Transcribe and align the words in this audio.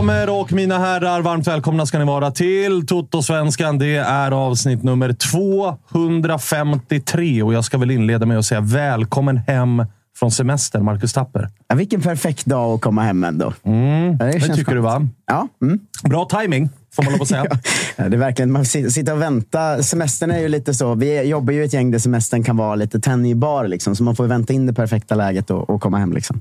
damer 0.00 0.40
och 0.40 0.52
mina 0.52 0.78
herrar, 0.78 1.22
varmt 1.22 1.46
välkomna 1.46 1.86
ska 1.86 1.98
ni 1.98 2.04
vara 2.04 2.30
till 2.30 2.86
Toto-svenskan. 2.86 3.78
Det 3.78 3.96
är 3.96 4.30
avsnitt 4.30 4.82
nummer 4.82 5.12
253 5.12 7.42
och 7.42 7.54
jag 7.54 7.64
ska 7.64 7.78
väl 7.78 7.90
inleda 7.90 8.26
med 8.26 8.38
att 8.38 8.44
säga 8.44 8.60
välkommen 8.60 9.36
hem 9.36 9.84
från 10.18 10.30
semester, 10.30 10.80
Marcus 10.80 11.12
Tapper. 11.12 11.48
Ja, 11.68 11.74
vilken 11.74 12.00
perfekt 12.00 12.46
dag 12.46 12.74
att 12.74 12.80
komma 12.80 13.02
hem 13.02 13.24
ändå. 13.24 13.52
Mm, 13.62 14.18
det, 14.18 14.32
känns 14.32 14.44
tycker 14.44 14.54
skönt. 14.64 14.68
du 14.68 14.80
va? 14.80 15.06
Ja, 15.26 15.48
mm. 15.62 15.78
Bra 16.04 16.24
timing 16.24 16.68
får 16.94 17.02
man 17.02 17.12
lov 17.12 17.22
att 17.22 17.28
säga. 17.28 17.44
Ja, 17.96 18.08
det 18.08 18.16
är 18.16 18.20
verkligen, 18.20 18.52
man 18.52 18.64
sit- 18.64 18.90
sitter 18.90 19.12
och 19.12 19.22
väntar. 19.22 19.82
Semestern 19.82 20.30
är 20.30 20.38
ju 20.38 20.48
lite 20.48 20.74
så. 20.74 20.94
Vi 20.94 21.22
jobbar 21.22 21.52
ju 21.52 21.64
ett 21.64 21.72
gäng 21.72 21.90
där 21.90 21.98
semestern 21.98 22.44
kan 22.44 22.56
vara 22.56 22.74
lite 22.74 23.00
tänjbar. 23.00 23.68
Liksom, 23.68 23.96
så 23.96 24.02
man 24.02 24.16
får 24.16 24.26
vänta 24.26 24.52
in 24.52 24.66
det 24.66 24.72
perfekta 24.72 25.14
läget 25.14 25.50
och, 25.50 25.70
och 25.70 25.82
komma 25.82 25.98
hem. 25.98 26.12
Liksom. 26.12 26.40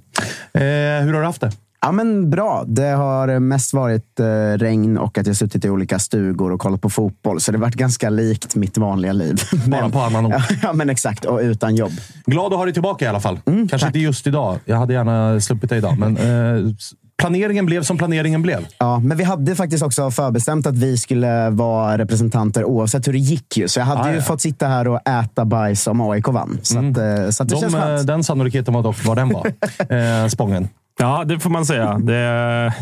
eh, 0.54 0.62
hur 0.62 1.14
har 1.14 1.20
du 1.20 1.26
haft 1.26 1.42
det? 1.42 1.52
Ja, 1.82 1.92
men 1.92 2.30
bra. 2.30 2.64
Det 2.68 2.88
har 2.90 3.40
mest 3.40 3.74
varit 3.74 4.20
eh, 4.20 4.26
regn 4.58 4.98
och 4.98 5.18
att 5.18 5.28
jag 5.28 5.36
suttit 5.36 5.66
i 5.66 5.70
olika 5.70 6.00
stugor 6.00 6.52
och 6.52 6.60
kollat 6.60 6.82
på 6.82 6.90
fotboll. 6.90 7.42
Så 7.42 7.52
det 7.52 7.58
har 7.58 7.62
varit 7.66 7.76
ganska 7.76 8.10
likt 8.10 8.56
mitt 8.56 8.78
vanliga 8.78 9.14
liv. 9.14 9.36
Bara 9.68 9.90
på 9.90 10.00
annan. 10.00 10.30
Ja, 10.30 10.42
ja, 10.64 10.74
men 10.74 10.90
exakt. 10.90 11.26
Och 11.26 11.40
utan 11.40 11.76
jobb. 11.76 11.92
Glad 12.26 12.54
att 12.54 12.58
ha 12.60 12.66
dig 12.66 12.74
tillbaka 12.74 13.06
i 13.06 13.08
alla 13.08 13.20
fall. 13.20 13.36
Kanske 13.36 13.52
Mm, 13.52 13.68
tack. 13.68 13.84
inte 13.84 14.00
just 14.00 14.28
idag. 14.28 14.60
Jag 14.66 14.78
hade 14.78 14.94
gärna 14.94 15.40
sluppit 15.42 15.70
dig 15.70 15.78
idag, 15.78 15.98
men 16.00 16.18
eh, 16.18 16.72
planeringen 17.18 17.66
blev 17.66 17.84
som 17.84 17.98
planeringen 17.98 18.42
blev. 18.42 18.66
Ja, 18.78 19.00
men 19.00 19.18
vi 19.18 19.24
hade 19.24 19.56
faktiskt 19.56 19.84
också 19.84 20.12
förbestämt 20.12 20.68
att 20.68 20.78
vi 20.78 20.98
skulle 20.98 21.50
vara 21.50 21.98
representanter 21.98 22.64
oavsett 22.66 23.08
hur 23.08 23.14
det 23.14 23.20
gick. 23.20 23.58
Ju. 23.58 23.68
Så 23.68 23.80
jag 23.80 23.86
hade 23.86 24.02
Ah, 24.02 24.10
ju 24.10 24.16
ja. 24.16 24.22
fått 24.22 24.42
sitta 24.42 24.68
här 24.68 24.88
och 24.88 25.08
äta 25.10 25.46
bajs 25.46 25.88
om 25.88 26.02
AIK 26.02 26.28
vann. 26.28 26.60
Så, 26.62 26.78
att, 26.80 26.84
eh, 26.98 27.30
så 27.30 27.44
att 27.44 27.50
det 27.50 27.56
De, 27.56 27.62
känns 27.62 27.74
eh, 27.76 27.82
skönt. 27.82 28.08
den 28.08 28.24
sannolikheten 28.24 28.74
var 28.74 28.84
dock 28.84 29.06
vad 29.06 29.18
den 29.18 29.30
var. 29.30 29.48
eh, 30.24 30.28
Spången. 30.28 30.70
Ja, 31.00 31.24
det 31.26 31.40
får 31.40 31.50
man 31.50 31.66
säga. 31.66 31.98
Det, 31.98 32.74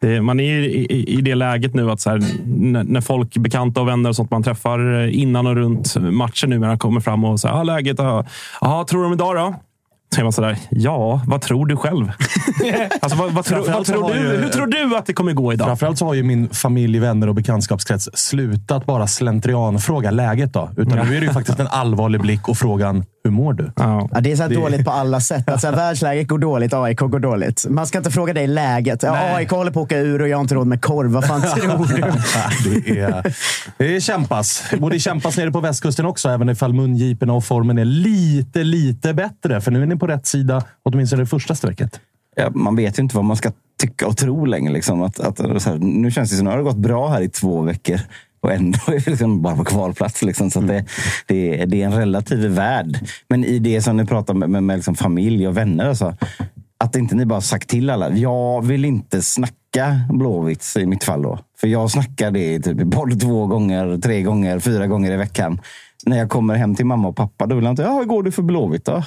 det, 0.00 0.20
man 0.20 0.40
är 0.40 0.58
i, 0.60 1.04
i, 1.08 1.20
det 1.20 1.34
läget 1.34 1.74
nu 1.74 1.90
att 1.90 2.00
så 2.00 2.10
här, 2.10 2.20
när, 2.84 3.00
folk, 3.00 3.36
bekanta 3.36 3.80
och 3.80 3.88
vänner 3.88 4.10
och 4.10 4.16
sånt 4.16 4.30
man 4.30 4.42
träffar 4.42 5.06
innan 5.06 5.46
och 5.46 5.54
runt 5.54 5.96
matchen 5.96 6.50
numera 6.50 6.78
kommer 6.78 7.00
fram 7.00 7.24
och 7.24 7.40
säger 7.40 7.54
ah, 7.54 7.62
läget. 7.62 7.98
Ja, 7.98 8.24
ah, 8.60 8.84
tror 8.84 9.00
du 9.00 9.06
om 9.06 9.12
idag 9.12 9.36
då? 9.36 9.54
Så 10.14 10.22
man 10.22 10.32
sådär, 10.32 10.58
ja, 10.70 11.20
vad 11.26 11.40
tror 11.40 11.66
du 11.66 11.76
själv? 11.76 12.12
alltså, 13.00 13.18
vad, 13.18 13.32
vad, 13.32 13.44
tror- 13.44 13.72
vad 13.72 13.86
tror 13.86 14.12
du? 14.14 14.20
ju- 14.20 14.36
Hur 14.36 14.48
tror 14.48 14.66
du 14.66 14.96
att 14.96 15.06
det 15.06 15.12
kommer 15.12 15.32
gå 15.32 15.52
idag? 15.52 15.66
Framförallt 15.66 15.98
så 15.98 16.06
har 16.06 16.14
ju 16.14 16.22
min 16.22 16.48
familj, 16.48 16.98
vänner 16.98 17.28
och 17.28 17.34
bekantskapskrets 17.34 18.08
slutat 18.14 18.86
bara 18.86 19.06
slentrianfråga 19.06 20.10
läget. 20.10 20.52
då. 20.52 20.70
Utan 20.76 21.06
nu 21.06 21.16
är 21.16 21.20
det 21.20 21.26
ju 21.26 21.32
faktiskt 21.32 21.60
en 21.60 21.66
allvarlig 21.66 22.20
blick 22.20 22.48
och 22.48 22.56
frågan, 22.56 23.04
hur 23.26 23.32
mår 23.32 23.52
du? 23.52 23.72
Ja. 23.76 24.08
Ja, 24.12 24.20
det 24.20 24.32
är 24.32 24.36
så 24.36 24.42
här 24.42 24.50
dåligt 24.50 24.84
på 24.84 24.90
alla 24.90 25.20
sätt. 25.20 25.50
Alltså, 25.50 25.70
världsläget 25.70 26.28
går 26.28 26.38
dåligt, 26.38 26.74
AIK 26.74 26.98
går 26.98 27.18
dåligt. 27.18 27.66
Man 27.68 27.86
ska 27.86 27.98
inte 27.98 28.10
fråga 28.10 28.32
dig 28.32 28.46
läget. 28.46 29.02
Ja. 29.02 29.34
AIK 29.36 29.50
håller 29.50 29.70
på 29.70 29.80
att 29.80 29.84
åka 29.84 29.98
ur 29.98 30.22
och 30.22 30.28
jag 30.28 30.36
har 30.36 30.42
inte 30.42 30.54
råd 30.54 30.66
med 30.66 30.82
korv. 30.82 31.10
Vad 31.10 31.26
fan 31.26 31.42
tror 31.42 31.86
du? 31.86 32.02
det, 32.84 33.00
är, 33.00 33.36
det 33.78 33.96
är 33.96 34.00
kämpas. 34.00 34.64
Det 34.90 34.98
kämpas 34.98 35.36
nere 35.36 35.50
på 35.50 35.60
västkusten 35.60 36.06
också, 36.06 36.28
även 36.28 36.48
ifall 36.48 36.72
mungiporna 36.72 37.32
och 37.32 37.44
formen 37.44 37.78
är 37.78 37.84
lite, 37.84 38.64
lite 38.64 39.14
bättre. 39.14 39.60
För 39.60 39.70
nu 39.70 39.82
är 39.82 39.86
ni 39.86 39.96
på 39.96 40.06
rätt 40.06 40.26
sida, 40.26 40.62
åtminstone 40.82 41.22
det 41.22 41.26
första 41.26 41.54
strecket. 41.54 42.00
ja, 42.36 42.50
man 42.50 42.76
vet 42.76 42.98
ju 42.98 43.02
inte 43.02 43.16
vad 43.16 43.24
man 43.24 43.36
ska 43.36 43.50
tycka 43.80 44.06
och 44.06 44.16
tro 44.16 44.44
längre. 44.44 44.72
Liksom. 44.72 45.02
Att, 45.02 45.20
att, 45.20 45.62
så 45.62 45.70
här, 45.70 45.78
nu 45.78 46.10
känns 46.10 46.30
det 46.30 46.36
som 46.36 46.46
att 46.46 46.52
det 46.52 46.56
har 46.58 46.62
gått 46.64 46.76
bra 46.76 47.08
här 47.08 47.20
i 47.20 47.28
två 47.28 47.62
veckor. 47.62 48.00
Och 48.46 48.52
ändå 48.52 48.78
är 48.86 48.92
vi 49.04 49.10
liksom 49.10 49.42
bara 49.42 49.56
på 49.56 49.64
kvalplats. 49.64 50.22
Liksom. 50.22 50.50
Så 50.50 50.58
att 50.58 50.66
det, 50.68 50.84
det, 51.26 51.60
är- 51.62 51.66
det 51.66 51.82
är 51.82 51.86
en 51.86 51.92
relativ 51.94 52.38
värld. 52.50 52.98
Men 53.28 53.44
i 53.44 53.58
det 53.58 53.82
som 53.82 53.96
ni 53.96 54.04
pratar 54.06 54.34
med, 54.34 54.50
med, 54.50 54.62
med 54.62 54.76
liksom 54.76 54.94
familj 54.94 55.48
och 55.48 55.56
vänner. 55.56 55.88
Alltså, 55.88 56.16
att 56.78 56.96
inte 56.96 57.14
ni 57.14 57.26
bara 57.26 57.40
sagt 57.40 57.68
till 57.68 57.90
alla. 57.90 58.10
Jag 58.10 58.64
vill 58.66 58.84
inte 58.84 59.22
snacka 59.22 60.00
Blåvitt 60.10 60.64
i 60.78 60.86
mitt 60.86 61.04
fall. 61.04 61.22
då. 61.22 61.38
För 61.60 61.68
jag 61.68 61.90
snackar 61.90 62.30
det 62.30 62.60
typ 62.60 62.76
både 62.82 63.16
två 63.16 63.46
gånger, 63.46 63.98
tre 63.98 64.22
gånger, 64.22 64.58
fyra 64.58 64.86
gånger 64.86 65.10
i 65.12 65.16
veckan. 65.16 65.60
När 66.06 66.18
jag 66.18 66.30
kommer 66.30 66.54
hem 66.54 66.74
till 66.74 66.86
mamma 66.86 67.08
och 67.08 67.16
pappa, 67.16 67.46
då 67.46 67.54
vill 67.54 67.64
jag 67.64 67.72
inte, 67.72 67.82
ja, 67.82 67.92
hur 67.98 68.04
går 68.04 68.22
det 68.22 68.32
för 68.32 68.42
Blåvitt 68.42 68.84
då? 68.84 69.02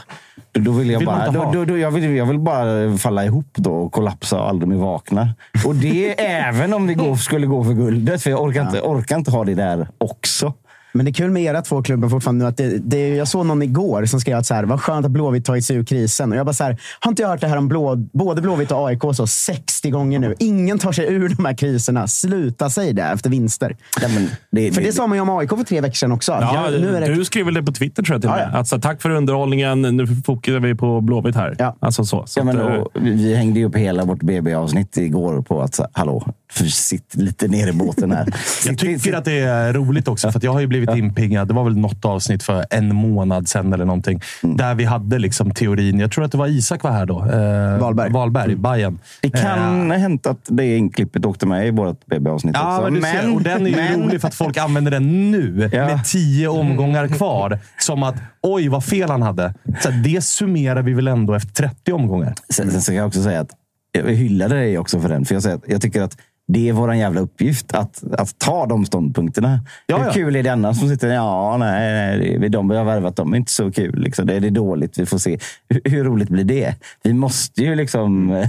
Då, 0.51 0.61
då 0.61 0.71
vill 0.71 0.89
jag 0.89 0.99
Vill 0.99 1.05
bara, 1.05 1.31
då, 1.31 1.51
då, 1.53 1.65
då, 1.65 1.77
jag, 1.77 1.91
vill, 1.91 2.15
jag 2.15 2.25
vill 2.25 2.39
bara 2.39 2.97
falla 2.97 3.25
ihop 3.25 3.49
då 3.53 3.71
och 3.71 3.91
kollapsa 3.91 4.39
och 4.41 4.49
aldrig 4.49 4.67
mer 4.69 4.75
vakna. 4.75 5.29
Och 5.65 5.75
det 5.75 6.21
är 6.25 6.47
även 6.47 6.73
om 6.73 6.87
det 6.87 6.93
går, 6.93 7.15
skulle 7.15 7.47
gå 7.47 7.63
för 7.63 7.73
guldet. 7.73 8.21
För 8.23 8.29
jag 8.29 8.41
orkar, 8.43 8.61
inte, 8.61 8.81
orkar 8.81 9.15
inte 9.17 9.31
ha 9.31 9.43
det 9.43 9.55
där 9.55 9.87
också. 9.97 10.53
Men 10.91 11.05
det 11.05 11.09
är 11.11 11.13
kul 11.13 11.31
med 11.31 11.43
era 11.43 11.61
två 11.61 11.83
klubbar 11.83 12.09
fortfarande 12.09 12.45
nu. 12.45 12.49
Att 12.49 12.57
det, 12.57 12.77
det, 12.77 13.09
jag 13.15 13.27
såg 13.27 13.45
någon 13.45 13.61
igår 13.61 14.05
som 14.05 14.19
skrev 14.19 14.37
att 14.37 14.45
så 14.45 14.53
här, 14.53 14.63
vad 14.63 14.81
skönt 14.81 15.05
att 15.05 15.11
Blåvitt 15.11 15.45
tagit 15.45 15.65
sig 15.65 15.75
ur 15.75 15.83
krisen. 15.83 16.31
Och 16.31 16.37
jag 16.37 16.45
bara 16.45 16.53
så 16.53 16.63
här, 16.63 16.77
har 16.99 17.11
inte 17.11 17.21
jag 17.21 17.29
hört 17.29 17.41
det 17.41 17.47
här 17.47 17.57
om 17.57 17.67
Blå, 17.67 17.95
både 17.95 18.41
Blåvitt 18.41 18.71
och 18.71 18.87
AIK 18.87 19.01
så 19.13 19.27
60 19.27 19.89
gånger 19.89 20.19
nu? 20.19 20.35
Ingen 20.39 20.79
tar 20.79 20.91
sig 20.91 21.13
ur 21.13 21.29
de 21.29 21.45
här 21.45 21.53
kriserna. 21.53 22.07
Sluta 22.07 22.69
säg 22.69 22.93
det 22.93 23.03
efter 23.03 23.29
vinster. 23.29 23.75
Ja, 24.01 24.07
men 24.07 24.29
det, 24.51 24.71
För 24.71 24.81
det 24.81 24.93
sa 24.93 25.07
man 25.07 25.17
ju 25.17 25.21
om 25.21 25.29
AIK 25.29 25.49
för 25.49 25.63
tre 25.63 25.81
veckor 25.81 25.93
sedan 25.95 26.11
också. 26.11 26.31
Ja, 26.31 26.71
Jag- 26.71 26.81
nu 26.81 26.95
är 26.95 27.01
det, 27.01 27.15
Du 27.15 27.25
skrev 27.25 27.45
väl 27.45 27.53
det 27.53 27.63
på 27.63 27.71
Twitter 27.71 28.03
tror 28.03 28.15
jag 28.15 28.21
till 28.21 28.29
Ja, 28.29 28.39
ja. 28.39 28.57
Alltså, 28.57 28.81
tack 28.81 29.01
för 29.01 29.09
underhållningen. 29.09 29.81
Nu 29.81 30.07
fokuserar 30.25 30.59
vi 30.59 30.75
på 30.75 31.01
Blåvitt 31.01 31.35
här. 31.35 31.55
Ja. 31.59 31.75
Alltså 31.79 32.05
så. 32.05 32.23
så 32.27 32.39
Ja, 32.39 32.43
men, 32.43 32.59
att, 32.61 32.69
eh, 32.69 32.75
och, 32.75 32.89
vi 32.93 33.11
vi 33.11 33.35
hängde 33.35 33.59
ju 33.59 33.65
upp 33.65 33.75
hela 33.75 34.05
vårt 34.05 34.23
BB-avsnitt 34.23 34.97
igår 34.97 35.41
på 35.41 35.61
att, 35.61 35.75
så, 35.75 35.87
hallå, 35.93 36.33
för 36.51 36.65
sitt 36.65 37.15
lite 37.15 37.47
ner 37.47 37.67
i 37.67 37.71
båten 37.73 38.11
här. 38.11 38.27
Jag 38.65 38.77
tycker 38.77 39.13
att 39.13 39.25
det 39.25 39.39
är 39.39 39.73
roligt 39.73 40.07
också, 40.07 40.31
för 40.31 40.39
jag 40.43 40.53
har 40.53 40.59
ju 40.59 40.67
blivit 40.67 40.89
inpingad. 40.95 41.47
Det 41.47 41.53
var 41.53 41.63
väl 41.63 41.77
något 41.77 42.05
avsnitt 42.05 42.43
för 42.43 42.65
en 42.69 42.95
månad 42.95 43.47
sedan 43.47 43.73
eller 43.73 43.85
någonting. 43.85 44.21
Mm. 44.43 44.57
Där 44.57 44.75
vi 44.75 44.83
hade 44.85 45.19
liksom 45.19 45.51
teorin. 45.51 45.99
Jag 45.99 46.11
tror 46.11 46.25
att 46.25 46.31
det 46.31 46.37
var 46.37 46.47
Isak 46.47 46.83
var 46.83 46.91
här 46.91 47.05
då. 47.05 47.19
Eh, 47.25 47.79
Valberg. 47.79 48.11
Valberg, 48.11 48.55
Bayern. 48.55 48.99
Det 49.21 49.29
kan 49.29 49.91
ha 49.91 49.97
hänt 49.97 50.27
att 50.27 50.45
det 50.47 50.77
inklippet 50.77 51.25
åkte 51.25 51.45
med 51.45 51.67
i 51.67 51.71
vårt 51.71 52.05
BB-avsnitt 52.05 52.55
Ja, 52.57 52.79
också. 52.79 52.91
men 52.91 53.01
ser, 53.01 53.33
och 53.35 53.41
den 53.41 53.65
är 53.65 53.69
ju 53.69 53.75
men- 53.75 54.01
rolig 54.01 54.21
för 54.21 54.27
att 54.27 54.35
folk 54.35 54.57
använder 54.57 54.91
den 54.91 55.31
nu 55.31 55.69
Ja. 55.73 55.85
med 55.85 56.05
tio 56.05 56.47
omgångar 56.47 57.07
kvar. 57.07 57.59
Som 57.79 58.03
att 58.03 58.15
oj, 58.43 58.67
vad 58.67 58.83
fel 58.83 59.09
han 59.09 59.21
hade. 59.21 59.53
Så 59.81 59.89
det 60.03 60.23
summerar 60.23 60.81
vi 60.81 60.93
väl 60.93 61.07
ändå 61.07 61.33
efter 61.33 61.53
30 61.67 61.91
omgångar. 61.93 62.33
Sen, 62.53 62.71
sen 62.71 62.81
ska 62.81 62.93
jag 62.93 63.07
också 63.07 63.23
säga 63.23 63.39
att 63.39 63.49
jag 63.91 64.03
hyllade 64.03 64.55
dig 64.55 64.77
också 64.77 64.99
för 65.01 65.09
den. 65.09 65.25
För 65.25 65.35
jag, 65.35 65.43
säger 65.43 65.55
att 65.55 65.63
jag 65.67 65.81
tycker 65.81 66.01
att 66.01 66.17
det 66.51 66.69
är 66.69 66.73
vår 66.73 66.93
jävla 66.95 67.21
uppgift 67.21 67.73
att, 67.73 68.03
att 68.17 68.39
ta 68.39 68.65
de 68.65 68.85
ståndpunkterna. 68.85 69.59
Ja, 69.87 69.97
Hur 69.97 70.05
ja. 70.05 70.11
kul 70.11 70.35
är 70.35 70.43
det 70.43 70.49
annars 70.49 70.79
som 70.79 70.89
sitter 70.89 71.07
ja, 71.13 71.57
nej, 71.59 72.17
nej, 72.19 72.45
är 72.45 72.49
de 72.49 72.69
vi 72.69 72.75
har 72.77 72.85
värvat, 72.85 73.15
de 73.15 73.33
är 73.33 73.37
inte 73.37 73.51
så 73.51 73.71
kul. 73.71 73.99
Liksom. 73.99 74.25
Det 74.25 74.33
är 74.35 74.39
det 74.39 74.49
dåligt, 74.49 74.99
vi 74.99 75.05
får 75.05 75.17
se. 75.17 75.39
Hur, 75.69 75.81
hur 75.85 76.03
roligt 76.03 76.29
blir 76.29 76.43
det? 76.43 76.75
Vi 77.03 77.13
måste 77.13 77.61
ju 77.63 77.75
liksom 77.75 78.31
eh, 78.31 78.47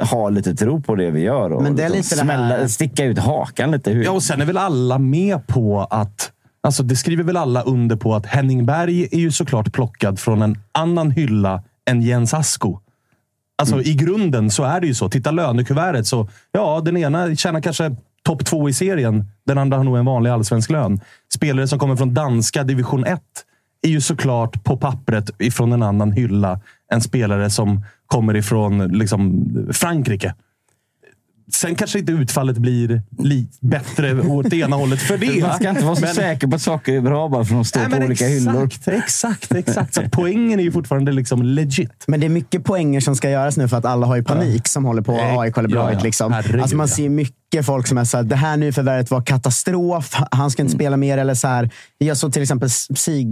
ha 0.10 0.28
lite 0.28 0.54
tro 0.54 0.82
på 0.82 0.94
det 0.94 1.10
vi 1.10 1.20
gör. 1.20 1.52
Och 1.52 1.62
Men 1.62 1.76
det 1.76 1.82
är 1.84 1.88
liksom 1.90 2.16
lite 2.18 2.26
det 2.26 2.32
här- 2.42 2.48
smälla, 2.50 2.68
sticka 2.68 3.04
ut 3.04 3.18
hakan 3.18 3.70
lite. 3.70 3.90
Hur, 3.90 4.04
Ja, 4.04 4.10
och 4.10 4.22
sen 4.22 4.40
är 4.40 4.44
väl 4.46 4.56
alla 4.58 4.98
med 4.98 5.46
på 5.46 5.80
att... 5.90 6.30
Alltså 6.62 6.82
det 6.82 6.96
skriver 6.96 7.24
väl 7.24 7.36
alla 7.36 7.62
under 7.62 7.96
på 7.96 8.14
att 8.14 8.26
Henning 8.26 8.66
Berg 8.66 9.02
är 9.12 9.18
ju 9.18 9.30
såklart 9.32 9.72
plockad 9.72 10.18
från 10.18 10.42
en 10.42 10.56
annan 10.72 11.10
hylla 11.10 11.62
än 11.90 12.02
Jens 12.02 12.34
Asko. 12.34 12.78
Alltså 13.56 13.82
i 13.82 13.94
grunden 13.94 14.50
så 14.50 14.64
är 14.64 14.80
det 14.80 14.86
ju 14.86 14.94
så. 14.94 15.08
Titta 15.08 15.30
lönekuvertet 15.30 16.06
så, 16.06 16.28
ja, 16.52 16.80
den 16.84 16.96
ena 16.96 17.36
tjänar 17.36 17.60
kanske 17.60 17.96
topp 18.22 18.44
två 18.44 18.68
i 18.68 18.72
serien. 18.72 19.24
Den 19.46 19.58
andra 19.58 19.76
har 19.76 19.84
nog 19.84 19.96
en 19.96 20.04
vanlig 20.04 20.30
allsvensk 20.30 20.70
lön. 20.70 21.00
Spelare 21.34 21.68
som 21.68 21.78
kommer 21.78 21.96
från 21.96 22.14
danska 22.14 22.64
division 22.64 23.04
1 23.04 23.20
är 23.82 23.88
ju 23.88 24.00
såklart 24.00 24.64
på 24.64 24.76
pappret 24.76 25.30
ifrån 25.38 25.72
en 25.72 25.82
annan 25.82 26.12
hylla 26.12 26.60
än 26.92 27.00
spelare 27.00 27.50
som 27.50 27.84
kommer 28.06 28.36
ifrån 28.36 28.88
liksom, 28.88 29.46
Frankrike. 29.72 30.34
Sen 31.52 31.74
kanske 31.74 31.98
inte 31.98 32.12
utfallet 32.12 32.56
blir 32.58 33.02
li- 33.18 33.46
bättre 33.60 34.20
åt 34.20 34.50
det 34.50 34.56
ena 34.56 34.76
hållet 34.76 35.00
för 35.02 35.18
det. 35.18 35.42
Man 35.42 35.56
ska 35.56 35.68
inte 35.70 35.84
vara 35.84 35.96
så 35.96 36.00
Men- 36.00 36.14
säker 36.14 36.46
på 36.46 36.54
att 36.56 36.62
saker 36.62 36.92
är 36.92 37.00
bra 37.00 37.28
bara 37.28 37.44
för 37.44 37.54
att 37.54 37.58
de 37.58 37.64
står 37.64 37.80
Nej, 37.80 37.90
på 37.90 37.96
olika 37.96 38.12
exakt, 38.12 38.30
hyllor. 38.30 38.68
Exakt, 38.86 39.54
exakt. 39.54 39.94
Så 39.94 40.02
poängen 40.12 40.60
är 40.60 40.64
ju 40.64 40.72
fortfarande 40.72 41.12
liksom 41.12 41.42
legit. 41.42 42.04
Men 42.06 42.20
det 42.20 42.26
är 42.26 42.30
mycket 42.30 42.64
poänger 42.64 43.00
som 43.00 43.16
ska 43.16 43.30
göras 43.30 43.56
nu 43.56 43.68
för 43.68 43.76
att 43.76 43.84
alla 43.84 44.06
har 44.06 44.16
ju 44.16 44.22
panik 44.24 44.68
som 44.68 44.84
håller 44.84 45.02
på 45.02 45.12
AIK 45.40 45.58
eller 45.58 45.68
ja, 45.68 45.72
Blåvitt. 45.72 45.98
ja. 45.98 46.04
Liksom. 46.04 46.32
Herregud, 46.32 46.60
Alltså 46.60 46.76
man 46.76 46.86
ja. 46.88 46.94
ser 46.96 47.08
mycket 47.08 47.34
folk 47.62 47.86
som 47.86 47.98
är 47.98 48.04
så 48.04 48.16
här, 48.16 48.24
det 48.24 48.36
här 48.36 48.56
nyförvärvet 48.56 49.10
var 49.10 49.22
katastrof. 49.22 50.14
Han 50.30 50.50
ska 50.50 50.62
inte 50.62 50.70
Mm. 50.72 50.78
spela 50.78 50.96
mer. 50.96 51.18
Eller 51.18 51.34
så 51.34 51.48
här, 51.48 51.70
jag 51.98 52.16
såg 52.16 52.32
till 52.32 52.42
exempel 52.42 52.70
Sig, 52.70 53.26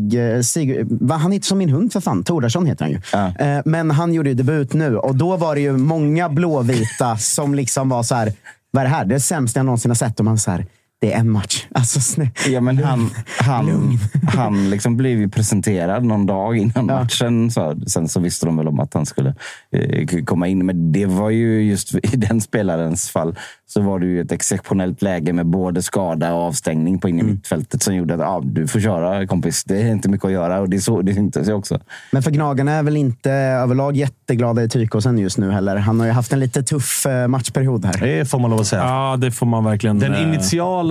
Sig 0.45 0.83
va, 0.91 1.17
han 1.17 1.33
heter 1.33 1.47
som 1.47 1.59
min 1.59 1.71
hund 1.71 1.93
för 1.93 2.01
fan. 2.01 2.25
Tordarsson 2.25 2.67
heter 2.67 2.85
han 2.85 2.93
ju. 2.93 3.01
Ja. 3.13 3.47
Eh, 3.47 3.63
Men 3.65 3.91
han 3.91 4.15
gjorde 4.15 4.29
ju 4.29 4.35
debut 4.35 4.73
nu 4.73 4.97
och 4.97 5.17
då 5.17 5.37
var 5.37 5.55
det 5.55 5.61
ju 5.61 5.77
många 5.77 6.29
blåvita 6.29 7.17
som 7.19 7.55
liksom 7.55 7.89
var 7.89 8.03
så 8.03 8.15
här, 8.15 8.33
vad 8.71 8.81
är 8.81 8.85
det 8.89 8.95
här? 8.95 9.05
Det 9.05 9.13
är 9.15 9.17
det 9.17 9.21
sämsta 9.21 9.59
jag 9.59 9.67
någonsin 9.67 9.91
har 9.91 9.97
sett. 9.97 10.19
Och 10.19 10.25
man 10.25 10.39
så 10.39 10.51
här, 10.51 10.67
det 11.03 11.13
är 11.13 11.19
en 11.19 11.31
match. 11.31 11.67
Alltså, 11.75 11.99
snä- 11.99 12.49
Ja, 12.49 12.61
men 12.61 12.79
han, 12.79 13.11
han, 13.39 13.99
han 14.37 14.71
liksom 14.71 14.97
blev 14.97 15.19
ju 15.19 15.29
presenterad 15.29 16.05
någon 16.05 16.27
dag 16.27 16.57
innan 16.57 16.87
matchen. 16.87 17.51
Så, 17.51 17.77
sen 17.87 18.09
så 18.09 18.21
visste 18.21 18.47
de 18.47 18.57
väl 18.57 18.69
om 18.69 18.81
att 18.81 18.95
han 18.95 19.07
skulle 19.07 19.35
eh, 19.77 20.25
komma 20.25 20.49
in. 20.49 20.67
Men 20.67 20.93
det 20.93 21.07
var 21.07 21.31
ju 21.31 21.63
just 21.63 21.95
i 22.13 22.17
den 22.17 22.41
spelarens 22.41 23.11
fall 23.11 23.37
så 23.67 23.81
var 23.81 23.99
det 23.99 24.07
ju 24.07 24.21
ett 24.21 24.33
exceptionellt 24.33 25.03
läge 25.03 25.33
med 25.33 25.47
både 25.47 25.83
skada 25.83 26.35
och 26.35 26.43
avstängning 26.43 26.99
på 26.99 27.09
in 27.09 27.19
i 27.21 27.23
mittfältet 27.23 27.83
som 27.83 27.95
gjorde 27.95 28.15
att 28.15 28.21
ah, 28.21 28.41
du 28.45 28.67
får 28.67 28.81
köra 28.81 29.27
kompis. 29.27 29.65
Det 29.65 29.83
är 29.83 29.93
inte 29.93 30.09
mycket 30.09 30.25
att 30.25 30.33
göra 30.33 30.61
och 30.61 30.69
det, 30.69 30.77
är 30.77 30.81
så, 30.81 31.03
det 31.03 31.15
syntes 31.15 31.49
ju 31.49 31.53
också. 31.53 31.81
Men 32.11 32.23
för 32.23 32.31
Gnagarna 32.31 32.73
är 32.73 32.83
väl 32.83 32.97
inte 32.97 33.31
överlag 33.33 33.97
jätteglada 33.97 34.63
i 34.63 34.69
Tykåsen 34.69 35.19
just 35.19 35.39
nu 35.39 35.51
heller. 35.51 35.77
Han 35.77 36.01
har 36.01 36.07
ju 36.07 36.13
haft 36.13 36.33
en 36.33 36.41
lite 36.41 36.63
tuff 36.63 37.07
eh, 37.07 37.29
matchperiod 37.29 37.85
här. 37.85 38.01
Det 38.01 38.31
får 38.31 38.39
man 38.39 38.51
lov 38.51 38.61
att 38.61 38.67
säga. 38.67 38.83
Ja, 38.83 39.17
det 39.17 39.31
får 39.31 39.47
man 39.47 39.65
verkligen... 39.65 39.99
Den 39.99 40.15
eh, 40.15 40.21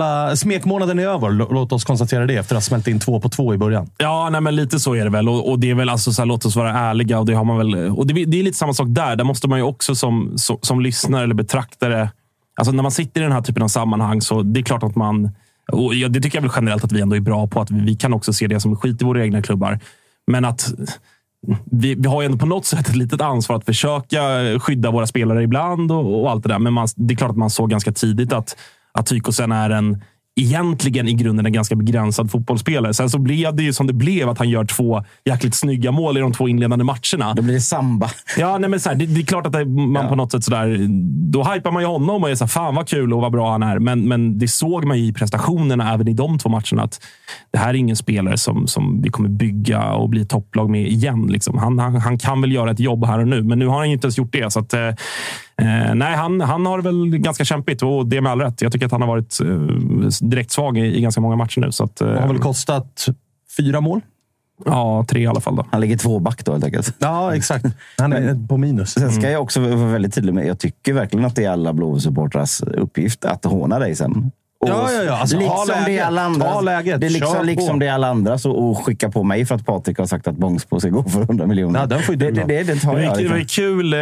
alla... 0.02 0.36
smekmånaden 0.36 0.98
är 0.98 1.06
över. 1.06 1.30
Låt 1.30 1.72
oss 1.72 1.84
konstatera 1.84 2.26
det 2.26 2.36
efter 2.36 2.54
att 2.54 2.62
ha 2.62 2.66
smält 2.66 2.88
in 2.88 3.00
två 3.00 3.20
på 3.20 3.28
två 3.28 3.54
i 3.54 3.58
början. 3.58 3.90
Ja, 3.98 4.28
nej, 4.32 4.40
men 4.40 4.56
lite 4.56 4.78
så 4.78 4.94
är 4.94 5.04
det 5.04 5.10
väl. 5.10 5.28
Och, 5.28 5.50
och 5.50 5.58
det 5.58 5.70
är 5.70 5.74
väl 5.74 5.88
alltså 5.88 6.12
så 6.12 6.22
här, 6.22 6.26
låt 6.26 6.44
oss 6.44 6.56
vara 6.56 6.72
ärliga. 6.72 7.18
Och 7.18 7.26
det, 7.26 7.34
har 7.34 7.44
man 7.44 7.58
väl, 7.58 7.74
och 7.74 8.06
det, 8.06 8.24
det 8.24 8.40
är 8.40 8.42
lite 8.42 8.58
samma 8.58 8.74
sak 8.74 8.86
där. 8.90 9.16
Där 9.16 9.24
måste 9.24 9.48
man 9.48 9.58
ju 9.58 9.64
också 9.64 9.94
som, 9.94 10.32
som, 10.36 10.58
som 10.62 10.80
lyssnare 10.80 11.24
eller 11.24 11.34
betraktare... 11.34 12.10
Alltså 12.56 12.72
när 12.72 12.82
man 12.82 12.92
sitter 12.92 13.20
i 13.20 13.24
den 13.24 13.32
här 13.32 13.40
typen 13.42 13.62
av 13.62 13.68
sammanhang 13.68 14.20
så 14.20 14.42
det 14.42 14.60
är 14.60 14.64
klart 14.64 14.82
att 14.82 14.96
man... 14.96 15.30
Och 15.72 15.94
det 15.94 16.20
tycker 16.20 16.38
jag 16.38 16.42
väl 16.42 16.50
generellt 16.54 16.84
att 16.84 16.92
vi 16.92 17.00
ändå 17.00 17.16
är 17.16 17.20
bra 17.20 17.46
på. 17.46 17.60
Att 17.60 17.70
vi, 17.70 17.80
vi 17.80 17.96
kan 17.96 18.12
också 18.12 18.32
se 18.32 18.46
det 18.46 18.60
som 18.60 18.76
skit 18.76 19.02
i 19.02 19.04
våra 19.04 19.22
egna 19.22 19.42
klubbar. 19.42 19.80
Men 20.26 20.44
att 20.44 20.74
vi, 21.70 21.94
vi 21.94 22.08
har 22.08 22.22
ju 22.22 22.26
ändå 22.26 22.38
på 22.38 22.46
något 22.46 22.66
sätt 22.66 22.88
ett 22.88 22.96
litet 22.96 23.20
ansvar 23.20 23.56
att 23.56 23.64
försöka 23.64 24.20
skydda 24.60 24.90
våra 24.90 25.06
spelare 25.06 25.42
ibland 25.42 25.92
och, 25.92 26.22
och 26.22 26.30
allt 26.30 26.42
det 26.42 26.48
där. 26.48 26.58
Men 26.58 26.72
man, 26.72 26.88
det 26.96 27.14
är 27.14 27.16
klart 27.16 27.30
att 27.30 27.36
man 27.36 27.50
såg 27.50 27.70
ganska 27.70 27.92
tidigt 27.92 28.32
att, 28.32 28.56
att 28.98 29.06
Tykosen 29.06 29.52
är 29.52 29.70
en 29.70 30.02
egentligen 30.40 31.08
i 31.08 31.12
grunden 31.12 31.46
en 31.46 31.52
ganska 31.52 31.74
begränsad 31.76 32.30
fotbollsspelare. 32.30 32.94
Sen 32.94 33.10
så 33.10 33.18
blev 33.18 33.56
det 33.56 33.62
ju 33.62 33.72
som 33.72 33.86
det 33.86 33.92
blev, 33.92 34.28
att 34.28 34.38
han 34.38 34.48
gör 34.48 34.64
två 34.64 35.04
jäkligt 35.24 35.54
snygga 35.54 35.90
mål 35.90 36.16
i 36.18 36.20
de 36.20 36.32
två 36.32 36.48
inledande 36.48 36.84
matcherna. 36.84 37.34
Då 37.34 37.42
blir 37.42 37.54
det 37.54 37.60
samba. 37.60 38.10
Ja, 38.38 38.58
nej, 38.58 38.70
men 38.70 38.80
så 38.80 38.88
här, 38.88 38.96
det, 38.96 39.06
det 39.06 39.20
är 39.20 39.24
klart 39.24 39.46
att 39.46 39.52
det, 39.52 39.64
man 39.64 40.02
Ja. 40.02 40.08
på 40.08 40.16
något 40.16 40.32
sätt 40.32 40.44
sådär, 40.44 40.86
då 41.32 41.44
hypar 41.44 41.70
man 41.70 41.82
ju 41.82 41.88
honom 41.88 42.22
och 42.22 42.30
är 42.30 42.34
så 42.34 42.44
här, 42.44 42.48
fan 42.48 42.74
vad 42.74 42.88
kul 42.88 43.12
och 43.12 43.20
vad 43.20 43.32
bra 43.32 43.52
han 43.52 43.62
är. 43.62 43.78
Men, 43.78 44.08
men 44.08 44.38
det 44.38 44.48
såg 44.48 44.84
man 44.84 44.98
ju 44.98 45.04
i 45.04 45.12
prestationerna 45.12 45.94
även 45.94 46.08
i 46.08 46.14
de 46.14 46.38
två 46.38 46.48
matcherna 46.48 46.82
att 46.82 47.00
det 47.52 47.58
här 47.58 47.68
är 47.68 47.74
ingen 47.74 47.96
spelare 47.96 48.38
som, 48.38 48.66
som 48.66 49.02
vi 49.02 49.10
kommer 49.10 49.28
bygga 49.28 49.92
och 49.92 50.08
bli 50.08 50.26
topplag 50.26 50.70
med 50.70 50.86
igen. 50.86 51.26
Liksom. 51.26 51.58
Han, 51.58 51.78
han, 51.78 51.96
han 51.96 52.18
kan 52.18 52.40
väl 52.40 52.52
göra 52.52 52.70
ett 52.70 52.80
jobb 52.80 53.06
här 53.06 53.18
och 53.18 53.28
nu, 53.28 53.42
men 53.42 53.58
nu 53.58 53.66
har 53.66 53.78
han 53.78 53.88
ju 53.88 53.94
inte 53.94 54.06
ens 54.06 54.18
gjort 54.18 54.32
det. 54.32 54.52
Så 54.52 54.60
att, 54.60 54.74
eh, 54.74 54.88
eh, 55.62 55.94
nej, 55.94 56.16
han, 56.16 56.40
han 56.40 56.66
har 56.66 56.78
det 56.78 56.84
väl 56.84 57.18
ganska 57.18 57.44
kämpigt 57.44 57.82
och 57.82 58.06
det 58.06 58.20
med 58.20 58.32
all 58.32 58.40
rätt. 58.40 58.62
Jag 58.62 58.72
tycker 58.72 58.86
att 58.86 58.92
han 58.92 59.00
har 59.02 59.08
varit 59.08 59.40
eh, 59.40 60.28
direkt 60.28 60.50
svag 60.50 60.78
i, 60.78 60.98
i 60.98 61.00
ganska 61.00 61.20
många 61.20 61.36
matcher 61.36 61.60
nu. 61.60 61.72
Så 61.72 61.84
att, 61.84 62.00
eh, 62.00 62.08
har 62.08 62.28
väl 62.28 62.38
kostat 62.38 63.06
fyra 63.56 63.80
mål? 63.80 64.00
ja, 64.64 65.04
tre 65.08 65.20
i 65.20 65.26
alla 65.26 65.40
fall. 65.40 65.56
Då. 65.56 65.66
Han 65.70 65.80
ligger 65.80 65.96
två 65.96 66.18
back 66.18 66.44
då 66.44 66.52
helt 66.52 66.64
enkelt. 66.64 66.94
Ja, 66.98 67.36
exakt. 67.36 67.66
Han 67.98 68.12
är 68.12 68.46
på 68.48 68.56
minus. 68.56 68.90
Sen 68.90 69.12
ska 69.12 69.30
jag 69.30 69.42
också 69.42 69.60
vara 69.60 69.92
väldigt 69.92 70.14
tydlig 70.14 70.34
med, 70.34 70.46
jag 70.46 70.58
tycker 70.58 70.92
verkligen 70.92 71.26
att 71.26 71.36
det 71.36 71.44
är 71.44 71.50
alla 71.50 71.72
Blåvitt-supportrars 71.72 72.64
uppgift 72.78 73.24
att 73.24 73.44
håna 73.44 73.78
dig 73.78 73.94
sen. 73.94 74.30
Ja, 74.66 74.88
ja, 74.92 75.02
ja. 75.02 75.12
Alltså, 75.16 75.36
liksom 75.36 75.56
ha 75.56 75.64
läget. 75.64 75.86
det 75.86 75.98
är 75.98 76.04
alla 76.04 76.22
andra, 76.22 76.52
Ta 76.52 76.60
läget. 76.60 77.00
Det 77.00 77.06
är 77.06 77.10
liksom, 77.10 77.46
liksom 77.46 77.78
det 77.78 77.86
är 77.86 77.92
alla 77.92 78.08
andra 78.08 78.38
så, 78.38 78.52
och 78.52 78.78
skicka 78.86 79.10
på 79.10 79.22
mig 79.22 79.46
för 79.46 79.54
att 79.54 79.66
Patrik 79.66 79.98
har 79.98 80.06
sagt 80.06 80.26
att 80.28 80.36
Bångsbo 80.36 80.80
ska 80.80 80.88
gå 80.88 81.02
för 81.04 81.22
100 81.22 81.46
miljoner. 81.46 81.80
Ja, 81.80 81.86
den 81.86 82.02
får 82.02 82.14
ju 82.14 82.18
det, 82.18 82.26
du 82.30 82.32
det, 82.32 82.44
det, 82.44 82.62
det 82.74 82.80
tar 82.80 82.96
Det 82.96 83.02
jag. 83.04 83.18
det 83.18 83.28
var 83.28 83.36
ju 83.36 83.44
kul. 83.44 83.92
eh, 83.94 83.98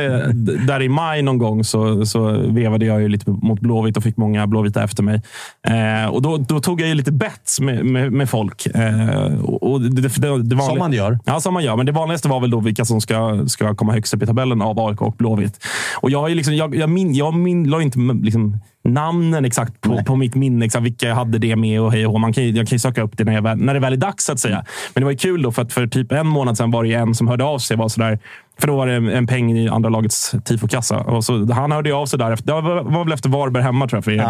Där 0.66 0.82
i 0.82 0.88
maj 0.88 1.22
någon 1.22 1.38
gång 1.38 1.64
så, 1.64 2.06
så 2.06 2.30
vevade 2.48 2.84
jag 2.86 3.00
ju 3.00 3.08
lite 3.08 3.30
mot 3.30 3.60
Blåvitt 3.60 3.96
och 3.96 4.02
fick 4.02 4.16
många 4.16 4.46
Blåvita 4.46 4.82
efter 4.84 5.02
mig. 5.02 5.22
Eh, 5.68 6.10
och 6.10 6.22
då, 6.22 6.36
då 6.36 6.60
tog 6.60 6.80
jag 6.80 6.88
ju 6.88 6.94
lite 6.94 7.12
bets 7.12 7.60
med, 7.60 7.84
med, 7.84 8.12
med 8.12 8.30
folk. 8.30 8.66
Eh, 8.66 9.44
och 9.44 9.80
det, 9.80 9.88
det, 9.88 10.08
det, 10.16 10.42
det 10.42 10.56
vanliga- 10.56 10.58
Som 10.68 10.78
man 10.78 10.92
gör. 10.92 11.18
Ja, 11.24 11.40
som 11.40 11.54
man 11.54 11.64
gör. 11.64 11.76
Men 11.76 11.86
det 11.86 11.92
vanligaste 11.92 12.28
var 12.28 12.40
väl 12.40 12.50
då 12.50 12.60
vilka 12.60 12.84
som 12.84 13.00
ska, 13.00 13.44
ska 13.46 13.74
komma 13.74 13.92
högst 13.92 14.14
upp 14.14 14.22
i 14.22 14.26
tabellen 14.26 14.62
av 14.62 14.80
AIK 14.80 15.02
och 15.02 15.12
Blåvitt. 15.18 15.64
Och 15.96 16.10
jag, 16.10 16.20
har 16.20 16.28
ju 16.28 16.34
liksom, 16.34 16.54
jag, 16.56 16.74
jag, 16.74 16.88
min, 16.90 17.14
jag 17.14 17.34
min, 17.34 17.70
la 17.70 17.82
inte 17.82 17.98
liksom, 18.22 18.56
namnen 18.92 19.44
exakt 19.44 19.80
på, 19.80 20.04
på 20.04 20.16
mitt 20.16 20.34
minne, 20.34 20.64
exakt 20.64 20.84
vilka 20.84 21.08
jag 21.08 21.14
hade 21.14 21.38
det 21.38 21.56
med 21.56 21.80
och 21.80 21.92
hej 21.92 22.06
och 22.06 22.20
man 22.20 22.32
kan, 22.32 22.54
Jag 22.54 22.68
kan 22.68 22.74
ju 22.76 22.78
söka 22.78 23.02
upp 23.02 23.16
det 23.16 23.24
när, 23.24 23.32
jag 23.32 23.60
när 23.60 23.74
det 23.74 23.80
väl 23.80 23.92
är 23.92 23.96
dags, 23.96 24.24
så 24.24 24.32
att 24.32 24.40
säga. 24.40 24.64
Men 24.94 25.00
det 25.00 25.04
var 25.04 25.12
ju 25.12 25.18
kul 25.18 25.42
då, 25.42 25.52
för 25.52 25.62
att 25.62 25.72
för 25.72 25.86
typ 25.86 26.12
en 26.12 26.26
månad 26.26 26.56
sedan 26.56 26.70
var 26.70 26.84
det 26.84 26.94
en 26.94 27.14
som 27.14 27.28
hörde 27.28 27.44
av 27.44 27.58
sig. 27.58 27.76
Var 27.76 27.88
sådär, 27.88 28.18
för 28.60 28.66
då 28.66 28.76
var 28.76 28.86
det 28.86 28.94
en, 28.94 29.08
en 29.08 29.26
peng 29.26 29.58
i 29.58 29.68
andra 29.68 29.90
lagets 29.90 30.34
tifokassa. 30.44 30.98
Och 30.98 31.24
så, 31.24 31.52
han 31.52 31.72
hörde 31.72 31.94
av 31.94 32.06
sig 32.06 32.18
där. 32.18 32.32
Efter, 32.32 32.46
det 32.46 32.52
var, 32.82 33.04
väl 33.04 33.12
efter 33.12 33.28
Varberg 33.28 33.62
hemma, 33.62 33.88
tror 33.88 33.96
jag, 33.96 34.04
för 34.04 34.12
er 34.12 34.16
del. 34.16 34.26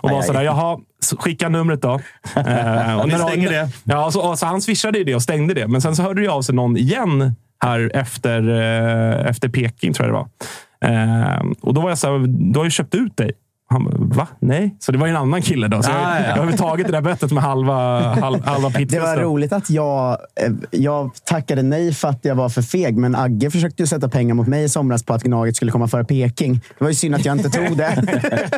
Och 0.00 0.10
var 0.10 0.22
sådär, 0.22 0.42
jaha, 0.42 0.78
så 1.00 1.16
skicka 1.16 1.48
numret 1.48 1.82
då. 1.82 1.88
Eh, 2.36 3.00
och 3.00 3.08
när- 3.08 3.28
stänger 3.28 3.50
det. 3.50 3.68
Ja, 3.84 4.10
så, 4.10 4.30
och 4.30 4.38
så 4.38 4.46
han 4.46 4.60
swishade 4.60 4.98
ju 4.98 5.04
det 5.04 5.14
och 5.14 5.22
stängde 5.22 5.54
det. 5.54 5.68
Men 5.68 5.80
sen 5.80 5.96
så 5.96 6.02
hörde 6.02 6.22
det 6.22 6.28
av 6.28 6.42
sig 6.42 6.54
någon 6.54 6.76
igen 6.76 7.34
här 7.64 7.90
efter, 7.94 8.48
eh, 8.48 9.26
efter 9.30 9.48
Peking, 9.48 9.92
tror 9.92 10.08
jag 10.08 10.14
det 10.14 10.18
var. 10.18 10.28
Eh, 10.84 11.42
och 11.60 11.74
då 11.74 11.80
var 11.80 11.88
jag 11.88 11.98
så 11.98 12.12
här, 12.12 12.26
du 12.52 12.58
har 12.58 12.64
ju 12.64 12.70
köpt 12.70 12.94
ut 12.94 13.16
dig. 13.16 13.32
Han 13.74 13.84
bara, 13.84 13.94
va? 13.98 14.26
Nej? 14.40 14.76
Så 14.80 14.92
det 14.92 14.98
var 14.98 15.06
ju 15.06 15.10
en 15.10 15.16
annan 15.16 15.42
kille 15.42 15.68
då. 15.68 15.82
Så 15.82 15.90
jag, 15.90 15.98
Ah, 16.00 16.18
ja. 16.20 16.26
jag 16.28 16.36
har 16.36 16.44
väl 16.46 16.58
tagit 16.58 16.86
det 16.86 16.92
där 16.92 17.00
bettet 17.00 17.32
med 17.32 17.42
halva, 17.42 18.00
halv, 18.14 18.44
halva 18.44 18.68
Det 18.68 18.74
pitbusten. 18.74 19.02
var 19.02 19.16
roligt 19.16 19.52
att 19.52 19.70
jag, 19.70 20.10
eh, 20.12 20.52
jag 20.70 21.10
tackade 21.24 21.62
nej 21.62 21.94
för 21.94 22.08
att 22.08 22.18
jag 22.22 22.34
var 22.34 22.48
för 22.48 22.62
feg, 22.62 22.96
men 22.96 23.14
Agge 23.16 23.50
försökte 23.50 23.82
ju 23.82 23.86
sätta 23.86 24.08
pengar 24.08 24.34
mot 24.34 24.46
mig 24.46 24.64
i 24.64 24.68
somras 24.68 25.02
på 25.02 25.14
att 25.14 25.22
Gnaget 25.22 25.56
skulle 25.56 25.70
komma 25.72 25.88
före 25.88 26.04
Peking. 26.04 26.54
Det 26.78 26.84
var 26.84 26.88
ju 26.88 26.94
synd 26.94 27.14
att 27.14 27.24
jag 27.24 27.38
inte 27.38 27.50
tog 27.50 27.76
det. 27.76 28.02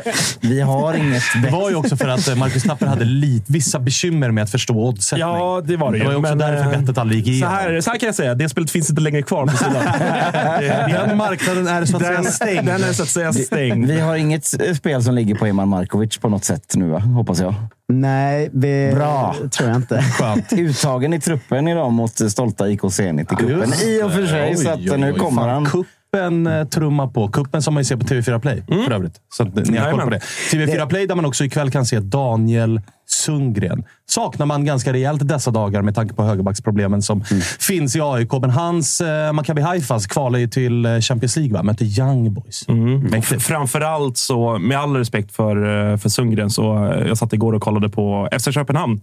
Vi 0.40 0.60
har 0.60 0.94
inget 0.94 1.22
Det 1.44 1.50
var 1.50 1.70
ju 1.70 1.76
också 1.76 1.96
för 1.96 2.08
att 2.08 2.28
eh, 2.28 2.34
Marcus 2.36 2.62
Tapper 2.62 2.86
hade 2.86 3.04
lit, 3.04 3.44
vissa 3.46 3.78
bekymmer 3.78 4.30
med 4.30 4.44
att 4.44 4.50
förstå 4.50 4.74
oddsättning. 4.88 5.20
Ja, 5.28 5.62
det 5.64 5.76
var 5.76 5.92
det 5.92 5.98
ju. 5.98 6.04
Det 6.04 6.06
var 6.08 6.12
ju 6.12 6.18
också 6.18 6.28
Men, 6.34 6.38
därför 6.38 6.72
eh, 6.74 6.80
bettet 6.80 6.98
aldrig 6.98 7.18
gick 7.18 7.26
Så 7.26 7.30
igenom. 7.32 7.52
här, 7.52 7.80
så 7.80 7.90
här 7.90 7.98
kan 7.98 8.06
jag 8.06 8.14
säga. 8.14 8.34
Det 8.34 8.48
spelet 8.48 8.70
finns 8.70 8.90
inte 8.90 9.02
längre 9.02 9.22
kvar 9.22 9.46
på 9.46 9.56
sidan. 9.56 9.82
Den 11.08 11.16
marknaden 11.16 11.66
är 11.66 11.84
så 11.84 11.96
att 11.96 12.02
säga 12.02 12.12
den, 12.22 12.32
stängd. 12.32 12.66
den 12.66 12.82
är 12.84 12.92
så 12.92 13.02
att 13.02 13.08
säga 13.08 13.32
stängd. 13.32 13.86
Vi 13.86 14.00
har 14.00 14.16
inget 14.16 14.44
spel 14.76 15.02
som 15.06 15.14
ligger 15.14 15.34
på 15.34 15.46
Eman 15.46 15.68
Markovic 15.68 16.18
på 16.18 16.28
något 16.28 16.44
sätt 16.44 16.74
nu, 16.76 16.88
va? 16.88 16.98
hoppas 16.98 17.40
jag. 17.40 17.54
nej, 17.88 18.50
vi, 18.52 18.92
Bra. 18.94 19.34
tror 19.50 19.68
jag 19.68 19.76
inte. 19.76 20.02
Skönt. 20.02 20.52
Uttagen 20.52 21.14
i 21.14 21.20
truppen 21.20 21.68
idag 21.68 21.92
mot 21.92 22.30
stolta 22.30 22.68
IK 22.68 22.80
Zenit 22.90 23.32
i 23.32 23.36
cupen. 23.36 23.72
I 23.84 24.02
och 24.02 24.12
för 24.12 24.26
sig, 24.26 24.56
så 24.56 24.70
att 24.70 24.80
nu 25.00 25.12
kommer 25.14 25.48
han. 25.48 25.66
Kuppen 26.12 26.46
eh, 26.46 26.64
trumma 26.64 27.08
på. 27.08 27.28
Kuppen 27.28 27.62
som 27.62 27.74
man 27.74 27.84
ser 27.84 27.96
på 27.96 28.06
TV4 28.06 28.38
Play 28.38 28.62
för 28.68 28.92
övrigt. 28.92 29.20
Så 29.32 29.42
att 29.42 29.54
ni 29.54 29.78
har 29.78 29.90
koll 29.90 30.00
på 30.00 30.10
det. 30.10 30.20
TV4 30.52 30.86
Play 30.88 31.06
där 31.06 31.14
man 31.14 31.24
också 31.24 31.44
ikväll 31.44 31.70
kan 31.70 31.86
se 31.86 32.00
Daniel 32.00 32.80
Sundgren. 33.08 33.84
Saknar 34.08 34.46
man 34.46 34.64
ganska 34.64 34.92
rejält 34.92 35.28
dessa 35.28 35.50
dagar 35.50 35.82
med 35.82 35.94
tanke 35.94 36.14
på 36.14 36.22
högerbacksproblemen 36.22 37.02
som 37.02 37.24
finns 37.60 37.96
i 37.96 38.00
AIK. 38.00 38.32
Men 38.32 38.50
hans 38.50 39.00
eh, 39.00 39.32
Maccabi 39.32 39.62
Haifas 39.62 40.06
kvalar 40.06 40.38
ju 40.38 40.48
till 40.48 40.86
eh, 40.86 41.00
Champions 41.00 41.36
League, 41.36 41.54
va? 41.54 41.62
Möter 41.62 41.84
Young 41.84 42.34
Boys. 42.34 42.68
Mäktigt. 43.10 43.42
Framförallt 43.42 44.16
så, 44.16 44.58
med 44.58 44.78
all 44.78 44.96
respekt 44.96 45.32
för, 45.32 45.56
eh, 45.92 45.96
för 45.96 46.08
Sundgren, 46.08 46.50
så 46.50 46.94
jag 47.06 47.18
satt 47.18 47.32
igår 47.32 47.52
och 47.52 47.62
kollade 47.62 47.88
på 47.88 48.28
FC 48.40 48.48
Köpenhamn. 48.52 49.00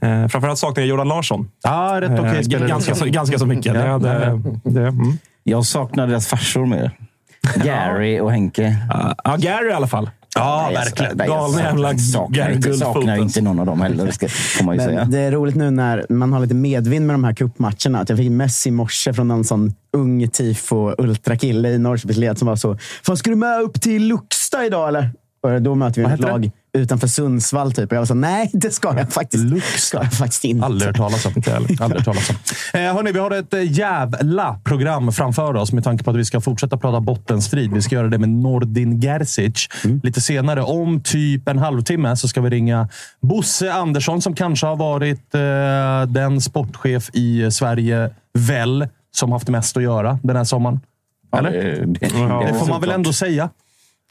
Eh, 0.00 0.28
framförallt 0.28 0.58
saknar 0.58 0.82
jag 0.82 0.88
Jordan 0.88 1.08
Larsson. 1.08 1.48
Ja, 1.62 1.98
rätt 2.00 2.20
okej 2.20 2.62
Eh, 2.62 2.66
ganska, 2.66 2.94
så, 2.94 3.04
ganska 3.04 3.38
så 3.38 3.46
mycket. 3.46 3.74
Ja, 3.74 3.98
det, 3.98 4.40
det, 4.64 4.80
mm. 4.80 5.18
Jag 5.44 5.66
saknar 5.66 6.06
deras 6.06 6.26
farsor 6.26 6.66
mer. 6.66 6.90
Gary 7.64 8.20
och 8.20 8.30
Henke. 8.32 8.76
Ja, 9.24 9.36
Gary 9.38 9.68
i 9.68 9.72
alla 9.72 9.86
fall. 9.86 10.10
Ja, 10.34 10.62
Nej, 10.66 10.74
jag- 10.74 10.80
verkligen. 10.84 11.18
jag 11.18 11.28
Galna 11.28 11.60
jävla 11.62 11.98
saknar, 11.98 12.36
Gary 12.38 12.54
inte, 12.54 12.68
Guldfot, 12.68 12.94
saknar 12.94 13.16
inte 13.16 13.40
någon 13.40 13.58
av 13.60 13.66
dem 13.66 13.80
heller, 13.80 14.10
ska, 14.10 14.28
får 14.28 14.64
man 14.64 14.74
ju 14.74 14.80
säga. 14.80 15.04
Det 15.04 15.18
är 15.18 15.32
roligt 15.32 15.54
nu 15.54 15.70
när 15.70 16.06
man 16.08 16.32
har 16.32 16.40
lite 16.40 16.54
medvind 16.54 17.06
med 17.06 17.14
de 17.14 17.24
här 17.24 17.32
cupmatcherna. 17.34 18.00
Att 18.00 18.08
jag 18.08 18.18
fick 18.18 18.30
mess 18.30 18.66
i 18.66 18.70
morse 18.70 19.12
från 19.12 19.28
någon 19.28 19.44
sån 19.44 19.74
ung 19.96 20.28
tifo 20.28 20.94
ultrakille 20.98 21.68
i 21.68 21.78
Norrköpings 21.78 22.18
led 22.18 22.38
som 22.38 22.48
var 22.48 22.56
så. 22.56 22.78
Fan, 23.06 23.16
ska 23.16 23.30
du 23.30 23.36
med 23.36 23.60
upp 23.60 23.80
till 23.80 24.06
Luxta 24.08 24.66
idag 24.66 24.88
eller? 24.88 25.10
Och 25.42 25.62
då 25.62 25.74
möter 25.74 26.00
vi 26.06 26.12
ett 26.14 26.20
lag 26.20 26.50
utanför 26.78 27.06
Sundsvall. 27.06 27.72
Typ. 27.72 27.90
Och 27.90 27.96
jag 27.96 28.00
var 28.00 28.06
så, 28.06 28.14
nej 28.14 28.50
det 28.52 28.70
ska 28.70 28.98
jag 28.98 29.12
faktiskt, 29.12 29.44
Luxta? 29.44 29.78
ska 29.78 29.96
jag 29.96 30.12
faktiskt 30.12 30.44
inte. 30.44 30.66
Aldrig 30.66 30.86
hört 30.86 30.96
talas 30.96 31.26
om. 31.26 31.32
Aldrig 31.54 31.80
hört 31.80 32.04
talas 32.04 32.30
om. 32.30 32.36
Eh, 32.72 32.94
hörni, 32.94 33.12
vi 33.12 33.18
har 33.18 33.30
ett 33.30 33.54
eh, 33.54 33.72
jävla 33.72 34.60
program 34.64 35.12
framför 35.12 35.56
oss 35.56 35.72
med 35.72 35.84
tanke 35.84 36.04
på 36.04 36.10
att 36.10 36.16
vi 36.16 36.24
ska 36.24 36.40
fortsätta 36.40 36.76
prata 36.76 37.00
bottenstrid. 37.00 37.72
Vi 37.72 37.82
ska 37.82 37.94
göra 37.94 38.08
det 38.08 38.18
med 38.18 38.28
Nordin 38.28 39.00
Gerzic. 39.00 39.68
Lite 40.02 40.20
senare, 40.20 40.62
om 40.62 41.00
typ 41.00 41.48
en 41.48 41.58
halvtimme, 41.58 42.16
så 42.16 42.28
ska 42.28 42.40
vi 42.40 42.50
ringa 42.50 42.88
Bosse 43.20 43.72
Andersson 43.72 44.22
som 44.22 44.34
kanske 44.34 44.66
har 44.66 44.76
varit 44.76 45.34
eh, 45.34 46.12
den 46.12 46.40
sportchef 46.40 47.10
i 47.12 47.50
Sverige, 47.50 48.10
väl, 48.34 48.88
som 49.14 49.32
haft 49.32 49.48
mest 49.48 49.76
att 49.76 49.82
göra 49.82 50.18
den 50.22 50.36
här 50.36 50.44
sommaren. 50.44 50.80
Eller? 51.36 51.50
Det, 51.50 51.84
det, 51.86 52.08
Ja. 52.18 52.44
Det 52.48 52.58
får 52.58 52.66
man 52.66 52.80
väl 52.80 52.90
ändå 52.90 53.12
säga. 53.12 53.50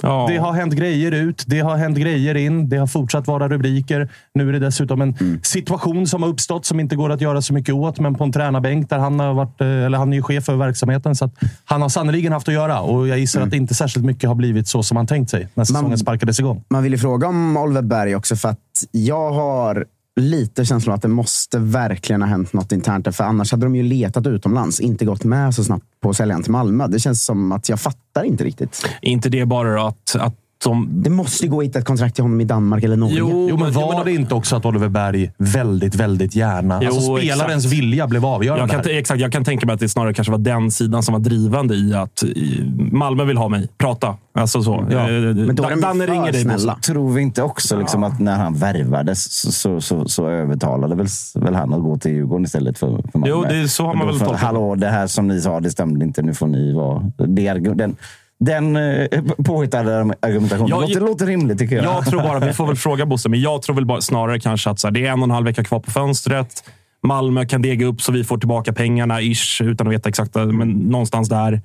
Ja. 0.02 0.26
Det 0.30 0.38
har 0.38 0.54
hänt 0.54 0.74
grejer 0.74 1.12
ut, 1.12 1.44
det 1.48 1.60
har 1.60 1.78
hänt 1.78 1.98
grejer 1.98 2.36
in, 2.36 2.70
det 2.70 2.78
har 2.78 2.88
fortsatt 2.88 3.28
vara 3.28 3.48
rubriker. 3.50 4.10
Nu 4.34 4.50
är 4.50 4.54
det 4.54 4.60
dessutom 4.60 5.02
en 5.02 5.16
Mm. 5.22 5.40
situation 5.44 6.08
som 6.08 6.24
har 6.24 6.30
uppstått 6.30 6.66
som 6.66 6.80
inte 6.80 6.96
går 6.96 7.10
att 7.10 7.22
göra 7.22 7.42
så 7.42 7.54
mycket 7.54 7.76
åt, 7.76 8.00
men 8.00 8.16
på 8.16 8.24
en 8.24 8.32
tränarbänk 8.32 8.90
där 8.90 8.98
han 9.00 9.20
har 9.20 9.34
varit, 9.34 9.62
eh, 9.62 9.68
eller 9.68 9.98
han 9.98 10.14
är 10.14 10.18
ju 10.18 10.24
chef 10.24 10.44
för 10.46 10.56
verksamheten, 10.56 11.16
så 11.16 11.26
att 11.26 11.34
han 11.66 11.82
har 11.82 11.90
sannoliken 11.90 12.32
haft 12.32 12.48
att 12.48 12.54
göra. 12.54 12.80
Och 12.82 13.08
jag 13.08 13.20
gissar 13.20 13.40
Mm. 13.40 13.48
att 13.48 13.54
inte 13.54 13.74
särskilt 13.74 14.06
mycket 14.06 14.28
har 14.28 14.36
blivit 14.36 14.68
så 14.68 14.84
som 14.84 14.98
han 14.98 15.08
tänkt 15.08 15.30
sig 15.30 15.48
när 15.54 15.64
säsongen 15.64 15.98
sparkades 15.98 16.40
igång. 16.40 16.64
Man 16.70 16.84
vill 16.84 16.92
ju 16.92 16.98
fråga 16.98 17.28
om 17.28 17.58
Oliver 17.58 17.82
Berg 17.82 18.16
också, 18.16 18.36
för 18.36 18.50
att 18.50 18.58
jag 18.92 19.32
har 19.32 19.86
lite 20.20 20.66
känslan 20.66 20.96
att 20.96 21.02
det 21.02 21.08
måste 21.08 21.60
verkligen 21.60 22.22
ha 22.22 22.30
hänt 22.30 22.54
något 22.54 22.72
internt. 22.72 23.16
För 23.16 23.24
annars 23.24 23.52
hade 23.52 23.66
de 23.66 23.76
ju 23.76 23.84
letat 23.84 24.28
utomlands, 24.28 24.80
inte 24.80 25.06
gått 25.06 25.24
med 25.24 25.56
så 25.56 25.64
snabbt 25.64 25.86
på 26.02 26.10
att 26.10 26.18
sälja 26.18 26.40
till 26.40 26.52
Malmö. 26.52 26.88
Det 26.88 27.00
känns 27.00 27.26
som 27.26 27.52
att 27.52 27.70
jag 27.70 27.80
fattar 27.80 28.24
inte 28.24 28.44
riktigt. 28.44 28.86
inte 29.02 29.30
det 29.30 29.46
bara 29.46 29.76
då 29.76 29.88
att, 29.88 30.16
att 30.20 30.36
de... 30.64 31.04
Det 31.04 31.10
måste 31.10 31.46
ju 31.46 31.52
gå 31.52 31.60
att 31.60 31.66
hitta 31.66 31.80
ett 31.80 31.86
kontrakt 31.86 32.16
till 32.16 32.24
honom 32.24 32.42
i 32.42 32.46
Danmark 32.46 32.84
eller 32.84 32.96
Norge. 32.98 33.16
Jo, 33.18 33.48
Jo, 33.50 33.58
men 33.58 33.72
var 33.72 33.96
men- 33.96 34.06
det 34.06 34.12
inte 34.12 34.36
också 34.36 34.56
att 34.56 34.66
Oliver 34.66 34.90
Berg 34.90 35.32
väldigt, 35.38 35.96
väldigt 35.96 36.36
gärna... 36.36 36.80
Jo, 36.84 36.88
alltså 36.88 37.18
spelarens 37.18 37.66
exakt. 37.66 37.74
vilja 37.82 38.08
blev 38.08 38.26
avgörande. 38.26 38.74
Jag 38.76 38.84
kan, 38.84 38.92
exakt, 38.98 39.22
jag 39.22 39.32
kan 39.32 39.44
tänka 39.44 39.66
mig 39.66 39.74
att 39.74 39.80
det 39.80 39.90
snarare 39.90 40.14
kanske 40.14 40.32
var 40.32 40.40
den 40.40 40.72
sidan 40.72 41.04
som 41.04 41.14
var 41.14 41.20
drivande 41.20 41.76
i 41.76 41.94
att 41.94 42.24
i, 42.24 42.64
Malmö 42.92 43.24
vill 43.26 43.38
ha 43.38 43.50
mig. 43.50 43.68
Prata. 43.78 44.16
Alltså 44.34 44.64
så. 44.64 44.86
Ja. 44.92 44.98
Eh, 45.00 45.08
Men 45.36 45.56
då 45.56 45.64
är 45.64 45.70
de 45.70 45.82
Danne 45.82 46.06
ringer 46.06 46.32
dig. 46.32 46.42
Snälla. 46.42 46.78
Tror 46.86 47.14
vi 47.14 47.22
inte 47.22 47.44
också 47.44 47.80
liksom 47.80 48.04
att 48.04 48.20
när 48.20 48.36
han 48.36 48.54
värvades 48.54 49.34
så, 49.42 49.52
så, 49.52 49.82
så, 49.82 50.08
så 50.08 50.28
övertalade 50.28 50.96
väl, 50.96 51.08
väl 51.36 51.56
han 51.56 51.74
att 51.74 51.82
gå 51.82 51.98
till 51.98 52.12
Djurgården 52.12 52.46
istället 52.46 52.78
för, 52.78 52.88
för 53.12 53.20
Malmö? 53.20 53.28
Jo, 53.30 53.44
det- 53.50 53.68
så 53.68 53.86
har 53.86 53.94
man 53.96 54.08
väl 54.08 54.20
tolkat 54.20 54.40
det. 54.40 54.46
Hallå, 54.46 54.76
det 54.76 54.88
här 54.88 55.08
som 55.08 55.28
ni 55.28 55.42
sa, 55.42 55.60
det 55.60 55.72
stämde 55.72 56.06
inte. 56.06 56.22
Nu 56.22 56.34
får 56.34 56.48
ni 56.48 56.74
vara... 56.74 57.12
Det, 57.18 57.54
den 57.54 57.96
den 58.46 58.76
eh, 58.76 59.08
påhittade 59.46 60.16
argumentationen. 60.20 60.70
Ja, 60.70 60.76
det 60.76 60.82
låter, 60.82 60.94
jag- 61.00 61.10
låter 61.10 61.26
rimligt 61.26 61.58
tycker 61.60 61.76
jag. 61.76 61.86
Jag 61.86 62.06
tror 62.06 62.22
bara, 62.22 62.40
vi 62.40 62.54
får 62.54 62.68
väl 62.68 62.76
fråga 62.88 63.06
Bosse, 63.06 63.30
men 63.30 63.42
jag 63.42 63.62
tror 63.62 63.76
väl 63.76 63.86
bara 63.86 64.02
snarare 64.02 64.40
kanske 64.40 64.70
att 64.70 64.80
så 64.80 64.88
här, 64.88 64.92
det 64.92 65.06
är 65.06 65.12
en 65.12 65.20
och 65.20 65.24
en 65.24 65.32
halv 65.32 65.46
vecka 65.46 65.64
kvar 65.64 65.80
på 65.80 65.92
fönstret. 65.92 66.64
Malmö 67.04 67.46
kan 67.46 67.62
dega 67.62 67.86
upp 67.86 68.02
så 68.02 68.12
vi 68.12 68.24
får 68.24 68.38
tillbaka 68.38 68.74
pengarna, 68.74 69.22
ish, 69.22 69.62
utan 69.62 69.88
att 69.88 69.94
veta 69.94 70.10
exakt, 70.10 70.36
men 70.36 70.70
någonstans 70.72 71.30
där. 71.30 71.62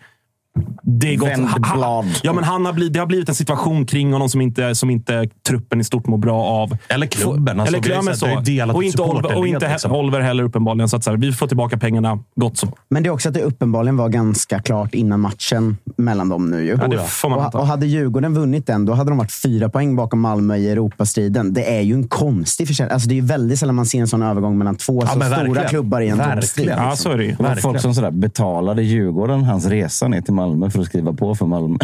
Det 0.82 1.14
är 1.14 1.16
gott. 1.16 1.72
Blad. 1.74 2.04
Ja, 2.22 2.32
men 2.32 2.44
han 2.44 2.66
har 2.66 2.72
blivit, 2.72 2.92
det 2.92 2.98
har 2.98 3.06
blivit 3.06 3.28
en 3.28 3.34
situation 3.34 3.86
kring 3.86 4.12
honom 4.12 4.28
som 4.28 4.40
inte, 4.40 4.74
som 4.74 4.90
inte 4.90 5.28
truppen 5.48 5.80
i 5.80 5.84
stort 5.84 6.06
mår 6.06 6.18
bra 6.18 6.44
av. 6.44 6.76
Eller 6.88 7.06
klubben. 7.06 7.60
Alltså, 7.60 7.76
Eller 7.76 7.82
klubben 7.82 8.04
sett 8.16 8.44
det 8.44 8.60
är 8.60 8.66
så. 8.66 8.74
Och 8.74 8.84
inte, 8.84 9.02
Oliver, 9.02 9.38
och 9.38 9.46
inte 9.46 9.68
liksom. 9.70 9.92
Oliver 9.92 10.20
heller 10.20 10.44
uppenbarligen. 10.44 10.88
Så 10.88 10.96
att 10.96 11.04
så 11.04 11.10
här, 11.10 11.16
vi 11.16 11.32
får 11.32 11.46
tillbaka 11.46 11.76
pengarna. 11.78 12.18
Gott 12.36 12.58
så. 12.58 12.68
Men 12.88 13.02
det 13.02 13.08
är 13.08 13.10
också 13.10 13.28
att 13.28 13.34
det 13.34 13.42
uppenbarligen 13.42 13.96
var 13.96 14.08
ganska 14.08 14.58
klart 14.58 14.94
innan 14.94 15.20
matchen 15.20 15.76
mellan 15.96 16.28
dem 16.28 16.50
nu. 16.50 16.62
Ju. 16.64 16.78
Ja, 16.80 16.88
det 16.88 16.98
får 16.98 17.28
man 17.28 17.38
och, 17.38 17.54
och 17.54 17.66
hade 17.66 17.86
Djurgården 17.86 18.34
vunnit 18.34 18.66
den, 18.66 18.84
då 18.84 18.92
hade 18.92 19.10
de 19.10 19.18
varit 19.18 19.32
fyra 19.32 19.68
poäng 19.68 19.96
bakom 19.96 20.20
Malmö 20.20 20.56
i 20.56 20.70
Europastriden. 20.70 21.52
Det 21.54 21.76
är 21.76 21.80
ju 21.80 21.94
en 21.94 22.08
konstig 22.08 22.68
försäljning. 22.68 22.92
Alltså, 22.94 23.08
det 23.08 23.14
är 23.14 23.20
ju 23.20 23.26
väldigt 23.26 23.58
sällan 23.58 23.74
man 23.74 23.86
ser 23.86 24.00
en 24.00 24.08
sån 24.08 24.22
övergång 24.22 24.58
mellan 24.58 24.76
två 24.76 25.02
Ja, 25.02 25.08
så 25.08 25.44
stora 25.44 25.64
klubbar 25.64 26.00
i 26.00 26.08
en 26.08 26.18
Verkligen. 26.18 26.38
toppstrid. 26.40 26.68
Ja, 26.76 26.96
så 26.96 27.10
är 27.10 27.18
det 27.18 27.24
ju. 27.24 27.36
Var 27.38 27.54
folk 27.54 27.80
som 27.80 27.94
sådär 27.94 28.10
betalade 28.10 28.82
Djurgården 28.82 29.44
hans 29.44 29.66
resa 29.66 30.08
ner 30.08 30.20
till 30.20 30.34
Malmö 30.34 30.45
för 30.70 30.80
att 30.80 30.86
skriva 30.86 31.12
på 31.12 31.34
för 31.34 31.46
Malmö. 31.46 31.76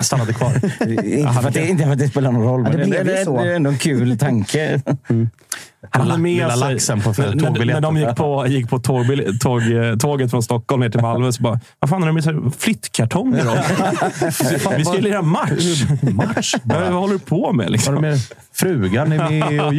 Stannade 0.00 0.32
kvar. 0.32 0.52
inte, 0.88 1.32
för 1.32 1.48
att 1.48 1.54
det, 1.54 1.68
inte 1.68 1.84
för 1.84 1.92
att 1.92 1.98
det 1.98 2.08
spelar 2.08 2.32
någon 2.32 2.42
roll, 2.42 2.62
Ja, 2.64 2.70
det 2.70 2.78
men 2.78 2.90
blev 2.90 3.06
ju 3.08 3.12
det, 3.14 3.24
så. 3.24 3.42
det 3.42 3.50
är 3.52 3.56
ändå 3.56 3.70
en 3.70 3.78
kul 3.78 4.18
tanke. 4.18 4.80
Han 5.90 6.06
hade 6.10 6.22
med 6.22 6.32
Lilla 6.32 6.50
sig, 6.56 6.72
laxen 6.72 7.00
på 7.00 7.08
när, 7.18 7.32
tågbiljetten. 7.32 7.66
när 7.66 7.80
de 7.80 7.96
gick 7.96 8.16
på, 8.16 8.46
gick 8.46 8.68
på 8.70 8.78
tågbil, 8.78 9.38
tåg, 9.38 9.62
tåget 10.00 10.30
från 10.30 10.42
Stockholm 10.42 10.80
ner 10.80 10.90
till 10.90 11.00
Malmö 11.00 11.32
så 11.32 11.42
bara, 11.42 11.60
vad 11.78 11.90
fan 11.90 12.02
har 12.02 12.06
de 12.08 12.12
med 12.14 12.24
sig 12.24 12.34
flyttkartonger? 12.58 13.44
Vi 14.76 14.84
ska 14.84 14.94
ju 14.96 15.00
lira 15.00 15.22
match. 15.22 15.84
Match? 16.02 16.54
Ja, 16.54 16.60
Vad 16.64 16.92
håller 16.92 17.12
du 17.12 17.18
på 17.18 17.52
med? 17.52 17.64
Var 17.66 17.70
Liksom? 17.72 17.94
det 17.94 18.00
med 18.00 18.18
frugan 18.52 19.12
är 19.12 19.30
med 19.30 19.60
och 19.60 19.72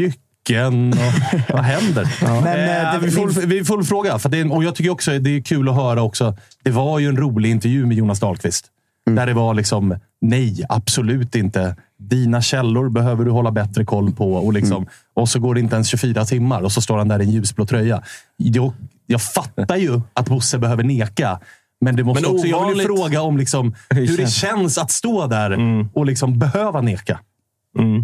jycken? 0.49 0.93
Och, 0.93 1.49
vad 1.53 1.63
händer? 1.63 2.07
Men, 2.21 2.43
Eh, 2.47 2.93
eh, 2.93 2.93
det- 2.99 3.05
vi, 3.05 3.11
får, 3.11 3.45
vi 3.47 3.63
får 3.63 3.83
fråga. 3.83 4.19
För 4.19 4.29
det, 4.29 4.39
är- 4.39 4.53
och 4.53 4.63
jag 4.63 4.75
tycker 4.75 4.89
också 4.89 5.19
det 5.19 5.29
är 5.37 5.41
kul 5.41 5.69
att 5.69 5.75
höra 5.75 6.01
också. 6.01 6.37
Det 6.63 6.71
var 6.71 6.99
ju 6.99 7.07
en 7.09 7.17
rolig 7.17 7.49
intervju 7.51 7.85
med 7.85 7.97
Jonas 7.97 8.19
Dahlqvist. 8.19 8.65
Där 9.05 9.25
det 9.25 9.33
var 9.33 9.53
liksom, 9.53 9.95
nej, 10.21 10.65
absolut 10.69 11.35
inte. 11.35 11.75
Dina 11.99 12.41
källor 12.41 12.89
behöver 12.89 13.25
du 13.25 13.31
hålla 13.31 13.51
bättre 13.51 13.85
koll 13.85 14.11
på. 14.11 14.33
Och, 14.33 14.53
liksom, 14.53 14.87
och 15.13 15.29
så 15.29 15.39
går 15.39 15.53
det 15.53 15.59
inte 15.59 15.75
ens 15.75 15.87
24 15.87 16.25
timmar 16.25 16.61
och 16.61 16.71
så 16.71 16.81
står 16.81 16.97
han 16.97 17.07
där 17.07 17.19
i 17.21 17.23
en 17.23 17.31
ljusblå 17.31 17.65
tröja. 17.65 18.03
Jag, 18.37 18.73
jag 19.05 19.21
fattar 19.21 19.75
ju 19.77 20.01
att 20.13 20.25
Bosse 20.29 20.57
behöver 20.57 20.83
neka. 20.83 21.39
Men 21.81 21.95
det 21.95 22.03
måste 22.03 22.23
Men 22.23 22.31
också, 22.31 22.47
jag 22.47 22.69
vill 22.69 22.77
ju 22.77 22.83
ovanligt- 22.83 22.85
fråga 23.03 23.21
om 23.21 23.37
liksom, 23.37 23.75
hur 23.89 24.17
det 24.17 24.27
känns 24.27 24.77
att 24.77 24.91
stå 24.91 25.27
där 25.27 25.57
och 25.93 26.05
liksom 26.05 26.39
behöva 26.39 26.81
neka. 26.81 27.19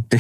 Det 0.10 0.18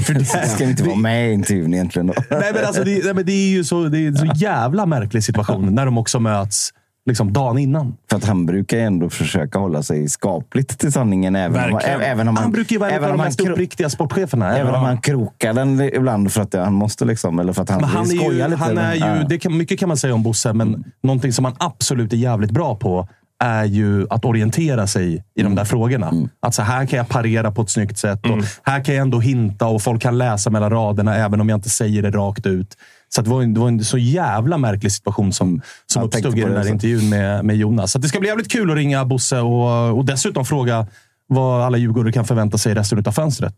ska 0.47 0.63
inte 0.63 0.83
vara 0.83 0.95
med 0.95 1.29
i 1.29 1.33
intervjun 1.33 1.73
egentligen. 1.73 2.07
Då. 2.07 2.13
Nej, 2.31 2.51
men 2.53 2.65
alltså, 2.65 2.83
det, 2.83 3.03
nej, 3.05 3.13
men 3.13 3.25
det 3.25 3.31
är 3.31 3.49
ju 3.49 3.63
så, 3.63 3.83
det 3.83 3.99
är 3.99 4.07
en 4.07 4.15
så 4.17 4.25
jävla 4.35 4.85
märklig 4.85 5.23
situation 5.23 5.75
när 5.75 5.85
de 5.85 5.97
också 5.97 6.19
möts 6.19 6.69
liksom 7.05 7.33
dagen 7.33 7.57
innan. 7.57 7.95
För 8.09 8.17
att 8.17 8.25
han 8.25 8.45
brukar 8.45 8.77
ju 8.77 8.83
ändå 8.83 9.09
försöka 9.09 9.59
hålla 9.59 9.83
sig 9.83 10.09
skapligt 10.09 10.79
till 10.79 10.91
sanningen. 10.91 11.35
Även 11.35 11.63
om, 11.63 11.71
Verkligen. 11.73 12.01
även 12.01 12.27
om 12.27 12.37
Han, 12.37 12.51
brukar 12.51 12.73
ju 12.73 12.79
vara 12.79 12.89
en 12.91 13.03
av 13.03 13.09
de 13.09 13.19
han 13.19 13.27
mest 13.27 13.39
uppriktiga 13.41 13.89
sportcheferna. 13.89 14.57
Även 14.57 14.75
om 14.75 14.83
han 14.83 14.97
krokar 15.01 15.53
den 15.53 15.81
ibland 15.81 16.31
för 16.31 16.41
att 16.41 16.53
han 16.53 16.73
måste 16.73 17.05
liksom, 17.05 17.39
eller 17.39 17.53
för 17.53 17.61
att 17.61 17.69
han, 17.69 17.81
Men 17.81 17.89
han 17.89 18.03
vill 18.07 18.19
är 18.19 18.23
skoja 18.23 18.45
ju, 18.45 18.51
lite. 18.51 18.63
han 18.63 18.77
är 18.77 18.93
ju, 18.93 18.99
Ja. 18.99 19.25
det 19.29 19.37
kan, 19.39 19.57
mycket 19.57 19.79
kan 19.79 19.87
man 19.87 19.97
säga 19.97 20.13
om 20.13 20.23
Bosse, 20.23 20.53
men 20.53 20.83
någonting 21.03 21.33
som 21.33 21.45
han 21.45 21.53
absolut 21.57 22.13
är 22.13 22.17
jävligt 22.17 22.51
bra 22.51 22.75
på 22.75 23.07
är 23.43 23.65
ju 23.65 24.07
att 24.09 24.25
orientera 24.25 24.87
sig 24.87 25.23
i 25.35 25.43
de 25.43 25.55
där 25.55 25.65
frågorna. 25.65 26.11
Att 26.41 26.55
så 26.55 26.61
här 26.61 26.85
kan 26.85 26.97
jag 26.97 27.09
parera 27.09 27.51
på 27.51 27.61
ett 27.61 27.69
snyggt 27.69 27.97
sätt. 27.97 28.25
Och 28.25 28.37
här 28.63 28.83
kan 28.83 28.95
jag 28.95 29.01
ändå 29.01 29.19
hinta 29.19 29.67
och 29.67 29.81
folk 29.81 30.01
kan 30.01 30.17
läsa 30.17 30.49
mellan 30.49 30.69
raderna 30.69 31.15
även 31.15 31.41
om 31.41 31.49
jag 31.49 31.57
inte 31.57 31.69
säger 31.69 32.01
det 32.01 32.11
rakt 32.11 32.45
ut. 32.45 32.77
Så 33.09 33.21
det, 33.21 33.29
var 33.29 33.41
en, 33.41 33.53
det 33.53 33.59
var 33.59 33.67
en 33.67 33.83
så 33.83 33.97
jävla 33.97 34.57
märklig 34.57 34.91
situation 34.91 35.33
som, 35.33 35.61
som 35.85 35.99
Jag 35.99 36.07
uppstod 36.07 36.37
i 36.37 36.41
den 36.41 36.53
där 36.53 36.67
intervjun 36.67 37.09
med, 37.09 37.45
med 37.45 37.55
Jonas. 37.55 37.91
Så 37.91 37.99
det 37.99 38.07
ska 38.07 38.19
bli 38.19 38.29
jävligt 38.29 38.51
kul 38.51 38.71
att 38.71 38.77
ringa 38.77 39.05
Bosse 39.05 39.39
och, 39.39 39.97
och 39.97 40.05
dessutom 40.05 40.45
fråga 40.45 40.87
vad 41.27 41.61
alla 41.61 41.77
djurgårdare 41.77 42.11
kan 42.11 42.25
förvänta 42.25 42.57
sig 42.57 42.73
resten 42.73 43.03
av 43.05 43.11
fönstret. 43.11 43.55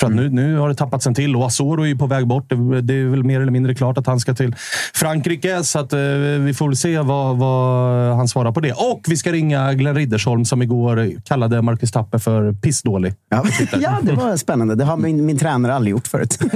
För 0.00 0.06
att 0.06 0.12
nu, 0.12 0.30
nu 0.30 0.56
har 0.58 0.68
det 0.68 0.74
tappats 0.74 1.06
en 1.06 1.14
till 1.14 1.36
och 1.36 1.46
Asoro 1.46 1.82
är 1.82 1.86
ju 1.86 1.96
på 1.98 2.06
väg 2.06 2.26
bort. 2.26 2.50
Det, 2.50 2.80
det 2.80 2.94
är 2.94 3.04
väl 3.04 3.24
mer 3.24 3.40
eller 3.40 3.52
mindre 3.52 3.74
klart 3.74 3.98
att 3.98 4.06
han 4.06 4.20
ska 4.20 4.34
till 4.34 4.54
Frankrike. 4.94 5.64
Så 5.64 5.78
att, 5.78 5.92
eh, 5.92 5.98
vi 6.40 6.54
får 6.54 6.66
väl 6.68 6.76
se 6.76 6.98
vad, 6.98 7.36
vad 7.36 8.16
han 8.16 8.28
svarar 8.28 8.52
på 8.52 8.60
det. 8.60 8.72
Och 8.72 9.00
vi 9.08 9.16
ska 9.16 9.32
ringa 9.32 9.72
Glenn 9.72 9.94
Riddersholm 9.96 10.44
som 10.44 10.62
igår 10.62 11.10
kallade 11.24 11.62
Marcus 11.62 11.92
Tapper 11.92 12.18
för 12.18 12.52
pissdålig. 12.52 13.14
Ja. 13.30 13.44
ja, 13.80 13.98
det 14.02 14.12
var 14.12 14.36
spännande. 14.36 14.74
Det 14.74 14.84
har 14.84 14.96
min, 14.96 15.26
min 15.26 15.38
tränare 15.38 15.74
aldrig 15.74 15.90
gjort 15.90 16.06
förut. 16.08 16.38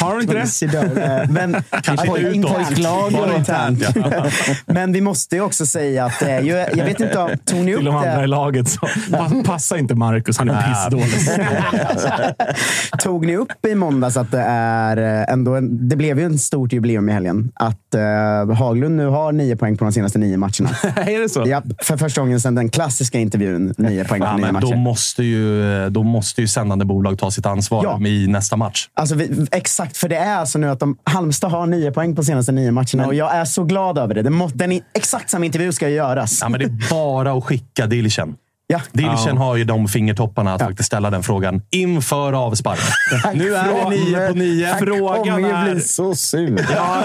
Har 0.00 0.10
han 0.12 0.20
inte 0.20 0.44
det? 0.66 1.04
Eh, 1.04 1.30
Men, 1.30 1.56
Kanske 1.82 2.32
inte 2.32 2.48
pojklag 2.48 3.12
Bara 3.12 3.36
internt, 3.36 3.96
internt. 3.96 4.34
Men 4.66 4.92
vi 4.92 5.00
måste 5.00 5.36
ju 5.36 5.42
också 5.42 5.66
säga 5.66 6.04
att 6.04 6.18
det 6.20 6.30
är 6.30 6.40
ju... 6.42 6.52
Jag 6.52 6.84
vet 6.84 7.00
inte, 7.00 7.18
om- 7.18 7.30
tog 7.44 7.58
ni 7.58 7.72
upp 7.72 7.78
Till 7.78 7.84
de 7.86 7.96
andra 7.96 8.18
i 8.18 8.20
det? 8.20 8.26
laget. 8.26 8.68
Så, 8.68 8.80
pa- 9.10 9.42
passa 9.44 9.78
inte 9.78 9.94
Marcus, 9.94 10.38
han 10.38 10.48
är 10.50 10.62
pissdålig. 10.68 11.38
Tog 13.02 13.26
ni 13.26 13.36
upp 13.36 13.66
i 13.68 13.74
måndags 13.74 14.16
att 14.16 14.30
det 14.30 14.40
är 14.48 14.96
eh, 14.96 15.32
ändå 15.32 15.54
en, 15.54 15.88
Det 15.88 15.96
blev 15.96 16.18
ju 16.18 16.24
en 16.24 16.38
stort 16.38 16.72
jubileum 16.72 17.08
i 17.08 17.12
helgen. 17.12 17.52
Att 17.54 17.94
eh, 17.94 18.54
Haglund 18.56 18.96
nu 18.96 19.06
har 19.06 19.32
nio 19.32 19.56
poäng 19.56 19.76
på 19.76 19.84
de 19.84 19.92
senaste 19.92 20.18
nio 20.18 20.36
matcherna. 20.36 20.70
är 20.96 21.22
det 21.22 21.28
så? 21.28 21.44
Ja, 21.46 21.62
för 21.82 21.96
första 21.96 22.20
gången 22.20 22.40
sedan 22.40 22.54
den 22.54 22.68
klassiska 22.68 23.18
intervjun. 23.18 23.74
Nio 23.78 24.04
poäng 24.04 24.20
på 24.20 24.26
Ja, 24.26 24.36
nio 24.36 24.52
men 24.52 24.54
då, 24.54 24.68
matcher. 24.68 24.76
måste 24.76 25.22
ju, 25.24 25.90
då 25.90 26.02
måste 26.02 26.40
ju 26.40 26.48
sändande 26.48 26.84
bolag 26.84 27.18
ta 27.18 27.30
sitt 27.30 27.46
ansvar 27.46 27.84
Ja. 27.84 28.06
i 28.08 28.26
nästa 28.26 28.56
match. 28.56 28.88
Alltså, 28.94 29.14
vi, 29.14 29.46
exakt, 29.52 29.96
för 29.96 30.08
det 30.08 30.16
är 30.16 30.36
alltså 30.36 30.58
nu 30.58 30.70
att 30.70 30.80
de, 30.80 30.96
Halmstad 31.04 31.50
har 31.50 31.66
nio 31.66 31.92
poäng 31.92 32.16
på 32.16 32.24
senaste 32.24 32.52
nio 32.52 32.70
matcherna 32.70 33.06
och 33.06 33.14
jag 33.14 33.34
är 33.34 33.44
så 33.44 33.64
glad 33.64 33.98
över 33.98 34.14
det. 34.14 34.22
det 34.22 34.30
må, 34.30 34.50
den, 34.54 34.80
exakt 34.94 35.30
samma 35.30 35.44
intervju 35.44 35.72
ska 35.72 35.88
ju 35.88 35.94
göras. 35.94 36.38
Ja, 36.42 36.48
men 36.48 36.60
det 36.60 36.66
är 36.66 36.90
bara 36.90 37.32
att 37.32 37.44
skicka 37.44 37.86
Dilchen. 37.86 38.34
Ja. 38.70 38.80
Dilchen 38.92 39.36
har 39.36 39.56
ju 39.56 39.64
de 39.64 39.88
fingertopparna 39.88 40.54
att 40.54 40.62
faktiskt 40.62 40.86
ställa 40.86 41.10
den 41.10 41.22
frågan 41.22 41.62
inför 41.70 42.32
avspark. 42.32 42.78
nu 43.34 43.54
är 43.54 43.64
det 43.84 43.90
nio 43.90 44.28
på 44.28 44.34
nio. 44.34 44.66
Han 44.66 44.78
Frågan 44.78 45.44
är- 45.44 45.72
bli 45.74 45.80
så 45.80 46.14
sur. 46.14 46.66
Ja, 46.74 47.02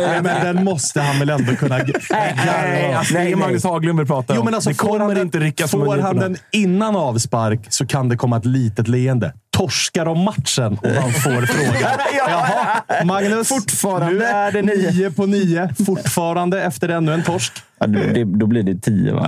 ja, 0.00 0.22
men 0.22 0.44
den 0.44 0.64
måste 0.64 1.00
han 1.00 1.18
väl 1.18 1.30
ändå 1.30 1.54
kunna 1.54 1.76
Nej, 1.76 1.92
garva. 2.10 2.98
alltså, 2.98 3.14
det 3.14 3.20
är 3.20 3.36
Magnus 3.36 3.64
Haglund 3.64 4.00
vi 4.00 4.06
pratar 4.06 4.34
om. 4.34 4.38
Jo, 4.38 4.44
men 4.44 4.54
alltså, 4.54 4.70
det 4.70 4.76
får 4.76 4.86
kommer 4.88 4.98
han 5.04 5.08
den, 5.14 5.18
inte 5.20 5.38
ryckas 5.38 5.70
Får 5.70 5.98
han 5.98 6.16
den 6.16 6.36
innan 6.52 6.96
avspark 6.96 7.60
så 7.68 7.86
kan 7.86 8.08
det 8.08 8.16
komma 8.16 8.36
ett 8.36 8.44
litet 8.46 8.88
leende. 8.88 9.32
Torskar 9.56 10.04
de 10.04 10.18
matchen 10.24 10.78
och 10.82 11.02
han 11.02 11.12
får 11.12 11.46
frågan. 11.46 11.90
Jaha, 12.28 13.04
Magnus. 13.04 13.48
Fortfarande 13.48 14.14
Nu 14.14 14.24
är 14.24 14.52
det 14.52 14.62
nio 14.62 15.10
på 15.10 15.26
nio. 15.26 15.74
Fortfarande 15.86 16.62
efter 16.62 16.88
ännu 16.88 17.14
en 17.14 17.22
torsk. 17.22 17.52
Ja, 17.80 17.86
då, 17.86 17.98
det, 18.14 18.24
då 18.24 18.46
blir 18.46 18.62
det 18.62 18.80
tio, 18.80 19.12
va? 19.14 19.20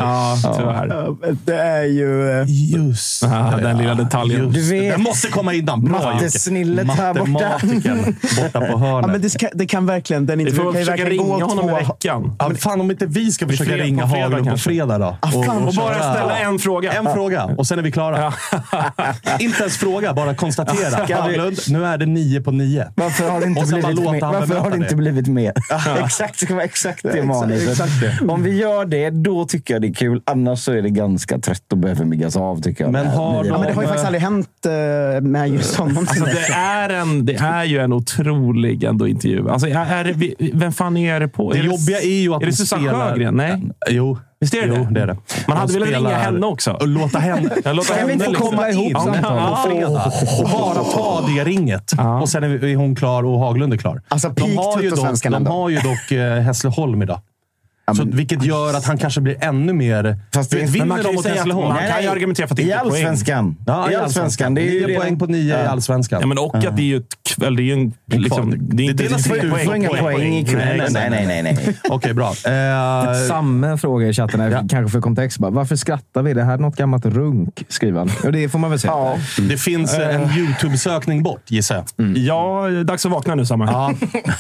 Ja, 0.43 0.55
tyvärr. 0.57 1.17
Det 1.45 1.55
är 1.57 1.85
ju... 1.85 2.31
eh, 2.41 2.45
Just 2.49 3.23
Ja, 3.23 3.55
den 3.63 3.79
lilla 3.79 3.95
detaljen. 3.95 4.45
Just 4.45 4.55
Du 4.55 4.75
det. 4.75 4.81
vet- 4.81 4.93
Den 4.93 5.03
måste 5.03 5.29
komma 5.29 5.53
innan. 5.55 5.85
Bra 5.85 5.97
Jocke. 5.99 6.15
Mattesnillet 6.15 6.91
här 6.91 7.15
borta. 7.15 7.51
Borta 8.43 8.61
på 8.61 8.79
hörnet. 8.79 8.99
Ja, 9.09 9.13
men 9.13 9.21
det, 9.23 9.31
ska, 9.31 9.49
det 9.55 9.67
kan 9.67 9.87
verkligen... 9.87 10.27
Den 10.27 10.41
intervjun 10.41 10.65
får 10.65 10.73
kan 10.73 10.81
försöka 10.81 11.03
verkligen 11.03 11.25
ringa 11.27 11.39
gå 11.39 11.45
honom 11.47 11.65
i 11.65 11.69
två... 11.69 11.77
veckan. 11.93 12.37
Ja, 12.39 12.49
men 12.49 12.57
fan 12.57 12.81
om 12.81 12.91
inte 12.91 13.07
vi 13.07 13.31
ska 13.33 13.47
försöka 13.47 13.71
fred- 13.71 13.81
ringa 13.83 14.05
Haglund 14.07 14.51
på 14.51 14.57
fredag 14.57 14.99
då. 14.99 15.17
Ah, 15.21 15.29
fan, 15.31 15.65
Och 15.65 15.75
bara 15.75 15.95
köra- 15.95 16.15
ställa 16.15 16.39
en 16.39 16.59
fråga. 16.59 16.93
En 16.93 17.05
fråga 17.15 17.45
och 17.45 17.67
sen 17.67 17.79
är 17.79 17.83
vi 17.83 17.93
klara. 17.93 18.33
inte 19.39 19.61
ens 19.61 19.77
fråga, 19.77 20.15
bara 20.15 20.35
konstatera. 20.35 21.17
Haglund, 21.21 21.59
nu 21.69 21.85
är 21.87 21.99
det 21.99 22.07
nio 22.07 22.41
på 22.41 22.51
nio. 22.51 22.85
Varför 22.95 23.31
har 23.31 23.41
det 23.41 23.47
inte 23.47 23.61
Och 23.61 23.69
bara 23.69 23.93
blivit 23.93 24.11
mer? 24.13 24.21
Varför 24.21 24.55
har 24.59 24.71
det 24.71 24.77
inte 24.77 24.89
det. 24.89 24.95
blivit 24.97 25.27
mer? 25.29 25.53
exakt, 26.05 26.41
det 26.41 26.47
ska 26.47 26.55
vara 26.55 26.65
exakt 26.65 27.03
det 27.03 27.09
Exakt, 27.09 27.27
manuset. 27.27 27.91
Om 28.39 28.45
vi 28.45 28.57
gör 28.59 28.85
det, 28.85 29.11
då 29.11 29.45
tycker 29.45 29.75
jag 29.75 29.83
det 29.83 29.89
är 29.89 29.95
kul. 29.95 30.23
Annars 30.27 30.59
så 30.61 30.73
är 30.73 30.83
det 30.83 30.91
ganska 30.91 31.39
trött 31.39 31.73
och 31.73 31.79
behöver 31.79 32.05
miggas 32.05 32.37
av, 32.37 32.61
tycker 32.63 32.85
jag. 32.85 32.93
Men 32.93 33.07
har 33.07 33.33
nya- 33.45 33.47
Ja, 33.47 33.59
men 33.59 33.67
det 33.67 33.73
har 33.73 33.83
ju 33.83 33.87
Ja, 33.87 33.89
faktiskt 33.89 34.07
aldrig 34.07 34.23
hänt 34.23 34.67
eh, 34.67 35.21
med 35.23 35.49
just 35.49 35.77
honom. 35.77 35.99
Alltså, 35.99 36.25
det, 36.25 36.53
är 36.55 36.89
en, 36.89 37.27
det 37.27 37.35
är 37.35 37.65
ju 37.65 37.79
en 37.79 37.93
otrolig 37.93 38.85
ändå 38.85 39.09
intervju. 39.09 39.51
Alltså, 39.51 39.69
är, 39.69 40.05
är 40.05 40.15
vem 40.55 40.73
fan 40.73 40.97
är 40.97 41.21
det 41.21 41.29
på? 41.29 41.53
Det 41.53 41.59
är 41.59 41.63
jobbiga 41.63 41.99
är 42.01 42.21
ju 42.21 42.35
att 42.35 42.43
Är 42.43 42.47
det 42.47 42.51
de 42.53 42.57
Susanne 42.57 42.83
spelar- 42.89 43.09
Sjögren? 43.11 43.35
Nej. 43.35 43.63
Jo. 43.89 44.19
Visst 44.41 44.55
är 44.55 44.67
det 44.69 44.75
jo, 44.79 44.87
det? 44.91 45.01
är 45.01 45.07
det. 45.07 45.17
Man 45.49 45.57
hade 45.57 45.73
De 45.73 45.79
velat 45.79 45.99
ringa 46.03 46.19
henne 46.19 46.47
också. 46.47 46.71
Och 46.73 46.89
låta 46.89 47.19
henne, 47.19 47.51
Ja, 47.65 47.73
låta 47.73 47.89
Kan 47.95 47.97
vi 47.97 48.01
henne 48.01 48.13
inte 48.13 48.29
liksom- 48.29 48.47
komma 48.51 48.69
ihop 48.71 48.91
Ja, 48.93 49.15
ja. 49.23 49.59
på 49.65 49.69
fredag 49.71 50.13
och 50.43 50.49
bara 50.51 50.85
ta 50.85 51.25
det 51.29 51.45
ringet. 51.45 51.93
Och 52.23 52.29
sen 52.29 52.45
är 52.45 52.77
hon 52.77 52.95
klar 52.97 53.23
och 53.23 53.39
Haglund 53.39 53.73
är 53.73 53.77
klar. 53.77 54.03
Alltså, 54.09 54.29
de 54.29 54.57
har 54.57 54.83
ju 54.83 54.91
dock, 54.91 55.23
de 55.23 55.35
ändå. 55.35 55.51
har 55.51 55.69
ju 55.69 55.77
dock 55.77 56.13
eh, 56.13 56.41
Hässleholm 56.41 57.03
idag. 57.03 57.21
Så, 57.95 58.05
vilket 58.05 58.45
gör 58.45 58.75
att 58.75 58.85
han 58.85 58.99
kanske 58.99 59.21
blir 59.21 59.37
ännu 59.45 59.73
mer... 59.73 60.19
Fast 60.35 60.51
det- 60.51 60.57
vinner 60.71 60.87
man 60.87 61.03
kan 61.03 61.15
mot 61.15 61.27
Hässleholm? 61.27 61.75
Nej, 61.75 61.93
kan 61.93 62.03
ju 62.03 62.09
argumentera 62.09 62.47
för 62.47 62.55
att 62.55 62.57
det 62.57 62.63
I 62.63 62.67
inte 62.67 62.77
är 62.77 62.81
poäng. 62.81 62.93
allsvenskan. 62.95 63.57
Ja, 63.67 63.91
I 63.91 63.95
allsvenskan. 63.95 64.55
Det 64.55 64.61
är 64.63 64.73
ju 64.73 64.87
redan- 64.87 65.03
poäng 65.03 65.19
på 65.19 65.27
nio 65.27 65.63
i 65.63 65.67
allsvenskan. 65.67 66.21
Ja, 66.21 66.27
men 66.27 66.39
och 66.39 66.55
att 66.55 66.77
det 66.77 66.83
är 66.83 66.87
ju 66.87 66.97
ett 66.97 67.05
kväll. 67.37 67.57
Det 67.57 67.63
är 67.63 67.65
ju 67.65 67.73
en... 67.73 67.93
Liksom, 68.07 68.51
det 68.69 68.83
är 68.83 68.91
inte 68.91 69.03
Det 69.03 69.09
delas 69.09 69.27
ut. 69.31 69.41
Du 69.43 69.51
får 69.51 69.77
inga 69.77 69.89
poäng 69.89 70.37
i 70.37 70.45
kvällen. 70.45 70.87
Nej, 70.93 71.11
Nej, 71.11 71.27
nej, 71.27 71.43
nej. 71.43 71.77
Okej, 71.91 72.15
bra. 72.15 72.27
Eh, 72.29 73.29
Samme 73.29 73.79
fråga 73.79 74.07
i 74.09 74.13
chatten, 74.13 74.41
här, 74.41 74.51
kanske 74.71 74.89
för 74.93 75.01
kontext. 75.01 75.39
Bara, 75.39 75.51
varför 75.51 75.77
skrattar 75.77 76.23
vi? 76.23 76.35
Det 76.35 76.43
här 76.45 76.55
är 76.55 76.59
något 76.59 76.77
gammalt 76.77 77.07
runk, 77.07 77.65
skriver 77.69 77.99
han. 77.99 78.11
Och 78.25 78.33
det 78.33 78.49
får 78.49 78.59
man 78.59 78.71
väl 78.71 78.79
säga. 78.79 78.93
Ja. 78.93 79.17
det 79.49 79.57
finns 79.57 79.95
eh, 79.95 80.15
en 80.15 80.31
YouTube-sökning 80.39 81.23
bort, 81.23 81.43
gissar 81.51 81.85
jag. 81.97 82.17
Ja, 82.17 82.69
dags 82.85 83.07
att 83.07 83.13
vakna 83.13 83.35
nu, 83.35 83.47
Samma. 83.47 83.67
Ja, 83.67 83.93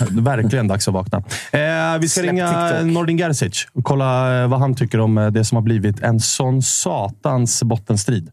verkligen 0.10 0.68
dags 0.68 0.88
att 0.88 0.94
vakna. 0.94 1.18
Eh, 1.52 1.98
vi 2.00 2.08
ska 2.08 2.22
ringa. 2.22 2.80
Nordin 2.82 3.18
Gerzic 3.18 3.37
och 3.72 3.84
kolla 3.84 4.42
eh, 4.42 4.48
vad 4.48 4.60
han 4.60 4.74
tycker 4.74 5.00
om 5.00 5.18
eh, 5.18 5.26
det 5.26 5.44
som 5.44 5.56
har 5.56 5.62
blivit 5.62 6.00
en 6.00 6.20
sån 6.20 6.62
satans 6.62 7.62
bottenstrid. 7.62 8.30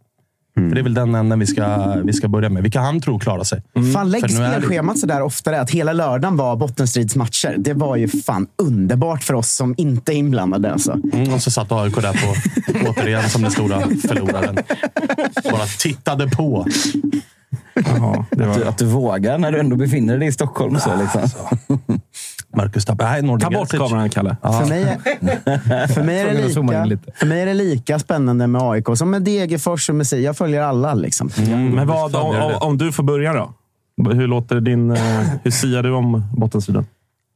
Mm. 0.58 0.70
För 0.70 0.76
det 0.76 0.82
är 0.82 0.84
väl 0.84 0.94
den 0.94 1.16
änden 1.16 1.40
vi 1.40 1.46
ska, 1.48 1.96
vi 2.04 2.14
ska 2.14 2.28
börja 2.28 2.50
med. 2.50 2.64
Vilka 2.64 2.80
han 2.80 3.02
tror 3.02 3.20
klarar 3.20 3.44
sig. 3.44 3.62
Fan, 3.94 4.12
lägg 4.12 4.24
är 4.24 4.28
det- 4.28 4.34
spelschemat 4.34 5.00
sådär 5.00 5.22
oftare. 5.22 5.62
Att 5.62 5.72
hela 5.72 5.94
lördagen 5.94 6.38
var 6.38 6.56
bottenstridsmatcher. 6.56 7.56
Det 7.58 7.74
var 7.74 7.96
ju 7.96 8.08
fan 8.08 8.48
underbart 8.58 9.24
för 9.24 9.34
oss 9.34 9.52
som 9.56 9.76
inte 9.78 10.14
är 10.14 10.16
inblandade. 10.16 10.72
Alltså. 10.72 11.00
Mm, 11.14 11.34
och 11.34 11.42
så 11.42 11.52
satt 11.52 11.72
AIK 11.72 11.96
där 11.96 12.14
på, 12.14 12.36
återigen 12.90 13.30
som 13.30 13.42
den 13.42 13.52
stora 13.52 13.80
förloraren. 13.82 14.58
Bara 15.52 15.66
tittade 15.80 16.28
på. 16.30 16.66
Jaha, 17.74 18.26
det 18.32 18.46
Att, 18.48 18.54
du, 18.54 18.60
var... 18.60 18.70
att 18.70 18.78
du 18.78 18.86
vågar 18.86 19.38
när 19.38 19.52
du 19.52 19.60
ändå 19.60 19.76
befinner 19.76 20.18
dig 20.18 20.28
i 20.28 20.32
Stockholm. 20.32 20.80
Så, 20.80 20.90
liksom. 20.96 21.48
Marcus 22.56 22.86
Tapper. 22.86 23.06
Nej, 23.06 23.22
Nordin 23.22 23.44
Ta 23.44 23.50
bort 23.60 23.72
Gerzic. 23.72 23.90
kameran, 23.90 24.10
Kalle. 24.10 24.38
För, 24.42 24.66
mig 24.70 24.84
är, 24.84 25.88
för, 25.94 26.04
mig 26.04 26.20
är 26.20 26.26
det 26.34 26.48
lika, 26.48 26.86
lite. 26.86 27.12
för 27.16 27.26
mig 27.26 27.42
är 27.42 27.46
det 27.46 27.54
lika 27.54 28.00
spännande 28.00 28.48
med 28.48 28.62
AIK 28.62 28.86
som 28.96 29.10
med 29.12 29.22
Degerfors 29.22 29.90
och 29.90 29.96
med 29.96 30.08
Sia. 30.08 30.20
Jag 30.20 30.38
följer 30.38 30.62
alla. 30.62 30.94
Liksom. 30.94 31.30
Men 31.48 31.88
vad, 31.88 32.16
om, 32.16 32.36
om, 32.36 32.52
om 32.62 32.78
du 32.78 32.92
får 32.92 33.04
börja 33.04 33.34
då? 33.34 33.54
Hur 34.14 34.28
låter 34.28 34.60
din... 34.62 34.92
eh, 34.92 34.98
Hur 35.44 35.52
siar 35.52 35.84
du 35.84 35.92
om 35.92 36.24
bottenstriden? 36.38 36.86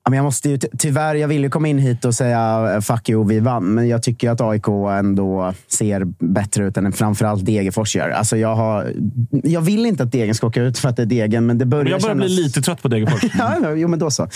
Men 0.09 0.17
jag 0.17 0.23
måste 0.23 0.49
ju, 0.49 0.57
ty- 0.57 0.67
tyvärr, 0.77 1.15
jag 1.15 1.27
ville 1.27 1.49
komma 1.49 1.67
in 1.67 1.77
hit 1.79 2.05
och 2.05 2.15
säga 2.15 2.71
eh, 2.75 2.81
fuck 2.81 3.09
you, 3.09 3.27
vi 3.27 3.39
vann. 3.39 3.63
Men 3.65 3.87
jag 3.87 4.03
tycker 4.03 4.29
att 4.29 4.41
AIK 4.41 4.67
ändå 4.99 5.53
ser 5.67 6.05
bättre 6.33 6.65
ut 6.65 6.77
än 6.77 6.91
framförallt 6.91 7.45
Degerfors 7.45 7.95
gör. 7.95 8.09
Alltså 8.09 8.37
jag, 8.37 8.55
har, 8.55 8.93
jag 9.43 9.61
vill 9.61 9.85
inte 9.85 10.03
att 10.03 10.11
Degen 10.11 10.35
ska 10.35 10.47
åka 10.47 10.61
ut 10.61 10.77
för 10.77 10.89
att 10.89 10.95
det 10.95 11.01
är 11.01 11.05
Degen, 11.05 11.45
men 11.45 11.57
det 11.57 11.65
börjar 11.65 11.83
Men 11.83 11.91
jag 11.91 12.01
börjar 12.01 12.15
bli 12.15 12.27
kännas- 12.27 12.39
lite 12.45 12.61
trött 12.61 12.81
på 12.81 12.87
Degerfors. 12.87 13.23
Ja, 13.37 13.73
jo, 13.75 13.87
men 13.87 13.99
då 13.99 14.11
så. 14.11 14.23
Eh, 14.23 14.29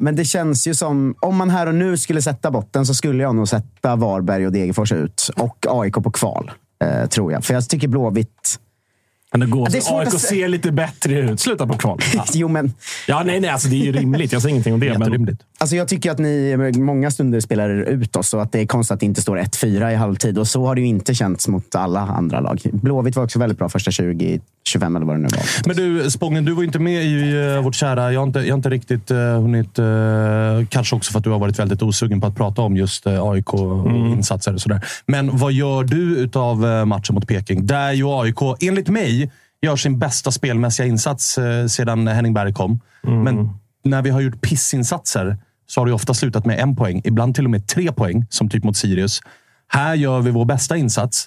men 0.00 0.16
det 0.16 0.24
känns 0.24 0.66
ju 0.66 0.74
som, 0.74 1.14
om 1.20 1.36
man 1.36 1.50
här 1.50 1.66
och 1.66 1.74
nu 1.74 1.96
skulle 1.96 2.22
sätta 2.22 2.50
botten 2.50 2.86
så 2.86 2.94
skulle 2.94 3.22
jag 3.22 3.34
nog 3.34 3.48
sätta 3.48 3.96
Varberg 3.96 4.46
och 4.46 4.52
Degerfors 4.52 4.92
ut. 4.92 5.30
Och 5.36 5.66
AIK 5.68 5.94
på 5.94 6.10
kval, 6.10 6.50
eh, 6.84 7.08
tror 7.08 7.32
jag. 7.32 7.44
För 7.44 7.54
jag 7.54 7.68
tycker 7.68 7.88
Blåvitt... 7.88 8.58
Det 9.32 9.46
går 9.46 9.68
det 9.68 9.78
är 9.78 9.98
AIK 9.98 10.08
att 10.08 10.20
ser 10.20 10.48
lite 10.48 10.72
bättre 10.72 11.18
ut. 11.18 11.40
Sluta 11.40 11.66
på 11.66 11.78
kval. 11.78 12.00
Ja, 12.14 12.24
Jo, 12.34 12.48
men 12.48 12.72
ja 13.06 13.22
nej, 13.22 13.40
nej. 13.40 13.50
Alltså, 13.50 13.68
det 13.68 13.76
är 13.76 13.84
ju 13.84 13.92
rimligt. 13.92 14.32
Jag 14.32 14.42
säger 14.42 14.50
ingenting 14.50 14.74
om 14.74 14.80
det. 14.80 14.86
Men, 14.92 15.00
Jätterimligt. 15.00 15.42
Alltså 15.60 15.76
jag 15.76 15.88
tycker 15.88 16.10
att 16.10 16.18
ni 16.18 16.56
många 16.76 17.10
stunder 17.10 17.40
spelar 17.40 17.70
ut 17.70 18.16
oss 18.16 18.34
och 18.34 18.42
att 18.42 18.52
det 18.52 18.60
är 18.60 18.66
konstigt 18.66 18.94
att 18.94 19.00
det 19.00 19.06
inte 19.06 19.22
står 19.22 19.38
1-4 19.38 19.92
i 19.92 19.94
halvtid. 19.94 20.38
Och 20.38 20.48
så 20.48 20.66
har 20.66 20.74
det 20.74 20.80
ju 20.80 20.86
inte 20.86 21.14
känts 21.14 21.48
mot 21.48 21.74
alla 21.74 22.00
andra 22.00 22.40
lag. 22.40 22.60
Blåvitt 22.72 23.16
var 23.16 23.24
också 23.24 23.38
väldigt 23.38 23.58
bra 23.58 23.68
första 23.68 23.90
20, 23.90 24.40
25 24.68 24.96
eller 24.96 25.06
vad 25.06 25.16
det 25.16 25.20
nu 25.20 25.28
var. 25.28 25.66
Men 25.66 25.76
du, 25.76 26.10
Spången, 26.10 26.44
du 26.44 26.52
var 26.52 26.62
inte 26.62 26.78
med 26.78 27.04
i 27.04 27.34
uh, 27.34 27.60
vårt 27.60 27.74
kära... 27.74 28.12
Jag 28.12 28.20
har 28.20 28.26
inte, 28.26 28.38
jag 28.38 28.48
har 28.48 28.56
inte 28.56 28.70
riktigt 28.70 29.10
uh, 29.10 29.18
hunnit... 29.18 29.78
Uh, 29.78 30.66
kanske 30.68 30.96
också 30.96 31.12
för 31.12 31.18
att 31.18 31.24
du 31.24 31.30
har 31.30 31.38
varit 31.38 31.58
väldigt 31.58 31.82
osugen 31.82 32.20
på 32.20 32.26
att 32.26 32.36
prata 32.36 32.62
om 32.62 32.76
just 32.76 33.06
uh, 33.06 33.22
AIK 33.22 33.54
och 33.54 33.90
insatser 33.90 34.54
och 34.54 34.60
sådär. 34.60 34.84
Men 35.06 35.36
vad 35.38 35.52
gör 35.52 35.84
du 35.84 36.16
utav 36.16 36.64
uh, 36.64 36.84
matchen 36.84 37.14
mot 37.14 37.28
Peking? 37.28 37.66
Där 37.66 37.92
ju 37.92 38.04
AIK, 38.08 38.38
enligt 38.60 38.88
mig, 38.88 39.30
gör 39.62 39.76
sin 39.76 39.98
bästa 39.98 40.30
spelmässiga 40.30 40.86
insats 40.86 41.38
uh, 41.38 41.66
sedan 41.66 42.08
Henning 42.08 42.34
Berg 42.34 42.52
kom. 42.52 42.80
Men 43.02 43.50
när 43.84 44.02
vi 44.02 44.10
har 44.10 44.20
gjort 44.20 44.40
pissinsatser 44.40 45.36
så 45.70 45.80
har 45.80 45.86
det 45.86 45.92
ofta 45.92 46.14
slutat 46.14 46.46
med 46.46 46.58
en 46.58 46.76
poäng. 46.76 47.00
Ibland 47.04 47.34
till 47.34 47.44
och 47.44 47.50
med 47.50 47.68
tre 47.68 47.92
poäng, 47.92 48.26
som 48.30 48.48
typ 48.48 48.64
mot 48.64 48.76
Sirius. 48.76 49.20
här 49.68 49.94
gör 49.94 50.20
vi 50.20 50.30
vår 50.30 50.44
bästa 50.44 50.76
insats, 50.76 51.26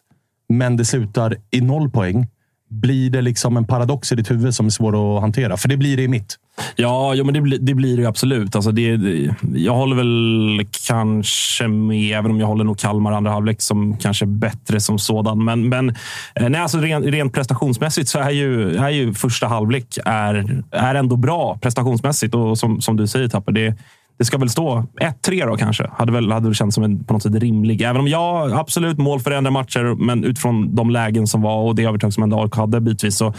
men 0.50 0.78
det 0.78 0.86
slutar 0.86 1.36
i 1.52 1.62
noll 1.62 1.90
poäng. 1.90 2.28
Blir 2.70 3.10
det 3.10 3.22
liksom 3.22 3.58
en 3.58 3.66
paradox 3.66 4.12
i 4.12 4.16
ditt 4.16 4.32
huvud 4.32 4.56
som 4.56 4.66
är 4.66 4.70
svår 4.70 5.16
att 5.18 5.22
hantera? 5.22 5.58
För 5.58 5.70
det 5.70 5.78
blir 5.78 5.98
det 5.98 6.04
i 6.04 6.08
mitt. 6.08 6.38
Ja, 6.76 7.16
ja 7.16 7.24
men 7.24 7.34
det, 7.34 7.42
blir- 7.42 7.60
det 7.60 7.74
blir 7.74 7.96
det 7.98 8.02
ju 8.02 8.08
absolut. 8.08 8.56
Alltså 8.56 8.72
det, 8.72 8.98
det- 8.98 9.36
jag 9.56 9.74
håller 9.76 9.96
väl 9.96 10.68
kanske 10.88 11.68
med, 11.68 12.18
även 12.18 12.32
om 12.32 12.40
jag 12.40 12.48
håller 12.48 12.64
nog 12.64 12.78
Kalmar 12.80 13.12
andra 13.12 13.32
halvlek 13.32 13.62
som 13.62 13.98
kanske 13.98 14.26
bättre 14.26 14.80
som 14.80 15.00
sådan. 15.00 15.44
Men, 15.46 15.70
men 15.70 15.90
eh, 16.36 16.50
nej, 16.50 16.62
alltså 16.62 16.78
rent, 16.80 17.06
rent 17.06 17.34
prestationsmässigt 17.34 18.10
så 18.10 18.20
är 18.20 18.30
ju, 18.30 18.76
är 18.76 18.90
ju 18.90 19.14
första 19.14 19.48
halvlek 19.48 19.98
är, 20.06 20.64
är 20.72 20.96
ändå 20.96 21.16
bra 21.16 21.58
prestationsmässigt. 21.62 22.36
Och 22.36 22.58
som, 22.58 22.82
som 22.82 22.98
du 22.98 23.08
säger 23.08 23.28
Tapper, 23.28 23.52
det, 23.52 23.76
det 24.22 24.26
ska 24.26 24.38
väl 24.38 24.50
stå 24.50 24.86
1-3 25.26 25.48
då 25.48 25.58
kanske. 25.58 25.90
Hade 25.94 26.12
väl, 26.12 26.32
hade 26.32 26.46
väl 26.46 26.56
känts 26.56 26.76
som 26.76 26.84
en 26.84 27.04
på 27.04 27.14
något 27.14 27.24
sätt 27.24 27.36
rimlig. 27.36 27.82
Även 27.82 28.02
om 28.02 28.08
jag 28.08 28.52
absolut 28.52 28.98
mål 28.98 29.20
förändrar 29.20 29.52
matcher, 29.52 29.96
men 30.06 30.24
utifrån 30.24 30.76
de 30.76 30.90
lägen 30.90 31.28
som 31.28 31.42
var 31.42 31.62
och 31.62 31.76
det 31.76 31.84
övertag 31.84 32.14
som 32.14 32.24
ändå 32.24 32.42
AIK 32.42 32.56
hade 32.56 32.82
bitvis 32.82 33.18
så, 33.18 33.34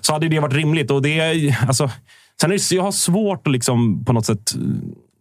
så 0.00 0.12
hade 0.12 0.28
det 0.28 0.40
varit 0.40 0.54
rimligt. 0.54 0.90
Och 0.90 1.02
det, 1.02 1.54
alltså, 1.68 1.90
sen 2.40 2.52
är 2.52 2.54
det, 2.54 2.74
jag 2.74 2.82
har 2.82 2.92
svårt 2.92 3.46
att 3.46 3.52
liksom 3.52 4.04
på 4.04 4.12
något 4.12 4.26
sätt 4.26 4.52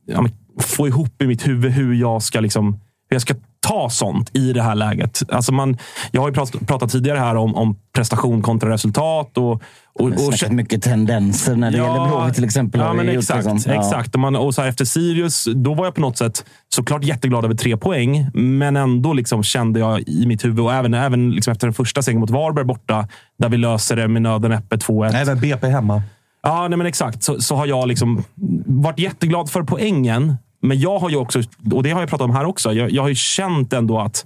ja, 0.07 0.21
men, 0.21 0.31
få 0.59 0.87
ihop 0.87 1.21
i 1.21 1.27
mitt 1.27 1.47
huvud 1.47 1.71
hur 1.71 1.93
jag 1.93 2.23
ska 2.23 2.39
liksom, 2.39 2.73
hur 3.09 3.15
jag 3.15 3.21
ska 3.21 3.35
ta 3.59 3.89
sånt 3.89 4.35
i 4.35 4.53
det 4.53 4.61
här 4.61 4.75
läget. 4.75 5.21
Alltså 5.31 5.51
man, 5.51 5.77
jag 6.11 6.21
har 6.21 6.27
ju 6.27 6.33
pratat, 6.33 6.67
pratat 6.67 6.91
tidigare 6.91 7.19
här 7.19 7.35
om, 7.35 7.55
om 7.55 7.75
prestation 7.93 8.41
kontra 8.41 8.69
resultat. 8.69 9.37
Och, 9.37 9.63
och, 9.99 10.07
Och, 10.07 10.47
och, 10.47 10.53
mycket 10.53 10.83
tendenser 10.83 11.55
när 11.55 11.71
det 11.71 11.77
gäller 11.77 12.07
Blåvitt 12.07 12.35
till 12.35 12.43
exempel. 12.43 12.81
Ja, 12.81 12.93
men 12.93 13.09
exakt. 13.09 13.45
liksom. 13.45 13.73
Ja. 13.73 13.79
exakt. 13.79 14.15
Och, 14.15 14.19
man, 14.19 14.35
och 14.35 14.55
så 14.55 14.61
här, 14.61 14.69
efter 14.69 14.85
Sirius, 14.85 15.47
då 15.55 15.73
var 15.73 15.85
jag 15.85 15.95
på 15.95 16.01
något 16.01 16.17
sätt 16.17 16.45
såklart 16.69 17.03
jätteglad 17.03 17.45
över 17.45 17.55
tre 17.55 17.77
poäng. 17.77 18.29
Men 18.33 18.75
ändå 18.75 19.13
liksom 19.13 19.43
kände 19.43 19.79
jag 19.79 20.01
i 20.01 20.25
mitt 20.27 20.45
huvud, 20.45 20.59
och 20.59 20.73
även, 20.73 20.93
även 20.93 21.31
liksom 21.31 21.51
efter 21.51 21.67
den 21.67 21.73
första 21.73 22.01
segern 22.01 22.19
mot 22.19 22.29
Varberg 22.29 22.65
borta, 22.65 23.07
där 23.39 23.49
vi 23.49 23.57
löser 23.57 23.95
det 23.95 24.07
med 24.07 24.21
nöden 24.21 24.51
näppe 24.51 24.75
2-1. 24.75 25.15
Även 25.15 25.39
BP 25.39 25.67
hemma. 25.67 26.01
Ja, 26.43 26.67
nej 26.67 26.77
men 26.77 26.87
exakt. 26.87 27.23
Så, 27.23 27.41
så 27.41 27.55
har 27.55 27.65
jag 27.65 27.87
liksom 27.87 28.23
varit 28.65 28.99
jätteglad 28.99 29.49
för 29.49 29.63
poängen. 29.63 30.35
Men 30.61 30.79
jag 30.79 30.99
har 30.99 31.09
ju 31.09 31.15
också, 31.15 31.41
och 31.73 31.83
det 31.83 31.91
har 31.91 31.99
jag 31.99 32.09
pratat 32.09 32.25
om 32.25 32.35
här 32.35 32.45
också, 32.45 32.73
jag, 32.73 32.91
jag 32.91 33.01
har 33.01 33.09
ju 33.09 33.15
känt 33.15 33.73
ändå 33.73 33.99
att 33.99 34.25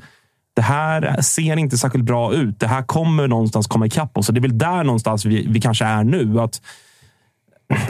det 0.61 0.65
här 0.65 1.21
ser 1.21 1.57
inte 1.57 1.77
särskilt 1.77 2.05
bra 2.05 2.33
ut. 2.33 2.59
Det 2.59 2.67
här 2.67 2.81
kommer 2.83 3.27
någonstans 3.27 3.67
komma 3.67 3.85
ikapp 3.85 4.17
oss. 4.17 4.29
Och 4.29 4.33
det 4.33 4.39
är 4.39 4.41
väl 4.41 4.57
där 4.57 4.83
någonstans 4.83 5.25
vi, 5.25 5.47
vi 5.47 5.61
kanske 5.61 5.85
är 5.85 6.03
nu. 6.03 6.39
Att, 6.39 6.61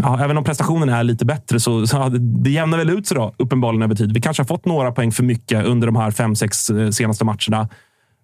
ja, 0.02 0.24
även 0.24 0.38
om 0.38 0.44
prestationen 0.44 0.90
är 0.90 1.04
lite 1.04 1.26
bättre 1.26 1.60
så, 1.60 1.88
så 1.88 2.10
det, 2.10 2.20
det 2.20 2.50
jämnar 2.50 2.78
väl 2.78 2.90
ut 2.90 3.08
sig 3.08 3.18
då, 3.18 3.34
uppenbarligen 3.38 3.84
över 3.84 3.96
tid. 3.96 4.14
Vi 4.14 4.22
kanske 4.22 4.44
har 4.44 4.48
fått 4.48 4.66
några 4.66 4.92
poäng 4.92 5.12
för 5.12 5.24
mycket 5.24 5.66
under 5.66 5.88
de 5.88 5.96
här 5.96 6.12
fem, 6.12 6.36
sex 6.36 6.70
eh, 6.70 6.90
senaste 6.90 7.26
matcherna. 7.26 7.70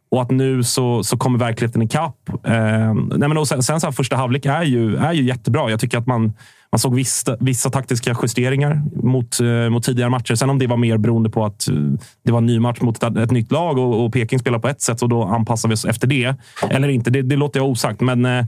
Och 0.09 0.21
att 0.21 0.31
nu 0.31 0.63
så, 0.63 1.03
så 1.03 1.17
kommer 1.17 1.39
verkligheten 1.39 1.81
ikapp. 1.81 2.29
Eh, 2.43 2.93
nej 2.93 3.29
men 3.29 3.37
och 3.37 3.47
sen, 3.47 3.63
sen 3.63 3.79
så 3.79 3.87
här, 3.87 3.91
första 3.91 4.15
halvlek 4.15 4.45
är 4.45 4.63
ju, 4.63 4.95
är 4.95 5.13
ju 5.13 5.23
jättebra. 5.23 5.69
Jag 5.69 5.79
tycker 5.79 5.97
att 5.97 6.07
man, 6.07 6.33
man 6.71 6.79
såg 6.79 6.95
vissa, 6.95 7.37
vissa 7.39 7.69
taktiska 7.69 8.15
justeringar 8.21 8.81
mot, 9.03 9.39
eh, 9.39 9.69
mot 9.69 9.83
tidigare 9.83 10.09
matcher. 10.09 10.35
Sen 10.35 10.49
om 10.49 10.59
det 10.59 10.67
var 10.67 10.77
mer 10.77 10.97
beroende 10.97 11.29
på 11.29 11.45
att 11.45 11.67
eh, 11.67 11.75
det 12.25 12.31
var 12.31 12.37
en 12.37 12.45
ny 12.45 12.59
match 12.59 12.81
mot 12.81 13.03
ett, 13.03 13.17
ett 13.17 13.31
nytt 13.31 13.51
lag 13.51 13.77
och, 13.77 14.05
och 14.05 14.13
Peking 14.13 14.39
spelar 14.39 14.59
på 14.59 14.67
ett 14.67 14.81
sätt 14.81 15.01
och 15.01 15.09
då 15.09 15.23
anpassar 15.23 15.69
vi 15.69 15.75
oss 15.75 15.85
efter 15.85 16.07
det. 16.07 16.35
Eller 16.69 16.87
inte, 16.87 17.09
det, 17.09 17.21
det 17.21 17.35
låter 17.35 17.59
jag 17.59 17.69
osagt. 17.69 18.01
Men 18.01 18.25
eh, 18.25 18.45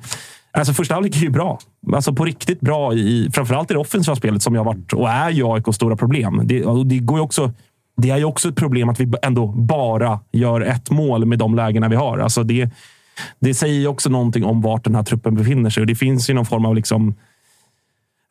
alltså 0.51 0.73
första 0.73 0.93
halvlek 0.93 1.15
är 1.15 1.21
ju 1.21 1.29
bra. 1.29 1.59
Alltså 1.93 2.13
på 2.13 2.25
riktigt 2.25 2.59
bra, 2.59 2.93
i, 2.93 3.29
framförallt 3.33 3.71
i 3.71 3.73
det 3.73 3.79
offensiva 3.79 4.15
spelet 4.15 4.43
som 4.43 4.55
jag 4.55 4.63
har 4.63 4.73
varit 4.73 4.93
och 4.93 5.09
är 5.09 5.29
ju 5.29 5.43
AIKs 5.53 5.75
stora 5.75 5.95
problem. 5.95 6.41
Det, 6.43 6.65
och 6.65 6.85
det 6.85 6.99
går 6.99 7.17
ju 7.17 7.23
också 7.23 7.51
det 8.01 8.09
är 8.09 8.17
ju 8.17 8.23
också 8.23 8.49
ett 8.49 8.55
problem 8.55 8.89
att 8.89 8.99
vi 8.99 9.13
ändå 9.21 9.47
bara 9.47 10.19
gör 10.31 10.62
ett 10.62 10.89
mål 10.91 11.25
med 11.25 11.39
de 11.39 11.55
lägena 11.55 11.89
vi 11.89 11.95
har. 11.95 12.17
Alltså 12.17 12.43
det, 12.43 12.69
det 13.39 13.53
säger 13.53 13.79
ju 13.79 13.88
också 13.88 14.09
någonting 14.09 14.45
om 14.45 14.62
vart 14.62 14.83
den 14.83 14.95
här 14.95 15.03
truppen 15.03 15.35
befinner 15.35 15.69
sig. 15.69 15.81
Och 15.81 15.88
det 15.88 15.95
finns 15.95 16.29
ju 16.29 16.33
någon 16.33 16.45
form 16.45 16.65
av... 16.65 16.75
liksom 16.75 17.15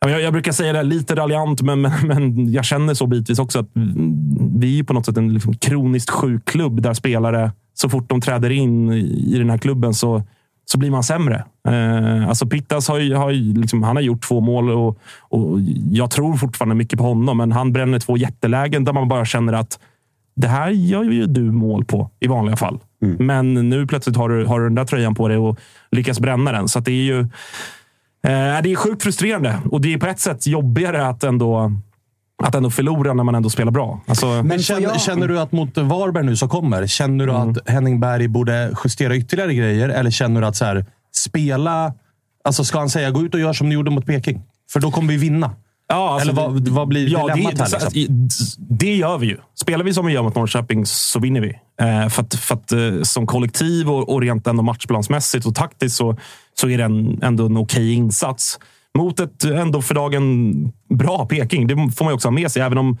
Jag, 0.05 0.21
jag 0.21 0.33
brukar 0.33 0.51
säga 0.51 0.73
det 0.73 0.83
lite 0.83 1.15
raljant, 1.15 1.61
men, 1.61 1.81
men, 1.81 2.07
men 2.07 2.51
jag 2.51 2.65
känner 2.65 2.93
så 2.93 3.07
bitvis 3.07 3.39
också 3.39 3.59
att 3.59 3.69
vi 4.55 4.79
är 4.79 4.83
på 4.83 4.93
något 4.93 5.05
sätt 5.05 5.17
en 5.17 5.33
liksom 5.33 5.53
kroniskt 5.53 6.09
sjuk 6.09 6.45
klubb 6.45 6.81
där 6.81 6.93
spelare, 6.93 7.51
så 7.73 7.89
fort 7.89 8.09
de 8.09 8.21
träder 8.21 8.49
in 8.49 8.91
i 8.91 9.37
den 9.37 9.49
här 9.49 9.57
klubben 9.57 9.93
så, 9.93 10.23
så 10.71 10.77
blir 10.77 10.91
man 10.91 11.03
sämre. 11.03 11.43
Eh, 11.67 12.29
alltså 12.29 12.47
Pittas 12.47 12.87
har, 12.87 13.15
har 13.15 13.31
liksom, 13.31 13.83
han 13.83 13.95
har 13.95 14.03
gjort 14.03 14.21
två 14.21 14.39
mål 14.39 14.69
och, 14.69 14.97
och 15.19 15.59
jag 15.91 16.11
tror 16.11 16.35
fortfarande 16.35 16.75
mycket 16.75 16.99
på 16.99 17.05
honom, 17.05 17.37
men 17.37 17.51
han 17.51 17.73
bränner 17.73 17.99
två 17.99 18.17
jättelägen 18.17 18.83
där 18.83 18.93
man 18.93 19.07
bara 19.07 19.25
känner 19.25 19.53
att 19.53 19.79
det 20.35 20.47
här 20.47 20.69
gör 20.69 21.03
ju 21.03 21.25
du 21.25 21.41
mål 21.41 21.85
på 21.85 22.09
i 22.19 22.27
vanliga 22.27 22.55
fall. 22.55 22.79
Men 23.19 23.53
nu 23.53 23.87
plötsligt 23.87 24.15
har 24.15 24.29
du, 24.29 24.45
har 24.45 24.59
du 24.59 24.65
den 24.65 24.75
där 24.75 24.85
tröjan 24.85 25.15
på 25.15 25.27
dig 25.27 25.37
och 25.37 25.59
lyckas 25.91 26.19
bränna 26.19 26.51
den. 26.51 26.67
Så 26.67 26.79
det 26.79 26.91
är 26.91 27.03
ju 27.03 27.19
eh, 27.19 28.61
det 28.63 28.71
är 28.71 28.75
sjukt 28.75 29.03
frustrerande 29.03 29.59
och 29.71 29.81
det 29.81 29.93
är 29.93 29.97
på 29.97 30.07
ett 30.07 30.19
sätt 30.19 30.47
jobbigare 30.47 31.07
att 31.07 31.23
ändå, 31.23 31.71
att 32.43 32.55
ändå 32.55 32.69
förlora 32.69 33.13
när 33.13 33.23
man 33.23 33.35
ändå 33.35 33.49
spelar 33.49 33.71
bra. 33.71 34.01
Alltså, 34.07 34.43
Men 34.43 34.59
känner, 34.59 34.81
jag- 34.81 35.01
känner 35.01 35.27
du 35.27 35.39
att 35.39 35.51
mot 35.51 35.77
Varberg 35.77 36.25
nu 36.25 36.35
som 36.35 36.49
kommer, 36.49 36.87
känner 36.87 37.25
du 37.27 37.33
Mm. 37.33 37.49
att 37.49 37.69
Henning 37.69 37.99
Berg 37.99 38.27
borde 38.27 38.71
justera 38.83 39.15
ytterligare 39.15 39.53
grejer? 39.53 39.89
Eller 39.89 40.11
känner 40.11 40.41
du 40.41 40.47
att 40.47 40.55
så 40.55 40.65
här, 40.65 40.85
spela... 41.15 41.93
Alltså 42.43 42.63
ska 42.63 42.79
han 42.79 42.89
säga 42.89 43.11
gå 43.11 43.21
ut 43.23 43.33
och 43.33 43.39
gör 43.39 43.53
som 43.53 43.69
ni 43.69 43.75
gjorde 43.75 43.91
mot 43.91 44.05
Peking? 44.05 44.41
För 44.71 44.79
då 44.79 44.91
kommer 44.91 45.07
vi 45.13 45.17
vinna. 45.17 45.51
Ja, 45.91 46.09
alltså, 46.13 46.29
Eller 46.29 46.41
vad, 46.41 46.67
vad 46.67 46.87
blir 46.87 47.09
Ja, 47.09 47.27
dilemmat 47.35 47.55
det, 47.55 47.63
här? 47.77 47.89
Liksom? 47.91 48.27
det 48.57 48.95
gör 48.95 49.17
vi 49.17 49.27
ju. 49.27 49.37
Spelar 49.61 49.83
vi 49.85 49.93
som 49.93 50.05
vi 50.05 50.13
gör 50.13 50.23
mot 50.23 50.35
Norrköping 50.35 50.85
så 50.85 51.19
vinner 51.19 51.41
vi. 51.41 51.49
Eh, 51.81 52.09
för 52.09 52.21
att, 52.23 52.35
för 52.35 52.55
att 52.55 52.71
eh, 52.71 53.01
som 53.03 53.27
kollektiv 53.27 53.89
och, 53.89 54.09
och 54.09 54.21
rent 54.21 54.47
ändå 54.47 54.63
matchplansmässigt 54.63 55.45
och 55.45 55.55
taktiskt 55.55 55.95
så, 55.95 56.17
så 56.59 56.69
är 56.69 56.77
det 56.77 56.83
en, 56.83 57.23
ändå 57.23 57.45
en 57.45 57.57
okej 57.57 57.93
insats. 57.93 58.59
Mot 58.97 59.19
ett 59.19 59.43
ändå 59.43 59.81
för 59.81 59.95
dagen 59.95 60.53
bra 60.89 61.25
Peking. 61.25 61.67
Det 61.67 61.75
får 61.75 62.05
man 62.05 62.11
ju 62.11 62.15
också 62.15 62.27
ha 62.27 62.33
med 62.33 62.51
sig. 62.51 62.61
Även 62.61 62.77
om 62.77 62.97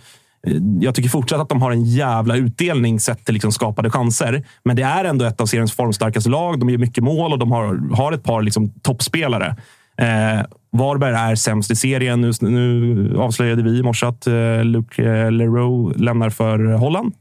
eh, 0.47 0.53
jag 0.79 0.95
tycker 0.95 1.09
fortsatt 1.09 1.41
att 1.41 1.49
de 1.49 1.61
har 1.61 1.71
en 1.71 1.83
jävla 1.83 2.35
utdelning 2.35 2.99
sett 2.99 3.25
till 3.25 3.33
liksom 3.33 3.51
skapade 3.51 3.89
chanser. 3.89 4.43
Men 4.63 4.75
det 4.75 4.83
är 4.83 5.05
ändå 5.05 5.25
ett 5.25 5.41
av 5.41 5.45
seriens 5.45 5.73
formstarkaste 5.73 6.29
lag. 6.29 6.59
De 6.59 6.69
gör 6.69 6.77
mycket 6.77 7.03
mål 7.03 7.33
och 7.33 7.39
de 7.39 7.51
har, 7.51 7.95
har 7.95 8.11
ett 8.11 8.23
par 8.23 8.41
liksom 8.41 8.69
toppspelare. 8.81 9.55
Eh, 9.97 10.45
Varberg 10.71 11.13
är 11.13 11.35
sämst 11.35 11.71
i 11.71 11.75
serien. 11.75 12.21
Nu, 12.21 12.31
nu 12.41 13.17
avslöjade 13.17 13.63
vi 13.63 13.79
i 13.79 13.83
morse 13.83 14.05
att 14.05 14.27
eh, 14.27 14.63
Luc 14.63 14.99
eh, 14.99 15.31
Leroux 15.31 15.99
lämnar 15.99 16.29
för 16.29 16.59
Holland. 16.59 17.13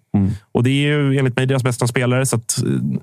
Och 0.52 0.62
det 0.62 0.70
är 0.70 0.88
ju 0.88 1.18
enligt 1.18 1.36
mig 1.36 1.46
deras 1.46 1.64
bästa 1.64 1.86
spelare. 1.86 2.26
Så 2.26 2.36
att, 2.36 2.58
eh, 2.58 3.00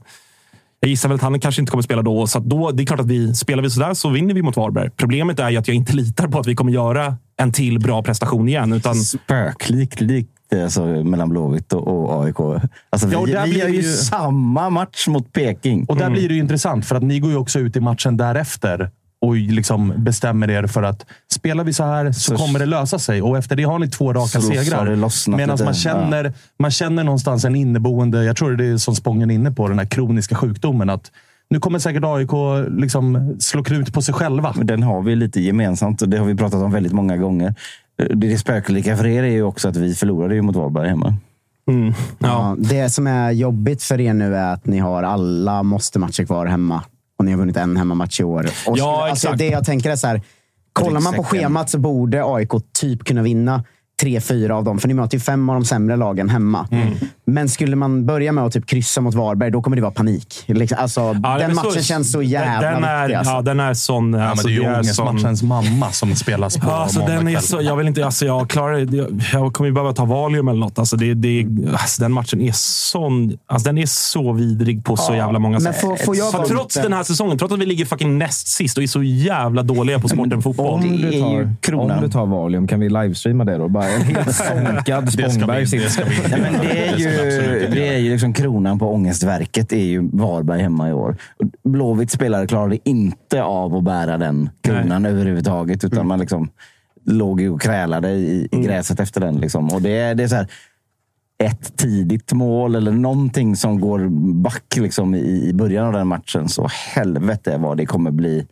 jag 0.85 0.89
gissar 0.89 1.09
väl 1.09 1.15
att 1.15 1.21
han 1.21 1.39
kanske 1.39 1.61
inte 1.61 1.71
kommer 1.71 1.83
spela 1.83 2.01
då. 2.01 2.27
Så 2.27 2.37
att 2.37 2.45
då 2.45 2.71
det 2.71 2.83
är 2.83 2.85
klart 2.85 2.99
att 2.99 3.07
vi 3.07 3.35
spelar 3.35 3.63
vi 3.63 3.69
sådär 3.69 3.93
så 3.93 4.09
vinner 4.09 4.33
vi 4.33 4.41
mot 4.41 4.57
Varberg. 4.57 4.89
Problemet 4.89 5.39
är 5.39 5.49
ju 5.49 5.57
att 5.57 5.67
jag 5.67 5.75
inte 5.75 5.93
litar 5.93 6.27
på 6.27 6.39
att 6.39 6.47
vi 6.47 6.55
kommer 6.55 6.71
göra 6.71 7.17
en 7.37 7.51
till 7.51 7.79
bra 7.79 8.03
prestation 8.03 8.49
igen. 8.49 8.73
Utan, 8.73 8.95
Spöklikt 8.95 10.01
likt 10.01 10.29
alltså, 10.63 10.85
mellan 10.85 11.29
Blåvitt 11.29 11.73
och, 11.73 11.87
och 11.87 12.25
AIK. 12.25 12.39
Alltså, 12.39 13.07
Ja, 13.11 13.19
och 13.19 13.27
vi 13.27 13.31
där 13.31 13.45
vi 13.45 13.51
blir 13.51 13.61
gör 13.61 13.69
ju 13.69 13.83
samma 13.83 14.69
match 14.69 15.07
mot 15.07 15.33
Peking. 15.33 15.85
Och 15.85 15.97
där 15.97 16.09
blir 16.09 16.27
det 16.27 16.33
ju 16.33 16.39
intressant, 16.39 16.85
för 16.85 16.95
att 16.95 17.03
ni 17.03 17.19
går 17.19 17.31
ju 17.31 17.37
också 17.37 17.59
ut 17.59 17.75
i 17.75 17.79
matchen 17.79 18.17
därefter 18.17 18.89
och 19.25 19.35
liksom 19.35 19.93
bestämmer 19.97 20.49
er 20.49 20.67
för 20.67 20.83
att 20.83 21.05
spelar 21.33 21.63
vi 21.63 21.73
så 21.73 21.83
här 21.83 22.11
så, 22.11 22.19
Så- 22.19 22.37
kommer 22.45 22.59
det 22.59 22.65
lösa 22.65 22.99
sig. 22.99 23.21
Och 23.21 23.37
efter 23.37 23.55
det 23.55 23.63
har 23.63 23.79
ni 23.79 23.87
två 23.89 24.13
raka 24.13 24.41
segrar. 24.41 25.37
Medan 25.37 25.57
man 25.63 25.73
känner, 25.73 26.33
man 26.59 26.71
känner 26.71 27.03
någonstans 27.03 27.45
en 27.45 27.55
inneboende, 27.55 28.23
jag 28.23 28.35
tror 28.35 28.51
det 28.51 28.65
är 28.65 28.77
som 28.77 28.95
Spången 28.95 29.31
inne 29.31 29.51
på, 29.51 29.67
den 29.67 29.79
här 29.79 29.85
kroniska 29.85 30.35
sjukdomen. 30.35 30.89
att 30.89 31.11
Nu 31.49 31.59
kommer 31.59 31.79
säkert 31.79 32.03
AIK 32.05 32.31
liksom 32.79 33.35
slå 33.39 33.63
krut 33.63 33.93
på 33.93 34.01
sig 34.01 34.13
själva. 34.13 34.53
Men 34.57 34.67
Den 34.67 34.83
har 34.83 35.01
vi 35.01 35.15
lite 35.15 35.41
gemensamt 35.41 36.01
och 36.01 36.09
det 36.09 36.17
har 36.17 36.25
vi 36.25 36.35
pratat 36.35 36.61
om 36.63 36.71
väldigt 36.71 36.93
många 36.93 37.17
gånger. 37.17 37.55
Det, 37.97 38.15
det 38.15 38.37
spöklika 38.37 38.97
för 38.97 39.05
er 39.05 39.23
är 39.23 39.27
ju 39.31 39.43
också 39.43 39.69
att 39.69 39.75
vi 39.75 39.95
förlorade 39.95 40.35
ju 40.35 40.41
mot 40.41 40.55
Varberg 40.55 40.89
hemma. 40.89 41.15
mm, 41.71 41.93
ja. 42.19 42.27
Ja, 42.27 42.55
det 42.59 42.89
som 42.89 43.07
är 43.07 43.31
jobbigt 43.31 43.83
för 43.83 43.99
er 44.01 44.13
nu 44.13 44.35
är 44.35 44.53
att 44.53 44.65
ni 44.65 44.79
har 44.79 45.03
alla 45.03 45.63
måste-matcher 45.63 46.25
kvar 46.25 46.45
hemma. 46.45 46.83
Och 47.17 47.25
ni 47.25 47.31
har 47.31 47.37
vunnit 47.37 47.57
en 47.57 47.77
hemmamatch 47.77 48.19
i 48.19 48.23
år. 48.23 48.45
Och 48.67 48.77
Ja, 48.77 49.09
alltså, 49.09 49.27
exakt. 49.27 49.39
det 49.39 49.47
jag 49.47 49.65
tänker 49.65 49.89
är 49.89 49.95
så 49.95 50.07
här. 50.07 50.21
Kollar 50.73 50.99
man 50.99 51.13
på 51.13 51.23
schemat 51.23 51.69
så 51.69 51.77
borde 51.79 52.23
AIK 52.25 52.51
typ 52.73 53.03
kunna 53.03 53.21
vinna 53.21 53.63
tre, 54.01 54.21
fyra 54.21 54.55
av 54.57 54.63
dem. 54.63 54.79
För 54.79 54.87
ni 54.87 54.93
möter 54.93 55.17
ju 55.17 55.21
fem 55.21 55.49
av 55.49 55.55
de 55.55 55.65
sämre 55.65 55.95
lagen 55.95 56.29
hemma. 56.29 56.67
Mm. 56.71 56.93
Men 57.25 57.49
skulle 57.49 57.75
man 57.75 58.05
börja 58.05 58.31
med 58.31 58.43
att 58.43 58.53
typ 58.53 58.65
kryssa 58.65 59.01
mot 59.01 59.13
Varberg, 59.15 59.51
då 59.51 59.61
kommer 59.61 59.75
det 59.75 59.81
vara 59.81 59.91
panik. 59.91 60.43
Liksom, 60.45 60.77
alltså, 60.81 61.01
Ja, 61.23 61.37
den 61.37 61.55
matchen 61.55 61.83
känns 61.83 62.11
så 62.11 62.21
jävla 62.21 62.71
den 62.71 62.83
är, 62.83 63.01
viktig. 63.03 63.15
Alltså. 63.15 63.33
Ja, 63.33 63.41
den 63.41 63.59
är 63.59 63.73
sån. 63.73 64.13
Ja, 64.13 64.23
alltså, 64.25 64.47
det 64.47 64.53
är 64.53 64.55
ju 64.55 64.63
är 64.63 64.83
sån- 64.83 65.07
ångestmatchens 65.07 65.43
mamma 65.43 65.91
som 65.91 66.15
spelas 66.15 66.57
på 66.57 66.67
Ja, 66.67 66.73
alltså, 66.75 66.99
måndag 66.99 67.15
den 67.15 67.27
är 67.27 67.31
kväll. 67.31 67.43
så, 67.43 67.61
jag 67.61 67.75
vill 67.75 67.87
inte... 67.87 68.05
Alltså, 68.05 68.25
jag, 68.25 68.49
klarar, 68.49 68.95
jag, 68.95 69.21
jag 69.33 69.53
kommer 69.53 69.67
ju 69.67 69.73
behöva 69.73 69.93
ta 69.93 70.05
Valium 70.05 70.47
eller 70.47 70.59
något. 70.59 70.79
Alltså, 70.79 70.95
det, 70.97 71.13
det, 71.13 71.47
alltså, 71.71 72.01
den 72.01 72.11
matchen 72.11 72.41
är 72.41 72.51
sån... 72.55 73.37
Alltså, 73.47 73.65
den 73.69 73.77
är 73.77 73.85
så 73.85 74.33
vidrig 74.33 74.83
på 74.85 74.97
så 74.97 75.15
jävla 75.15 75.39
många 75.39 75.59
sätt. 75.59 75.81
får- 75.81 75.95
får 76.05 76.15
jag 76.15 76.31
För 76.31 76.37
vara 76.37 76.47
trots 76.47 76.75
den 76.75 76.93
här 76.93 77.03
säsongen, 77.03 77.37
trots 77.37 77.53
att 77.53 77.59
vi 77.59 77.65
ligger 77.65 77.85
fucking 77.85 78.17
näst 78.17 78.47
sist 78.47 78.77
och 78.77 78.83
är 78.83 78.87
så 78.87 79.03
jävla 79.03 79.63
dåliga 79.63 79.99
på 79.99 80.07
sporten 80.07 80.41
fotboll. 80.41 80.73
Om 80.73 80.81
Det 80.81 81.09
du, 81.11 81.19
tar, 81.21 81.75
om 81.75 82.01
du 82.01 82.09
tar 82.09 82.25
Valium, 82.25 82.67
kan 82.67 82.79
vi 82.79 82.89
livestreama 82.89 83.43
det 83.43 83.57
då? 83.57 83.67
Bara 83.67 83.84
En 83.89 84.01
helt 84.01 84.35
sånkad 84.35 85.05
Det 85.05 85.11
ska 85.11 85.23
vi- 85.25 85.31
Spångberg 85.31 85.61
det 85.61 85.67
sitter. 85.67 85.89
ska 85.89 86.03
Nej, 86.37 86.59
det 86.61 86.87
är 86.87 86.97
ju, 86.97 87.67
det 87.71 87.87
är 87.87 87.97
ju 87.97 88.11
liksom 88.11 88.33
kronan 88.33 88.79
på 88.79 88.93
ångestverket 88.93 89.73
är 89.73 89.85
ju 89.85 90.09
Varberg 90.13 90.61
hemma 90.61 90.89
i 90.89 90.93
år. 90.93 91.17
Och 91.37 91.69
Blåvitts 91.71 92.13
spelare 92.13 92.47
klarade 92.47 92.77
inte 92.89 93.43
av 93.43 93.75
att 93.75 93.83
bära 93.83 94.17
den 94.17 94.49
kronan 94.61 95.05
överhuvudtaget. 95.05 95.83
Utan 95.83 95.97
Mm. 95.97 96.07
man 96.07 96.19
liksom 96.19 96.49
låg 97.05 97.41
och 97.41 97.61
krälade 97.61 98.09
i, 98.11 98.47
i 98.51 98.57
gräset 98.61 98.99
efter 98.99 99.21
den. 99.21 99.35
Liksom. 99.39 99.69
Och 99.69 99.81
det, 99.81 100.13
det 100.13 100.23
är 100.23 100.27
så 100.27 100.35
här, 100.35 100.47
ett 101.43 101.77
tidigt 101.77 102.33
mål 102.33 102.75
eller 102.75 102.91
någonting 102.91 103.55
som 103.55 103.79
går 103.79 104.07
back 104.43 104.75
liksom, 104.77 105.15
i, 105.15 105.47
i 105.49 105.53
början 105.53 105.85
av 105.87 105.93
den 105.93 106.07
matchen. 106.07 106.49
Så 106.49 106.67
helvete 106.95 107.57
vad 107.57 107.77
det 107.77 107.85
kommer 107.85 108.11
bli 108.11 108.47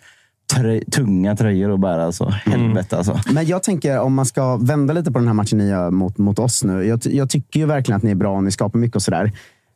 trö- 0.55 0.91
tunga 0.91 1.35
tröjor 1.35 1.73
att 1.73 1.79
bära. 1.79 2.05
Alltså. 2.05 2.25
Helvete 2.45 2.97
alltså. 2.97 3.19
Men 3.33 3.45
jag 3.45 3.63
tänker 3.63 3.99
om 3.99 4.13
man 4.13 4.25
ska 4.25 4.57
vända 4.57 4.93
lite 4.93 5.11
på 5.11 5.19
den 5.19 5.27
här 5.27 5.33
matchen 5.33 5.57
ni 5.57 5.69
gör 5.69 5.91
mot, 5.91 6.17
mot 6.17 6.39
oss 6.39 6.63
nu. 6.63 6.83
Jag, 6.83 6.99
jag 7.05 7.29
tycker 7.29 7.59
ju 7.59 7.65
verkligen 7.65 7.97
att 7.97 8.03
ni 8.03 8.11
är 8.11 8.15
bra 8.15 8.35
och 8.35 8.43
ni 8.43 8.51
skapar 8.51 8.79
mycket 8.79 8.95
och 8.95 9.01
sådär. 9.01 9.31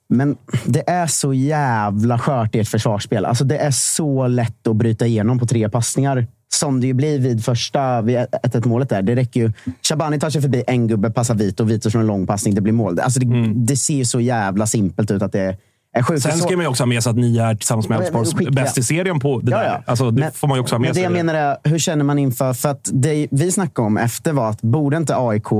Men 0.10 0.38
det 0.66 0.90
är 0.90 1.08
så 1.08 1.34
jävla 1.34 2.20
skört 2.20 2.56
i 2.56 2.60
ett 2.60 2.70
försvarsspel. 2.70 3.26
Alltså 3.26 3.44
det 3.44 3.58
är 3.58 3.72
så 3.72 4.28
lätt 4.28 4.68
att 4.68 4.76
bryta 4.76 5.06
igenom 5.06 5.40
på 5.40 5.46
tre 5.46 5.70
passningar. 5.70 6.28
Som 6.54 6.82
det 6.82 6.88
ju 6.88 6.94
blir 6.94 7.20
vid 7.20 7.46
första 7.46 8.02
vid 8.02 8.18
1-1 8.18 8.68
målet 8.68 8.90
där. 8.90 9.02
Det 9.02 9.16
räcker 9.16 9.40
ju. 9.40 9.52
Shabani 9.90 10.20
tar 10.20 10.30
sig 10.30 10.42
förbi 10.42 10.64
en 10.68 10.88
gubbe, 10.88 11.10
passar 11.10 11.36
Vito. 11.36 11.64
Vito 11.64 11.90
slår 11.90 12.02
en 12.02 12.08
lång 12.08 12.28
passning. 12.28 12.56
Det 12.56 12.62
blir 12.62 12.74
mål. 12.74 13.00
Alltså 13.00 13.20
det, 13.20 13.54
det 13.56 13.78
ser 13.78 14.04
så 14.04 14.20
jävla 14.20 14.66
simpelt 14.66 15.12
ut 15.12 15.22
att 15.22 15.32
det 15.32 15.58
är 15.98 16.04
sjukt. 16.04 16.22
Sen 16.22 16.32
Så- 16.32 16.38
ska 16.38 16.52
man 16.56 16.62
ju 16.66 16.68
också 16.70 16.84
ha 16.84 16.88
med 16.88 17.04
sig 17.04 17.10
att 17.10 17.16
ni 17.18 17.38
är 17.38 17.56
tillsammans 17.56 17.90
med 17.90 18.00
skickliga. 18.14 18.52
bäst 18.52 18.78
i 18.78 18.84
serien 18.84 19.20
på 19.20 19.40
det 19.40 19.52
Ja, 19.52 19.58
där. 19.58 19.66
ja. 19.66 19.84
Alltså, 19.86 20.12
det 20.12 20.20
Men- 20.20 20.32
får 20.32 20.48
man 20.48 20.58
ju 20.58 20.62
också 20.62 20.76
ha 20.76 20.80
med 20.80 20.86
Men 20.88 20.90
det 20.90 20.96
sig. 20.96 21.04
jag 21.04 21.12
menar 21.12 21.34
är, 21.36 21.58
hur 21.64 21.80
känner 21.80 22.04
man 22.04 22.20
inför... 22.20 22.54
För 22.54 22.70
att 22.70 22.90
det 22.94 23.28
vi 23.32 23.52
snackade 23.52 23.86
om 23.86 23.98
efter 23.98 24.34
var 24.34 24.50
att 24.50 24.62
borde 24.62 24.98
inte 24.98 25.16
AIK 25.18 25.52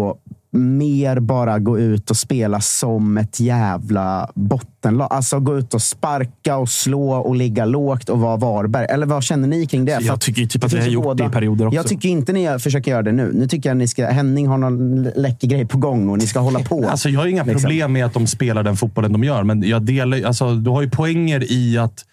mer 0.58 1.20
bara 1.20 1.60
gå 1.60 1.80
ut 1.80 2.10
och 2.10 2.18
spela 2.18 2.62
som 2.62 3.18
ett 3.18 3.40
jävla 3.40 4.32
bottenlag? 4.36 5.08
Alltså 5.12 5.40
gå 5.40 5.58
ut 5.58 5.74
och 5.74 5.82
sparka 5.82 6.58
och 6.58 6.70
slå 6.70 7.12
och 7.12 7.36
ligga 7.36 7.66
lågt 7.66 8.10
och 8.10 8.20
vara 8.20 8.38
Varberg. 8.38 8.86
Eller 8.90 9.06
vad 9.06 9.24
känner 9.24 9.48
ni 9.48 9.66
kring 9.66 9.86
det? 9.86 9.92
Jag 9.92 10.04
För 10.04 10.14
att 10.14 10.22
tycker 10.22 10.46
typ 10.46 10.64
att 10.64 10.74
vi 10.74 10.80
har 10.80 10.88
gjort 10.88 11.04
båda. 11.04 11.24
det 11.24 11.30
i 11.30 11.34
perioder 11.34 11.66
också. 11.68 11.76
Jag 11.76 11.88
tycker 11.88 12.10
inte 12.10 12.34
ni 12.34 12.60
försöker 12.60 12.92
göra 12.92 13.02
det 13.04 13.12
nu. 13.12 13.32
Nu 13.34 13.48
tycker 13.48 13.70
jag 13.70 13.76
att 13.76 13.80
ni 13.80 13.88
ska, 13.88 14.06
Henning 14.08 14.48
har 14.48 14.58
någon 14.58 15.04
läcker 15.04 15.48
grej 15.48 15.66
på 15.66 15.78
gång 15.78 16.10
och 16.10 16.18
ni 16.18 16.28
ska 16.28 16.40
hålla 16.40 16.60
på. 16.60 16.86
Alltså, 16.90 17.10
jag 17.10 17.20
har 17.20 17.28
inga 17.28 17.44
Liksom. 17.44 17.62
problem 17.62 17.94
med 17.94 18.06
att 18.06 18.14
de 18.14 18.28
spelar 18.28 18.64
den 18.64 18.76
fotbollen 18.78 19.12
de 19.12 19.24
gör, 19.24 19.44
men 19.44 19.64
jag 19.64 19.82
delar, 19.82 20.24
alltså, 20.24 20.56
du 20.56 20.70
har 20.70 20.82
ju 20.82 20.90
poänger 20.90 21.52
i 21.52 21.78
att 21.78 22.06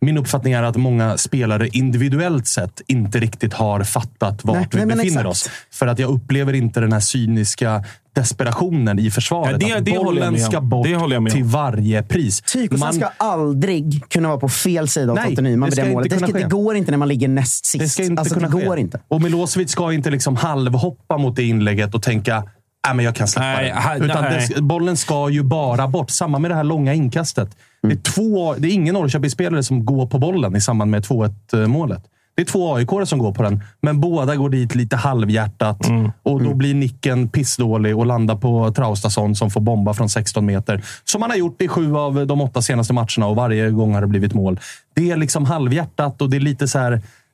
min 0.00 0.18
uppfattning 0.18 0.52
är 0.52 0.62
att 0.62 0.76
många 0.76 1.16
spelare 1.16 1.68
individuellt 1.68 2.46
sett 2.46 2.80
inte 2.86 3.18
riktigt 3.20 3.54
har 3.54 3.84
fattat 3.84 4.44
vart 4.44 4.56
Nej, 4.56 4.68
vi 4.72 4.84
nej, 4.86 4.96
befinner 4.96 5.26
oss. 5.26 5.50
För 5.70 5.86
att 5.86 5.98
jag 5.98 6.10
upplever 6.10 6.52
inte 6.52 6.80
den 6.80 6.92
här 6.92 7.00
cyniska 7.00 7.84
desperationen 8.14 8.98
i 8.98 9.10
försvaret. 9.10 9.62
Ja, 9.62 9.68
det- 9.68 9.74
att 9.78 9.84
det 9.84 9.90
håller 9.90 10.00
jag 10.00 10.04
bollen 10.04 10.32
med 10.32 10.42
om. 10.44 10.50
ska 10.50 10.60
bort 10.60 10.86
Det 10.86 10.94
håller 10.96 11.16
jag 11.16 11.22
med 11.22 11.30
om. 11.32 11.36
till 11.36 11.44
varje 11.44 12.02
pris. 12.02 12.40
Tykosen 12.40 12.80
Man- 12.80 12.92
ska 12.94 13.08
aldrig 13.16 14.02
kunna 14.08 14.28
vara 14.28 14.38
på 14.40 14.48
fel 14.48 14.88
sida 14.88 15.12
av 15.12 15.16
Nej, 15.16 15.28
Totte 15.30 15.42
Nyman 15.42 15.70
det 15.70 15.84
målet. 15.92 16.10
Det, 16.10 16.16
ska, 16.16 16.26
det 16.26 16.32
ske. 16.42 16.48
går 16.48 16.76
inte 16.76 16.90
när 16.90 16.98
man 16.98 17.08
ligger 17.08 17.28
näst 17.28 17.66
sist. 17.66 17.82
Det 17.84 17.88
ska 17.88 18.02
inte 18.04 18.20
alltså, 18.20 18.34
kunna 18.34 18.48
det 18.48 18.56
ske. 18.60 18.66
går 18.66 18.78
inte. 18.78 19.00
Och 19.08 19.22
Milosevic 19.22 19.70
ska 19.70 19.92
inte 19.92 20.10
liksom 20.10 20.36
halvhoppa 20.36 21.18
mot 21.18 21.36
det 21.36 21.42
inlägget 21.42 21.94
och 21.94 22.02
tänka 22.02 22.44
Nej, 22.86 22.96
men 22.96 23.04
jag 23.04 23.14
kan 23.14 23.28
släppa 23.28 23.46
Nej, 23.46 23.64
det. 23.74 23.80
ha- 23.80 23.96
Utan 23.96 24.22
nej. 24.24 24.48
det, 24.56 24.62
bollen 24.62 24.96
ska 24.96 25.30
ju 25.30 25.42
bara 25.42 25.88
bort. 25.88 26.10
Samma 26.10 26.38
med 26.38 26.50
det 26.50 26.54
här 26.54 26.64
långa 26.64 26.94
inkastet. 26.94 27.50
Det, 27.82 27.92
är 27.92 27.96
två, 27.96 28.54
det 28.54 28.68
är 28.68 28.72
ingen 28.72 28.94
Norrköpingsspelare 28.94 29.62
som 29.62 29.84
går 29.84 30.06
på 30.06 30.18
bollen 30.18 30.56
i 30.56 30.60
samband 30.60 30.90
med 30.90 31.02
2-1 31.04 31.66
målet. 31.66 32.02
Det 32.36 32.42
är 32.42 32.46
två 32.46 32.74
aik 32.76 32.88
som 33.04 33.18
går 33.18 33.32
på 33.32 33.42
den, 33.42 33.62
men 33.80 34.00
båda 34.00 34.36
går 34.36 34.50
dit 34.50 34.74
lite 34.74 34.96
halvhjärtat. 34.96 35.78
Och 36.22 36.42
då 36.42 36.54
blir 36.54 36.74
nicken 36.74 37.28
pissdålig 37.28 37.96
och 37.98 38.06
landar 38.06 38.36
på 38.36 38.72
Traustason 38.72 39.34
som 39.34 39.50
får 39.50 39.60
bomba 39.60 39.94
från 39.94 40.08
16 40.08 40.46
meter. 40.46 40.82
Som 41.04 41.22
han 41.22 41.30
har 41.30 41.38
gjort 41.38 41.62
i 41.62 41.68
sju 41.68 41.96
av 41.96 42.26
de 42.26 42.40
åtta 42.40 42.62
senaste 42.62 42.92
matcherna 42.92 43.26
och 43.26 43.36
varje 43.36 43.70
gång 43.70 43.94
har 43.94 44.00
det 44.00 44.06
blivit 44.06 44.34
mål. 44.34 44.60
Det 44.94 45.10
är 45.10 45.16
liksom 45.16 45.44
halvhjärtat 45.44 46.22
och 46.22 46.30
det 46.30 46.36
är 46.36 46.40
lite 46.40 46.68
så 46.68 46.78
här... 46.78 46.92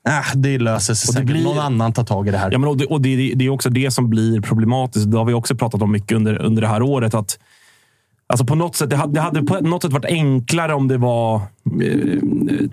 Äh, 0.09 0.35
det 0.35 0.59
löser 0.59 0.95
sig 0.95 1.09
Och 1.09 1.15
det 1.15 1.21
säkert. 1.21 1.31
blir- 1.31 1.45
Någon 1.45 1.59
annan 1.59 1.93
tar 1.93 2.05
tag 2.05 2.29
i 2.29 2.31
det 2.31 2.39
här. 2.39 2.53
Ja, 2.53 2.59
men 2.59 2.69
och 2.69 2.77
det, 2.77 2.85
och 2.87 3.01
det, 3.01 3.33
det 3.35 3.45
är 3.45 3.51
också 3.51 3.71
det 3.71 3.91
som 3.91 4.11
blir 4.11 4.41
problematiskt. 4.41 5.11
Det 5.11 5.19
har 5.19 5.25
vi 5.25 5.33
också 5.35 5.55
pratat 5.55 5.83
om 5.83 5.93
mycket 5.93 6.17
under, 6.17 6.43
under 6.43 6.63
det 6.63 6.69
här 6.69 6.83
året. 6.83 7.15
Att, 7.15 7.39
alltså 8.27 8.47
på 8.47 8.55
något 8.55 8.77
sätt, 8.77 8.91
det, 8.91 8.97
hade, 8.97 9.13
det 9.13 9.21
hade 9.21 9.43
på 9.43 9.61
något 9.61 9.83
sätt 9.83 9.93
varit 9.93 10.05
enklare 10.05 10.75
om 10.75 10.89
det 10.89 10.99
var 10.99 11.37
eh, 11.37 12.19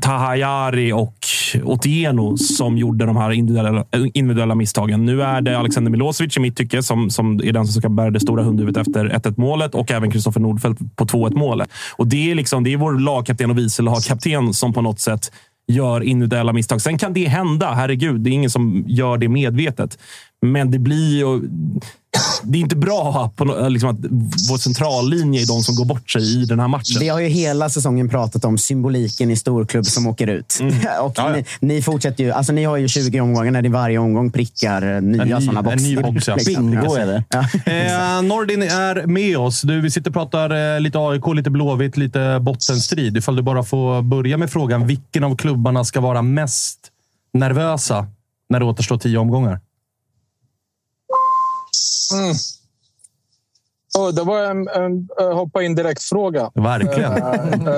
Tahayari 0.01 0.91
och 0.93 1.15
Otieno 1.63 2.37
som 2.37 2.77
gjorde 2.77 3.05
de 3.05 3.17
här 3.17 3.31
individuella, 3.31 3.79
eh, 3.79 4.05
individuella 4.13 4.55
misstagen. 4.55 5.05
Nu 5.05 5.21
är 5.21 5.41
det 5.41 5.57
Alexander 5.57 5.91
Milosevic 5.91 6.37
i 6.37 6.39
mitt 6.39 6.57
tycke 6.57 6.83
som, 6.83 7.09
som 7.09 7.39
är 7.43 7.51
den 7.51 7.67
som 7.67 7.81
ska 7.81 7.89
bära 7.89 8.11
det 8.11 8.19
stora 8.19 8.43
hundhuvudet 8.43 8.87
efter 8.87 9.05
1-1 9.05 9.33
målet 9.37 9.75
och 9.75 9.91
även 9.91 10.11
Kristoffer 10.11 10.39
Nordfeldt 10.39 10.95
på 10.95 11.05
2-1 11.05 11.35
målet. 11.35 11.69
Och 11.95 12.07
det 12.07 12.31
är, 12.31 12.35
liksom, 12.35 12.63
det 12.63 12.73
är 12.73 12.77
vår 12.77 12.99
lagkapten 12.99 13.51
och 13.51 13.57
vice 13.57 13.81
lagkapten 13.81 14.53
som 14.53 14.73
på 14.73 14.81
något 14.81 14.99
sätt 14.99 15.31
gör 15.67 16.01
individuella 16.01 16.53
misstag. 16.53 16.81
Sen 16.81 16.97
kan 16.97 17.13
det 17.13 17.27
hända, 17.27 17.71
herregud. 17.71 18.21
Det 18.21 18.29
är 18.29 18.31
ingen 18.31 18.49
som 18.49 18.83
gör 18.87 19.17
det 19.17 19.29
medvetet. 19.29 19.97
Men 20.45 20.71
det 20.71 20.79
blir 20.79 21.17
ju... 21.17 21.49
Det 22.43 22.57
är 22.57 22.61
inte 22.61 22.75
bra 22.75 23.31
på, 23.35 23.67
liksom 23.69 23.89
att 23.89 23.97
vår 24.49 24.57
centrallinje 24.57 25.41
är 25.41 25.47
de 25.47 25.61
som 25.63 25.75
går 25.75 25.85
bort 25.85 26.11
sig 26.11 26.41
i 26.41 26.45
den 26.45 26.59
här 26.59 26.67
matchen. 26.67 26.99
Vi 26.99 27.09
har 27.09 27.19
ju 27.19 27.27
hela 27.27 27.69
säsongen 27.69 28.09
pratat 28.09 28.45
om 28.45 28.57
symboliken 28.57 29.31
i 29.31 29.35
storklubb 29.35 29.85
som 29.85 30.07
åker 30.07 30.27
ut. 30.27 30.57
Mm. 30.59 30.73
och 31.01 31.17
ni, 31.33 31.45
ni 31.59 31.81
fortsätter 31.81 32.23
ju. 32.23 32.31
Alltså 32.31 32.53
ni 32.53 32.63
har 32.63 32.77
ju 32.77 32.87
20 32.87 33.21
omgångar 33.21 33.51
när 33.51 33.61
ni 33.61 33.69
varje 33.69 33.97
omgång 33.97 34.31
prickar 34.31 34.95
eh, 34.95 35.01
nya 35.01 35.21
En 35.21 35.27
ny- 35.27 35.45
sådana 35.45 35.59
en 35.59 35.63
boxar. 35.63 35.87
ny 35.87 35.95
box, 35.95 36.27
ja. 36.27 36.35
Liksom. 36.45 36.71
Bingo 36.71 36.95
är 36.95 37.05
det. 37.05 37.23
Eh, 38.15 38.21
Nordin 38.21 38.61
är 38.61 39.05
med 39.07 39.37
oss. 39.37 39.61
Du, 39.61 39.81
vi 39.81 39.91
sitter 39.91 40.09
och 40.09 40.13
pratar 40.13 40.75
eh, 40.75 40.79
lite 40.79 40.97
AIK, 40.99 41.23
lite 41.35 41.49
Blåvitt, 41.49 41.97
lite 41.97 42.39
bottenstrid. 42.41 43.17
Ifall 43.17 43.35
du 43.35 43.41
bara 43.41 43.63
får 43.63 44.01
börja 44.01 44.37
med 44.37 44.49
frågan. 44.51 44.87
Vilken 44.87 45.23
av 45.23 45.35
klubbarna 45.35 45.83
ska 45.83 46.01
vara 46.01 46.21
mest 46.21 46.79
nervösa 47.33 48.07
när 48.49 48.59
det 48.59 48.65
återstår 48.65 48.97
tio 48.97 49.17
omgångar? 49.17 49.59
Mm. 52.13 52.35
Oh, 53.97 54.09
det 54.13 54.23
var 54.23 54.43
en, 54.43 54.67
en, 54.67 55.07
en 55.19 55.31
hoppa 55.33 55.63
in 55.63 55.75
direkt-fråga. 55.75 56.51
Verkligen. 56.55 57.11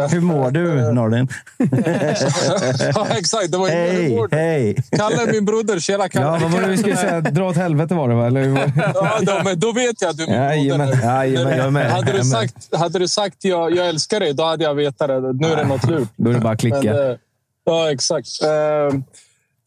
Hur 0.10 0.20
mår 0.22 0.52
du, 0.52 0.92
Nordin? 0.92 1.28
ja, 2.96 3.08
exakt. 3.18 3.52
Det 3.52 3.58
var 3.58 3.68
Hej, 3.70 4.10
reward. 4.10 4.34
hej! 4.34 4.76
Kalle, 4.92 5.32
min 5.32 5.46
broder. 5.46 5.80
Tjena, 5.80 6.10
Kalle. 6.10 6.26
Ja, 6.26 6.40
vad 6.42 6.52
var 6.52 6.62
det 6.62 6.68
vi 6.68 6.78
skulle 6.78 6.98
säga? 6.98 7.22
Dra 7.22 7.50
åt 7.50 7.56
helvete 7.56 7.94
var 7.96 8.10
det, 8.10 8.16
va? 8.16 8.28
Eller 8.28 8.44
hur? 8.44 8.56
Ja, 8.94 9.20
då, 9.22 9.42
men 9.44 9.60
då 9.60 9.72
vet 9.72 10.02
jag 10.02 10.10
att 10.10 10.18
du 10.18 10.24
är 10.24 10.28
min 10.28 10.36
Jajamän, 10.38 10.88
broder. 10.88 11.04
jajamän, 11.06 11.58
jag 11.58 11.66
är 11.68 11.72
med. 11.72 11.92
Hade 11.92 12.12
du 12.12 12.24
sagt, 12.24 12.76
hade 12.76 13.00
du 13.00 13.08
sagt 13.08 13.38
jag, 13.44 13.76
jag 13.76 13.88
älskar 13.88 14.20
dig, 14.20 14.34
då 14.34 14.44
hade 14.44 14.64
jag 14.64 14.76
vetat 14.76 15.08
det. 15.08 15.34
Nu 15.34 15.48
är 15.48 15.56
det 15.56 15.64
något 15.68 15.84
lurt. 15.90 16.10
Då 16.16 16.30
är 16.30 16.34
det 16.34 16.40
bara 16.40 16.54
att 16.54 16.60
klicka. 16.60 16.78
Men, 16.82 17.12
eh, 17.12 17.18
ja, 17.64 17.92
exakt. 17.92 18.28
Eh, 18.44 18.50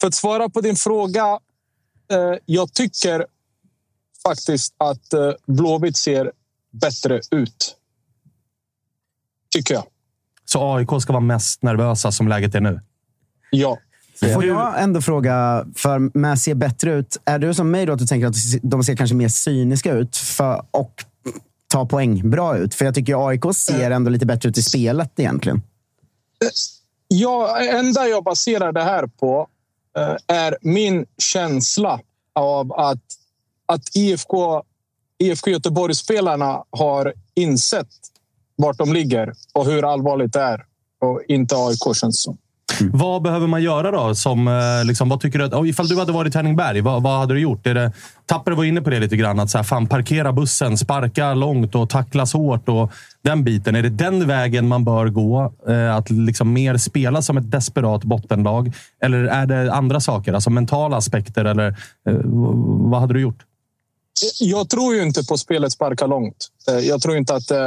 för 0.00 0.06
att 0.08 0.14
svara 0.14 0.48
på 0.48 0.60
din 0.60 0.76
fråga. 0.76 1.38
Eh, 2.12 2.38
jag 2.44 2.72
tycker 2.72 3.26
faktiskt 4.28 4.74
att 4.78 5.12
eh, 5.12 5.32
Blåvitt 5.46 5.96
ser 5.96 6.32
bättre 6.70 7.20
ut. 7.30 7.76
Tycker 9.50 9.74
jag. 9.74 9.84
Så 10.44 10.76
AIK 10.76 11.02
ska 11.02 11.12
vara 11.12 11.20
mest 11.20 11.62
nervösa 11.62 12.12
som 12.12 12.28
läget 12.28 12.54
är 12.54 12.60
nu? 12.60 12.80
Ja. 13.50 13.78
Får 14.34 14.44
jag 14.44 14.82
ändå 14.82 15.00
fråga, 15.00 15.66
för 15.74 16.18
med 16.18 16.38
se 16.38 16.54
bättre 16.54 16.92
ut. 16.92 17.20
Är 17.24 17.38
du 17.38 17.54
som 17.54 17.70
mig 17.70 17.86
då 17.86 17.92
att 17.92 17.98
du 17.98 18.06
tänker 18.06 18.26
att 18.26 18.34
de 18.62 18.84
ser 18.84 18.96
kanske 18.96 19.16
mer 19.16 19.28
cyniska 19.28 19.92
ut 19.92 20.16
för, 20.16 20.64
och 20.70 21.04
ta 21.68 21.86
poäng 21.86 22.30
bra 22.30 22.56
ut? 22.56 22.74
För 22.74 22.84
jag 22.84 22.94
tycker 22.94 23.28
AIK 23.28 23.44
ser 23.54 23.90
ändå 23.90 24.10
lite 24.10 24.26
bättre 24.26 24.48
ut 24.48 24.58
i 24.58 24.62
spelet 24.62 25.20
egentligen. 25.20 25.62
Ja, 27.08 27.58
enda 27.58 28.06
jag 28.08 28.24
baserar 28.24 28.72
det 28.72 28.82
här 28.82 29.06
på 29.06 29.48
eh, 29.98 30.36
är 30.36 30.56
min 30.60 31.06
känsla 31.18 32.00
av 32.34 32.72
att, 32.72 33.04
att 33.66 33.96
IFK, 33.96 34.62
IFK 35.18 35.50
Göteborg-spelarna 35.50 36.64
har 36.70 37.12
insett 37.34 37.88
vart 38.56 38.78
de 38.78 38.92
ligger 38.92 39.32
och 39.54 39.66
hur 39.66 39.92
allvarligt 39.92 40.32
det 40.32 40.40
är. 40.40 40.64
Och 41.00 41.22
inte 41.28 41.56
AIK 41.56 41.96
känns 41.96 42.22
som. 42.22 42.38
Mm. 42.80 42.92
Vad 42.98 43.22
behöver 43.22 43.46
man 43.46 43.62
göra 43.62 43.90
då? 43.90 44.14
Som, 44.14 44.48
eh, 44.48 44.84
liksom, 44.84 45.08
vad 45.08 45.20
tycker 45.20 45.38
du 45.38 45.44
att, 45.44 45.66
ifall 45.66 45.88
du 45.88 45.98
hade 45.98 46.12
varit 46.12 46.34
Henningberg, 46.34 46.80
vad, 46.80 47.02
vad 47.02 47.18
hade 47.18 47.34
du 47.34 47.40
gjort? 47.40 47.66
Är 47.66 47.74
det, 47.74 47.92
Tapper 48.26 48.52
var 48.52 48.64
inne 48.64 48.80
på 48.80 48.90
det 48.90 49.00
lite 49.00 49.16
grann. 49.16 49.40
Att 49.40 49.50
så 49.50 49.58
här, 49.58 49.62
fan, 49.62 49.86
parkera 49.86 50.32
bussen, 50.32 50.78
sparka 50.78 51.34
långt 51.34 51.74
och 51.74 51.90
tacklas 51.90 52.32
hårt. 52.32 52.68
Och 52.68 52.92
den 53.22 53.44
biten. 53.44 53.76
Är 53.76 53.82
det 53.82 53.88
den 53.88 54.26
vägen 54.26 54.68
man 54.68 54.84
bör 54.84 55.08
gå? 55.08 55.52
Eh, 55.68 55.96
att 55.96 56.10
liksom 56.10 56.52
mer 56.52 56.76
spela 56.76 57.22
som 57.22 57.36
ett 57.36 57.50
desperat 57.50 58.04
bottenlag? 58.04 58.72
Eller 59.02 59.24
är 59.24 59.46
det 59.46 59.72
andra 59.72 60.00
saker? 60.00 60.32
Alltså 60.32 60.50
mentala 60.50 60.96
aspekter? 60.96 61.44
Eller 61.44 61.68
eh, 62.08 62.14
vad 62.90 63.00
hade 63.00 63.14
du 63.14 63.20
gjort? 63.20 63.45
Jag 64.38 64.68
tror 64.68 64.94
ju 64.94 65.02
inte 65.02 65.24
på 65.24 65.38
spelet 65.38 65.72
sparka 65.72 66.06
långt. 66.06 66.48
Eh, 66.68 66.78
jag 66.78 67.02
tror 67.02 67.16
inte 67.16 67.34
att 67.34 67.50
eh, 67.50 67.58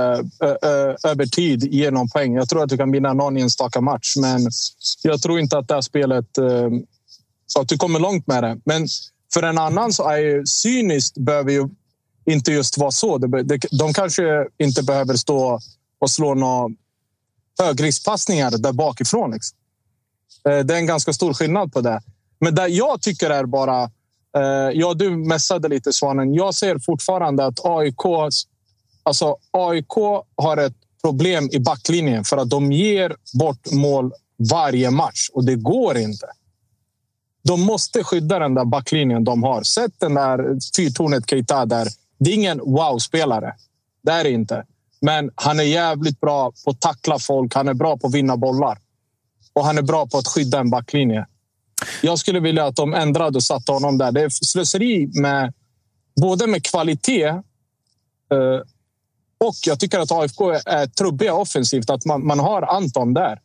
över 1.12 1.26
tid 1.26 1.74
ger 1.74 1.92
någon 1.92 2.10
poäng. 2.10 2.36
Jag 2.36 2.50
tror 2.50 2.64
att 2.64 2.70
du 2.70 2.78
kan 2.78 2.92
vinna 2.92 3.14
någon 3.14 3.38
enstaka 3.38 3.82
match, 3.82 4.14
men 4.18 4.50
jag 5.04 5.22
tror 5.22 5.40
inte 5.40 5.58
att 5.58 5.68
det 5.68 5.74
här 5.74 5.82
spelet... 5.82 6.38
Eh, 6.38 6.70
att 7.60 7.68
du 7.68 7.78
kommer 7.78 8.00
långt 8.00 8.28
med 8.28 8.44
det. 8.44 8.58
Men 8.66 8.88
för 9.34 9.44
en 9.44 9.58
annan 9.58 9.94
så 9.94 10.10
är 10.10 10.18
ju 10.18 10.46
cyniskt 10.46 11.18
behöver 11.18 11.52
ju... 11.52 11.70
inte 12.26 12.52
just 12.52 12.78
vara 12.78 12.92
så. 12.92 13.18
De 13.72 13.94
kanske 13.94 14.24
inte 14.58 14.84
behöver 14.84 15.16
stå 15.16 15.60
och 16.00 16.10
slå 16.10 16.34
några 16.34 16.70
högriskpassningar 17.60 18.52
där 18.52 18.74
bakifrån. 18.74 19.32
Liksom. 19.32 19.58
Det 20.44 20.74
är 20.74 20.78
en 20.78 20.86
ganska 20.86 21.14
stor 21.14 21.34
skillnad 21.34 21.74
på 21.74 21.82
det. 21.82 22.02
Men 22.40 22.56
det 22.56 22.68
jag 22.68 23.02
tycker 23.02 23.30
är 23.30 23.46
bara... 23.46 23.92
Eh, 24.38 24.72
ja, 24.74 24.94
du 24.94 25.10
mässade 25.10 25.68
lite, 25.68 25.94
Svanen. 25.94 26.34
Jag 26.34 26.54
ser 26.56 26.80
fortfarande 26.80 27.46
att 27.46 27.65
AIK... 27.65 28.06
Alltså, 29.04 29.38
AIK 29.52 29.94
har 30.36 30.58
ett 30.58 30.76
problem 31.04 31.50
i 31.52 31.60
backlinjen 31.60 32.24
för 32.24 32.38
att 32.38 32.50
de 32.50 32.72
ger 32.72 33.15
bort 33.39 33.72
mål 33.72 34.12
varje 34.52 34.92
match 34.92 35.30
och 35.34 35.46
det 35.46 35.56
går 35.56 35.98
inte. 35.98 36.26
De 37.44 37.62
måste 37.62 38.04
skydda 38.04 38.39
den 38.39 38.56
där 38.56 38.65
backlinjen 38.65 39.24
de 39.24 39.44
har. 39.44 39.63
Sätt 39.63 39.92
den 39.98 40.13
där 40.13 40.38
fyrtornet 40.76 41.30
Keita 41.30 41.65
där. 41.65 41.88
Det 42.20 42.30
är 42.30 42.34
ingen 42.34 42.58
wow-spelare. 42.60 43.54
Det 44.02 44.12
är 44.12 44.24
det 44.24 44.32
inte. 44.32 44.65
Men 45.02 45.32
han 45.36 45.60
är 45.60 45.63
jävligt 45.63 46.20
bra 46.20 46.52
på 46.65 46.72
att 46.72 46.82
tackla 46.82 47.20
folk. 47.20 47.56
Han 47.56 47.68
är 47.68 47.74
bra 47.74 47.98
på 47.98 48.08
att 48.08 48.13
vinna 48.13 48.38
bollar. 48.38 48.78
Och 49.54 49.65
han 49.65 49.78
är 49.78 49.82
bra 49.82 50.08
på 50.08 50.18
att 50.18 50.28
skydda 50.28 50.60
en 50.60 50.70
backlinje. 50.70 51.26
Jag 52.02 52.19
skulle 52.19 52.39
vilja 52.39 52.65
att 52.65 52.75
de 52.75 52.93
ändrade 52.93 53.38
och 53.38 53.43
satte 53.43 53.71
honom 53.71 53.97
där. 53.97 54.12
Det 54.12 54.21
är 54.21 54.30
slöseri 54.30 55.10
med 55.13 55.54
både 56.21 56.47
med 56.47 56.63
kvalitet 56.63 57.25
eh, 57.25 58.60
och 59.38 59.56
jag 59.65 59.80
tycker 59.80 59.99
att 59.99 60.12
AFK 60.12 60.52
är 60.52 60.88
trubbiga 60.88 61.34
offensivt. 61.34 61.89
Att 61.89 62.06
man, 62.06 62.28
man 62.28 62.39
har 62.39 62.62
Anton 62.62 63.13
där. 63.13 63.39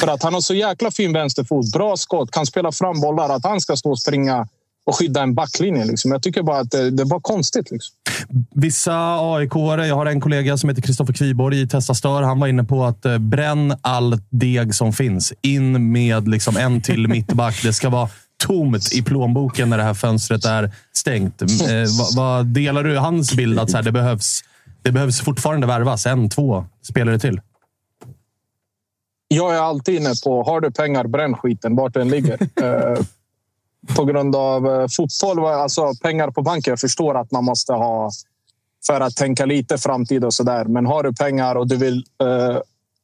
För 0.00 0.08
att 0.08 0.22
han 0.22 0.34
har 0.34 0.40
så 0.40 0.54
jäkla 0.54 0.90
fin 0.90 1.12
vänsterfot, 1.12 1.72
bra 1.72 1.96
skott, 1.96 2.30
kan 2.30 2.46
spela 2.46 2.72
fram 2.72 3.00
bollar. 3.00 3.28
Att 3.28 3.44
han 3.44 3.60
ska 3.60 3.76
stå 3.76 3.90
och 3.90 4.00
springa 4.00 4.48
och 4.88 4.98
skydda 4.98 5.22
en 5.22 5.34
backlinje. 5.34 5.84
Liksom. 5.84 6.10
Jag 6.10 6.22
tycker 6.22 6.42
bara 6.42 6.60
att 6.60 6.70
det, 6.70 6.90
det 6.90 7.04
bara 7.04 7.20
konstigt. 7.20 7.70
Liksom. 7.70 7.96
Vissa 8.54 8.94
aik 9.34 9.52
jag 9.54 9.96
har 9.96 10.06
en 10.06 10.20
kollega 10.20 10.56
som 10.56 10.68
heter 10.68 10.82
Kristoffer 10.82 11.12
Kviborg 11.12 11.60
i 11.60 11.68
Testa 11.68 11.94
Stör. 11.94 12.22
Han 12.22 12.40
var 12.40 12.46
inne 12.46 12.64
på 12.64 12.84
att 12.84 13.04
eh, 13.04 13.18
bränn 13.18 13.74
all 13.80 14.18
deg 14.30 14.74
som 14.74 14.92
finns. 14.92 15.32
In 15.42 15.92
med 15.92 16.28
liksom 16.28 16.56
en 16.56 16.82
till 16.82 17.08
mittback. 17.08 17.62
Det 17.62 17.72
ska 17.72 17.88
vara 17.88 18.08
tomt 18.46 18.92
i 18.92 19.02
plånboken 19.02 19.70
när 19.70 19.78
det 19.78 19.84
här 19.84 19.94
fönstret 19.94 20.44
är 20.44 20.70
stängt. 20.92 21.42
Eh, 21.42 21.48
vad, 21.98 22.16
vad, 22.16 22.46
delar 22.46 22.84
du 22.84 22.98
hans 22.98 23.34
bild 23.34 23.58
att 23.58 23.70
så 23.70 23.76
här, 23.76 23.84
det, 23.84 23.92
behövs, 23.92 24.40
det 24.82 24.92
behövs 24.92 25.20
fortfarande 25.20 25.66
värvas 25.66 26.06
en, 26.06 26.30
två 26.30 26.64
spelare 26.82 27.18
till? 27.18 27.40
Jag 29.28 29.54
är 29.54 29.60
alltid 29.60 29.94
inne 29.94 30.12
på, 30.24 30.42
har 30.42 30.60
du 30.60 30.70
pengar, 30.70 31.06
bränn 31.06 31.34
skiten 31.34 31.76
vart 31.76 31.94
den 31.94 32.08
ligger. 32.08 32.38
På 33.96 34.04
grund 34.04 34.36
av 34.36 34.66
eh, 34.66 34.86
fotboll, 34.96 35.46
alltså 35.46 35.92
pengar 36.02 36.30
på 36.30 36.42
banken. 36.42 36.70
Jag 36.70 36.80
förstår 36.80 37.20
att 37.20 37.30
man 37.30 37.44
måste 37.44 37.72
ha 37.72 38.10
för 38.86 39.00
att 39.00 39.16
tänka 39.16 39.46
lite 39.46 39.78
framtid 39.78 40.24
och 40.24 40.34
så 40.34 40.42
där. 40.42 40.64
Men 40.64 40.86
har 40.86 41.02
du 41.02 41.12
pengar 41.14 41.54
och 41.54 41.66
du 41.66 41.76
vill 41.76 42.04
eh, 42.22 42.58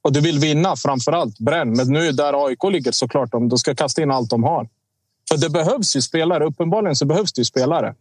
och 0.05 0.13
du 0.13 0.21
vill 0.21 0.39
vinna 0.39 0.77
framför 0.77 1.13
allt, 1.13 1.39
bränn. 1.39 1.73
Men 1.73 1.93
nu 1.93 2.13
där 2.13 2.47
AIK 2.47 2.65
ligger 2.71 2.93
såklart, 2.93 3.33
de, 3.33 3.49
de 3.49 3.59
ska 3.59 3.75
kasta 3.75 4.03
in 4.03 4.11
allt 4.11 4.31
de 4.31 4.43
har. 4.43 4.69
För 5.29 5.37
det 5.37 5.51
behövs 5.51 5.97
ju 5.97 6.03
spelare. 6.03 6.45
Uppenbarligen 6.45 6.97
så 6.97 7.07
behövs 7.07 7.33
det 7.33 7.41
ju 7.41 7.45
spelare. 7.45 7.95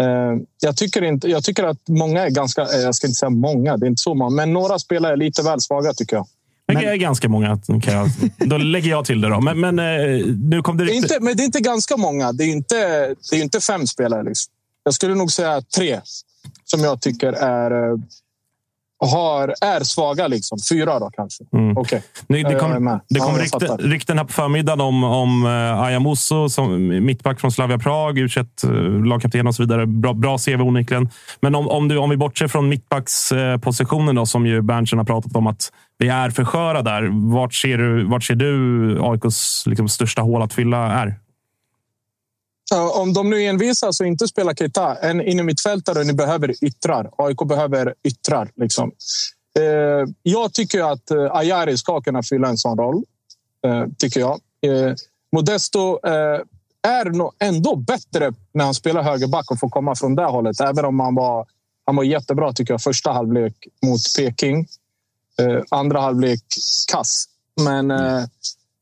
Eh, 0.00 0.36
jag 0.60 0.76
tycker, 0.76 1.04
inte, 1.04 1.28
jag 1.28 1.44
tycker 1.44 1.64
att 1.64 1.88
många 1.88 2.26
är 2.26 2.30
ganska... 2.30 2.62
Eh, 2.62 2.80
jag 2.80 2.94
ska 2.94 3.06
inte 3.06 3.18
säga 3.18 3.30
många, 3.30 3.76
det 3.76 3.86
är 3.86 3.88
inte 3.88 4.02
så 4.02 4.14
många. 4.14 4.30
Men 4.30 4.52
några 4.52 4.78
spelare 4.78 5.12
är 5.12 5.16
lite 5.16 5.42
väl 5.42 5.60
svaga 5.60 5.92
tycker 5.92 6.16
jag. 6.16 6.26
Men, 6.72 6.82
det 6.82 6.90
är 6.90 6.96
ganska 6.96 7.28
många. 7.28 7.58
Kan 7.82 7.94
jag, 7.94 8.08
då 8.38 8.58
lägger 8.58 8.90
jag 8.90 9.04
till 9.04 9.20
det. 9.20 9.28
Då. 9.28 9.40
Men, 9.40 9.60
men 9.60 9.78
eh, 9.78 10.26
nu 10.26 10.62
kom 10.62 10.76
det, 10.76 10.84
det 10.84 10.92
är 10.92 10.94
inte, 10.94 11.20
Men 11.20 11.36
det 11.36 11.42
är 11.42 11.44
inte 11.44 11.60
ganska 11.60 11.96
många. 11.96 12.32
Det 12.32 12.44
är 12.44 12.48
inte, 12.48 12.74
det 13.30 13.36
är 13.36 13.42
inte 13.42 13.60
fem 13.60 13.86
spelare. 13.86 14.22
Liksom. 14.22 14.52
Jag 14.84 14.94
skulle 14.94 15.14
nog 15.14 15.32
säga 15.32 15.62
tre 15.76 16.00
som 16.64 16.80
jag 16.80 17.00
tycker 17.00 17.32
är 17.32 17.90
eh, 17.90 17.98
har, 19.00 19.54
är 19.60 19.80
svaga. 19.80 20.26
Liksom. 20.28 20.58
Fyra 20.70 20.98
då 20.98 21.10
kanske. 21.16 21.44
Mm. 21.52 21.78
Okay. 21.78 22.00
Det, 22.28 22.42
det 22.42 22.54
kom, 22.54 23.00
det 23.08 23.20
kom 23.20 23.34
ja, 23.34 23.42
rykten, 23.42 23.78
rykten 23.78 24.18
här 24.18 24.24
på 24.24 24.32
förmiddagen 24.32 24.80
om, 24.80 25.04
om 25.04 25.46
uh, 25.46 25.82
Ayamuso, 25.82 26.48
som 26.48 26.88
mittback 26.88 27.40
från 27.40 27.52
Slavia 27.52 27.78
Prag, 27.78 28.18
u 28.18 28.28
uh, 28.64 29.04
lagkapten 29.04 29.46
och 29.46 29.54
så 29.54 29.62
vidare. 29.62 29.86
Bra, 29.86 30.12
bra 30.12 30.38
CV 30.38 30.60
onekligen. 30.60 31.08
Men 31.40 31.54
om, 31.54 31.68
om, 31.68 31.88
du, 31.88 31.96
om 31.96 32.10
vi 32.10 32.16
bortser 32.16 32.48
från 32.48 32.68
mittbackspositionen, 32.68 34.18
uh, 34.18 34.24
som 34.24 34.46
ju 34.46 34.62
Berntsen 34.62 34.98
har 34.98 35.06
pratat 35.06 35.36
om 35.36 35.46
att 35.46 35.72
vi 35.98 36.08
är 36.08 36.30
för 36.30 36.44
sköra 36.44 36.82
där. 36.82 37.32
Vart 37.32 37.54
ser 37.54 37.78
du, 37.78 38.04
vart 38.04 38.24
ser 38.24 38.34
du 38.34 38.98
AIKs 39.02 39.66
liksom, 39.66 39.88
största 39.88 40.22
hål 40.22 40.42
att 40.42 40.52
fylla 40.52 40.92
är? 40.92 41.14
Om 42.74 43.12
de 43.12 43.30
nu 43.30 43.42
envisas 43.42 44.00
och 44.00 44.06
inte 44.06 44.28
spelar 44.28 44.54
Keita, 44.54 44.94
en 44.94 45.20
innermittfältare, 45.20 46.04
ni 46.04 46.12
behöver 46.12 46.64
yttrar. 46.64 47.10
AIK 47.16 47.38
behöver 47.48 47.94
yttrar. 48.04 48.50
Liksom. 48.56 48.92
Eh, 49.58 50.08
jag 50.22 50.52
tycker 50.52 50.92
att 50.92 51.10
eh, 51.10 51.36
Ayari 51.36 51.76
ska 51.76 52.00
kunna 52.00 52.22
fylla 52.22 52.48
en 52.48 52.58
sån 52.58 52.78
roll. 52.78 53.04
Eh, 53.66 53.84
tycker 53.98 54.20
jag. 54.20 54.40
Modesto 55.32 55.98
är 56.82 57.12
ändå 57.38 57.76
bättre 57.76 58.32
när 58.52 58.64
han 58.64 58.74
spelar 58.74 59.02
högerback 59.02 59.50
och 59.50 59.60
får 59.60 59.68
komma 59.68 59.94
från 59.94 60.14
det 60.14 60.24
hållet. 60.24 60.60
Även 60.60 60.84
om 60.84 61.00
han 61.00 61.14
var, 61.14 61.46
han 61.86 61.96
var 61.96 62.04
jättebra 62.04 62.52
tycker 62.52 62.74
jag 62.74 62.82
första 62.82 63.12
halvlek 63.12 63.54
mot 63.86 64.00
Peking. 64.16 64.66
Andra 65.70 66.00
halvlek 66.00 66.40
kass. 66.92 67.24
Men 67.60 67.92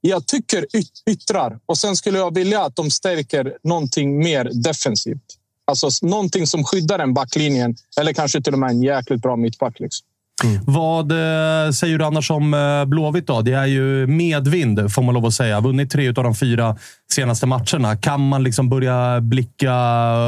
jag 0.08 0.26
tycker 0.26 0.66
yt 0.76 0.90
yttrar. 1.10 1.58
Och 1.66 1.78
sen 1.78 1.96
skulle 1.96 2.18
jag 2.18 2.34
vilja 2.34 2.62
att 2.62 2.76
de 2.76 2.90
stärker 2.90 3.52
någonting 3.64 4.18
mer 4.18 4.50
defensivt. 4.62 5.22
Alltså 5.66 6.06
någonting 6.06 6.46
som 6.46 6.64
skyddar 6.64 6.98
den 6.98 7.14
backlinjen. 7.14 7.76
Eller 8.00 8.12
kanske 8.12 8.42
till 8.42 8.52
och 8.52 8.58
med 8.58 8.70
en 8.70 8.82
jäkligt 8.82 9.22
bra 9.22 9.36
mittback. 9.36 9.80
Liksom. 9.80 10.06
Mm. 10.44 10.60
Vad 10.66 11.12
eh, 11.12 11.70
säger 11.70 11.98
du 11.98 12.04
annars 12.04 12.30
om 12.30 12.54
eh, 12.54 12.84
Blåvitt? 12.84 13.26
Då? 13.26 13.42
Det 13.42 13.52
är 13.52 13.66
ju 13.66 14.06
medvind, 14.06 14.92
får 14.92 15.02
man 15.02 15.14
lov 15.14 15.26
att 15.26 15.34
säga. 15.34 15.60
Vunnit 15.60 15.90
tre 15.90 16.08
av 16.08 16.14
de 16.14 16.34
fyra 16.34 16.76
senaste 17.12 17.46
matcherna. 17.46 17.96
Kan 17.96 18.28
man 18.28 18.42
liksom 18.42 18.68
börja 18.68 19.20
blicka 19.20 19.74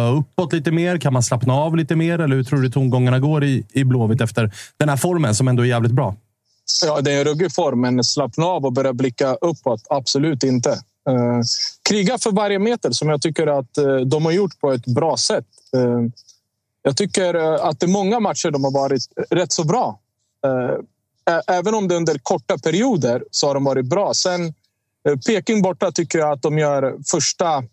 uppåt 0.08 0.52
lite 0.52 0.70
mer? 0.70 0.98
Kan 0.98 1.12
man 1.12 1.22
slappna 1.22 1.54
av 1.54 1.76
lite 1.76 1.96
mer? 1.96 2.18
Eller 2.18 2.36
hur 2.36 2.44
tror 2.44 2.60
du 2.60 2.70
tongångarna 2.70 3.18
går 3.18 3.44
i, 3.44 3.66
i 3.72 3.84
Blåvitt 3.84 4.20
efter 4.20 4.52
den 4.78 4.88
här 4.88 4.96
formen 4.96 5.34
som 5.34 5.48
ändå 5.48 5.62
är 5.62 5.66
jävligt 5.66 5.92
bra? 5.92 6.16
Ja, 6.82 7.00
det 7.00 7.12
är 7.12 7.18
en 7.18 7.24
ruggig 7.24 7.54
form, 7.54 7.80
men 7.80 8.04
slappna 8.04 8.46
av 8.46 8.64
och 8.64 8.72
börja 8.72 8.92
blicka 8.92 9.34
uppåt. 9.34 9.86
Absolut 9.90 10.42
inte. 10.42 10.70
Eh, 11.08 11.40
kriga 11.88 12.18
för 12.18 12.30
varje 12.30 12.58
meter 12.58 12.90
som 12.90 13.08
jag 13.08 13.22
tycker 13.22 13.46
att 13.46 13.78
eh, 13.78 13.96
de 13.96 14.24
har 14.24 14.32
gjort 14.32 14.60
på 14.60 14.72
ett 14.72 14.86
bra 14.86 15.16
sätt. 15.16 15.46
Eh, 15.76 16.00
jag 16.82 16.96
tycker 16.96 17.34
att 17.68 17.80
det 17.80 17.86
är 17.86 17.90
många 17.90 18.20
matcher 18.20 18.50
de 18.50 18.64
har 18.64 18.70
varit 18.70 19.02
rätt 19.30 19.52
så 19.52 19.64
bra. 19.64 20.00
Även 21.46 21.74
om 21.74 21.88
det 21.88 21.94
är 21.94 21.96
under 21.96 22.18
korta 22.18 22.58
perioder 22.58 23.24
så 23.30 23.46
har 23.46 23.54
de 23.54 23.64
varit 23.64 23.84
bra. 23.84 24.14
Sen 24.14 24.54
Peking 25.26 25.62
borta 25.62 25.92
tycker 25.92 26.18
jag 26.18 26.32
att 26.32 26.42
de 26.42 26.58
gör 26.58 26.96
första 27.10 27.64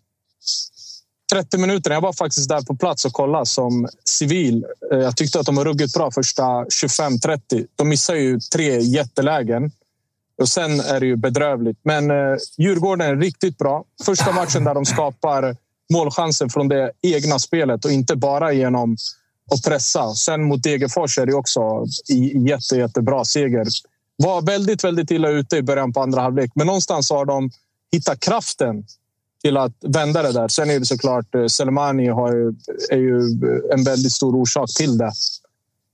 30 1.32 1.58
minuter. 1.58 1.90
Jag 1.90 2.00
var 2.00 2.12
faktiskt 2.12 2.48
där 2.48 2.62
på 2.62 2.76
plats 2.76 3.04
och 3.04 3.12
kollade 3.12 3.46
som 3.46 3.88
civil. 4.04 4.64
Eh, 4.92 4.98
jag 4.98 5.16
tyckte 5.16 5.40
att 5.40 5.46
de 5.46 5.56
var 5.56 5.64
ruggigt 5.64 5.94
bra 5.94 6.10
första 6.10 6.42
25-30. 6.42 7.66
De 7.76 7.88
missar 7.88 8.14
ju 8.14 8.40
tre 8.40 8.80
jättelägen. 8.80 9.70
Och 10.40 10.48
sen 10.48 10.80
är 10.80 11.00
det 11.00 11.06
ju 11.06 11.16
bedrövligt. 11.16 11.78
Men 11.82 12.10
eh, 12.10 12.36
Djurgården 12.58 13.06
är 13.06 13.16
riktigt 13.16 13.58
bra. 13.58 13.84
Första 14.04 14.32
matchen 14.32 14.64
där 14.64 14.74
de 14.74 14.84
skapar 14.84 15.56
målchanser 15.92 16.48
från 16.48 16.68
det 16.68 16.92
egna 17.02 17.38
spelet 17.38 17.84
och 17.84 17.90
inte 17.90 18.16
bara 18.16 18.52
genom 18.52 18.96
att 19.54 19.62
pressa. 19.64 20.14
Sen 20.14 20.44
mot 20.44 20.62
Degerfors 20.62 21.18
är 21.18 21.26
det 21.26 21.34
också 21.34 21.60
jätte, 22.48 22.76
jättebra 22.76 23.24
seger. 23.24 23.66
Var 24.16 24.42
väldigt, 24.42 24.84
väldigt 24.84 25.10
illa 25.10 25.28
ute 25.28 25.56
i 25.56 25.62
början 25.62 25.92
på 25.92 26.00
andra 26.00 26.20
halvlek, 26.20 26.50
men 26.54 26.66
någonstans 26.66 27.10
har 27.10 27.24
de 27.24 27.50
hittat 27.92 28.20
kraften 28.20 28.84
till 29.46 29.56
att 29.56 29.72
vända 29.86 30.22
det 30.22 30.32
där. 30.32 30.48
Sen 30.48 30.70
är 30.70 30.78
det 30.78 30.86
såklart, 30.86 31.34
eh, 31.34 31.46
Selmani 31.46 32.08
har 32.08 32.32
ju, 32.32 32.54
är 32.90 32.96
ju 32.96 33.18
eh, 33.18 33.78
en 33.78 33.84
väldigt 33.84 34.12
stor 34.12 34.36
orsak 34.36 34.70
till 34.76 34.98
det. 34.98 35.12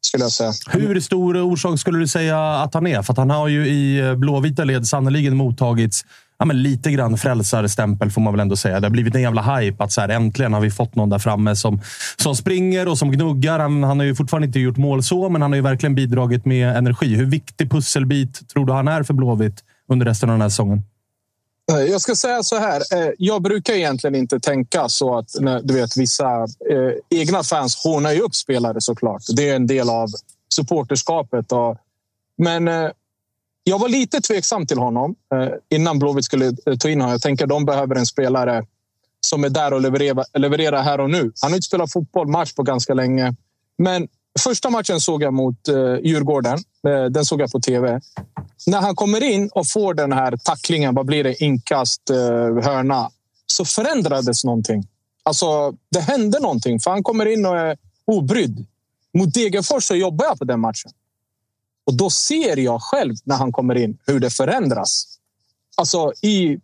Skulle 0.04 0.24
jag 0.24 0.32
säga. 0.32 0.52
Hur 0.70 1.00
stor 1.00 1.36
orsak 1.36 1.80
skulle 1.80 1.98
du 1.98 2.08
säga 2.08 2.38
att 2.38 2.74
han 2.74 2.86
är? 2.86 3.02
För 3.02 3.14
han 3.14 3.30
har 3.30 3.48
ju 3.48 3.66
i 3.66 3.98
eh, 3.98 4.14
blåvita 4.14 4.64
led 4.64 4.86
sannoliken 4.86 5.36
mottagits 5.36 6.04
ja, 6.38 6.46
men 6.46 6.62
lite 6.62 6.90
grann 6.90 7.18
frälsarstämpel 7.18 8.10
får 8.10 8.20
man 8.20 8.32
väl 8.32 8.40
ändå 8.40 8.56
säga. 8.56 8.80
Det 8.80 8.86
har 8.86 8.90
blivit 8.90 9.14
en 9.14 9.22
jävla 9.22 9.56
hype 9.56 9.84
att 9.84 9.92
så 9.92 10.00
här, 10.00 10.08
äntligen 10.08 10.52
har 10.52 10.60
vi 10.60 10.70
fått 10.70 10.94
någon 10.94 11.10
där 11.10 11.18
framme 11.18 11.56
som, 11.56 11.80
som 12.16 12.36
springer 12.36 12.88
och 12.88 12.98
som 12.98 13.12
gnuggar. 13.12 13.58
Han, 13.58 13.82
han 13.82 13.98
har 13.98 14.06
ju 14.06 14.14
fortfarande 14.14 14.46
inte 14.46 14.60
gjort 14.60 14.76
mål 14.76 15.02
så, 15.02 15.28
men 15.28 15.42
han 15.42 15.50
har 15.50 15.56
ju 15.56 15.62
verkligen 15.62 15.94
bidragit 15.94 16.44
med 16.44 16.76
energi. 16.76 17.14
Hur 17.14 17.26
viktig 17.26 17.70
pusselbit 17.70 18.48
tror 18.48 18.66
du 18.66 18.72
han 18.72 18.88
är 18.88 19.02
för 19.02 19.14
Blåvitt 19.14 19.64
under 19.88 20.06
resten 20.06 20.30
av 20.30 20.34
den 20.34 20.42
här 20.42 20.48
säsongen? 20.48 20.82
Eh, 21.72 21.84
jag 21.84 22.00
ska 22.00 22.14
säga 22.14 22.42
så 22.42 22.56
här. 22.56 22.82
Eh, 22.92 23.12
jag 23.18 23.42
brukar 23.42 23.74
egentligen 23.74 24.14
inte 24.14 24.40
tänka 24.40 24.88
så 24.88 25.18
att 25.18 25.32
du 25.62 25.74
vet, 25.74 25.96
vissa 25.96 26.42
eh, 26.70 27.20
egna 27.20 27.42
fans 27.42 27.84
hånar 27.84 28.12
ju 28.12 28.20
upp 28.20 28.34
spelare 28.34 28.80
såklart. 28.80 29.22
Det 29.36 29.48
är 29.48 29.56
en 29.56 29.66
del 29.66 29.90
av 29.90 30.08
supporterskapet. 30.54 31.52
Och, 31.52 31.76
men 32.38 32.68
eh, 32.68 32.90
jag 33.64 33.78
var 33.78 33.88
lite 33.88 34.20
tveksam 34.20 34.66
till 34.66 34.78
honom 34.78 35.14
eh, 35.34 35.48
innan 35.76 35.98
Blåvitt 35.98 36.24
skulle 36.24 36.46
eh, 36.66 36.76
ta 36.78 36.88
in 36.88 37.00
honom. 37.00 37.12
Jag 37.12 37.22
tänker 37.22 37.44
att 37.44 37.50
de 37.50 37.64
behöver 37.64 37.94
en 37.94 38.06
spelare 38.06 38.64
som 39.20 39.44
är 39.44 39.48
där 39.48 39.72
och 39.72 39.80
levererar, 39.80 40.38
levererar 40.38 40.82
här 40.82 41.00
och 41.00 41.10
nu. 41.10 41.32
Han 41.40 41.50
har 41.50 41.56
inte 41.56 41.66
spelat 41.66 41.92
fotboll 41.92 42.28
match 42.28 42.52
på 42.52 42.62
ganska 42.62 42.94
länge. 42.94 43.34
Men 43.78 44.08
första 44.40 44.70
matchen 44.70 45.00
såg 45.00 45.22
jag 45.22 45.34
mot 45.34 45.68
eh, 45.68 45.96
Djurgården. 46.02 46.58
Eh, 46.88 47.04
den 47.04 47.24
såg 47.24 47.40
jag 47.40 47.52
på 47.52 47.60
tv. 47.60 48.00
När 48.66 48.80
han 48.80 48.96
kommer 48.96 49.22
in 49.22 49.48
och 49.48 49.68
får 49.68 49.94
den 49.94 50.12
här 50.12 50.36
tacklingen, 50.36 50.94
vad 50.94 51.06
blir 51.06 51.24
det? 51.24 51.42
Inkast, 51.42 52.10
eh, 52.10 52.16
hörna. 52.64 53.10
Så 53.46 53.64
förändrades 53.64 54.44
någonting. 54.44 54.88
Alltså, 55.22 55.74
det 55.90 56.00
hände 56.00 56.40
någonting, 56.40 56.80
för 56.80 56.90
han 56.90 57.02
kommer 57.02 57.26
in 57.26 57.46
och 57.46 57.58
är 57.58 57.76
obrydd. 58.04 58.66
Mot 59.14 59.34
Degerfors 59.34 59.84
så 59.84 59.94
jobbar 59.94 60.24
jag 60.24 60.38
på 60.38 60.44
den 60.44 60.60
matchen. 60.60 60.92
Och 61.84 61.94
då 61.94 62.10
ser 62.10 62.56
jag 62.56 62.82
själv 62.82 63.14
när 63.24 63.36
han 63.36 63.52
kommer 63.52 63.74
in 63.74 63.98
hur 64.06 64.20
det 64.20 64.30
förändras. 64.30 65.18
Alltså, 65.76 66.12
i 66.22 66.60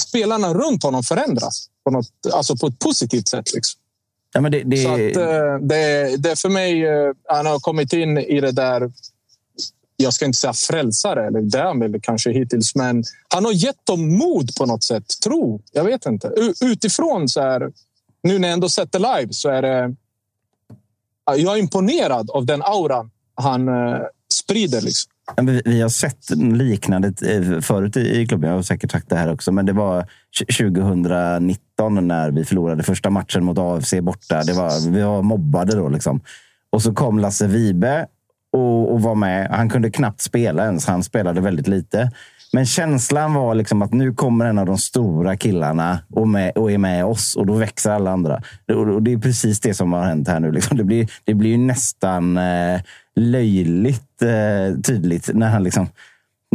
spelarna 0.00 0.54
runt 0.54 0.82
honom 0.82 1.02
förändras 1.02 1.68
på, 1.84 1.90
något, 1.90 2.10
alltså 2.32 2.56
på 2.56 2.66
ett 2.66 2.78
positivt 2.78 3.28
sätt. 3.28 3.54
Liksom. 3.54 3.80
Ja, 4.36 4.40
men 4.40 4.52
det, 4.52 4.62
det... 4.62 4.76
Så 4.76 4.88
att, 4.88 4.98
eh, 4.98 5.58
det, 5.60 6.16
det 6.16 6.30
är 6.30 6.36
för 6.36 6.48
mig. 6.48 6.86
Eh, 6.86 7.12
han 7.28 7.46
har 7.46 7.58
kommit 7.58 7.92
in 7.92 8.18
i 8.18 8.40
det 8.40 8.52
där. 8.52 8.92
Jag 9.96 10.12
ska 10.12 10.24
inte 10.24 10.38
säga 10.38 10.52
frälsare 10.52 11.26
eller 11.26 11.40
därmed 11.40 12.02
kanske 12.02 12.30
hittills, 12.30 12.74
men 12.74 13.04
han 13.34 13.44
har 13.44 13.52
gett 13.52 13.86
dem 13.86 14.18
mod 14.18 14.56
på 14.56 14.66
något 14.66 14.84
sätt. 14.84 15.04
Tro. 15.24 15.60
Jag 15.72 15.84
vet 15.84 16.06
inte. 16.06 16.32
Utifrån 16.60 17.28
så 17.28 17.40
här. 17.40 17.72
Nu 18.22 18.38
när 18.38 18.48
jag 18.48 18.52
ändå 18.52 18.68
sett 18.68 18.92
det 18.92 18.98
live 18.98 19.28
så 19.32 19.48
är 19.48 19.62
det. 19.62 19.94
Jag 21.36 21.56
är 21.56 21.56
imponerad 21.56 22.30
av 22.30 22.46
den 22.46 22.62
aura 22.62 23.10
han 23.34 23.68
eh, 23.68 23.98
sprider. 24.34 24.80
Liksom. 24.80 25.12
Vi 25.64 25.80
har 25.80 25.88
sett 25.88 26.30
liknande 26.52 27.12
förut 27.62 27.96
i 27.96 28.26
klubben. 28.26 28.50
Jag 28.50 28.56
har 28.56 28.62
säkert 28.62 28.90
sagt 28.90 29.08
det 29.08 29.16
här 29.16 29.32
också, 29.32 29.52
men 29.52 29.66
det 29.66 29.72
var 29.72 30.06
2019 30.58 31.65
2013 31.76 32.08
när 32.08 32.30
vi 32.30 32.44
förlorade 32.44 32.82
första 32.82 33.10
matchen 33.10 33.44
mot 33.44 33.58
AFC 33.58 33.94
borta. 34.02 34.42
Det 34.42 34.52
var, 34.52 34.90
vi 34.90 35.02
var 35.02 35.22
mobbade 35.22 35.76
då. 35.76 35.88
Liksom. 35.88 36.20
Och 36.70 36.82
så 36.82 36.94
kom 36.94 37.18
Lasse 37.18 37.46
Vibe 37.46 38.06
och, 38.52 38.92
och 38.92 39.02
var 39.02 39.14
med. 39.14 39.50
Han 39.50 39.68
kunde 39.68 39.90
knappt 39.90 40.20
spela 40.20 40.64
ens. 40.64 40.86
Han 40.86 41.02
spelade 41.02 41.40
väldigt 41.40 41.68
lite. 41.68 42.10
Men 42.52 42.66
känslan 42.66 43.34
var 43.34 43.54
liksom 43.54 43.82
att 43.82 43.92
nu 43.92 44.14
kommer 44.14 44.44
en 44.44 44.58
av 44.58 44.66
de 44.66 44.78
stora 44.78 45.36
killarna 45.36 45.98
och, 46.12 46.28
med, 46.28 46.52
och 46.56 46.72
är 46.72 46.78
med 46.78 47.04
oss 47.04 47.36
och 47.36 47.46
då 47.46 47.54
växer 47.54 47.90
alla 47.90 48.10
andra. 48.10 48.42
Och 48.72 49.02
det 49.02 49.12
är 49.12 49.18
precis 49.18 49.60
det 49.60 49.74
som 49.74 49.92
har 49.92 50.04
hänt 50.04 50.28
här 50.28 50.40
nu. 50.40 50.52
Liksom. 50.52 50.76
Det, 50.76 50.84
blir, 50.84 51.08
det 51.24 51.34
blir 51.34 51.58
nästan 51.58 52.36
eh, 52.36 52.80
löjligt 53.16 54.22
eh, 54.22 54.80
tydligt 54.82 55.30
när 55.34 55.48
han 55.50 55.62
liksom 55.62 55.88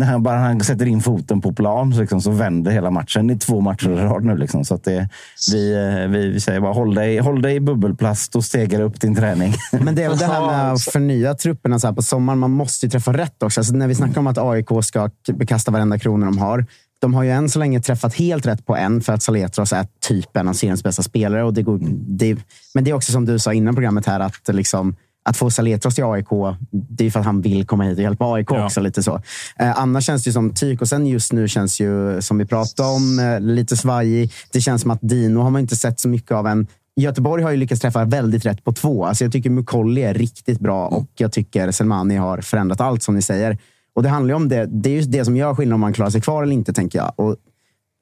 när 0.01 0.07
han 0.07 0.23
bara 0.23 0.37
han 0.37 0.59
sätter 0.59 0.85
in 0.85 1.01
foten 1.01 1.41
på 1.41 1.53
plan 1.53 1.93
så, 1.93 2.01
liksom, 2.01 2.21
så 2.21 2.31
vänder 2.31 2.71
hela 2.71 2.91
matchen. 2.91 3.27
Det 3.27 3.33
är 3.33 3.37
två 3.37 3.61
matcher 3.61 3.89
i 3.89 3.95
rad 3.95 4.25
nu. 4.25 4.37
Liksom. 4.37 4.65
Så 4.65 4.75
att 4.75 4.83
det, 4.83 5.09
vi, 5.51 5.73
eh, 5.73 6.09
vi, 6.09 6.29
vi 6.29 6.39
säger 6.39 6.59
bara 6.59 6.73
håll 6.73 6.95
dig, 6.95 7.19
håll 7.19 7.41
dig 7.41 7.55
i 7.55 7.59
bubbelplast 7.59 8.35
och 8.35 8.43
stegar 8.43 8.81
upp 8.81 9.01
din 9.01 9.15
träning. 9.15 9.53
Men 9.71 9.95
det 9.95 10.03
är 10.03 10.09
väl 10.09 10.17
det 10.17 10.25
här 10.25 10.45
med 10.47 10.73
att 10.73 10.81
förnya 10.81 11.33
trupperna 11.33 11.79
så 11.79 11.87
här 11.87 11.93
på 11.93 12.01
sommaren. 12.01 12.39
Man 12.39 12.51
måste 12.51 12.85
ju 12.85 12.89
träffa 12.89 13.13
rätt 13.13 13.43
också. 13.43 13.59
Alltså 13.59 13.73
när 13.73 13.87
vi 13.87 13.95
snackar 13.95 14.19
om 14.19 14.27
att 14.27 14.37
AIK 14.37 14.69
ska 14.83 15.09
bekasta 15.33 15.71
varenda 15.71 15.99
krona 15.99 16.25
de 16.25 16.37
har. 16.37 16.65
De 17.01 17.13
har 17.13 17.23
ju 17.23 17.31
än 17.31 17.49
så 17.49 17.59
länge 17.59 17.81
träffat 17.81 18.13
helt 18.13 18.45
rätt 18.45 18.65
på 18.65 18.75
en 18.75 19.01
för 19.01 19.13
att 19.13 19.23
Saletros 19.23 19.73
är 19.73 19.85
typ 19.99 20.37
en 20.37 20.47
av 20.47 20.53
seriens 20.53 20.83
bästa 20.83 21.03
spelare. 21.03 21.43
Och 21.43 21.53
det 21.53 21.61
går, 21.61 21.79
det, 21.91 22.37
men 22.73 22.83
det 22.83 22.91
är 22.91 22.95
också 22.95 23.11
som 23.11 23.25
du 23.25 23.39
sa 23.39 23.53
innan 23.53 23.75
programmet 23.75 24.05
här 24.05 24.19
att 24.19 24.47
liksom, 24.47 24.95
att 25.23 25.37
få 25.37 25.49
Saletros 25.49 25.95
till 25.95 26.03
AIK, 26.03 26.27
det 26.71 27.05
är 27.05 27.11
för 27.11 27.19
att 27.19 27.25
han 27.25 27.41
vill 27.41 27.65
komma 27.65 27.83
hit 27.83 27.97
och 27.97 28.03
hjälpa 28.03 28.33
AIK 28.33 28.47
Ja. 28.51 28.65
också. 28.65 28.81
lite 28.81 29.03
så. 29.03 29.21
Eh, 29.59 29.79
annars 29.79 30.05
känns 30.05 30.23
det 30.23 30.27
ju 30.27 30.33
som 30.33 30.53
tyk 30.53 30.81
och 30.81 30.87
sen 30.87 31.07
just 31.07 31.33
nu 31.33 31.47
känns 31.47 31.79
ju, 31.79 32.21
som 32.21 32.37
vi 32.37 32.45
pratade 32.45 32.89
om, 32.89 33.19
eh, 33.19 33.39
lite 33.39 33.77
svajig. 33.77 34.33
Det 34.51 34.61
känns 34.61 34.81
som 34.81 34.91
att 34.91 34.99
Dino 35.01 35.39
har 35.39 35.49
man 35.49 35.61
inte 35.61 35.75
sett 35.75 35.99
så 35.99 36.07
mycket 36.07 36.31
av 36.31 36.47
än. 36.47 36.67
Göteborg 36.95 37.43
har 37.43 37.51
ju 37.51 37.57
lyckats 37.57 37.81
träffa 37.81 38.05
väldigt 38.05 38.45
rätt 38.45 38.63
på 38.63 38.71
två. 38.73 39.05
Alltså 39.05 39.23
jag 39.23 39.31
tycker 39.31 39.49
Mukolli 39.49 40.01
är 40.03 40.13
riktigt 40.13 40.59
bra 40.59 40.87
och 40.87 41.07
jag 41.17 41.31
tycker 41.31 41.71
Selmani 41.71 42.15
har 42.15 42.41
förändrat 42.41 42.81
allt 42.81 43.03
som 43.03 43.15
ni 43.15 43.21
säger. 43.21 43.57
Och 43.95 44.03
Det 44.03 44.09
handlar 44.09 44.35
om 44.35 44.49
det. 44.49 44.65
Det 44.65 44.89
är 44.89 44.93
ju 44.93 45.01
det 45.01 45.25
som 45.25 45.37
gör 45.37 45.55
skillnad 45.55 45.73
om 45.73 45.79
man 45.81 45.93
klarar 45.93 46.09
sig 46.09 46.21
kvar 46.21 46.43
eller 46.43 46.53
inte, 46.53 46.73
tänker 46.73 46.99
jag. 46.99 47.11
Och 47.15 47.35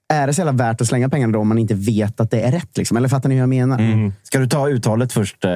är 0.09 0.27
det 0.27 0.33
så 0.33 0.41
jävla 0.41 0.51
värt 0.51 0.81
att 0.81 0.87
slänga 0.87 1.09
pengarna 1.09 1.33
då 1.33 1.39
om 1.39 1.47
man 1.47 1.57
inte 1.57 1.73
vet 1.73 2.19
att 2.19 2.31
det 2.31 2.41
är 2.41 2.51
rätt? 2.51 2.77
Liksom? 2.77 2.97
Eller 2.97 3.07
fattar 3.07 3.29
ni 3.29 3.35
hur 3.35 3.41
jag 3.41 3.49
menar? 3.49 4.11
Ska 4.23 4.39
du 4.39 4.47
ta 4.47 4.69
uttalet 4.69 5.13
först, 5.13 5.45
eh, 5.45 5.51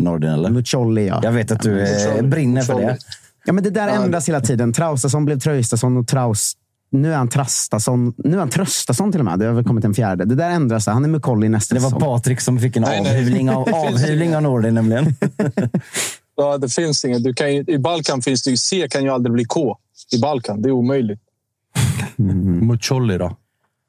Nordin? 0.00 0.30
Eller? 0.30 0.50
Mucolli, 0.50 1.06
ja. 1.06 1.20
Jag 1.22 1.32
vet 1.32 1.50
att 1.50 1.62
du 1.62 1.80
eh, 1.80 2.22
brinner 2.22 2.62
för 2.62 2.80
det. 2.80 2.98
Ja, 3.44 3.52
men 3.52 3.64
det 3.64 3.70
där 3.70 3.88
ändras 3.88 4.28
hela 4.28 4.40
tiden. 4.40 4.72
Traustason 4.72 5.24
blev 5.24 5.38
Traustason 5.38 5.96
och 5.96 6.08
Traust... 6.08 6.58
Nu 6.90 7.12
är 7.12 7.16
han 7.16 7.28
Trastason. 7.28 8.14
Nu 8.16 8.34
är 8.34 8.38
han 8.38 8.48
Tröstason 8.48 9.12
till 9.12 9.20
och 9.20 9.24
med. 9.24 9.38
Det 9.38 9.46
har 9.46 9.52
väl 9.52 9.64
kommit 9.64 9.84
en 9.84 9.94
fjärde. 9.94 10.24
Det 10.24 10.34
där 10.34 10.50
ändras. 10.50 10.86
Han 10.86 11.04
är 11.04 11.08
Mukolli 11.08 11.48
nästa 11.48 11.74
Det 11.74 11.80
var. 11.80 12.00
Patrik 12.00 12.40
som 12.40 12.58
fick 12.58 12.76
en 12.76 12.84
avhyvling 12.84 13.50
av, 13.50 13.68
avhyvling 13.74 14.36
av 14.36 14.42
Nordin 14.42 14.74
nämligen. 14.74 15.16
Ja, 16.36 16.58
det 16.58 16.68
finns 16.68 17.04
inget. 17.04 17.24
Du 17.24 17.34
kan 17.34 17.54
ju, 17.54 17.64
I 17.66 17.78
Balkan 17.78 18.22
finns 18.22 18.42
det 18.42 18.50
ju 18.50 18.56
C 18.56 18.86
kan 18.90 19.02
ju 19.02 19.10
aldrig 19.10 19.32
bli 19.32 19.44
K. 19.44 19.78
I 20.16 20.20
Balkan. 20.20 20.62
Det 20.62 20.68
är 20.68 20.72
omöjligt. 20.72 21.20
Mucholli 22.16 23.18
då? 23.18 23.36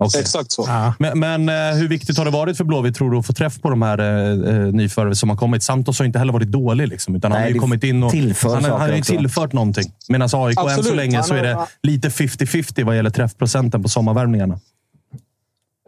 Okej. 0.06 0.22
Exakt 0.22 0.52
så. 0.52 0.70
Men, 1.00 1.20
men 1.20 1.50
eh, 1.50 1.76
hur 1.76 1.88
viktigt 1.88 2.18
har 2.18 2.26
det 2.26 2.32
varit 2.32 2.58
för 2.58 2.64
Blåvitt, 2.64 2.96
tror 2.96 3.12
du, 3.12 3.18
att 3.18 3.26
få 3.26 3.34
träff 3.34 3.62
på 3.62 3.70
de 3.70 3.82
här 3.82 3.98
eh, 4.00 4.56
eh, 4.56 4.74
nyförvärven 4.74 5.16
som 5.16 5.30
har 5.30 5.38
kommit? 5.38 5.64
Santos 5.64 6.00
har 6.00 6.06
inte 6.06 6.20
heller 6.20 6.34
varit 6.34 6.48
dålig, 6.52 6.88
liksom, 6.88 7.16
utan 7.16 7.32
han 7.32 7.42
Nej, 7.42 7.50
har 7.50 7.54
ju 7.54 7.60
kommit 7.60 7.84
in 7.84 8.04
och 8.04 8.12
tillför 8.12 8.50
han, 8.54 8.64
har- 8.64 8.72
han 8.72 8.80
har 8.80 8.88
ju 8.88 8.92
saker 8.94 9.02
också. 9.02 9.14
tillfört 9.18 9.54
någonting. 9.54 9.92
Medan 10.10 10.30
AIK 10.34 10.58
än 10.58 10.64
så 10.64 10.70
Absolut. 10.70 10.96
länge 10.96 11.16
Han 11.18 11.24
så 11.26 11.34
är 11.34 11.54
har- 11.54 11.68
det 11.82 11.88
lite 11.88 12.10
50-50 12.10 12.84
vad 12.84 12.96
gäller 12.96 13.10
träffprocenten 13.10 13.84
på 13.84 13.90
sommarvärvningarna. 13.90 14.60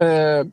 Eh, 0.02 0.46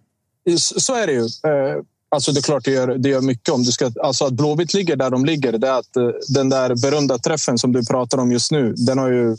så 0.57 0.79
så 0.79 0.95
är 0.95 1.07
det 1.07 1.13
ju. 1.13 1.19
Eh, 1.23 1.81
alltså 2.11 2.31
det 2.31 2.39
är 2.39 2.41
klart 2.41 2.65
det 2.65 2.71
gör, 2.71 2.87
det 2.97 3.09
gör 3.09 3.21
mycket. 3.21 3.49
om 3.49 3.63
du 3.63 3.71
ska, 3.71 3.91
alltså 4.03 4.25
Att 4.25 4.33
Blåvitt 4.33 4.73
ligger 4.73 4.95
där 4.95 5.09
de 5.09 5.25
ligger, 5.25 5.51
det 5.57 5.67
är 5.67 5.79
att 5.79 5.95
eh, 5.95 6.03
den 6.33 6.49
där 6.49 6.75
berömda 6.81 7.17
träffen 7.17 7.57
som 7.57 7.71
du 7.71 7.85
pratar 7.85 8.17
om 8.17 8.31
just 8.31 8.51
nu, 8.51 8.73
den 8.77 8.97
har 8.97 9.09
ju 9.11 9.37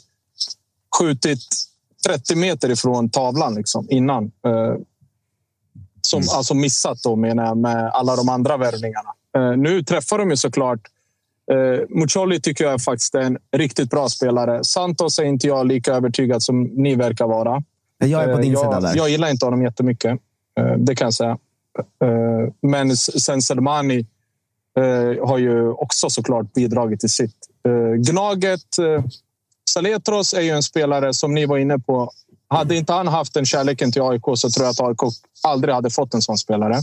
skjutit 0.99 1.41
30 2.07 2.37
meter 2.37 2.71
ifrån 2.71 3.11
tavlan 3.11 3.55
liksom, 3.55 3.87
innan. 3.91 4.25
Eh, 4.25 4.75
som 6.03 6.23
alltså 6.37 6.55
missat 6.55 7.03
då 7.03 7.17
menar 7.17 7.45
jag 7.45 7.57
med 7.59 7.91
alla 7.91 8.17
de 8.17 8.29
andra 8.29 8.57
värvningarna. 8.57 9.11
Eh, 9.37 9.57
nu 9.57 9.83
träffar 9.83 10.19
de 10.19 10.31
ju 10.31 10.37
såklart 10.37 10.81
Eh, 11.53 11.81
Mucolli 11.89 12.41
tycker 12.41 12.65
jag 12.65 12.83
faktiskt 12.83 13.15
är 13.15 13.21
en 13.21 13.39
riktigt 13.57 13.91
bra 13.91 14.09
spelare. 14.09 14.65
Santos 14.65 15.19
är 15.19 15.25
inte 15.25 15.47
jag 15.47 15.67
lika 15.67 15.93
övertygad 15.95 16.43
som 16.43 16.63
ni 16.63 16.95
verkar 16.95 17.27
vara. 17.27 17.63
Jag 17.99 18.23
är 18.23 18.27
på 18.27 18.33
Eh, 18.33 18.39
din 18.39 18.53
jag, 18.53 18.61
sida 18.61 18.81
där. 18.81 18.97
Jag 18.97 19.09
gillar 19.11 19.31
inte 19.31 19.47
honom 19.47 19.63
jättemycket. 19.63 20.19
Eh, 20.61 20.77
Det 20.79 20.95
kan 20.95 21.07
jag 21.07 21.15
säga. 21.15 21.39
Eh, 22.05 22.53
Men 22.63 22.97
sen 22.97 23.43
Selmani 23.43 24.07
eh, 24.79 25.27
har 25.29 25.39
ju 25.39 25.69
också 25.69 26.11
såklart 26.11 26.53
bidragit 26.53 27.01
till 27.01 27.11
sitt. 27.11 27.37
Eh, 27.69 27.95
Gnaget, 28.13 28.79
eh, 28.79 29.05
Saletros 29.71 30.35
är 30.35 30.41
ju 30.41 30.51
en 30.51 30.63
spelare 30.63 31.15
som 31.15 31.35
ni 31.35 31.47
var 31.47 31.59
inne 31.59 31.79
på. 31.79 32.13
Hade 32.49 32.77
inte 32.77 32.93
han 32.93 33.09
haft 33.09 33.35
den 33.35 33.47
kärleken 33.47 33.93
till 33.93 34.03
AIK 34.03 34.23
så 34.35 34.51
tror 34.51 34.67
jag 34.67 34.71
att 34.71 34.81
AIK 34.81 35.13
aldrig 35.43 35.75
hade 35.75 35.91
fått 35.91 36.15
en 36.15 36.23
sån 36.23 36.39
spelare. 36.39 36.83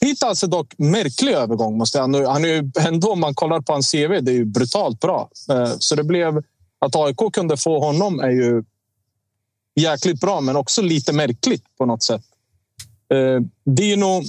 Hittills 0.00 0.42
är 0.42 0.46
dock 0.46 0.74
märklig 0.78 1.32
övergång. 1.32 1.78
Måste 1.78 1.98
jag. 1.98 2.26
Han 2.28 2.44
är 2.44 2.48
ju 2.48 2.70
ändå, 2.78 3.12
om 3.12 3.20
man 3.20 3.34
kollar 3.34 3.60
på 3.60 3.72
hans 3.72 3.90
CV, 3.90 4.20
det 4.22 4.30
är 4.30 4.34
ju 4.34 4.44
brutalt 4.44 5.00
bra. 5.00 5.30
Eh, 5.50 5.72
Så 5.78 5.94
det 5.94 6.04
blev 6.04 6.42
att 6.78 6.96
AIK 6.96 7.32
kunde 7.32 7.56
få 7.56 7.80
honom 7.80 8.20
är 8.20 8.30
ju 8.30 8.64
jäkligt 9.80 10.20
bra, 10.20 10.40
men 10.40 10.56
också 10.56 10.82
lite 10.82 11.12
märkligt 11.12 11.64
på 11.78 11.86
något 11.86 12.02
sätt. 12.02 12.22
Eh, 13.12 13.40
Dino... 13.74 14.22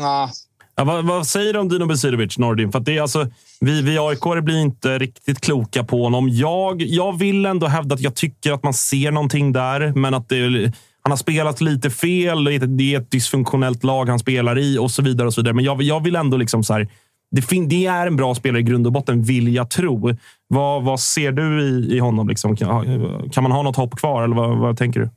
Ah, 0.00 0.28
Ja, 0.76 0.84
vad, 0.84 1.04
vad 1.04 1.26
säger 1.26 1.52
du 1.52 1.58
om 1.58 1.68
Dino 1.68 1.86
Besirovic, 1.86 2.38
Nordin? 2.38 2.72
För 2.72 2.78
att 2.78 2.84
det 2.84 2.96
är 2.96 3.02
alltså, 3.02 3.26
vi, 3.60 3.82
vi 3.82 3.98
aik 3.98 4.44
blir 4.44 4.60
inte 4.60 4.98
riktigt 4.98 5.40
kloka 5.40 5.84
på 5.84 6.02
honom. 6.02 6.28
Jag, 6.28 6.82
jag 6.82 7.18
vill 7.18 7.46
ändå 7.46 7.66
hävda 7.66 7.94
att 7.94 8.00
jag 8.00 8.14
tycker 8.14 8.52
att 8.52 8.62
man 8.62 8.74
ser 8.74 9.10
någonting 9.10 9.52
där, 9.52 9.92
men 9.96 10.14
att 10.14 10.28
det, 10.28 10.72
han 11.02 11.12
har 11.12 11.16
spelat 11.16 11.60
lite 11.60 11.90
fel. 11.90 12.44
Det 12.44 12.52
är 12.54 12.62
ett- 12.64 12.78
det 12.78 12.94
är 12.94 13.00
ett 13.00 13.10
dysfunktionellt 13.10 13.84
lag 13.84 14.08
han 14.08 14.18
spelar 14.18 14.58
i 14.58 14.78
och 14.78 14.90
så 14.90 15.02
vidare. 15.02 15.26
och 15.26 15.34
så 15.34 15.40
vidare. 15.40 15.54
Men 15.54 15.64
jag, 15.64 15.82
jag 15.82 16.02
vill 16.04 16.16
ändå 16.16 16.36
liksom 16.36 16.64
så 16.64 16.72
här, 16.74 16.88
det, 17.30 17.42
fin, 17.42 17.68
det 17.68 17.86
är 17.86 18.06
en 18.06 18.16
bra 18.16 18.34
spelare 18.34 18.60
i 18.60 18.62
grund 18.64 18.86
och 18.86 18.92
botten, 18.92 19.22
vill 19.22 19.54
jag 19.54 19.70
tro. 19.70 20.10
Vad, 20.48 20.82
vad 20.84 21.00
ser 21.00 21.32
du 21.32 21.62
i, 21.62 21.96
i 21.96 21.98
honom? 21.98 22.28
Liksom? 22.28 22.56
Kan, 22.56 22.84
kan 23.32 23.42
man 23.42 23.52
ha 23.52 23.62
något 23.62 23.76
hopp 23.76 23.96
kvar, 23.96 24.24
eller 24.24 24.36
vad, 24.36 24.58
vad 24.58 24.78
tänker 24.78 25.00
du? 25.00 25.08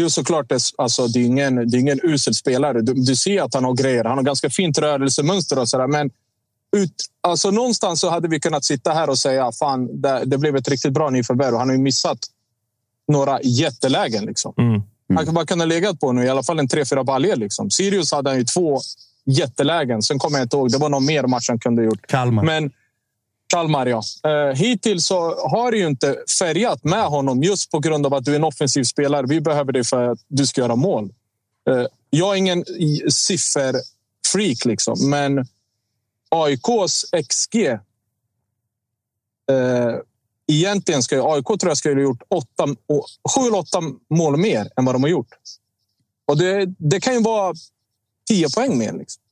Jo, 0.00 0.10
såklart. 0.10 0.48
Det, 0.48 0.60
alltså, 0.76 1.06
det, 1.06 1.18
är 1.18 1.24
ingen, 1.24 1.70
det 1.70 1.76
är 1.76 1.80
ingen 1.80 2.00
usel 2.02 2.34
spelare. 2.34 2.80
Du, 2.80 2.94
du 2.94 3.16
ser 3.16 3.42
att 3.42 3.54
han 3.54 3.64
har 3.64 3.74
grejer. 3.74 4.04
Han 4.04 4.18
har 4.18 4.24
ganska 4.24 4.50
fint 4.50 4.78
rörelsemönster 4.78 5.58
och 5.58 5.68
sådär. 5.68 5.86
Men 5.86 6.10
ut, 6.76 6.94
alltså, 7.20 7.50
någonstans 7.50 8.00
så 8.00 8.10
hade 8.10 8.28
vi 8.28 8.40
kunnat 8.40 8.64
sitta 8.64 8.92
här 8.92 9.10
och 9.10 9.18
säga 9.18 9.52
fan, 9.52 10.00
det, 10.00 10.22
det 10.24 10.38
blev 10.38 10.56
ett 10.56 10.68
riktigt 10.68 10.92
bra 10.92 11.10
nyförvärv. 11.10 11.56
Han 11.56 11.68
har 11.68 11.76
ju 11.76 11.82
missat 11.82 12.18
några 13.08 13.42
jättelägen. 13.42 14.24
Liksom. 14.24 14.54
Mm. 14.58 14.82
Han 15.14 15.24
kan 15.24 15.34
bara 15.34 15.46
kunna 15.46 15.64
legat 15.64 16.00
på 16.00 16.12
nu 16.12 16.24
i 16.24 16.28
alla 16.28 16.42
fall 16.42 16.58
en 16.58 16.68
tre, 16.68 16.84
fyra 16.84 17.04
baljor. 17.04 17.36
Liksom. 17.36 17.70
Sirius 17.70 18.12
hade 18.12 18.30
han 18.30 18.38
ju 18.38 18.44
två 18.44 18.80
jättelägen. 19.26 20.02
Sen 20.02 20.18
kommer 20.18 20.38
jag 20.38 20.44
inte 20.44 20.56
ihåg. 20.56 20.72
Det 20.72 20.78
var 20.78 20.88
någon 20.88 21.06
mer 21.06 21.22
match 21.22 21.48
han 21.48 21.58
kunde 21.58 21.82
ha 21.82 21.86
gjort. 21.86 22.06
Kalmar. 22.06 22.42
Men 22.42 22.70
Kalmar, 23.46 23.86
ja. 23.86 24.02
Eh, 24.24 24.56
hittills 24.56 25.06
så 25.06 25.48
har 25.48 25.70
det 25.70 25.78
ju 25.78 25.86
inte 25.86 26.16
färgat 26.38 26.84
med 26.84 27.04
honom 27.04 27.42
just 27.42 27.70
på 27.70 27.78
grund 27.78 28.06
av 28.06 28.14
att 28.14 28.24
du 28.24 28.32
är 28.32 28.36
en 28.36 28.44
offensiv 28.44 28.84
spelare. 28.84 29.26
Vi 29.26 29.40
behöver 29.40 29.72
dig 29.72 29.84
för 29.84 30.08
att 30.08 30.18
du 30.28 30.46
ska 30.46 30.60
göra 30.60 30.76
mål. 30.76 31.12
Eh, 31.70 31.86
jag 32.10 32.32
är 32.32 32.38
ingen 32.38 32.64
sifferfreak, 33.10 34.64
liksom, 34.64 35.10
men 35.10 35.46
AIKs 36.28 37.04
XG... 37.28 37.66
Eh, 39.50 39.96
egentligen 40.52 41.02
ska 41.02 41.14
ju, 41.14 41.22
AIK 41.22 41.46
tror 41.46 41.68
jag 41.68 41.76
skulle 41.76 41.94
ha 41.94 42.02
gjort 42.02 42.22
åtta, 42.28 42.66
sju 43.34 43.40
eller 43.40 43.58
åtta 43.58 43.80
mål 44.10 44.36
mer 44.36 44.68
än 44.76 44.84
vad 44.84 44.94
de 44.94 45.02
har 45.02 45.10
gjort. 45.10 45.28
Och 46.26 46.38
det, 46.38 46.66
det 46.78 47.00
kan 47.00 47.14
ju 47.14 47.22
vara 47.22 47.54
tio 48.28 48.48
poäng 48.54 48.78
mer. 48.78 48.92
Liksom. 48.92 49.22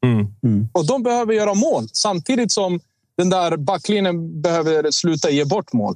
Mm. 0.44 0.68
Och 0.72 0.86
de 0.86 1.02
behöver 1.02 1.34
göra 1.34 1.54
mål 1.54 1.88
samtidigt 1.92 2.52
som 2.52 2.80
den 3.16 3.30
där 3.30 3.56
backlinjen 3.56 4.42
behöver 4.42 4.90
sluta 4.90 5.30
ge 5.30 5.44
bort 5.44 5.72
mål. 5.72 5.94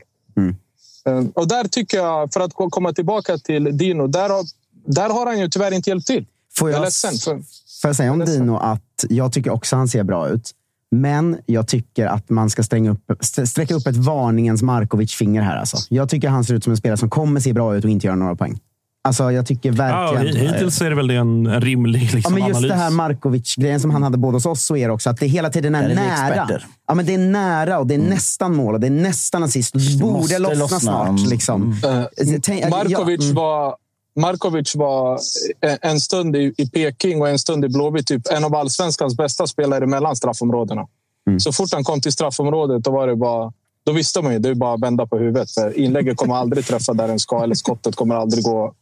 Eh, 1.07 1.25
Och 1.35 1.49
där 1.49 1.65
tycker 1.69 1.97
jag, 1.99 2.33
för 2.33 2.41
att 2.41 2.55
ko- 2.55 2.71
komma 2.71 2.93
tillbaka 2.93 3.39
till 3.39 3.77
Dino, 3.79 4.07
där 4.07 4.29
har, 4.31 4.45
där 4.87 5.09
har 5.11 5.27
han 5.27 5.41
ju 5.41 5.49
tyvärr 5.49 5.73
inte 5.73 5.91
hjälpt 5.91 6.07
till. 6.07 6.27
Får 6.59 6.71
Jag 6.71 6.77
jag, 6.79 6.85
ledsen. 6.85 7.13
För, 7.19 7.35
får 7.83 7.89
jag 7.89 7.97
säga 7.97 8.13
om 8.13 8.21
Jag. 8.21 8.29
Dino 8.29 8.57
att 8.57 9.05
jag 9.09 9.33
tycker 9.33 9.51
också 9.51 9.77
han 9.77 9.89
ser 9.89 10.03
bra 10.05 10.29
ut. 10.29 10.51
Men 10.91 11.39
jag 11.47 11.69
tycker 11.69 12.07
att 12.07 12.31
man 12.31 12.51
ska 12.51 12.63
stränga 12.63 12.91
upp, 12.91 13.11
st- 13.21 13.47
sträcka 13.47 13.75
upp 13.75 13.87
ett 13.87 13.97
varningens 13.97 14.63
Markovic-finger 14.63 15.43
här. 15.43 15.57
Alltså. 15.57 15.77
Jag 15.91 16.09
tycker 16.09 16.29
han 16.29 16.45
ser 16.45 16.55
ut 16.55 16.65
som 16.65 16.71
en 16.71 16.77
spelare 16.77 16.97
som 16.99 17.11
kommer 17.11 17.41
se 17.41 17.53
bra 17.53 17.77
ut 17.77 17.85
och 17.85 17.91
inte 17.91 18.07
göra 18.07 18.17
några 18.17 18.37
poäng. 18.37 18.61
Alltså, 19.07 19.33
jag 19.33 19.47
tycker 19.47 19.69
Ja, 19.69 19.75
verkligen... 20.13 20.37
hi- 20.37 20.53
hittills 20.53 20.81
är 20.81 20.91
det 20.91 20.97
väl 20.97 21.07
det 21.07 21.15
en, 21.15 21.47
en 21.47 21.61
rimlig 21.61 22.15
liksom, 22.15 22.21
Ja, 22.25 22.31
men 22.39 22.49
just 22.49 22.57
analys. 22.59 22.71
det 22.71 22.77
här 22.77 22.91
Markovic-grejen 22.91 23.81
som 23.81 23.91
han 23.91 24.03
hade 24.03 24.19
både 24.19 24.37
hos 24.37 24.47
oss 24.47 24.71
och 24.71 24.79
er 24.79 24.91
också. 24.91 25.11
Att 25.11 25.21
det 25.21 25.27
hela 25.27 25.51
tiden 25.51 25.75
är, 25.75 25.89
är 25.91 25.95
nära. 25.95 26.49
Ja, 26.89 26.95
men 26.95 27.07
det 27.07 27.15
är 27.15 27.19
nära 27.19 27.79
och 27.79 27.87
det 27.87 27.95
är 27.95 27.99
nästan 27.99 28.55
mål 28.57 28.75
och 28.75 28.81
det 28.81 28.87
är 28.87 28.91
nästan 28.91 29.43
assist. 29.43 29.73
Det 29.75 29.99
borde 30.05 30.39
lossna, 30.39 30.55
lossna. 30.59 30.81
snart. 30.81 31.09
Mm. 31.09 31.25
Liksom. 31.31 31.77
eh, 31.85 32.03
Tänk- 32.43 32.65
ja, 32.65 32.69
Markovic, 32.69 33.21
mm. 33.23 33.35
var, 33.35 33.77
Markovic 34.17 34.75
var 34.75 35.19
en- 35.61 35.79
en 35.83 36.01
stund 36.01 36.37
i, 36.37 36.55
i 36.57 36.67
Peking 36.71 37.21
och 37.21 37.29
en 37.29 37.39
stund 37.39 37.65
i 37.65 37.69
Blåvitt 37.69 38.07
typ 38.07 38.23
en 38.33 38.45
av 38.45 38.55
allsvenskans 38.55 39.17
bästa 39.17 39.47
spelare 39.47 39.87
mellan 39.87 40.17
straffområdena. 40.17 40.87
Mm. 41.29 41.41
Så 41.41 41.53
fort 41.53 41.69
han 41.73 41.85
kom 41.85 42.01
till 42.01 42.13
straffområdet 42.13 42.85
då 42.85 42.91
var 42.91 43.07
det 43.07 43.17
bara... 43.17 43.53
Då 43.87 43.93
visste 43.93 44.23
man 44.23 44.33
ju 44.33 44.39
det 44.39 44.49
är 44.49 44.55
bara 44.55 44.75
att 44.75 44.83
vända 44.83 45.07
på 45.07 45.19
huvudet. 45.19 45.51
För 45.51 45.79
inlägget 45.79 46.17
kommer 46.17 46.35
aldrig 46.35 46.67
träffa 46.67 46.93
där 46.95 47.09
den 47.09 47.19
ska 47.19 47.43
eller 47.43 47.55
skottet 47.55 47.97
kommer 47.97 48.15
aldrig 48.15 48.45
gå 48.45 48.75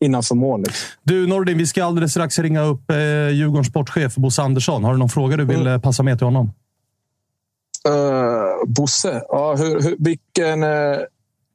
innanför 0.00 0.34
mål. 0.34 0.60
Liksom. 0.60 0.88
Du 1.02 1.26
Nordin, 1.26 1.58
vi 1.58 1.66
ska 1.66 1.84
alldeles 1.84 2.10
strax 2.10 2.38
ringa 2.38 2.62
upp 2.62 2.90
eh, 2.90 2.96
Djurgårdens 3.28 3.66
sportchef 3.66 4.14
Bosse 4.14 4.42
Andersson. 4.42 4.84
Har 4.84 4.92
du 4.92 4.98
någon 4.98 5.08
fråga 5.08 5.36
du 5.36 5.44
vill 5.44 5.60
Mm. 5.60 5.72
eh, 5.72 5.80
passa 5.80 6.02
med 6.02 6.18
till 6.18 6.24
honom? 6.26 6.52
Uh, 7.88 8.66
Bosse, 8.66 9.22
ja, 9.28 9.54
hur, 9.58 9.82
hur, 9.82 9.96
vilken, 9.98 10.62
eh, 10.62 10.98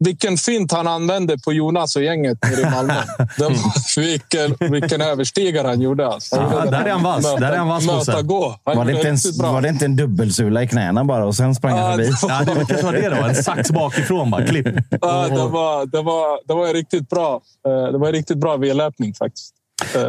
vilken 0.04 0.38
fint 0.38 0.72
han 0.72 0.88
använde 0.88 1.38
på 1.38 1.54
Jonas 1.54 1.96
och 1.96 2.04
gänget 2.04 2.38
i 2.60 2.66
Malmö. 2.66 2.94
Det 3.38 3.44
var, 3.44 4.02
vilken, 4.02 4.72
vilken 4.72 5.02
överstigare 5.02 5.68
han 5.68 5.82
gjorde. 5.82 6.08
Alltså. 6.08 6.40
Han 6.40 6.52
Ja, 6.52 6.72
där 6.72 6.84
det. 6.84 6.90
är 6.90 6.94
han 6.94 7.04
vass. 7.04 7.24
Möta, 7.24 7.40
Där 7.40 7.52
är 7.52 7.58
han 7.58 7.68
vass, 7.68 7.86
möta, 7.86 8.22
gå. 8.22 8.60
Han 8.64 8.78
Var 8.78 8.86
det, 8.86 8.92
inte 9.10 9.42
var 9.44 9.62
det 9.62 9.70
inte 9.70 9.86
en 9.86 9.96
dubbelsula 9.96 10.64
i 10.64 10.68
knäna 10.68 11.04
bara 11.04 11.26
och 11.26 11.36
sen 11.36 11.56
sprang 11.56 11.78
han 11.78 11.82
Ja, 11.82 11.92
förbi? 11.92 12.04
det 12.04 12.28
var- 12.28 12.30
Ja, 12.30 12.40
det 12.54 12.66
kanske 12.66 12.86
var 12.86 12.94
det 12.94 13.10
då. 13.10 13.16
En 13.28 13.36
sax 13.36 13.72
bakifrån 13.72 14.32
bara. 14.32 14.46
Klipp. 14.48 14.68
Ja, 15.02 15.28
det, 15.28 15.36
var, 15.48 15.86
det, 15.86 16.02
var, 16.02 16.48
det 16.48 16.54
var 16.54 16.68
en 16.68 16.74
riktigt 16.74 17.10
bra, 17.10 17.42
eh, 17.68 17.92
det 17.92 17.98
var 17.98 18.08
en 18.08 18.14
riktigt 18.14 18.38
bra 18.38 18.58
vedlöpning 18.58 19.14
faktiskt. 19.14 19.54
Eh, 19.96 20.02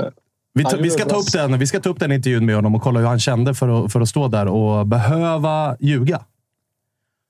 Vi, 0.55 0.62
det 0.64 0.76
vi, 0.76 0.90
ska 0.90 1.05
ta 1.05 1.16
upp 1.16 1.32
den, 1.32 1.59
vi 1.59 1.66
ska 1.66 1.80
ta 1.80 1.88
upp 1.88 2.01
den 2.01 2.12
intervjun 2.12 2.47
med 2.47 2.55
honom 2.55 2.74
och 2.74 2.82
kolla 2.82 3.01
hur 3.01 3.07
han 3.07 3.20
kände 3.20 3.55
för 3.55 3.84
att, 3.84 3.92
för 3.92 4.01
att 4.01 4.09
stå 4.09 4.28
där 4.28 4.47
och 4.49 4.86
behöva 4.86 5.76
ljuga. 5.80 6.20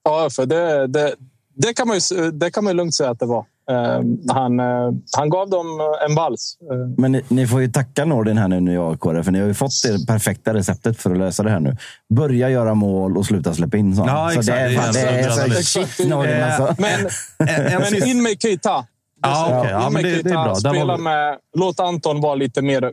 Ja, 0.05 0.29
för 0.31 0.47
det, 0.47 0.87
det, 0.87 1.15
det, 1.55 1.75
kan 1.75 1.89
man 1.89 1.99
ju, 1.99 2.31
det 2.31 2.51
kan 2.51 2.65
man 2.65 2.71
ju 2.71 2.77
lugnt 2.77 2.95
säga 2.95 3.11
att 3.11 3.19
det 3.19 3.27
var. 3.27 3.45
Eh, 3.71 4.01
Han, 4.35 4.61
eh, 4.61 4.91
han 5.17 5.31
gav 5.31 5.51
dem 5.51 5.67
en 6.09 6.15
vals. 6.15 6.57
Eh, 6.73 6.77
Men 7.03 7.13
ni, 7.13 7.23
ni 7.29 7.47
får 7.47 7.61
ju 7.61 7.69
tacka 7.69 8.05
Nordin 8.05 8.39
här 8.39 8.49
nu, 8.49 8.61
ni 8.61 8.79
AIK, 8.79 9.25
för 9.25 9.31
ni 9.31 9.41
har 9.41 9.47
ju 9.47 9.55
fått 9.55 9.73
det 9.83 10.07
perfekta 10.07 10.55
receptet 10.55 10.97
för 11.03 11.11
att 11.11 11.19
lösa 11.19 11.43
det 11.43 11.51
här 11.51 11.61
nu. 11.61 11.77
Börja 12.15 12.51
göra 12.51 12.75
mål 12.75 13.17
och 13.17 13.27
sluta 13.27 13.55
släppa 13.55 13.77
in 13.77 13.97
sånt. 13.97 14.09
Ja, 14.09 14.31
så 14.33 14.39
exakt. 14.39 14.47
det 14.47 14.63
är, 14.63 14.69
Det 14.69 14.75
är 14.75 14.81
fan, 14.81 14.93
det 14.93 15.01
är 15.01 15.57
en 15.57 15.63
så, 15.63 15.81
shit 15.81 16.09
Nordin 16.09 16.33
Eh, 16.33 16.61
alltså. 16.61 16.83
Men, 16.83 17.01
En, 17.49 17.67
en 17.67 17.81
men 17.81 18.09
in 18.09 18.23
med 18.23 18.43
Keita. 18.43 18.85
Ja, 19.23 19.59
okej. 19.61 19.71
Ja, 19.73 19.87
In 19.87 19.93
men 19.93 20.03
det, 20.03 20.23
det 20.23 20.31
är 20.31 20.45
bra. 20.45 20.55
Spela 20.55 20.85
var, 20.85 20.99
med, 20.99 21.39
låt 21.59 21.81
Anton 21.81 22.21
vara 22.21 22.35
lite 22.35 22.63
mer 22.63 22.85
eh, 22.85 22.91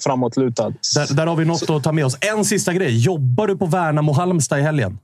framåtlutad. 0.00 0.72
där, 0.94 1.14
där 1.14 1.26
har 1.26 1.36
vi 1.36 1.44
något 1.44 1.70
att 1.70 1.82
ta 1.82 1.92
med 1.92 2.06
oss. 2.06 2.16
En 2.20 2.44
sista 2.44 2.72
grej. 2.72 2.98
Jobbar 2.98 3.46
du 3.46 3.56
på 3.56 3.66
Värnamo 3.66 4.12
Halmstad 4.12 4.58
i 4.58 4.62
helgen? 4.62 4.98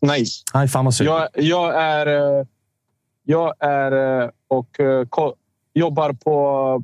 Nej, 0.00 0.24
Nej, 0.54 0.68
fan 0.68 0.84
vad 0.84 0.94
synd. 0.94 1.08
jag, 1.08 1.28
jag 1.34 1.82
är, 1.82 2.06
eh, 2.06 2.46
jag 3.24 3.54
är 3.60 4.22
eh, 4.22 4.30
och 4.48 4.80
eh, 4.80 5.06
jobbar 5.74 6.12
på 6.12 6.82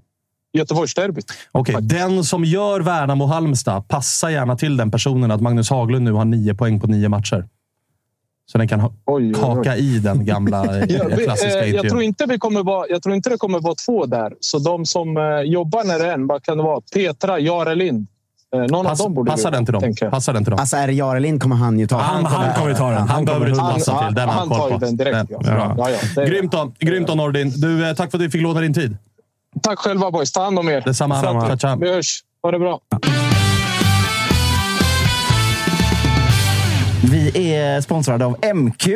Göteborgsderbyt. 0.52 1.32
Okej, 1.52 1.76
den 1.80 2.24
som 2.24 2.44
gör 2.44 2.80
Värnamo 2.80 3.26
Halmstad, 3.26 3.88
passa 3.88 4.30
gärna 4.30 4.56
till 4.56 4.76
den 4.76 4.90
personen 4.90 5.30
att 5.30 5.40
Magnus 5.40 5.70
Haglund 5.70 6.04
nu 6.04 6.12
har 6.12 6.24
nio 6.24 6.54
poäng 6.54 6.80
på 6.80 6.86
nio 6.86 7.08
matcher. 7.08 7.48
Så 8.46 8.58
den 8.58 8.68
kan 8.68 8.80
ha, 8.80 8.88
Oj, 8.88 9.24
oj, 9.24 9.32
oj. 9.34 9.40
haka 9.40 9.76
i 9.76 9.98
den 9.98 10.24
gamla 10.24 10.64
klassiska 11.24 11.66
jag, 11.66 11.88
tror 11.88 12.02
inte 12.02 12.26
vi 12.26 12.38
kommer 12.38 12.62
vara, 12.62 12.86
jag 12.88 13.02
tror 13.02 13.14
inte 13.14 13.30
det 13.30 13.36
kommer 13.36 13.60
vara 13.60 13.74
två 13.74 14.06
där. 14.06 14.34
Så 14.40 14.58
de 14.58 14.86
som 14.86 15.08
jobbar 15.46 15.84
när 15.84 15.98
det 15.98 16.06
är 16.06 16.14
en, 16.14 16.26
vad 16.26 16.42
kan 16.42 16.56
det 16.56 16.62
vara? 16.62 16.80
Petra, 16.94 17.38
Jarelind. 17.38 18.06
Eh, 18.54 18.60
någon 18.60 18.86
Pass, 18.86 19.00
av 19.00 19.06
dem 19.06 19.14
borde 19.14 19.30
passa 19.30 19.50
vi, 19.50 19.56
den 19.56 19.64
till 19.66 19.72
dem. 19.74 20.10
Passa 20.10 20.32
den 20.32 20.44
till 20.44 20.50
dem. 20.50 20.60
Alltså, 20.60 20.76
är 20.76 20.86
det 20.86 20.92
Jarelind 20.92 21.42
kommer 21.42 21.56
han 21.56 21.78
ju 21.78 21.86
ta. 21.86 21.98
Han, 21.98 22.24
han 22.24 22.54
kommer 22.54 22.68
ju 22.68 22.74
ta 22.74 22.90
den. 22.90 23.08
Han 23.08 23.24
behöver 23.24 23.46
du 23.46 23.50
inte 23.52 23.62
Han, 23.62 23.72
passa 23.74 23.84
till. 23.92 24.04
han, 24.04 24.14
Den 24.14 24.28
han 24.28 24.38
han 24.38 24.58
tar 24.58 24.70
ju 24.70 24.78
den 24.78 24.96
direkt. 24.96 25.28
Den- 25.28 25.38
Ja. 25.44 25.74
Ja. 25.78 25.90
Ja, 26.16 26.24
Grymt 26.24 26.52
då, 26.52 26.72
Grymt 26.78 27.06
då 27.06 27.14
Nordin. 27.14 27.52
Du, 27.56 27.88
eh, 27.88 27.94
tack 27.94 28.10
för 28.10 28.18
att 28.18 28.24
vi 28.24 28.30
fick 28.30 28.42
låna 28.42 28.60
din 28.60 28.74
tid. 28.74 28.96
Tack 29.62 29.78
själva 29.78 30.10
boys. 30.10 30.32
Ta 30.32 30.44
hand 30.44 30.58
om 30.58 30.68
er. 30.68 30.80
Detsamma. 30.80 31.56
Tja. 31.58 31.76
Vi 31.80 31.92
hörs. 31.94 32.20
Ha 32.42 32.50
det 32.50 32.58
bra. 32.58 32.80
Vi 37.10 37.52
är 37.54 37.80
sponsrade 37.80 38.24
av 38.26 38.36
MQ 38.54 38.86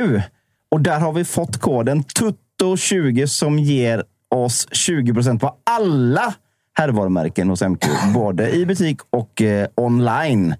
och 0.70 0.80
där 0.80 1.00
har 1.00 1.12
vi 1.12 1.24
fått 1.24 1.56
koden 1.60 2.04
TUTTO20 2.04 3.26
som 3.26 3.58
ger 3.58 4.04
oss 4.34 4.68
20% 4.70 5.38
på 5.38 5.54
alla 5.70 6.34
herrvarumärken 6.78 7.48
hos 7.48 7.62
MQ. 7.62 7.84
Både 8.14 8.50
i 8.50 8.66
butik 8.66 9.00
och 9.10 9.42
eh, 9.42 9.66
online. 9.74 10.54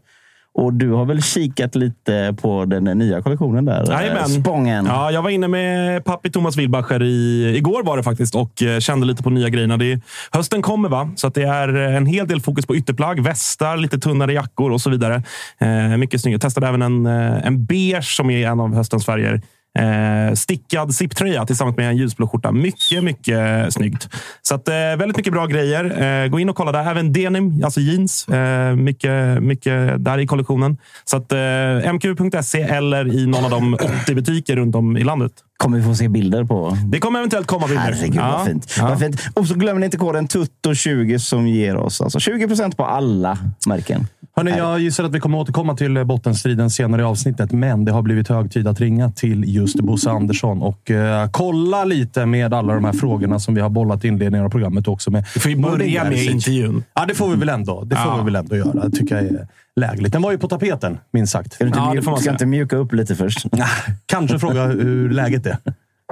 Och 0.59 0.73
du 0.75 0.91
har 0.91 1.05
väl 1.05 1.23
kikat 1.23 1.75
lite 1.75 2.37
på 2.41 2.65
den 2.65 2.85
nya 2.85 3.23
kollektionen 3.23 3.65
där? 3.65 3.83
eh, 3.83 4.01
Jajamän. 4.01 4.29
Spången. 4.29 4.87
Ja, 4.87 5.11
jag 5.11 5.23
var 5.23 5.31
inne 5.31 5.49
med 5.49 6.05
pappi 6.05 6.31
Thomas 6.31 6.57
Wilbacher 6.57 7.03
i, 7.03 7.53
igår 7.57 7.83
var 7.83 7.97
det 7.97 8.03
faktiskt 8.03 8.35
och 8.35 8.63
eh, 8.63 8.79
kände 8.79 9.07
lite 9.07 9.23
på 9.23 9.31
nya 9.31 9.49
grejerna. 9.49 9.77
Det 9.77 9.93
är, 9.93 10.01
hösten 10.33 10.63
kommer, 10.63 10.89
va? 10.89 11.11
så 11.17 11.27
att 11.27 11.35
det 11.35 11.43
är 11.43 11.69
en 11.69 12.07
hel 12.07 12.27
del 12.29 12.41
fokus 12.41 12.67
på 12.67 12.77
ytterplagg, 12.77 13.21
västar, 13.23 13.77
lite 13.77 13.99
tunnare 13.99 14.33
jackor 14.33 14.71
och 14.73 14.81
så 14.81 14.91
vidare. 14.91 15.23
Eh, 15.59 15.97
mycket 15.97 16.21
snyggt. 16.21 16.33
Jag 16.33 16.41
testade 16.41 16.67
även 16.69 16.83
en, 16.83 17.07
eh, 17.07 17.47
en 17.47 17.65
beige 17.65 18.17
som 18.17 18.31
är 18.31 18.49
en 18.49 18.61
av 18.61 18.75
höstens 18.75 19.07
färger. 19.07 19.41
Eh, 19.79 20.35
stickad 20.35 20.95
zipptröja 20.95 21.47
tillsammans 21.47 21.77
med 21.77 21.89
en 21.89 21.97
ljusblå 21.97 22.29
skjorta. 22.29 22.53
Mycket, 22.53 23.05
mycket 23.05 23.73
snyggt. 23.73 24.09
Så 24.43 24.55
att, 24.55 24.69
eh, 24.69 24.75
väldigt 24.75 25.17
mycket 25.17 25.33
bra 25.33 25.47
grejer. 25.47 26.03
Eh, 26.03 26.29
gå 26.29 26.41
in 26.41 26.49
och 26.49 26.57
kolla 26.57 26.73
där. 26.73 26.91
Även 26.91 27.13
denim, 27.13 27.65
alltså 27.65 27.81
jeans. 27.81 28.29
Eh, 28.29 28.77
mycket, 28.77 29.43
mycket 29.43 30.05
där 30.05 30.19
i 30.19 30.27
kollektionen. 30.27 30.77
Så 31.05 31.17
att, 31.17 31.33
eh, 31.33 31.93
mq.se 31.93 32.63
eller 32.63 33.15
i 33.15 33.27
någon 33.27 33.45
av 33.45 33.51
de 33.51 33.75
80 33.75 34.15
butiker 34.15 34.57
runt 34.57 34.75
om 34.75 34.97
i 34.97 35.05
landet. 35.05 35.33
Kommer 35.57 35.79
vi 35.79 35.85
få 35.85 35.95
se 35.95 36.09
bilder 36.09 36.45
på? 36.45 36.77
Det 36.87 36.99
kommer 37.01 37.19
eventuellt 37.19 37.47
komma 37.47 37.67
bilder. 37.67 37.83
Herregud 37.83 38.17
Ja. 38.17 38.35
vad 38.39 38.47
fint. 38.47 38.75
Ja. 38.79 38.89
vad 38.89 38.99
fint. 39.01 39.21
Och 39.35 39.47
så 39.47 39.55
ni 39.81 39.85
inte 39.85 39.97
koden 39.97 40.27
TUTTO20 40.29 41.19
som 41.19 41.47
ger 41.49 41.77
oss 41.77 42.01
alltså 42.01 42.19
20% 42.19 42.77
på 42.77 42.85
alla 42.85 43.39
märken. 43.67 44.07
Hörrni, 44.37 44.51
jag 44.59 44.81
gissar 44.81 45.05
att 45.05 45.13
vi 45.15 45.21
kommer 45.21 45.39
återkomma 45.39 45.77
till 45.77 46.05
bottenstriden 46.05 46.71
senare 46.71 47.03
i 47.03 47.05
avsnittet, 47.05 47.53
men 47.53 47.85
det 47.85 47.93
har 47.93 48.03
blivit 48.03 48.29
hög 48.29 48.53
tid 48.53 48.69
att 48.69 48.81
ringa 48.81 49.11
till 49.13 49.45
just 49.57 49.81
Bosse 49.81 50.11
Andersson 50.11 50.63
och 50.63 50.91
eh, 50.91 51.29
kolla 51.31 51.85
lite 51.85 52.27
med 52.27 52.55
alla 52.55 52.75
de 52.75 52.85
här 52.85 52.93
frågorna 52.93 53.39
som 53.41 53.55
vi 53.55 53.61
har 53.61 53.69
bollat 53.71 54.05
i 54.05 54.09
inledningen 54.09 54.47
av 54.47 54.51
programmet 54.51 54.89
också. 54.89 55.11
Med 55.11 55.25
Vi 55.35 55.41
får 55.41 55.51
ju 55.51 55.57
börja 55.57 56.05
med 56.05 56.23
intervjun. 56.25 56.85
Ja, 56.95 57.05
det 57.09 57.15
får 57.15 57.31
vi 57.31 57.37
väl 57.37 57.49
ändå. 57.49 57.85
Det 57.85 57.97
får 57.97 58.05
Ja. 58.13 58.17
vi 58.19 58.25
väl 58.25 58.37
ändå 58.37 58.57
göra. 58.57 58.91
Tycker 58.91 59.15
jag 59.17 59.25
är 59.25 59.49
lägligt. 59.81 60.13
Den 60.13 60.23
var 60.23 60.31
ju 60.33 60.39
på 60.39 60.49
tapeten, 60.49 60.99
minst 61.13 61.33
sagt. 61.33 61.53
Ska 61.53 61.65
du 61.65 61.69
inte, 61.69 61.79
Ja, 61.79 61.85
det 61.87 61.91
mjuk- 61.93 62.05
får 62.05 62.11
man 62.11 62.21
ska 62.21 62.25
säga. 62.25 62.33
inte 62.33 62.47
mjuka 62.47 62.77
upp 62.77 62.93
lite 62.93 63.15
först? 63.17 63.47
Kanske 64.07 64.39
fråga 64.39 64.65
hur 64.65 65.11
läget 65.11 65.47
är. 65.47 65.57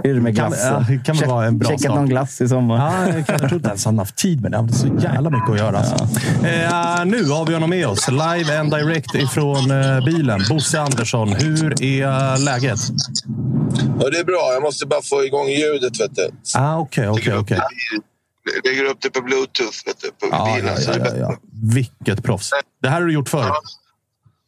Hur 0.02 0.10
är 0.10 0.14
det 0.14 0.20
med 0.20 0.36
Kan- 0.36 0.52
ja, 0.62 0.84
det 0.88 0.98
kan 1.04 1.28
vara 1.28 1.46
en 1.46 1.58
bra 1.58 1.68
Checkat 1.68 1.80
start. 1.80 1.94
någon 1.94 2.08
glass 2.08 2.40
i 2.40 2.48
sommar? 2.48 2.76
Ja, 2.76 3.06
jag 3.14 3.26
kan- 3.26 3.36
jag 3.40 3.48
tror 3.48 3.54
inte 3.54 3.68
ens 3.68 3.84
han 3.84 3.98
haft 3.98 4.16
tid 4.16 4.40
med 4.40 4.50
det. 4.50 4.56
Han 4.56 4.64
hade 4.64 4.76
så 4.78 4.86
jävla 5.02 5.30
mycket 5.30 5.50
att 5.50 5.58
göra. 5.58 5.78
Alltså. 5.78 5.94
Eh, 6.46 7.04
nu 7.04 7.24
har 7.30 7.46
vi 7.46 7.54
honom 7.54 7.70
med 7.70 7.86
oss. 7.86 8.08
Live 8.10 8.58
and 8.60 8.70
direct 8.70 9.14
ifrån 9.14 9.70
eh, 9.70 10.04
bilen. 10.04 10.40
Bosse 10.50 10.80
Andersson, 10.80 11.28
hur 11.32 11.82
är 11.84 12.44
läget? 12.44 12.78
Ja, 14.00 14.10
det 14.10 14.18
är 14.18 14.24
bra. 14.24 14.50
Jag 14.54 14.62
måste 14.62 14.86
bara 14.86 15.02
få 15.02 15.24
igång 15.24 15.48
ljudet. 15.48 16.00
Vet 16.00 16.14
du. 16.16 16.30
Ah, 16.58 16.76
Okej, 16.78 17.08
okej, 17.08 17.34
okej. 17.36 17.58
Lägger 18.64 18.84
upp 18.84 19.00
det 19.00 19.10
på 19.10 19.20
bluetooth 19.20 19.78
vet 19.86 20.00
du, 20.00 20.10
på 20.10 20.28
Ja, 20.30 20.54
bilen. 20.56 20.74
ja, 20.86 20.92
ja, 20.96 21.06
ja, 21.06 21.16
ja. 21.16 21.36
Vilket 21.74 22.24
proffs. 22.24 22.50
Det 22.82 22.88
här 22.88 23.00
har 23.00 23.06
du 23.06 23.12
gjort 23.14 23.28
förr. 23.28 23.52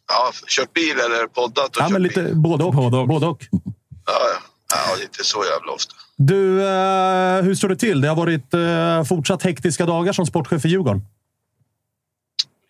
Ja, 0.09 0.33
kört 0.47 0.73
bil 0.73 0.99
eller 0.99 1.27
poddat 1.27 1.77
och 1.77 1.83
Ja, 1.83 1.89
men 1.89 2.03
bil. 2.03 2.03
lite 2.03 2.35
både 2.35 2.65
och. 2.65 2.75
Både 2.75 2.97
och. 2.97 3.09
Både 3.09 3.27
och. 3.27 3.47
Ja, 3.51 3.59
ja. 4.07 4.77
ja, 4.97 5.03
inte 5.03 5.25
så 5.25 5.45
jävla 5.45 5.73
ofta. 5.73 5.95
Du, 6.17 6.63
eh, 6.69 7.43
hur 7.43 7.55
står 7.55 7.69
det 7.69 7.77
till? 7.77 8.01
Det 8.01 8.09
har 8.09 8.17
varit 8.17 8.55
eh, 8.55 9.05
fortsatt 9.05 9.43
hektiska 9.43 9.87
dagar 9.87 10.13
som 10.13 10.27
sportchef 10.27 10.65
i 10.65 10.69
Djurgården. 10.69 11.03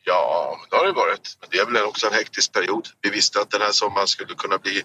Ja, 0.04 0.56
det 0.70 0.76
har 0.76 0.86
det 0.86 0.92
varit. 0.92 1.36
Men 1.40 1.48
det 1.52 1.58
är 1.58 1.66
väl 1.66 1.82
också 1.84 2.06
en 2.06 2.12
hektisk 2.12 2.52
period. 2.52 2.88
Vi 3.00 3.10
visste 3.10 3.40
att 3.40 3.50
den 3.50 3.60
här 3.60 3.72
sommaren 3.72 4.06
skulle 4.08 4.34
kunna 4.34 4.58
bli 4.58 4.82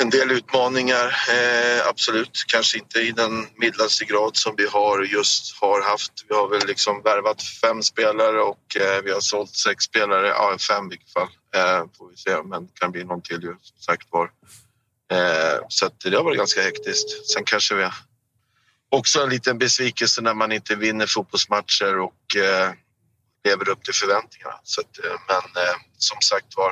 en 0.00 0.10
del 0.10 0.30
utmaningar, 0.30 1.06
eh, 1.06 1.88
absolut. 1.88 2.44
Kanske 2.46 2.78
inte 2.78 2.98
i 2.98 3.12
den 3.12 3.46
mildaste 3.56 4.04
grad 4.04 4.36
som 4.36 4.54
vi 4.56 4.66
har 4.66 5.02
just 5.02 5.56
har 5.60 5.82
haft. 5.82 6.12
Vi 6.28 6.34
har 6.34 6.48
väl 6.48 6.66
liksom 6.66 7.02
värvat 7.02 7.42
fem 7.42 7.82
spelare 7.82 8.40
och 8.40 8.76
eh, 8.76 9.02
vi 9.04 9.12
har 9.12 9.20
sålt 9.20 9.56
sex 9.56 9.84
spelare. 9.84 10.26
Ja, 10.26 10.56
fem 10.68 10.86
i 10.86 10.88
vilket 10.88 11.12
fall. 11.12 11.28
Eh, 11.54 11.84
får 11.98 12.10
vi 12.10 12.16
se, 12.16 12.42
men 12.42 12.66
det 12.66 12.72
kan 12.74 12.92
bli 12.92 13.04
någon 13.04 13.22
till 13.22 13.42
ju, 13.42 13.56
som 13.62 13.78
sagt 13.78 14.08
var. 14.10 14.30
Eh, 15.12 15.60
så 15.68 15.86
att 15.86 16.00
det 16.00 16.16
har 16.16 16.24
varit 16.24 16.38
ganska 16.38 16.62
hektiskt. 16.62 17.26
Sen 17.26 17.44
kanske 17.44 17.74
vi 17.74 17.88
också 18.90 19.22
en 19.22 19.30
liten 19.30 19.58
besvikelse 19.58 20.22
när 20.22 20.34
man 20.34 20.52
inte 20.52 20.74
vinner 20.74 21.06
fotbollsmatcher 21.06 21.98
och 21.98 22.36
eh, 22.36 22.72
lever 23.44 23.68
upp 23.68 23.84
till 23.84 23.94
förväntningarna. 23.94 24.60
Så 24.62 24.80
att, 24.80 25.04
eh, 25.04 25.20
men 25.28 25.64
eh, 25.64 25.74
som 25.98 26.20
sagt 26.20 26.56
var, 26.56 26.70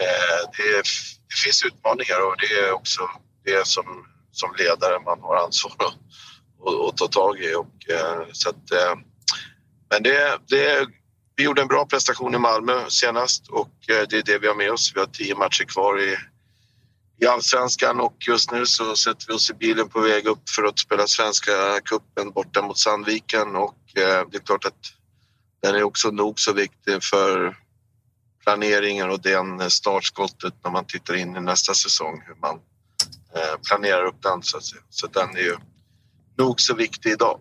eh, 0.00 0.50
det, 0.56 0.82
det, 1.28 1.36
finns 1.44 1.64
utmaningar 1.64 2.26
och 2.26 2.34
det 2.38 2.58
är 2.58 2.72
också 2.72 3.00
det 3.44 3.66
som, 3.66 4.06
som 4.32 4.54
ledare 4.58 5.00
man 5.00 5.20
har 5.20 5.36
ansvar 5.36 5.72
att, 5.78 6.88
att 6.88 6.96
ta 6.96 7.08
tag 7.08 7.40
i. 7.40 7.54
Och, 7.54 7.90
eh, 7.90 8.26
så 8.32 8.48
att, 8.48 8.70
eh, 8.70 8.94
men 9.90 10.02
det, 10.02 10.38
det, 10.48 10.86
vi 11.36 11.44
gjorde 11.44 11.62
en 11.62 11.68
bra 11.68 11.86
prestation 11.86 12.34
i 12.34 12.38
Malmö 12.38 12.84
senast 12.88 13.48
och 13.48 13.74
eh, 13.88 14.02
det 14.08 14.16
är 14.16 14.22
det 14.22 14.38
vi 14.38 14.46
har 14.48 14.54
med 14.54 14.72
oss. 14.72 14.92
Vi 14.94 15.00
har 15.00 15.06
tio 15.06 15.34
matcher 15.34 15.64
kvar 15.64 16.00
i 16.00 16.16
i 17.20 17.26
allsvenskan 17.26 18.00
och 18.00 18.16
just 18.28 18.52
nu 18.52 18.66
så 18.66 18.96
sätter 18.96 19.26
vi 19.28 19.34
oss 19.34 19.50
i 19.50 19.54
bilen 19.54 19.88
på 19.88 20.00
väg 20.00 20.26
upp 20.26 20.48
för 20.56 20.64
att 20.64 20.78
spela 20.78 21.06
Svenska 21.06 21.52
kuppen 21.84 22.30
borta 22.30 22.62
mot 22.62 22.78
Sandviken 22.78 23.56
och 23.56 23.78
eh, 23.96 24.28
det 24.30 24.36
är 24.36 24.46
klart 24.46 24.64
att 24.64 24.78
den 25.62 25.74
är 25.74 25.82
också 25.82 26.10
nog 26.10 26.40
så 26.40 26.52
viktig 26.52 27.02
för 27.02 27.56
planeringen 28.48 29.10
och 29.10 29.20
den 29.20 29.70
startskottet 29.70 30.54
när 30.64 30.70
man 30.70 30.84
tittar 30.84 31.16
in 31.16 31.36
i 31.36 31.40
nästa 31.40 31.74
säsong, 31.74 32.22
hur 32.26 32.34
man 32.34 32.54
eh, 33.34 33.60
planerar 33.68 34.04
upp 34.04 34.22
den 34.22 34.42
så 34.42 34.56
att 34.56 34.64
säga. 34.64 34.82
Så 34.90 35.06
den 35.06 35.36
är 35.36 35.40
ju 35.40 35.56
nog 36.38 36.60
så 36.60 36.74
viktig 36.74 37.10
idag. 37.10 37.38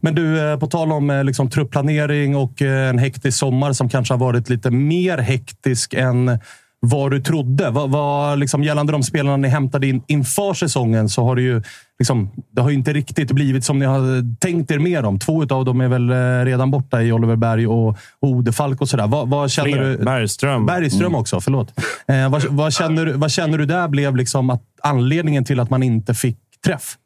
Men 0.00 0.14
du, 0.14 0.40
eh, 0.40 0.58
på 0.58 0.66
tal 0.66 0.92
om 0.92 1.10
eh, 1.10 1.24
liksom, 1.24 1.50
truppplanering 1.50 2.36
och 2.36 2.62
en 2.62 2.98
hektisk 2.98 3.38
sommar 3.38 3.72
som 3.72 3.88
kanske 3.88 4.14
har 4.14 4.18
varit 4.18 4.48
lite 4.48 4.70
mer 4.70 5.18
hektisk 5.18 5.94
än 5.94 6.38
vad 6.86 7.10
du 7.10 7.20
trodde. 7.20 7.70
Vad, 7.70 7.90
vad, 7.90 8.38
liksom, 8.38 8.64
gällande 8.64 8.92
de 8.92 9.02
spelarna 9.02 9.36
ni 9.36 9.48
hämtade 9.48 9.86
in 9.86 10.02
inför 10.06 10.54
säsongen 10.54 11.08
så 11.08 11.24
har 11.24 11.36
det 11.36 11.42
ju 11.42 11.62
liksom, 11.98 12.30
det 12.50 12.60
har 12.60 12.70
ju 12.70 12.76
inte 12.76 12.92
riktigt 12.92 13.30
blivit 13.30 13.64
som 13.64 13.78
ni 13.78 13.86
har 13.86 14.38
tänkt 14.38 14.70
er 14.70 14.78
mer 14.78 15.04
om. 15.04 15.18
Två 15.18 15.42
av 15.42 15.64
dem 15.64 15.80
är 15.80 15.88
väl 15.88 16.10
eh, 16.10 16.44
redan 16.44 16.70
borta 16.70 17.02
i 17.02 17.12
Oliver 17.12 17.36
Berg 17.36 17.66
och, 17.66 17.88
och 17.88 18.28
Ode 18.28 18.52
Falk 18.52 18.80
och 18.80 18.88
sådär. 18.88 19.06
Vad, 19.06 19.28
vad 19.28 19.50
känner 19.50 19.72
Fler. 19.72 19.82
du? 19.82 19.96
Bergström. 19.96 20.66
Bergström 20.66 21.06
mm. 21.06 21.20
också, 21.20 21.40
förlåt. 21.40 21.72
Eh, 22.08 22.30
vad, 22.30 22.44
vad, 22.44 22.72
känner, 22.72 23.06
vad 23.06 23.30
känner 23.30 23.58
du 23.58 23.66
där 23.66 23.88
blev 23.88 24.16
liksom 24.16 24.50
att 24.50 24.62
anledningen 24.82 25.44
till 25.44 25.60
att 25.60 25.70
man 25.70 25.82
inte 25.82 26.14
fick 26.14 26.38
träff? 26.64 26.96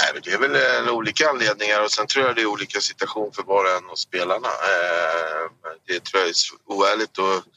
Nej, 0.00 0.20
det 0.24 0.30
är 0.30 0.38
väl 0.38 0.86
eh, 0.86 0.94
olika 0.94 1.28
anledningar 1.28 1.84
och 1.84 1.90
sen 1.90 2.06
tror 2.06 2.26
jag 2.26 2.36
det 2.36 2.42
är 2.42 2.46
olika 2.46 2.80
situation 2.80 3.30
för 3.32 3.42
var 3.42 3.64
och 3.64 3.70
en 3.78 3.90
av 3.90 3.96
spelarna. 3.96 4.50
Eh, 4.72 5.42
det 5.86 6.04
tror 6.04 6.20
jag 6.20 6.28
är 6.28 6.34
oärligt 6.66 7.18
att 7.18 7.53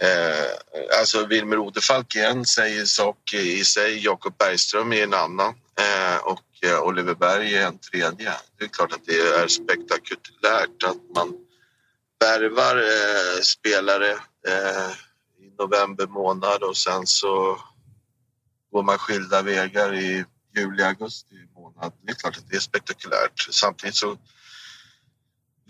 Eh, 0.00 0.98
alltså 1.00 1.26
Wilmer 1.26 1.58
Odefalk 1.58 2.16
är 2.16 2.30
en 2.30 2.44
säger 2.44 2.84
sak 2.84 3.34
i 3.34 3.64
sig, 3.64 4.04
Jakob 4.04 4.38
Bergström 4.38 4.92
är 4.92 5.02
en 5.02 5.14
annan 5.14 5.54
eh, 5.80 6.16
och 6.24 6.42
eh, 6.62 6.82
Oliver 6.82 7.14
Berg 7.14 7.54
är 7.54 7.66
en 7.66 7.78
tredje. 7.78 8.32
Det 8.58 8.64
är 8.64 8.68
klart 8.68 8.92
att 8.92 9.06
det 9.06 9.20
är 9.20 9.48
spektakulärt 9.48 10.82
att 10.84 11.16
man 11.16 11.34
värvar 12.20 12.76
eh, 12.76 13.40
spelare 13.42 14.10
eh, 14.48 14.90
i 15.38 15.50
november 15.58 16.06
månad 16.06 16.62
och 16.62 16.76
sen 16.76 17.06
så 17.06 17.58
går 18.72 18.82
man 18.82 18.98
skilda 18.98 19.42
vägar 19.42 19.94
i 19.94 20.24
juli, 20.56 20.82
augusti 20.82 21.34
månad. 21.54 21.92
Det 22.02 22.10
är 22.10 22.16
klart 22.16 22.36
att 22.36 22.50
det 22.50 22.56
är 22.56 22.60
spektakulärt. 22.60 23.48
Samtidigt 23.50 23.94
så 23.94 24.16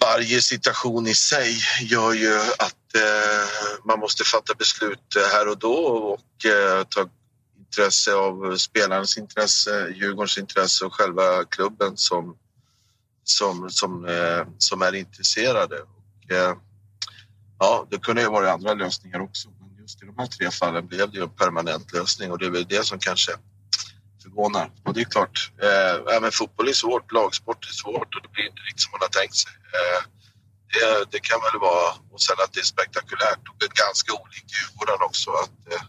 varje 0.01 0.43
situation 0.43 1.07
i 1.07 1.15
sig 1.15 1.57
gör 1.81 2.13
ju 2.13 2.41
att 2.59 2.95
eh, 2.95 3.85
man 3.85 3.99
måste 3.99 4.25
fatta 4.25 4.55
beslut 4.55 5.17
eh, 5.17 5.23
här 5.33 5.49
och 5.49 5.59
då 5.59 5.75
och 6.15 6.47
eh, 6.47 6.85
ta 6.85 7.09
intresse 7.59 8.15
av 8.15 8.57
spelarens 8.57 9.19
intresse, 9.19 9.89
Djurgårdens 9.89 10.39
intresse 10.39 10.85
och 10.85 10.95
själva 10.95 11.45
klubben 11.45 11.97
som, 11.97 12.37
som, 13.25 13.71
som, 13.71 14.05
eh, 14.05 14.47
som 14.59 14.83
är 14.83 14.95
intresserade. 14.95 15.77
Och, 15.81 16.33
eh, 16.33 16.55
ja, 17.59 17.87
det 17.91 17.99
kunde 17.99 18.23
ju 18.23 18.29
vara 18.29 18.53
andra 18.53 18.75
lösningar 18.75 19.21
också, 19.21 19.49
men 19.61 19.83
just 19.83 20.03
i 20.03 20.07
de 20.07 20.19
här 20.19 20.27
tre 20.27 20.51
fallen 20.51 20.87
blev 20.87 21.11
det 21.11 21.17
ju 21.17 21.23
en 21.23 21.31
permanent 21.31 21.93
lösning 21.93 22.31
och 22.31 22.39
det 22.39 22.47
är 22.47 22.51
väl 22.51 22.67
det 22.69 22.87
som 22.87 22.99
kanske 22.99 23.33
förvånar. 24.31 24.71
Och 24.85 24.95
det 24.95 25.01
är 25.01 25.05
klart, 25.05 25.53
eh, 25.63 26.17
även 26.17 26.33
fotboll 26.33 26.69
är 26.69 26.73
svårt, 26.73 27.13
lagsport 27.13 27.65
är 27.65 27.75
svårt 27.83 28.15
och 28.15 28.23
det 28.23 28.33
blir 28.33 28.47
inte 28.51 28.63
riktigt 28.63 28.81
som 28.81 28.93
man 28.93 29.01
har 29.01 29.15
tänkt 29.21 29.37
sig. 29.37 29.53
Eh, 29.77 30.01
det, 30.73 31.05
det, 31.13 31.21
kan 31.29 31.41
väl 31.47 31.61
vara, 31.61 31.89
och 32.13 32.21
sen 32.21 32.37
att 32.45 32.53
det 32.53 32.61
är 32.61 32.71
spektakulärt 32.75 33.43
och 33.49 33.57
det 33.59 33.67
är 33.73 33.85
ganska 33.87 34.11
olikt 34.13 34.51
Djurgården 34.55 35.01
också. 35.09 35.31
Att, 35.31 35.57
eh, 35.73 35.85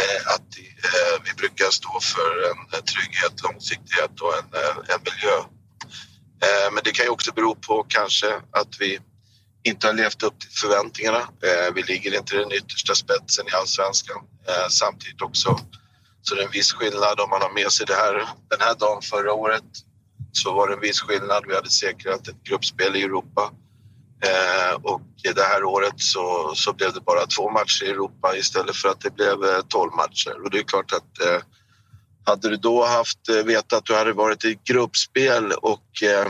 eh 0.00 0.20
att 0.34 0.50
eh, 0.88 1.16
vi 1.26 1.32
brukar 1.40 1.70
stå 1.80 2.00
för 2.00 2.30
en, 2.50 2.84
trygghet, 2.92 3.34
långsiktighet 3.42 4.14
och 4.20 4.32
en, 4.38 4.48
eh, 4.60 4.76
en 4.94 5.00
miljö. 5.08 5.38
Eh, 6.46 6.68
men 6.72 6.80
det 6.84 6.92
kan 6.92 7.04
ju 7.04 7.10
också 7.10 7.32
bero 7.32 7.54
på 7.54 7.86
kanske 7.88 8.30
att 8.60 8.72
vi 8.80 9.00
inte 9.62 9.86
har 9.86 9.94
levt 9.94 10.22
upp 10.22 10.40
till 10.40 10.50
förväntningarna. 10.50 11.28
vi 11.74 11.82
ligger 11.82 12.18
inte 12.18 12.34
i 12.34 12.38
den 12.38 12.52
yttersta 12.52 12.94
spetsen 12.94 13.46
i 13.48 13.52
allsvenskan. 13.52 14.20
samtidigt 14.68 15.22
också 15.22 15.60
så 16.28 16.34
det 16.34 16.40
är 16.40 16.46
en 16.46 16.50
viss 16.52 16.72
skillnad 16.72 17.20
om 17.20 17.30
man 17.30 17.42
har 17.42 17.50
med 17.50 17.72
sig 17.72 17.86
det 17.86 17.94
här. 17.94 18.14
Den 18.50 18.60
här 18.60 18.74
dagen 18.74 19.02
förra 19.02 19.32
året 19.32 19.64
så 20.32 20.52
var 20.52 20.68
det 20.68 20.74
en 20.74 20.80
viss 20.80 21.00
skillnad. 21.00 21.44
Vi 21.48 21.54
hade 21.54 21.70
säkrat 21.70 22.28
ett 22.28 22.42
gruppspel 22.42 22.96
i 22.96 23.02
Europa. 23.02 23.52
Eh, 24.24 24.74
och 24.82 25.02
det 25.34 25.42
här 25.42 25.64
året 25.64 25.94
så, 25.96 26.52
så 26.54 26.72
blev 26.72 26.92
det 26.92 27.00
bara 27.00 27.26
två 27.26 27.50
matcher 27.50 27.84
i 27.84 27.90
Europa 27.90 28.36
istället 28.36 28.76
för 28.76 28.88
att 28.88 29.00
det 29.00 29.14
blev 29.14 29.44
eh, 29.44 29.60
tolv 29.68 29.92
matcher. 29.92 30.44
Och 30.44 30.50
det 30.50 30.58
är 30.58 30.62
klart 30.62 30.92
att 30.92 31.26
eh, 31.26 31.40
hade 32.26 32.48
du 32.48 32.56
då 32.56 32.84
haft 32.84 33.28
eh, 33.28 33.44
vetat 33.44 33.72
att 33.72 33.84
du 33.84 33.94
hade 33.94 34.12
varit 34.12 34.44
i 34.44 34.58
gruppspel 34.64 35.52
och 35.52 36.02
eh, 36.02 36.28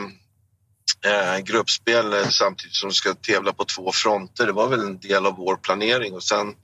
eh, 1.13 1.39
gruppspel 1.39 2.15
samtidigt 2.31 2.75
som 2.75 2.89
du 2.89 2.95
ska 2.95 3.15
tävla 3.15 3.53
på 3.53 3.65
två 3.65 3.93
fronter. 3.93 4.47
Det 4.47 4.53
var 4.53 4.69
väl 4.69 4.81
en 4.81 4.99
del 4.99 5.27
av 5.27 5.37
vår 5.37 5.57
planering 5.57 6.15
och 6.15 6.23
sen 6.23 6.55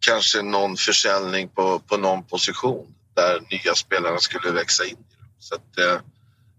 kanske 0.00 0.42
någon 0.42 0.76
försäljning 0.76 1.48
på, 1.48 1.78
på 1.78 1.96
någon 1.96 2.22
position 2.24 2.86
där 3.14 3.40
nya 3.50 3.74
spelarna 3.74 4.18
skulle 4.18 4.50
växa 4.50 4.84
in. 4.84 4.96
Så 5.38 5.54
att, 5.54 5.78
eh, 5.78 6.00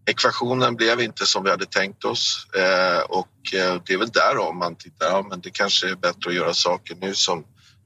ekvationen 0.06 0.76
blev 0.76 1.02
inte 1.02 1.26
som 1.26 1.44
vi 1.44 1.50
hade 1.50 1.66
tänkt 1.66 2.06
oss 2.06 2.48
eh, 2.56 3.00
och 3.00 3.54
eh, 3.54 3.82
det 3.86 3.94
är 3.94 3.98
väl 3.98 4.10
där 4.10 4.38
om 4.38 4.58
man 4.58 4.76
tittar, 4.76 5.06
ja 5.06 5.26
men 5.30 5.42
det 5.42 5.50
kanske 5.50 5.90
är 5.90 5.96
bättre 5.96 6.30
att 6.30 6.36
göra 6.36 6.54
saker 6.54 6.96
nu 6.96 7.16
som 7.16 7.46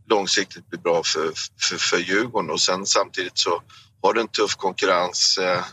långsiktigt 0.10 0.70
blir 0.70 0.80
bra 0.80 1.02
för, 1.04 1.32
för, 1.62 1.78
för 1.78 1.98
Djurgården 1.98 2.50
och 2.50 2.62
sen 2.62 2.86
samtidigt 2.86 3.38
så 3.38 3.62
har 4.02 4.14
du 4.14 4.22
en 4.22 4.28
tuff 4.28 4.56
konkurrens 4.56 5.38
eh, 5.38 5.64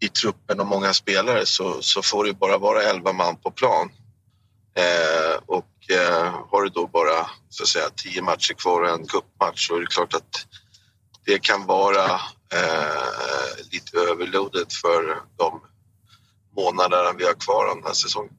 i 0.00 0.08
truppen 0.08 0.60
och 0.60 0.66
många 0.66 0.92
spelare 0.92 1.46
så, 1.46 1.82
så 1.82 2.02
får 2.02 2.24
det 2.24 2.32
bara 2.32 2.58
vara 2.58 2.82
11 2.82 3.12
man 3.12 3.36
på 3.36 3.50
plan. 3.50 3.90
Eh, 4.76 5.40
och 5.46 5.66
Eh, 5.90 6.34
har 6.50 6.62
du 6.62 6.68
då 6.68 6.86
bara 6.86 7.26
så 7.48 7.62
att 7.62 7.68
säga, 7.68 7.84
tio 7.96 8.22
matcher 8.22 8.54
kvar 8.54 8.82
och 8.82 8.88
en 8.88 9.06
cupmatch 9.06 9.68
så 9.68 9.76
är 9.76 9.80
det 9.80 9.86
klart 9.86 10.14
att 10.14 10.46
det 11.26 11.38
kan 11.42 11.66
vara 11.66 12.04
eh, 12.58 13.54
lite 13.72 13.96
överloadet 14.12 14.72
för 14.72 15.00
de 15.38 15.60
månaderna 16.56 17.18
vi 17.18 17.24
har 17.24 17.34
kvar 17.34 17.70
av 17.70 17.76
den 17.76 17.84
här 17.84 17.92
säsongen. 17.92 18.32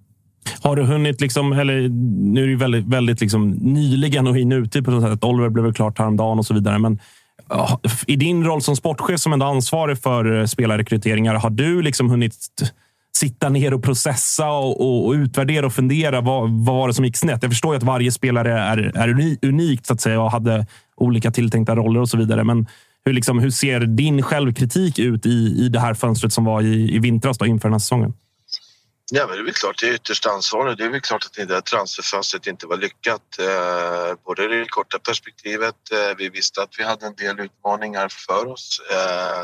Har 0.62 0.76
du 0.76 0.84
hunnit, 0.84 1.22
liksom, 1.22 1.54
eller 1.54 1.89
nu 2.34 2.41
är 2.41 2.46
det 2.46 2.52
ju 2.52 2.58
väldigt, 2.58 2.86
väldigt 2.86 3.22
liksom, 3.22 3.50
nyligen 3.52 4.28
och 4.28 4.38
i 4.38 4.46
nutid 4.46 4.86
på 4.86 4.91
något 4.91 5.12
sätt. 5.12 5.24
Oliver 5.24 5.50
blev 5.50 5.66
väl 5.66 5.74
klart 5.74 6.00
häromdagen 6.00 6.39
och 6.39 6.46
så 6.46 6.54
vidare. 6.54 6.80
Men 6.80 7.00
i 8.08 8.16
din 8.16 8.43
roll 8.43 8.62
som 8.62 8.76
sportchef 8.76 9.20
som 9.20 9.34
ändå 9.34 9.46
ansvarig 9.46 10.02
för 10.02 10.39
eh, 10.39 10.46
spelarrekryteringar, 10.46 11.36
har 11.36 11.50
du 11.50 11.82
liksom 11.82 12.10
hunnit 12.10 12.36
sitta 13.18 13.49
ner 13.49 13.74
och 13.74 13.84
processa 13.84 14.49
och, 14.49 14.82
och, 14.82 15.07
och, 15.07 15.11
utvärdera 15.11 15.66
och 15.66 15.74
fundera. 15.74 16.22
Vad, 16.22 16.49
vad 16.49 16.76
var 16.76 16.88
det 16.88 16.93
som 16.93 17.05
gick 17.05 17.18
snett? 17.18 17.43
Jag 17.43 17.51
förstår 17.51 17.74
ju 17.74 17.78
att 17.78 17.84
varje 17.84 18.11
spelare 18.11 18.59
är, 18.59 18.78
är 18.97 19.38
unikt 19.41 19.86
så 19.86 19.93
att 19.93 20.01
säga 20.01 20.22
och 20.22 20.32
hade 20.32 20.68
olika 20.95 21.32
tilltänkta 21.32 21.76
roller 21.76 22.01
och 22.01 22.09
så 22.09 22.18
vidare. 22.18 22.43
Men 22.43 22.68
hur, 23.05 23.13
liksom, 23.13 23.39
hur 23.39 23.49
ser 23.49 23.80
din 23.80 24.22
självkritik 24.22 24.99
ut 24.99 25.26
i, 25.26 25.66
i 25.66 25.70
det 25.70 25.80
här 25.80 25.93
fönstret 25.93 26.34
som 26.34 26.45
var 26.45 26.61
i, 26.61 26.95
i 26.95 26.99
vintras 26.99 27.38
då, 27.38 27.45
inför 27.45 27.68
den 27.68 27.74
här 27.74 27.80
säsongen? 27.80 28.13
Ja, 29.11 29.28
men 29.28 29.36
det 29.36 29.41
är 29.41 29.45
väl 29.45 29.53
klart, 29.53 29.80
det 29.82 29.88
är 29.88 29.93
ytterst 29.93 30.26
ansvarigt. 30.26 30.78
Det 30.78 30.86
är 30.86 30.89
väl 30.89 31.01
klart 31.01 31.26
att 31.26 31.34
det 31.34 31.45
där 31.45 31.61
transferfönstret 31.61 32.47
inte 32.47 32.68
var 32.68 32.78
lyckat. 32.78 33.39
Eh, 33.39 34.18
både 34.26 34.43
i 34.43 34.47
det 34.47 34.66
korta 34.66 34.99
perspektivet, 34.99 35.76
eh, 35.91 36.18
vi 36.18 36.30
visste 36.30 36.61
att 36.61 36.70
vi 36.78 36.84
hade 36.84 37.05
en 37.05 37.16
del 37.16 37.39
utmaningar 37.39 38.07
för 38.09 38.47
oss 38.47 38.82
eh, 38.91 39.39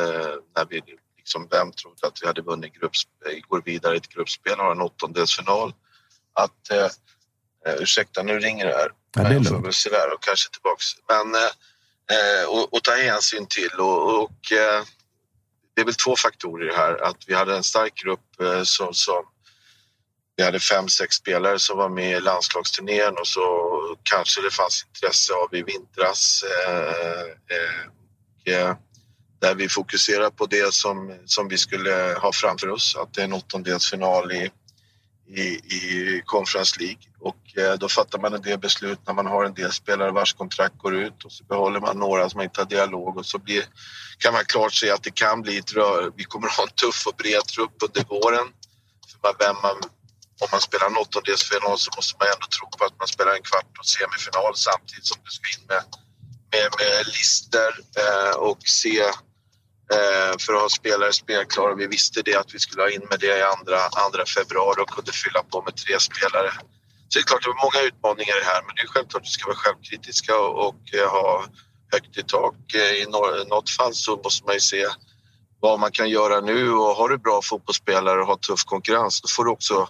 eh 0.00 0.34
när 0.56 0.66
vi 0.70 0.80
liksom, 1.24 1.48
vem 1.50 1.72
trodde 1.72 2.06
att 2.06 2.22
vi 2.22 2.26
hade 2.26 2.42
vunnit 2.42 2.74
gruppspel, 2.74 3.40
går 3.48 3.62
vidare 3.64 4.00
till 4.00 4.12
gruppspel 4.12 4.60
och 4.60 4.72
en 4.72 4.80
åttondelsfinal. 4.80 5.74
Att, 6.32 6.70
eh, 6.70 6.90
eh, 7.66 7.74
ursäkta, 7.80 8.22
nu 8.22 8.38
ringer 8.38 8.66
det 8.66 8.72
här. 8.72 8.92
Ja, 9.14 9.22
det 9.22 9.28
är 9.28 9.40
lugnt. 9.40 9.66
väl 9.66 9.72
se 9.72 9.90
där 9.90 10.14
och 10.14 10.22
kanske 10.22 10.50
tillbaks. 10.50 10.84
Men, 11.08 11.34
eh, 11.34 11.50
eh, 12.16 12.48
och, 12.48 12.74
och 12.74 12.82
ta 12.82 12.92
hänsyn 12.92 13.46
till 13.46 13.80
och, 13.80 14.22
och 14.22 14.52
eh, 14.52 14.84
det 15.74 15.80
är 15.80 15.84
väl 15.84 15.94
två 15.94 16.16
faktorer 16.16 16.70
i 16.70 16.74
här. 16.74 17.02
Att 17.02 17.24
vi 17.26 17.34
hade 17.34 17.56
en 17.56 17.64
stark 17.64 17.94
grupp 17.94 18.40
eh, 18.40 18.62
som, 18.62 18.94
som 18.94 19.24
vi 20.36 20.44
hade 20.44 20.60
fem, 20.60 20.88
sex 20.88 21.16
spelare 21.16 21.58
som 21.58 21.78
var 21.78 21.88
med 21.88 22.16
i 22.16 22.20
landslagsturnén 22.20 23.14
och 23.20 23.26
så 23.26 23.42
kanske 24.02 24.42
det 24.42 24.50
fanns 24.50 24.86
intresse 24.86 25.32
av 25.32 25.54
i 25.54 25.62
vintras. 25.62 26.44
Eh, 26.68 27.56
eh, 27.56 28.54
eh, 28.54 28.76
där 29.44 29.54
vi 29.54 29.68
fokuserar 29.68 30.30
på 30.30 30.46
det 30.46 30.74
som, 30.74 31.18
som 31.24 31.48
vi 31.48 31.58
skulle 31.58 32.16
ha 32.22 32.32
framför 32.32 32.68
oss. 32.68 32.96
Att 32.96 33.14
det 33.14 33.20
är 33.20 33.24
en 33.24 33.32
åttondelsfinal 33.32 34.32
i, 34.32 34.50
i, 35.28 35.42
i 35.78 36.22
Conference 36.24 36.80
League. 36.80 37.02
Och 37.20 37.58
eh, 37.58 37.74
då 37.74 37.88
fattar 37.88 38.18
man 38.18 38.34
en 38.34 38.42
del 38.42 38.58
beslut 38.58 39.00
när 39.06 39.14
man 39.14 39.26
har 39.26 39.44
en 39.44 39.54
del 39.54 39.72
spelare 39.72 40.10
vars 40.10 40.34
kontrakt 40.34 40.78
går 40.78 40.94
ut 40.94 41.24
och 41.24 41.32
så 41.32 41.44
behåller 41.44 41.80
man 41.80 41.98
några 41.98 42.30
som 42.30 42.40
inte 42.40 42.60
har 42.60 42.66
dialog 42.66 43.16
och 43.16 43.26
så 43.26 43.38
blir, 43.38 43.62
kan 44.18 44.32
man 44.32 44.44
klart 44.44 44.72
se 44.72 44.90
att 44.90 45.02
det 45.02 45.14
kan 45.14 45.42
bli 45.42 45.58
ett 45.58 45.72
rör. 45.72 46.12
Vi 46.16 46.24
kommer 46.24 46.46
att 46.46 46.56
ha 46.56 46.64
en 46.64 46.76
tuff 46.82 47.06
och 47.06 47.16
bred 47.16 47.44
trupp 47.54 47.76
under 47.86 48.04
våren. 48.04 48.46
För 49.22 49.34
vem 49.44 49.56
man, 49.62 49.76
om 50.42 50.48
man 50.52 50.60
spelar 50.60 50.86
en 50.86 50.96
åttondelsfinal 50.96 51.78
så 51.78 51.90
måste 51.96 52.14
man 52.18 52.28
ändå 52.34 52.46
tro 52.56 52.66
på 52.78 52.84
att 52.84 52.98
man 52.98 53.08
spelar 53.08 53.32
en 53.34 53.46
kvart 53.50 53.72
och 53.80 53.86
semifinal 53.86 54.52
samtidigt 54.68 55.06
som 55.06 55.18
du 55.24 55.30
ska 55.36 55.46
in 55.54 55.66
med, 55.72 55.82
med, 56.52 56.68
med 56.80 57.06
lister 57.16 57.70
eh, 58.02 58.34
och 58.48 58.62
se 58.82 58.98
Eh, 59.92 60.36
för 60.38 60.52
att 60.54 60.60
ha 60.60 60.68
spelare 60.68 61.12
spelklara. 61.12 61.74
Vi 61.74 61.86
visste 61.86 62.22
det 62.22 62.34
att 62.34 62.54
vi 62.54 62.58
skulle 62.58 62.82
ha 62.82 62.90
in 62.90 63.06
med 63.10 63.20
det 63.20 63.38
i 63.38 63.42
andra, 63.42 63.78
andra 64.06 64.24
februari 64.26 64.82
och 64.82 64.88
kunde 64.88 65.12
fylla 65.12 65.42
på 65.42 65.62
med 65.62 65.76
tre 65.76 66.00
spelare. 66.00 66.50
Så 67.08 67.18
det 67.18 67.22
är 67.22 67.22
klart, 67.22 67.42
det 67.42 67.48
var 67.48 67.64
många 67.66 67.86
utmaningar 67.88 68.36
i 68.36 68.40
det 68.40 68.50
här 68.52 68.62
men 68.66 68.74
det 68.76 68.82
är 68.82 68.86
självklart 68.86 69.22
att 69.22 69.28
vi 69.28 69.36
ska 69.38 69.46
vara 69.46 69.56
självkritiska 69.56 70.38
och, 70.38 70.68
och 70.68 70.82
eh, 70.94 71.10
ha 71.10 71.44
högt 71.92 72.18
i 72.18 72.22
tak. 72.22 72.74
Eh, 72.74 73.02
I 73.02 73.06
något 73.48 73.70
fall 73.70 73.94
så 73.94 74.20
måste 74.24 74.46
man 74.46 74.54
ju 74.54 74.60
se 74.60 74.86
vad 75.60 75.80
man 75.80 75.92
kan 75.92 76.08
göra 76.10 76.40
nu 76.40 76.72
och 76.72 76.96
har 76.96 77.08
du 77.08 77.18
bra 77.18 77.40
fotbollsspelare 77.42 78.20
och 78.20 78.26
har 78.26 78.36
tuff 78.36 78.64
konkurrens 78.64 79.20
då 79.20 79.28
får 79.28 79.44
du 79.44 79.50
också 79.50 79.88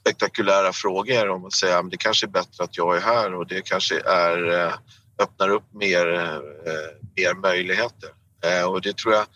spektakulära 0.00 0.72
frågor 0.72 1.28
om 1.28 1.44
att 1.44 1.52
säga 1.52 1.78
att 1.78 1.90
det 1.90 1.96
kanske 1.96 2.26
är 2.26 2.30
bättre 2.40 2.64
att 2.64 2.76
jag 2.76 2.96
är 2.96 3.00
här 3.00 3.34
och 3.34 3.46
det 3.46 3.62
kanske 3.62 4.00
är, 4.00 4.60
eh, 4.60 4.74
öppnar 5.18 5.48
upp 5.48 5.64
mer, 5.72 6.06
mer 7.16 7.34
möjligheter. 7.34 8.10
Eh, 8.44 8.64
Och 8.64 8.80
det 8.80 8.96
tror 8.96 9.14
jag 9.14 9.26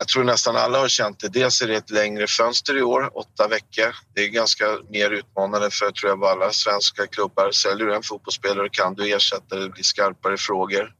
jag 0.00 0.08
tror 0.08 0.24
nästan 0.24 0.56
alla 0.56 0.78
har 0.78 0.88
känt 0.88 1.20
det. 1.20 1.28
Dels 1.28 1.62
är 1.62 1.68
det 1.68 1.76
ett 1.76 1.90
längre 1.90 2.26
fönster 2.26 2.78
i 2.78 2.82
år, 2.82 3.18
åtta 3.18 3.48
veckor. 3.48 3.94
Det 4.14 4.24
är 4.24 4.28
ganska 4.28 4.64
mer 4.88 5.10
utmanande 5.10 5.70
för 5.70 5.90
tror 5.90 6.10
jag 6.10 6.24
alla 6.24 6.52
svenska 6.52 7.06
klubbar. 7.06 7.50
Säljer 7.50 7.86
du 7.86 7.94
en 7.94 8.02
fotbollsspelare 8.02 8.68
kan 8.68 8.94
du 8.94 9.14
ersätta 9.14 9.56
det, 9.56 9.68
blir 9.68 9.84
skarpare 9.84 10.36
frågor. 10.36 10.94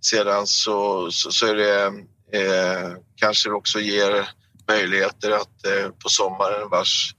Sedan 0.00 0.46
så, 0.46 1.10
så, 1.10 1.32
så 1.32 1.46
är 1.46 1.54
det 1.54 1.84
eh, 2.38 2.90
kanske 3.16 3.48
det 3.48 3.54
också 3.54 3.80
ger 3.80 4.28
möjligheter 4.68 5.30
att 5.30 5.66
eh, 5.66 5.88
på 6.02 6.08
sommaren 6.08 6.68
vars 6.70 7.14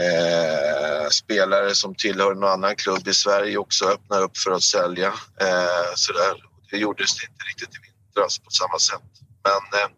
eh, 0.00 1.08
spelare 1.10 1.74
som 1.74 1.94
tillhör 1.94 2.34
någon 2.34 2.50
annan 2.50 2.76
klubb 2.76 3.08
i 3.08 3.14
Sverige 3.14 3.56
också 3.58 3.84
öppnar 3.84 4.22
upp 4.22 4.38
för 4.38 4.50
att 4.50 4.62
sälja. 4.62 5.08
Eh, 5.40 5.94
sådär. 5.94 6.34
Det 6.70 6.76
gjordes 6.78 7.14
det 7.16 7.26
inte 7.26 7.44
riktigt 7.44 7.76
i 7.76 7.87
vintras 8.18 8.38
på 8.38 8.50
samma 8.50 8.78
sätt. 8.78 9.10
Men 9.44 9.80
eh, 9.80 9.88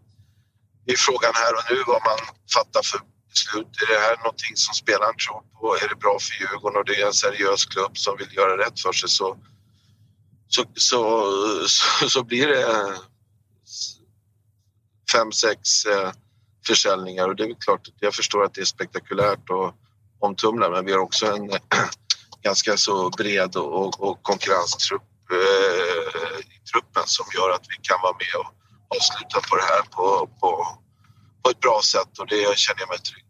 det 0.87 0.93
är 0.93 0.97
frågan 0.97 1.33
här 1.35 1.55
och 1.55 1.63
nu 1.71 1.83
vad 1.87 2.03
man 2.05 2.19
fattar 2.55 2.83
för 2.83 3.01
beslut. 3.31 3.67
Är 3.83 3.93
det 3.93 4.01
här 4.01 4.17
någonting 4.17 4.57
som 4.57 4.75
spelaren 4.75 5.17
tror 5.17 5.43
på? 5.61 5.77
Är 5.85 5.89
det 5.89 5.95
bra 5.95 6.19
för 6.21 6.35
Djurgården 6.41 6.79
och 6.79 6.85
det 6.85 7.01
är 7.01 7.07
en 7.07 7.13
seriös 7.13 7.65
klubb 7.65 7.99
som 7.99 8.17
vill 8.17 8.37
göra 8.37 8.67
rätt 8.67 8.81
för 8.81 8.93
sig 8.93 9.09
så, 9.09 9.37
så, 10.49 10.65
så, 10.75 10.99
så, 11.69 12.09
så 12.09 12.25
blir 12.25 12.47
det 12.47 12.63
eh, 12.63 12.95
fem, 15.13 15.33
sex 15.33 15.85
eh, 15.85 16.13
försäljningar 16.67 17.29
och 17.29 17.37
det 17.37 17.45
är 17.45 17.55
klart 17.61 17.89
att 17.89 17.95
jag 18.01 18.15
förstår 18.15 18.45
att 18.45 18.55
det 18.55 18.61
är 18.61 18.65
spektakulärt 18.65 19.51
och 19.51 19.75
omtumlande 20.19 20.77
men 20.77 20.87
vi 20.87 20.93
har 20.93 20.99
också 20.99 21.27
en 21.27 21.51
ganska 22.43 22.77
så 22.77 23.11
bred 23.11 23.57
och, 23.57 23.87
och, 23.87 24.01
och 24.01 24.23
konkurrenstrupp 24.23 25.03
eh, 25.31 26.30
truppen 26.71 27.07
som 27.17 27.27
gör 27.37 27.49
att 27.57 27.67
vi 27.73 27.77
kan 27.89 27.99
vara 28.05 28.17
med 28.23 28.35
och 28.41 28.51
avsluta 28.95 29.37
på 29.49 29.55
det 29.61 29.67
här 29.73 29.83
på, 29.95 30.05
på, 30.41 30.51
på 31.43 31.47
ett 31.53 31.61
bra 31.65 31.79
sätt 31.93 32.13
och 32.21 32.27
det 32.33 32.41
känner 32.65 32.81
jag 32.85 32.91
mig 32.95 33.01
trygg 33.09 33.25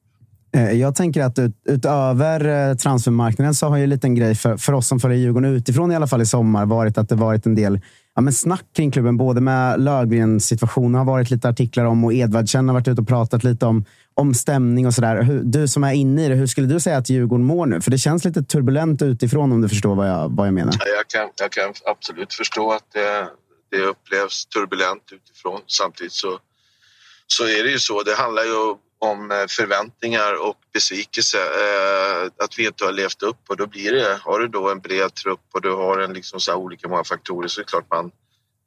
eh, 0.56 0.72
Jag 0.84 0.92
tänker 1.00 1.20
att 1.22 1.38
ut, 1.38 1.54
utöver 1.76 2.38
eh, 2.48 2.76
transfermarknaden 2.76 3.54
så 3.54 3.64
har 3.68 3.76
ju 3.76 3.84
en 3.84 3.90
liten 3.90 4.14
grej 4.14 4.34
för, 4.34 4.56
för 4.56 4.72
oss 4.72 4.88
som 4.88 5.00
följer 5.00 5.18
Djurgården 5.18 5.54
utifrån 5.54 5.92
i 5.92 5.96
alla 5.96 6.06
fall 6.06 6.22
i 6.22 6.26
sommar 6.26 6.66
varit 6.66 6.98
att 6.98 7.08
det 7.08 7.14
varit 7.14 7.46
en 7.46 7.54
del 7.54 7.80
ja, 8.14 8.22
men 8.22 8.32
snack 8.32 8.64
kring 8.76 8.90
klubben. 8.90 9.16
Både 9.16 9.40
med 9.40 9.80
Löfgrens 9.80 10.46
situation 10.46 10.94
har 10.94 11.04
varit 11.04 11.30
lite 11.30 11.48
artiklar 11.48 11.84
om 11.84 12.04
och 12.04 12.12
Edvardsen 12.12 12.68
har 12.68 12.74
varit 12.74 12.88
ute 12.88 13.00
och 13.00 13.08
pratat 13.08 13.44
lite 13.44 13.66
om, 13.66 13.84
om 14.14 14.34
stämning 14.34 14.86
och 14.86 14.94
sådär. 14.94 15.40
Du 15.42 15.68
som 15.68 15.84
är 15.84 15.92
inne 15.92 16.26
i 16.26 16.28
det, 16.28 16.34
hur 16.34 16.46
skulle 16.46 16.66
du 16.66 16.80
säga 16.80 16.96
att 16.96 17.10
Djurgården 17.10 17.46
mår 17.46 17.66
nu? 17.66 17.80
För 17.80 17.90
det 17.90 17.98
känns 17.98 18.24
lite 18.24 18.42
turbulent 18.42 19.02
utifrån 19.02 19.52
om 19.52 19.60
du 19.60 19.68
förstår 19.68 19.94
vad 19.94 20.08
jag, 20.08 20.36
vad 20.36 20.46
jag 20.46 20.54
menar. 20.54 20.74
Jag 20.96 21.08
kan, 21.08 21.30
jag 21.36 21.52
kan 21.52 21.74
absolut 21.84 22.34
förstå 22.34 22.72
att 22.72 22.84
det, 22.92 23.28
det 23.70 23.82
upplevs 23.82 24.46
turbulent 24.46 25.02
utifrån. 25.12 25.60
Samtidigt 25.66 26.12
så, 26.12 26.38
så 27.26 27.44
är 27.44 27.64
det 27.64 27.70
ju 27.70 27.78
så. 27.78 28.02
Det 28.02 28.14
handlar 28.14 28.42
ju 28.42 28.74
om 28.98 29.30
eh, 29.30 29.36
förväntningar 29.48 30.48
och 30.48 30.56
besvikelse. 30.72 31.38
Eh, 31.38 32.44
att 32.44 32.58
vi 32.58 32.66
inte 32.66 32.84
har 32.84 32.92
levt 32.92 33.22
upp 33.22 33.40
och 33.48 33.56
då 33.56 33.66
blir 33.66 33.92
det, 33.92 34.18
har 34.22 34.38
du 34.38 34.48
då 34.48 34.70
en 34.70 34.80
bred 34.80 35.14
trupp 35.14 35.40
och 35.54 35.60
du 35.62 35.70
har 35.74 35.98
en 35.98 36.12
liksom 36.12 36.40
så 36.40 36.50
här 36.50 36.58
olika 36.58 36.88
många 36.88 37.04
faktorer 37.04 37.48
så 37.48 37.60
är 37.60 37.64
det 37.64 37.68
klart 37.68 37.90
man 37.90 38.10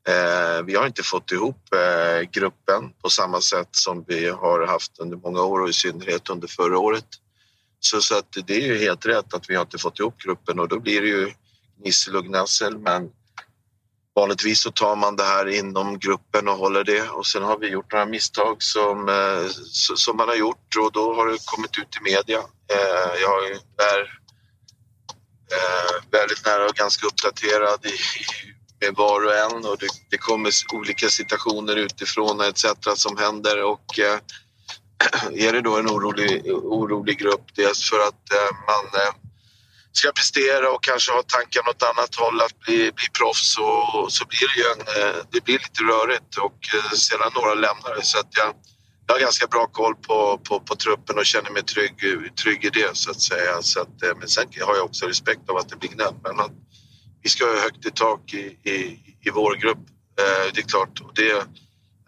Eh, 0.08 0.64
vi 0.66 0.76
har 0.76 0.86
inte 0.86 1.04
fått 1.04 1.32
ihop 1.32 1.74
eh, 1.74 2.30
gruppen 2.32 2.93
på 3.01 3.10
samma 3.10 3.41
sätt 3.41 3.70
som 3.72 4.04
vi 4.08 4.30
har 4.30 4.68
haft 4.68 4.99
under 4.99 5.18
många 5.18 5.41
år 5.41 5.62
och 5.62 5.70
i 5.70 5.74
synnerhet 5.74 6.30
under 6.30 6.47
förra 6.47 6.80
året. 6.80 7.06
Så, 7.80 8.01
så 8.01 8.18
att 8.18 8.38
det 8.45 8.56
är 8.56 8.68
ju 8.68 8.78
helt 8.78 9.06
rätt 9.06 9.34
att 9.34 9.49
vi 9.49 9.56
har 9.56 9.62
inte 9.62 9.78
fått 9.78 9.99
ihop 9.99 10.18
gruppen 10.18 10.60
och 10.60 10.68
då 10.68 10.80
blir 10.80 11.01
det 11.01 11.08
ju 11.08 11.32
gnissel 11.82 12.16
och 12.16 12.26
gnassel. 12.26 12.78
men 12.78 13.10
vanligtvis 14.16 14.62
så 14.62 14.72
tar 14.72 14.95
man 14.95 15.16
det 15.16 15.24
här 15.24 15.47
inom 15.47 15.99
gruppen 15.99 16.47
och 16.47 16.58
håller 16.58 16.84
det 16.84 17.10
och 17.10 17.26
sen 17.26 17.43
har 17.43 17.58
vi 17.58 17.68
gjort 17.68 17.91
några 17.91 18.06
misstag 18.06 18.64
som, 18.64 19.10
eh, 19.10 19.47
som 19.95 20.18
man 20.18 20.28
har 20.28 20.36
gjort 20.36 20.76
och 20.80 20.91
då 20.91 21.14
har 21.14 21.28
det 21.28 21.38
kommit 21.45 21.78
ut 21.78 21.97
i 22.01 22.04
media. 22.04 22.38
Eh, 22.74 23.22
jag 23.22 23.45
är 23.91 24.01
eh, 25.51 26.04
väldigt 26.12 26.45
nära 26.45 26.66
och 26.66 26.76
ganska 26.76 27.08
uppdaterad 27.08 27.86
i, 27.86 27.89
i, 27.89 28.62
var 28.91 29.25
och 29.25 29.36
en 29.36 29.65
och 29.65 29.77
det, 29.77 29.88
det 30.09 30.17
kommer 30.17 30.51
olika 30.73 31.09
situationer 31.09 31.75
utifrån 31.75 32.41
etc. 32.41 32.65
som 32.95 33.17
händer 33.17 33.63
och 33.63 33.99
eh, 33.99 34.19
är 35.47 35.53
det 35.53 35.61
då 35.61 35.77
en 35.77 35.88
orolig, 35.88 36.53
orolig 36.53 37.19
grupp 37.19 37.45
dels 37.55 37.67
alltså 37.67 37.95
för 37.95 38.07
att 38.07 38.31
eh, 38.31 38.55
man 38.67 39.01
eh, 39.01 39.13
ska 39.91 40.11
prestera 40.11 40.71
och 40.71 40.84
kanske 40.84 41.11
ha 41.11 41.21
tankar 41.23 41.69
åt 41.69 41.84
annat 41.84 42.15
håll 42.15 42.41
att 42.41 42.59
bli, 42.59 42.77
bli 42.77 43.07
proffs 43.19 43.57
och 43.57 44.13
så 44.13 44.25
blir 44.25 44.47
det 44.51 44.59
ju 44.61 44.67
en, 44.73 44.81
eh, 44.97 45.15
det 45.31 45.43
blir 45.43 45.59
lite 45.59 45.84
rörigt 45.84 46.38
och 46.38 46.59
eh, 46.75 46.91
sedan 46.91 47.31
några 47.36 47.53
lämnar 47.53 47.95
det. 47.95 48.05
Så 48.05 48.19
att 48.19 48.31
jag, 48.31 48.53
jag 49.07 49.15
har 49.15 49.19
ganska 49.19 49.47
bra 49.47 49.65
koll 49.67 49.95
på, 49.95 50.38
på, 50.38 50.59
på 50.59 50.75
truppen 50.75 51.17
och 51.17 51.25
känner 51.25 51.51
mig 51.51 51.63
trygg, 51.63 51.97
trygg 52.43 52.65
i 52.65 52.69
det 52.69 52.97
så 52.97 53.11
att 53.11 53.21
säga. 53.21 53.61
Så 53.61 53.81
att, 53.81 54.03
eh, 54.03 54.13
men 54.19 54.27
sen 54.27 54.47
har 54.61 54.75
jag 54.75 54.86
också 54.86 55.05
respekt 55.07 55.49
av 55.49 55.57
att 55.57 55.69
det 55.69 55.75
blir 55.75 55.89
gnäll. 55.89 56.15
Men 56.23 56.36
vi 57.24 57.30
ska 57.30 57.45
ha 57.45 57.61
högt 57.61 57.86
i 57.86 57.91
tak 57.91 58.34
i, 58.34 58.57
i, 58.63 58.99
i 59.21 59.30
vår 59.34 59.55
grupp. 59.55 59.78
Eh, 60.19 60.53
det 60.53 60.59
är 60.59 60.67
klart. 60.67 61.01
Och 61.01 61.11
det 61.15 61.47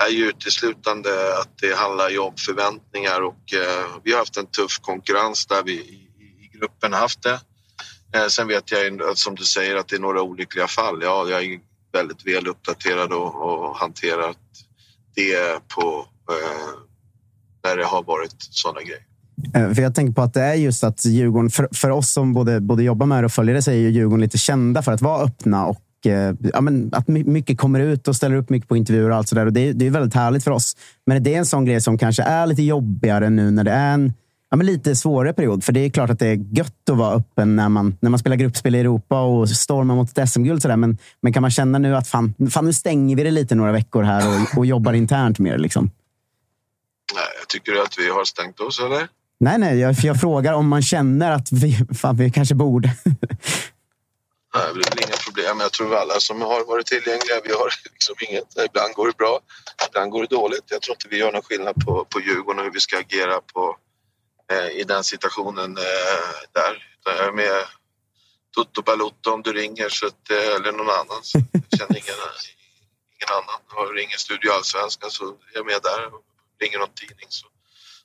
är 0.03 0.09
ju 0.09 0.25
uteslutande 0.25 1.39
att 1.39 1.57
det 1.61 1.75
handlar 1.75 2.09
ju 2.09 2.19
om 2.19 2.33
förväntningar 2.37 3.21
och 3.21 3.53
eh, 3.53 3.85
vi 4.03 4.11
har 4.11 4.19
haft 4.19 4.37
en 4.37 4.47
tuff 4.47 4.79
konkurrens 4.79 5.45
där 5.45 5.63
vi 5.63 5.73
i, 5.73 6.09
i 6.19 6.57
gruppen 6.57 6.93
haft 6.93 7.23
det. 7.23 7.39
Eh, 8.13 8.27
sen 8.27 8.47
vet 8.47 8.71
jag 8.71 9.17
som 9.17 9.35
du 9.35 9.43
säger 9.43 9.75
att 9.75 9.87
det 9.87 9.95
är 9.95 9.99
några 9.99 10.21
olyckliga 10.21 10.67
fall. 10.67 10.99
Ja, 11.01 11.27
jag 11.29 11.43
är 11.43 11.59
väldigt 11.93 12.27
väl 12.27 12.47
uppdaterad 12.47 13.13
och, 13.13 13.35
och 13.35 13.77
hanterat 13.77 14.37
det 15.15 15.67
på 15.67 16.07
eh, 16.31 16.79
när 17.63 17.77
det 17.77 17.85
har 17.85 18.03
varit 18.03 18.35
sådana 18.37 18.81
grejer. 18.81 19.14
Eh, 19.53 19.73
för 19.73 19.81
jag 19.81 19.95
tänker 19.95 20.13
på 20.13 20.21
att 20.21 20.33
det 20.33 20.41
är 20.41 20.53
just 20.53 20.83
att 20.83 21.05
Djurgården, 21.05 21.49
för, 21.49 21.67
för 21.73 21.89
oss 21.89 22.11
som 22.11 22.33
både, 22.33 22.59
både 22.61 22.83
jobbar 22.83 23.05
med 23.05 23.23
det 23.23 23.25
och 23.25 23.31
följer 23.31 23.55
det, 23.55 23.61
så 23.61 23.71
är 23.71 23.75
ju 23.75 23.89
Djurgården 23.89 24.21
lite 24.21 24.37
kända 24.37 24.81
för 24.81 24.91
att 24.91 25.01
vara 25.01 25.23
öppna 25.23 25.65
och 25.65 25.81
eh, 26.05 26.33
ja, 26.53 26.61
men 26.61 26.89
att 26.93 27.07
mycket 27.07 27.57
kommer 27.57 27.79
ut 27.79 28.07
och 28.07 28.15
ställer 28.15 28.35
upp 28.35 28.49
mycket 28.49 28.69
på 28.69 28.77
intervjuer 28.77 29.09
och 29.09 29.15
allt 29.15 29.29
sådär. 29.29 29.45
Det, 29.45 29.59
är- 29.61 29.73
det 29.73 29.85
är 29.87 29.89
väldigt 29.91 30.13
härligt 30.13 30.43
för 30.43 30.51
oss. 30.51 30.75
Men 31.05 31.23
det 31.23 31.33
är 31.35 31.37
en 31.39 31.45
sån 31.45 31.65
grej 31.65 31.81
som 31.81 31.97
kanske 31.97 32.23
är 32.23 32.47
lite 32.47 32.61
jobbigare 32.63 33.29
nu 33.29 33.51
när 33.51 33.63
det 33.63 33.71
är 33.71 33.93
en 33.93 34.13
ja, 34.49 34.57
men 34.57 34.65
lite 34.67 34.95
svårare 34.95 35.33
period. 35.33 35.63
För 35.63 35.73
det 35.73 35.79
är 35.79 35.89
klart 35.89 36.09
att 36.09 36.19
det 36.19 36.27
är 36.27 36.57
gött 36.57 36.89
att 36.91 36.97
vara 36.97 37.15
öppen 37.15 37.55
när 37.55 37.69
man, 37.69 37.97
när 37.99 38.09
man 38.09 38.19
spelar 38.19 38.35
gruppspel 38.37 38.75
i 38.75 38.79
Europa 38.79 39.21
och 39.21 39.49
stormar 39.49 39.95
mot 39.95 40.17
ett 40.17 40.29
SM-guld. 40.29 40.65
Men, 40.77 40.97
men 41.21 41.33
kan 41.33 41.41
man 41.41 41.51
känna 41.51 41.77
nu 41.77 41.95
att 41.95 42.07
fan, 42.07 42.33
fan, 42.51 42.65
nu 42.65 42.73
stänger 42.73 43.15
vi 43.15 43.23
det 43.23 43.31
lite 43.31 43.55
några 43.55 43.71
veckor 43.71 44.03
här 44.03 44.27
och, 44.27 44.57
och 44.57 44.65
jobbar 44.65 44.93
internt 44.93 45.39
mer? 45.39 45.57
Liksom? 45.57 45.91
Tycker 47.47 47.71
du 47.71 47.81
att 47.81 47.95
vi 47.97 48.09
har 48.09 48.25
stängt 48.25 48.59
oss 48.59 48.79
eller? 48.79 49.07
Nej, 49.39 49.57
nej. 49.57 49.79
Jag, 49.79 49.95
jag 50.03 50.21
frågar 50.21 50.53
om 50.53 50.67
man 50.67 50.81
känner 50.81 51.31
att 51.31 51.51
vi, 51.51 51.77
fan, 52.01 52.17
vi 52.17 52.31
kanske 52.31 52.55
borde. 52.55 52.95
Nej, 54.55 54.63
det 54.73 54.79
är 54.79 54.89
väl 54.89 55.03
inga 55.07 55.17
problem. 55.25 55.59
Jag 55.59 55.71
tror 55.71 55.95
alla 55.95 56.19
som 56.19 56.41
har 56.41 56.65
varit 56.65 56.85
tillgängliga, 56.85 57.41
vi 57.43 57.51
har 57.51 57.69
liksom 57.93 58.15
inget. 58.19 58.49
Ibland 58.69 58.93
går 58.93 59.07
det 59.07 59.17
bra, 59.17 59.39
ibland 59.89 60.11
går 60.11 60.21
det 60.21 60.35
dåligt. 60.35 60.63
Jag 60.67 60.81
tror 60.81 60.95
inte 60.95 61.07
vi 61.07 61.17
gör 61.17 61.31
någon 61.31 61.41
skillnad 61.41 61.75
på, 61.85 62.05
på 62.05 62.19
Djurgården 62.19 62.59
och 62.59 62.65
hur 62.65 62.71
vi 62.71 62.79
ska 62.79 62.97
agera 62.97 63.41
på, 63.53 63.77
eh, 64.51 64.79
i 64.79 64.83
den 64.83 65.03
situationen 65.03 65.77
eh, 65.77 66.27
där. 66.51 66.73
Jag 67.05 67.27
är 67.27 67.31
med 67.31 67.63
Toto 68.55 68.81
Balotto 68.81 69.31
om 69.31 69.41
du 69.41 69.53
ringer 69.53 69.89
så 69.89 70.05
att, 70.07 70.31
eh, 70.31 70.55
eller 70.55 70.71
någon 70.71 70.89
annan. 70.89 71.21
Så 71.21 71.37
jag 71.51 71.79
känner 71.79 71.97
ingen, 72.01 72.19
ingen 73.15 73.31
annan. 73.39 73.59
Jag 73.75 73.97
ringer 73.97 74.17
Studio 74.17 74.49
Allsvenskan 74.51 75.11
så 75.11 75.25
är 75.27 75.53
jag 75.53 75.65
med 75.65 75.79
där. 75.83 76.01
Ringer 76.61 76.79
någon 76.79 76.95
tidning 77.01 77.29
så, 77.29 77.47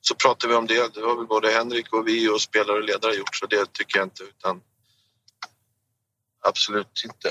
så 0.01 0.14
pratar 0.14 0.48
vi 0.48 0.55
om 0.55 0.66
det. 0.66 0.94
Det 0.94 1.01
har 1.01 1.16
väl 1.16 1.26
både 1.26 1.48
Henrik 1.51 1.92
och 1.92 2.09
vi 2.09 2.28
och 2.28 2.40
spelare 2.40 2.76
och 2.76 2.84
ledare 2.84 3.14
gjort 3.14 3.36
så 3.36 3.46
det 3.46 3.72
tycker 3.72 3.98
jag 3.98 4.07
inte. 4.07 4.22
Utan 4.22 4.61
absolut 6.48 7.03
inte. 7.05 7.28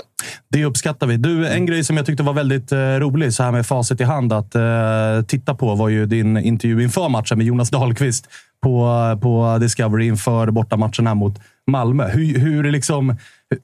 Det 0.48 0.66
uppskattar 0.66 1.08
vi. 1.08 1.18
Du, 1.18 1.48
en 1.48 1.66
grej 1.66 1.84
som 1.84 1.98
jag 1.98 2.06
tyckte 2.06 2.24
var 2.24 2.34
väldigt 2.34 2.72
eh, 2.72 2.78
rolig, 2.78 3.34
så 3.34 3.44
här 3.44 3.52
med 3.52 3.68
facit 3.68 4.02
i 4.02 4.04
hand, 4.04 4.34
att 4.34 4.56
eh, 4.56 5.22
titta 5.28 5.56
på 5.56 5.76
var 5.76 5.90
ju 5.90 6.06
din 6.06 6.38
intervju 6.38 6.84
inför 6.84 7.10
matchen 7.10 7.38
med 7.38 7.48
Jonas 7.48 7.70
Dahlqvist 7.70 8.28
på, 8.64 8.88
på 9.22 9.58
Discovery 9.62 10.08
inför 10.08 10.52
bortamatchen 10.52 11.08
här 11.08 11.16
mot 11.16 11.40
Malmö. 11.68 12.08
Hur, 12.08 12.40
hur, 12.40 12.72
liksom, 12.72 13.18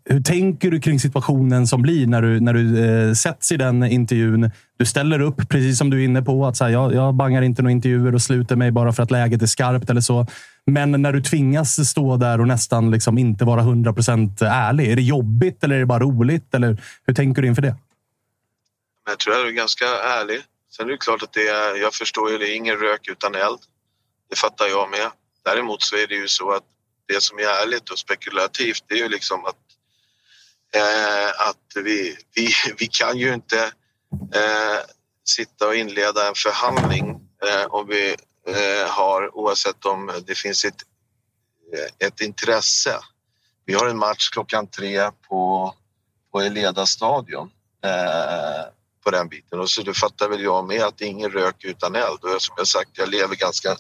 hur, 0.06 0.22
tänker 0.22 0.72
du 0.72 0.82
kring 0.82 1.00
situationen 1.00 1.68
som 1.68 1.82
blir 1.82 2.08
när 2.08 2.22
du, 2.22 2.40
när 2.40 2.54
du 2.54 2.86
eh, 2.86 3.14
sätts 3.14 3.52
i 3.52 3.58
den 3.58 3.84
intervjun? 3.84 4.52
Du 4.78 4.86
ställer 4.86 5.20
upp, 5.20 5.50
precis 5.50 5.78
som 5.78 5.90
du 5.90 6.02
är 6.02 6.06
inne 6.06 6.22
på, 6.22 6.46
att 6.46 6.58
så 6.58 6.64
här, 6.64 6.72
jag, 6.72 6.94
jag 6.94 7.14
bangar 7.14 7.42
inte 7.42 7.62
några 7.62 7.72
intervjuer 7.72 8.16
och 8.16 8.22
sluter 8.22 8.56
mig 8.56 8.72
bara 8.72 8.94
för 8.94 9.04
att 9.04 9.12
läget 9.12 9.42
är 9.42 9.46
skarpt 9.46 9.90
eller 9.90 10.02
så. 10.02 10.28
Men 10.66 10.92
när 10.92 11.14
du 11.14 11.22
tvingas 11.22 11.90
stå 11.90 12.18
där 12.18 12.42
och 12.42 12.48
nästan 12.48 12.92
liksom 12.92 13.18
inte 13.18 13.46
vara 13.46 13.62
100 13.62 13.94
procent 13.94 14.42
ärlig, 14.42 14.92
är 14.92 14.96
det 14.96 15.02
jobbigt 15.02 15.64
eller 15.64 15.76
är 15.76 15.80
det 15.80 15.86
bara 15.86 16.00
roligt? 16.00 16.54
Eller 16.54 16.84
hur 17.08 17.14
tänker 17.14 17.42
du 17.42 17.48
inför 17.48 17.62
det? 17.62 17.76
Jag 19.08 19.20
tror 19.20 19.36
jag 19.36 19.48
är 19.48 19.52
ganska 19.52 19.86
ärlig. 20.20 20.42
Sen 20.72 20.88
är 20.88 20.92
det 20.92 20.98
klart 20.98 21.24
att 21.24 21.34
det 21.34 21.48
är, 21.48 21.82
jag 21.82 21.94
förstår 21.94 22.32
ju 22.32 22.38
det 22.38 22.50
är 22.50 22.56
ingen 22.56 22.78
rök 22.78 23.08
utan 23.08 23.36
eld. 23.36 23.60
Det 24.30 24.36
fattar 24.36 24.66
jag 24.66 24.90
med. 24.90 25.12
Däremot 25.46 25.82
så 25.82 25.96
är 25.96 26.08
det 26.08 26.16
ju 26.16 26.28
så 26.28 26.52
att 26.52 26.64
det 27.08 27.24
som 27.24 27.38
är 27.40 27.64
ärligt 27.64 27.90
och 27.90 28.00
spekulativt 28.00 28.84
det 28.88 28.96
är 28.96 29.04
ju 29.04 29.10
liksom 29.10 29.46
att, 29.46 29.65
eh, 30.76 31.48
att 31.50 31.84
vi, 31.84 32.18
vi, 32.36 32.50
vi 32.78 32.88
kan 32.88 33.18
ju 33.18 33.34
inte 33.34 33.60
eh, 34.34 34.80
sitta 35.24 35.68
och 35.68 35.76
inleda 35.76 36.28
en 36.28 36.36
förhandling 36.36 37.10
eh, 37.46 37.66
om 37.66 37.88
vi 37.88 38.16
eh, 38.48 38.90
har 38.90 39.38
oavsett 39.38 39.86
om 39.86 40.12
det 40.28 40.36
finns 40.36 40.66
ett, 40.66 40.82
eh, 41.74 42.08
ett 42.08 42.22
intresse. 42.22 42.96
Vi 43.66 43.74
har 43.74 43.88
en 43.88 43.98
match 43.98 44.30
klockan 44.30 44.68
tre 44.68 45.12
på, 45.30 45.74
på 46.32 46.42
Eleda 46.42 46.86
stadion 46.86 47.52
eh, 47.84 48.66
på 49.04 49.12
den 49.12 49.28
biten 49.28 49.60
och 49.60 49.70
så 49.70 49.82
det 49.82 49.94
fattar 49.94 50.30
väl 50.30 50.44
jag 50.44 50.68
med 50.68 50.84
att 50.84 50.98
det 50.98 51.06
är 51.06 51.10
ingen 51.10 51.32
rök 51.32 51.64
utan 51.64 51.96
eld 51.96 52.24
och 52.24 52.42
som 52.42 52.56
jag 52.58 52.68
sagt 52.68 52.90
jag 52.94 53.10
lever 53.10 53.36
ganska 53.36 53.78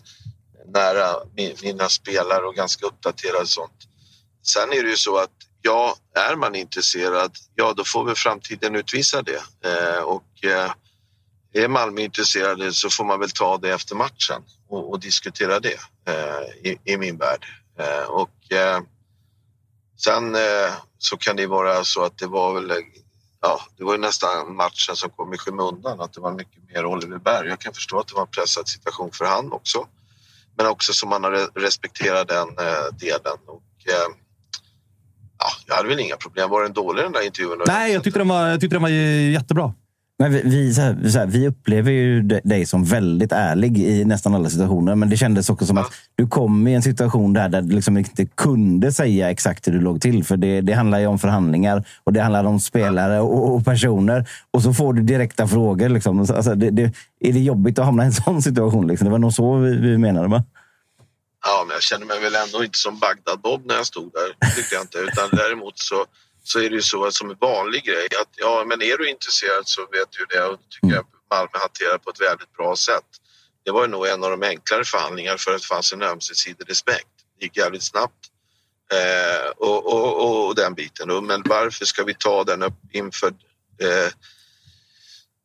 nära 0.66 1.16
mina 1.62 1.90
spelare 1.90 2.46
och 2.46 2.56
ganska 2.56 2.86
uppdaterad 2.86 3.42
och 3.42 3.50
sånt. 3.50 3.88
Sen 4.44 4.74
är 4.74 4.84
det 4.84 4.90
ju 4.90 4.98
så 4.98 5.18
att 5.18 5.32
ja, 5.66 5.96
är 6.16 6.36
man 6.36 6.56
intresserad, 6.56 7.32
ja 7.56 7.74
då 7.78 7.84
får 7.84 8.06
väl 8.06 8.16
framtiden 8.16 8.76
utvisa 8.76 9.22
det. 9.22 9.44
Eh, 9.70 10.04
och 10.04 10.44
eh, 10.44 10.72
är 11.54 11.68
Malmö 11.68 12.02
intresserade 12.02 12.74
så 12.74 12.90
får 12.90 13.06
man 13.06 13.20
väl 13.20 13.30
ta 13.30 13.58
det 13.58 13.72
efter 13.72 13.96
matchen 13.96 14.42
och, 14.70 14.92
och 14.92 15.00
diskutera 15.00 15.60
det 15.60 15.80
eh, 16.08 16.72
i, 16.72 16.78
i, 16.84 16.98
min 16.98 17.18
värld. 17.18 17.46
Eh, 17.80 18.10
och 18.10 18.52
eh, 18.52 18.82
sen 19.98 20.36
eh, 20.36 20.74
så 20.98 21.18
kan 21.18 21.36
det 21.36 21.48
vara 21.48 21.84
så 21.84 22.04
att 22.04 22.18
det 22.18 22.28
var 22.28 22.54
väl 22.54 22.74
Ja, 23.42 23.62
det 23.78 23.84
var 23.84 23.94
ju 23.94 24.00
nästan 24.00 24.56
matchen 24.56 24.96
som 24.96 25.10
kom 25.10 25.34
i 25.34 25.38
skymundan, 25.38 26.02
att 26.02 26.14
det 26.14 26.22
var 26.22 26.32
mycket 26.32 26.64
mer 26.74 26.86
Oliver 26.86 27.18
Berg. 27.18 27.48
Jag 27.48 27.60
kan 27.60 27.74
förstå 27.74 28.00
att 28.00 28.08
det 28.08 28.16
var 28.16 28.22
en 28.22 28.28
pressad 28.28 28.68
situation 28.68 29.12
för 29.12 29.26
han 29.26 29.52
också 29.52 29.88
men 30.58 30.68
också 30.68 30.94
som 30.94 31.10
man 31.10 31.24
har 31.24 31.60
respekterat 31.60 32.28
den 32.28 32.50
eh, 32.50 32.96
delen. 33.00 33.38
Och, 33.46 33.64
eh, 33.88 34.25
ja, 35.40 35.48
jag 35.68 35.76
hade 35.76 35.90
väl 35.90 36.00
inga 36.00 36.16
problem. 36.16 36.50
Var 36.50 36.64
den 36.64 36.74
dålig 36.74 37.04
den 37.04 37.12
där 37.12 37.26
intervjun? 37.26 37.62
Nej, 37.68 37.94
jag 37.94 38.04
tyckte 38.04 38.20
den 38.20 38.28
var, 38.28 38.48
jag 38.48 38.62
tyckte 38.62 38.76
den 38.76 38.82
var 38.82 38.90
jättebra. 38.90 39.74
Men 40.20 40.32
vi, 40.32 40.42
vi, 40.44 40.74
så 40.74 40.82
här, 40.82 41.10
så 41.10 41.20
här, 41.20 41.26
vi 41.26 41.48
upplever 41.48 41.92
ju 41.92 42.22
dig 42.22 42.66
som 42.66 42.84
väldigt 42.84 43.32
ärlig 43.32 43.78
i 43.78 44.06
nästan 44.06 44.36
alla 44.36 44.50
situationer. 44.50 44.96
Men 44.96 45.10
det 45.10 45.18
kändes 45.18 45.50
också 45.50 45.66
som 45.66 45.78
ja. 45.78 45.84
att 45.84 45.92
du 46.16 46.28
kom 46.28 46.68
i 46.68 46.74
en 46.74 46.82
situation 46.82 47.34
där, 47.34 47.50
där 47.50 47.62
du 47.62 47.76
liksom 47.76 47.98
inte 47.98 48.26
kunde 48.26 48.92
säga 48.92 49.32
exakt 49.32 49.68
hur 49.68 49.74
du 49.74 49.80
låg 49.80 50.02
till. 50.02 50.24
För 50.24 50.38
det, 50.38 50.62
det 50.62 50.74
handlar 50.74 51.00
ju 51.00 51.08
om 51.08 51.20
förhandlingar 51.20 51.84
och 52.04 52.14
det 52.14 52.22
handlar 52.22 52.44
om 52.44 52.60
spelare 52.60 53.20
och, 53.20 53.56
och 53.56 53.66
personer. 53.66 54.30
Och 54.52 54.62
så 54.62 54.74
får 54.74 54.94
du 54.94 55.02
direkta 55.02 55.48
frågor. 55.48 55.90
Liksom. 55.90 56.20
Alltså, 56.20 56.56
det, 56.56 56.70
det, 56.70 56.84
är 57.20 57.34
det 57.34 57.40
jobbigt 57.40 57.80
att 57.80 57.86
hamna 57.86 58.04
i 58.04 58.06
en 58.06 58.14
sån 58.14 58.42
situation? 58.42 58.88
Liksom? 58.88 59.06
Det 59.06 59.12
var 59.12 59.20
nog 59.20 59.34
så 59.34 59.58
vi, 59.58 59.78
vi 59.78 59.98
menade, 59.98 60.28
va? 60.28 60.44
Ja, 61.48 61.64
men 61.68 61.74
jag 61.74 61.84
kände 61.84 62.06
mig 62.06 62.20
väl 62.20 62.36
ändå 62.36 62.64
inte 62.64 62.78
som 62.78 63.00
Bagdad-Bob 63.00 63.66
när 63.66 63.76
jag 63.76 63.86
stod 63.86 64.14
där. 64.14 64.56
tyckte 64.56 64.76
jag 64.76 64.84
inte. 64.84 64.98
Utan 64.98 65.30
däremot 65.32 65.80
så 65.80 66.06
så 66.48 66.60
är 66.60 66.70
det 66.70 66.76
ju 66.76 66.82
så 66.82 67.12
som 67.12 67.30
en 67.30 67.38
vanlig 67.40 67.84
grej 67.84 68.08
att 68.22 68.30
ja, 68.36 68.64
men 68.68 68.82
är 68.82 68.98
du 68.98 69.10
intresserad 69.10 69.68
så 69.68 69.82
vet 69.82 70.12
du 70.12 70.26
det 70.30 70.44
och 70.44 70.60
tycker 70.70 70.96
jag 70.96 71.06
Malmö 71.32 71.50
hanterar 71.54 71.98
på 71.98 72.10
ett 72.10 72.22
väldigt 72.22 72.54
bra 72.54 72.76
sätt. 72.76 73.06
Det 73.66 73.72
var 73.72 73.88
nog 73.88 74.08
en 74.08 74.24
av 74.24 74.30
de 74.30 74.44
enklare 74.44 74.84
förhandlingarna 74.84 75.38
för 75.38 75.56
att 75.56 75.62
det 75.62 75.68
fanns 75.68 75.94
en 75.94 76.02
ömsesidig 76.02 76.70
respekt. 76.70 77.08
Det 77.40 77.46
gick 77.46 77.58
jävligt 77.58 77.84
snabbt 77.84 78.26
eh, 78.94 79.50
och, 79.58 79.86
och, 79.94 80.48
och, 80.48 80.56
den 80.56 80.74
biten. 80.74 81.26
Men 81.26 81.44
varför 81.46 81.86
ska 81.86 82.04
vi 82.04 82.14
ta 82.14 82.44
den 82.44 82.64
upp 82.64 82.80
inför 82.92 83.28
eh, 83.82 84.12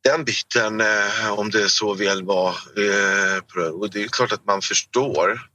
den 0.04 0.24
biten 0.24 0.80
eh, 0.80 1.32
om 1.32 1.50
det 1.50 1.68
så 1.68 1.94
väl 1.94 2.24
var. 2.24 2.50
Eh, 2.50 3.68
och 3.72 3.90
det 3.90 4.02
är 4.02 4.08
klart 4.08 4.32
att 4.32 4.46
man 4.46 4.62
förstår 4.62 5.49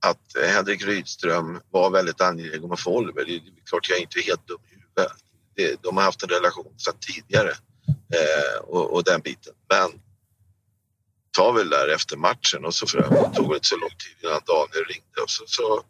att 0.00 0.46
Henrik 0.46 0.84
Rydström 0.84 1.60
var 1.70 1.90
väldigt 1.90 2.20
angelägen 2.20 2.64
om 2.64 2.72
att 2.72 2.80
få 2.80 2.96
Oliver. 2.96 3.24
Det 3.24 3.34
är 3.34 3.42
klart 3.66 3.88
jag 3.88 3.98
är 3.98 4.02
inte 4.02 4.20
helt 4.20 4.48
dum 4.48 4.58
i 4.70 4.74
huvudet. 4.74 5.82
de 5.82 5.96
har 5.96 6.04
haft 6.04 6.22
en 6.22 6.28
relation 6.28 6.74
sedan 6.76 6.94
tidigare 7.00 7.50
eh, 7.90 8.60
och, 8.62 8.92
och, 8.92 9.04
den 9.04 9.20
biten. 9.20 9.54
Men 9.68 10.00
ta 11.36 11.52
väl 11.52 11.70
där 11.70 11.88
efter 11.88 12.16
matchen 12.16 12.64
och 12.64 12.74
så 12.74 12.86
för 12.86 12.98
det 12.98 13.36
tog 13.36 13.54
inte 13.54 13.68
så 13.68 13.76
lång 13.76 13.90
tid 13.90 14.16
innan 14.22 14.40
Daniel 14.46 14.84
ringde 14.88 15.20
och 15.22 15.30
så, 15.30 15.44
så 15.46 15.82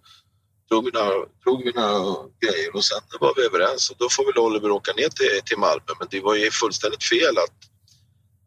drog, 0.70 0.84
vi 0.84 0.90
några, 0.90 1.26
drog 1.44 1.64
vi 1.64 1.72
några 1.72 2.28
grejer 2.40 2.76
och 2.76 2.84
sen 2.84 3.00
var 3.20 3.34
vi 3.36 3.42
överens 3.42 3.90
och 3.90 3.96
då 3.98 4.08
får 4.10 4.24
väl 4.24 4.38
Oliver 4.38 4.70
åka 4.70 4.92
ner 4.92 5.08
till, 5.08 5.40
till 5.44 5.58
Malmö. 5.58 5.92
Men 5.98 6.08
det 6.10 6.20
var 6.20 6.34
ju 6.34 6.50
fullständigt 6.50 7.04
fel 7.04 7.38
att, 7.38 7.69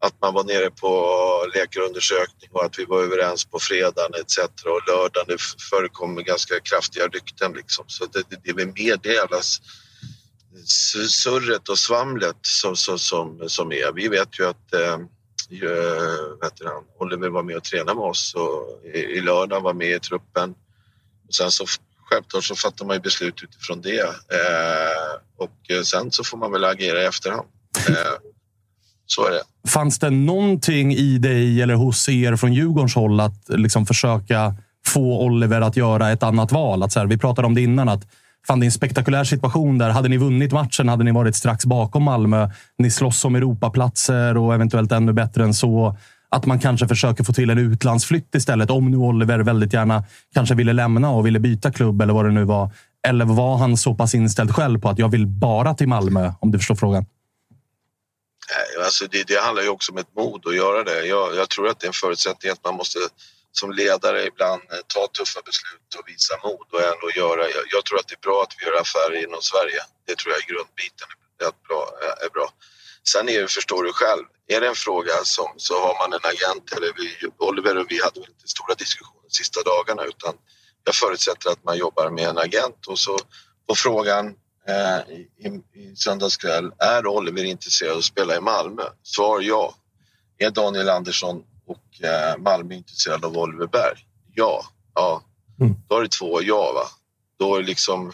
att 0.06 0.22
man 0.22 0.34
var 0.34 0.43
nere 0.43 0.70
på 0.70 0.91
läkarundersökning 1.56 2.49
och 2.51 2.66
att 2.66 2.80
vi 2.80 2.86
var 2.86 3.01
överens 3.04 3.45
på 3.45 3.60
fredagen 3.60 4.12
etc. 4.22 4.38
Och 4.66 4.88
lördagen 4.88 5.26
det 5.28 5.38
förekom 5.70 6.16
ganska 6.16 6.60
kraftiga 6.60 7.08
rykten 7.08 7.54
liksom. 7.54 7.86
Så 7.88 8.06
det, 8.06 8.24
det, 8.30 8.39
det 8.43 8.49
är 8.49 8.54
väl 8.54 8.68
mer 8.68 8.97
det 9.04 9.14
jävlas 9.14 9.62
surret 11.08 11.70
och 11.70 11.80
svamlet 11.80 12.38
som, 12.41 12.76
som, 12.76 12.99
som, 12.99 13.49
som 13.49 13.72
är. 13.72 13.93
Vi 13.93 14.08
vet 14.08 14.39
ju 14.39 14.45
att 14.45 14.74
eh, 14.74 14.97
vet 16.41 16.64
han, 16.66 16.84
Oliver 16.99 17.30
var 17.30 17.43
med 17.43 17.56
och 17.56 17.64
tränade 17.64 17.95
med 17.95 18.06
oss 18.06 18.36
och 18.36 18.86
i, 18.93 18.99
i 18.99 19.22
lördag 19.22 19.62
var 19.62 19.74
med 19.74 19.91
i 19.91 19.99
truppen. 19.99 20.56
Och 21.28 21.34
sen 21.34 21.51
så 21.51 21.66
självklart 22.10 22.43
så 22.43 22.56
fattar 22.56 22.86
man 22.86 22.95
ju 22.95 23.01
beslut 23.01 23.43
utifrån 23.43 23.82
det 23.82 24.01
eh, 24.01 25.14
och 25.38 25.86
sen 25.86 26.12
så 26.12 26.24
får 26.24 26.38
man 26.38 26.51
väl 26.51 26.64
agera 26.64 27.01
i 27.01 27.06
efterhand. 27.06 27.47
Eh, 27.89 28.33
så 29.16 29.28
är 29.28 29.32
det. 29.32 29.70
Fanns 29.70 29.99
det 29.99 30.09
någonting 30.09 30.93
i 30.93 31.18
dig 31.18 31.61
eller 31.61 31.76
hos 31.76 32.09
er 32.09 32.36
från 32.36 32.53
Djurgårdens 32.53 32.95
håll 32.95 33.20
att 33.20 33.49
liksom 33.49 33.86
försöka 33.86 34.55
få 34.86 35.26
Oliver 35.26 35.61
att 35.61 35.78
göra 35.78 36.11
ett 36.11 36.24
annat 36.24 36.51
val? 36.51 36.84
Att 36.84 36.91
så 36.91 36.99
här, 36.99 37.07
vi 37.07 37.18
pratade 37.18 37.47
om 37.47 37.55
det 37.55 37.61
innan, 37.61 37.89
att 37.89 38.05
Fan, 38.47 38.59
det 38.59 38.64
är 38.64 38.68
en 38.68 38.72
spektakulär 38.72 39.24
situation 39.24 39.78
där. 39.78 39.89
Hade 39.89 40.09
ni 40.09 40.18
vunnit 40.18 40.51
matchen 40.51 40.89
hade 40.89 41.03
ni 41.03 41.11
varit 41.11 41.36
strax 41.36 41.66
bakom 41.66 42.03
Malmö. 42.03 42.49
Ni 42.78 42.91
slåss 42.91 43.26
om 43.26 43.36
Europaplatser 43.36 44.38
och 44.38 44.53
eventuellt 44.53 44.91
ännu 44.91 45.14
bättre 45.14 45.43
än 45.43 45.53
så. 45.53 45.97
Att 46.30 46.45
man 46.45 46.59
kanske 46.59 46.88
försöker 46.88 47.24
få 47.24 47.34
till 47.34 47.49
en 47.49 47.57
utlandsflytt 47.57 48.36
istället. 48.36 48.70
Om 48.70 48.91
nu 48.91 48.97
Oliver 48.97 49.39
väldigt 49.39 49.74
gärna 49.74 50.03
kanske 50.34 50.55
ville 50.55 50.74
lämna 50.74 51.09
och 51.09 51.26
ville 51.26 51.39
byta 51.39 51.72
klubb 51.72 52.01
eller 52.01 52.14
vad 52.14 52.26
det 52.26 52.32
nu 52.32 52.43
var. 52.43 52.72
Eller 53.07 53.26
var 53.26 53.57
han 53.57 53.78
så 53.78 53.95
pass 53.95 54.16
inställd 54.16 54.51
själv 54.51 54.80
på 54.80 54.89
att 54.89 54.99
jag 54.99 55.09
vill 55.09 55.28
bara 55.28 55.74
till 55.74 55.88
Malmö? 55.88 56.32
Om 56.39 56.51
du 56.51 56.57
förstår 56.57 56.76
frågan. 56.76 57.05
Alltså 58.80 59.08
det, 59.08 59.24
det 59.24 59.39
handlar 59.39 59.64
ju 59.64 59.70
också 59.70 59.91
om 59.91 59.98
ett 59.98 60.16
mod 60.16 60.48
att 60.48 60.56
göra 60.56 60.84
det. 60.84 61.06
Jag, 61.06 61.36
jag 61.36 61.50
tror 61.50 61.68
att 61.68 61.80
det 61.80 61.86
är 61.86 61.88
en 61.88 61.94
förutsättning 61.94 62.52
att 62.52 62.64
man 62.64 62.76
måste 62.76 63.00
som 63.52 63.72
ledare 63.72 64.26
ibland 64.26 64.62
eh, 64.72 64.78
ta 64.88 65.08
tuffa 65.08 65.41
beslut 65.46 65.96
och 65.98 66.08
visa 66.08 66.34
mod 66.44 66.68
och 66.72 66.82
ändå 66.82 67.12
göra. 67.16 67.41
Jag, 67.50 67.64
jag, 67.72 67.86
tror 67.86 68.00
att 68.00 68.08
det 68.08 68.16
är 68.16 68.26
bra 68.28 68.44
att 68.44 68.56
vi 68.58 68.66
gör 68.66 68.82
affärer 68.82 69.24
inom 69.24 69.41
Sverige. 69.41 69.82
Det 70.08 70.16
tror 70.16 70.34
jag 70.34 70.41
är 70.44 70.54
grundbiten 70.54 71.08
är 71.39 71.68
bra. 71.68 71.84
Eh, 72.02 72.26
är 72.26 72.30
bra. 72.30 72.50
Sen 73.08 73.30
är 73.30 73.41
det, 73.41 73.48
förstår 73.48 73.84
du 73.84 73.94
själv, 73.94 74.24
är 74.48 74.62
det 74.62 74.68
en 74.68 74.76
fråga 74.76 75.14
som, 75.24 75.54
så 75.58 75.74
har 75.74 75.94
man 76.02 76.14
en 76.14 76.30
agent, 76.34 76.72
eller 76.72 76.94
vi, 76.98 77.28
Oliver 77.38 77.78
och 77.78 77.86
vi 77.89 78.02
hade 78.04 78.20
väl 78.20 78.30
inte 78.30 78.48
stora 78.48 78.76
diskussioner 78.76 79.22
de 79.24 79.30
sista 79.30 79.64
dagarna 79.64 80.04
utan 80.04 80.34
jag 80.84 80.96
förutsätter 80.96 81.50
att 81.50 81.64
man 81.64 81.78
jobbar 81.78 82.10
med 82.10 82.28
en 82.30 82.38
agent 82.38 82.88
och 82.88 83.00
så 83.00 83.18
på 83.68 83.76
frågan 83.76 84.36
eh, 84.68 85.16
i, 85.38 85.61
i 85.74 85.95
söndags 85.95 86.38
kväll, 86.38 86.72
är 86.80 87.07
Oliver 87.07 87.43
intresserad 87.43 87.91
av 87.91 87.97
att 87.97 88.03
spela 88.03 88.36
i 88.38 88.41
Malmö? 88.41 88.84
Svar 89.03 89.41
ja. 89.41 89.76
Är 90.38 90.51
Daniel 90.51 90.89
Andersson 90.89 91.43
och 91.66 92.03
eh, 92.03 92.38
Malmö 92.38 92.76
intresserad 92.76 93.26
av 93.26 93.38
Oliver 93.38 93.68
Berg? 93.68 93.97
Ja. 94.34 94.66
ja. 94.93 95.24
Mm. 95.61 95.76
Då 95.88 95.97
är 95.97 96.01
det 96.01 96.11
två 96.11 96.41
ja. 96.41 96.72
Va? 96.76 96.88
Då, 97.39 97.55
är 97.55 97.64
liksom, 97.64 98.11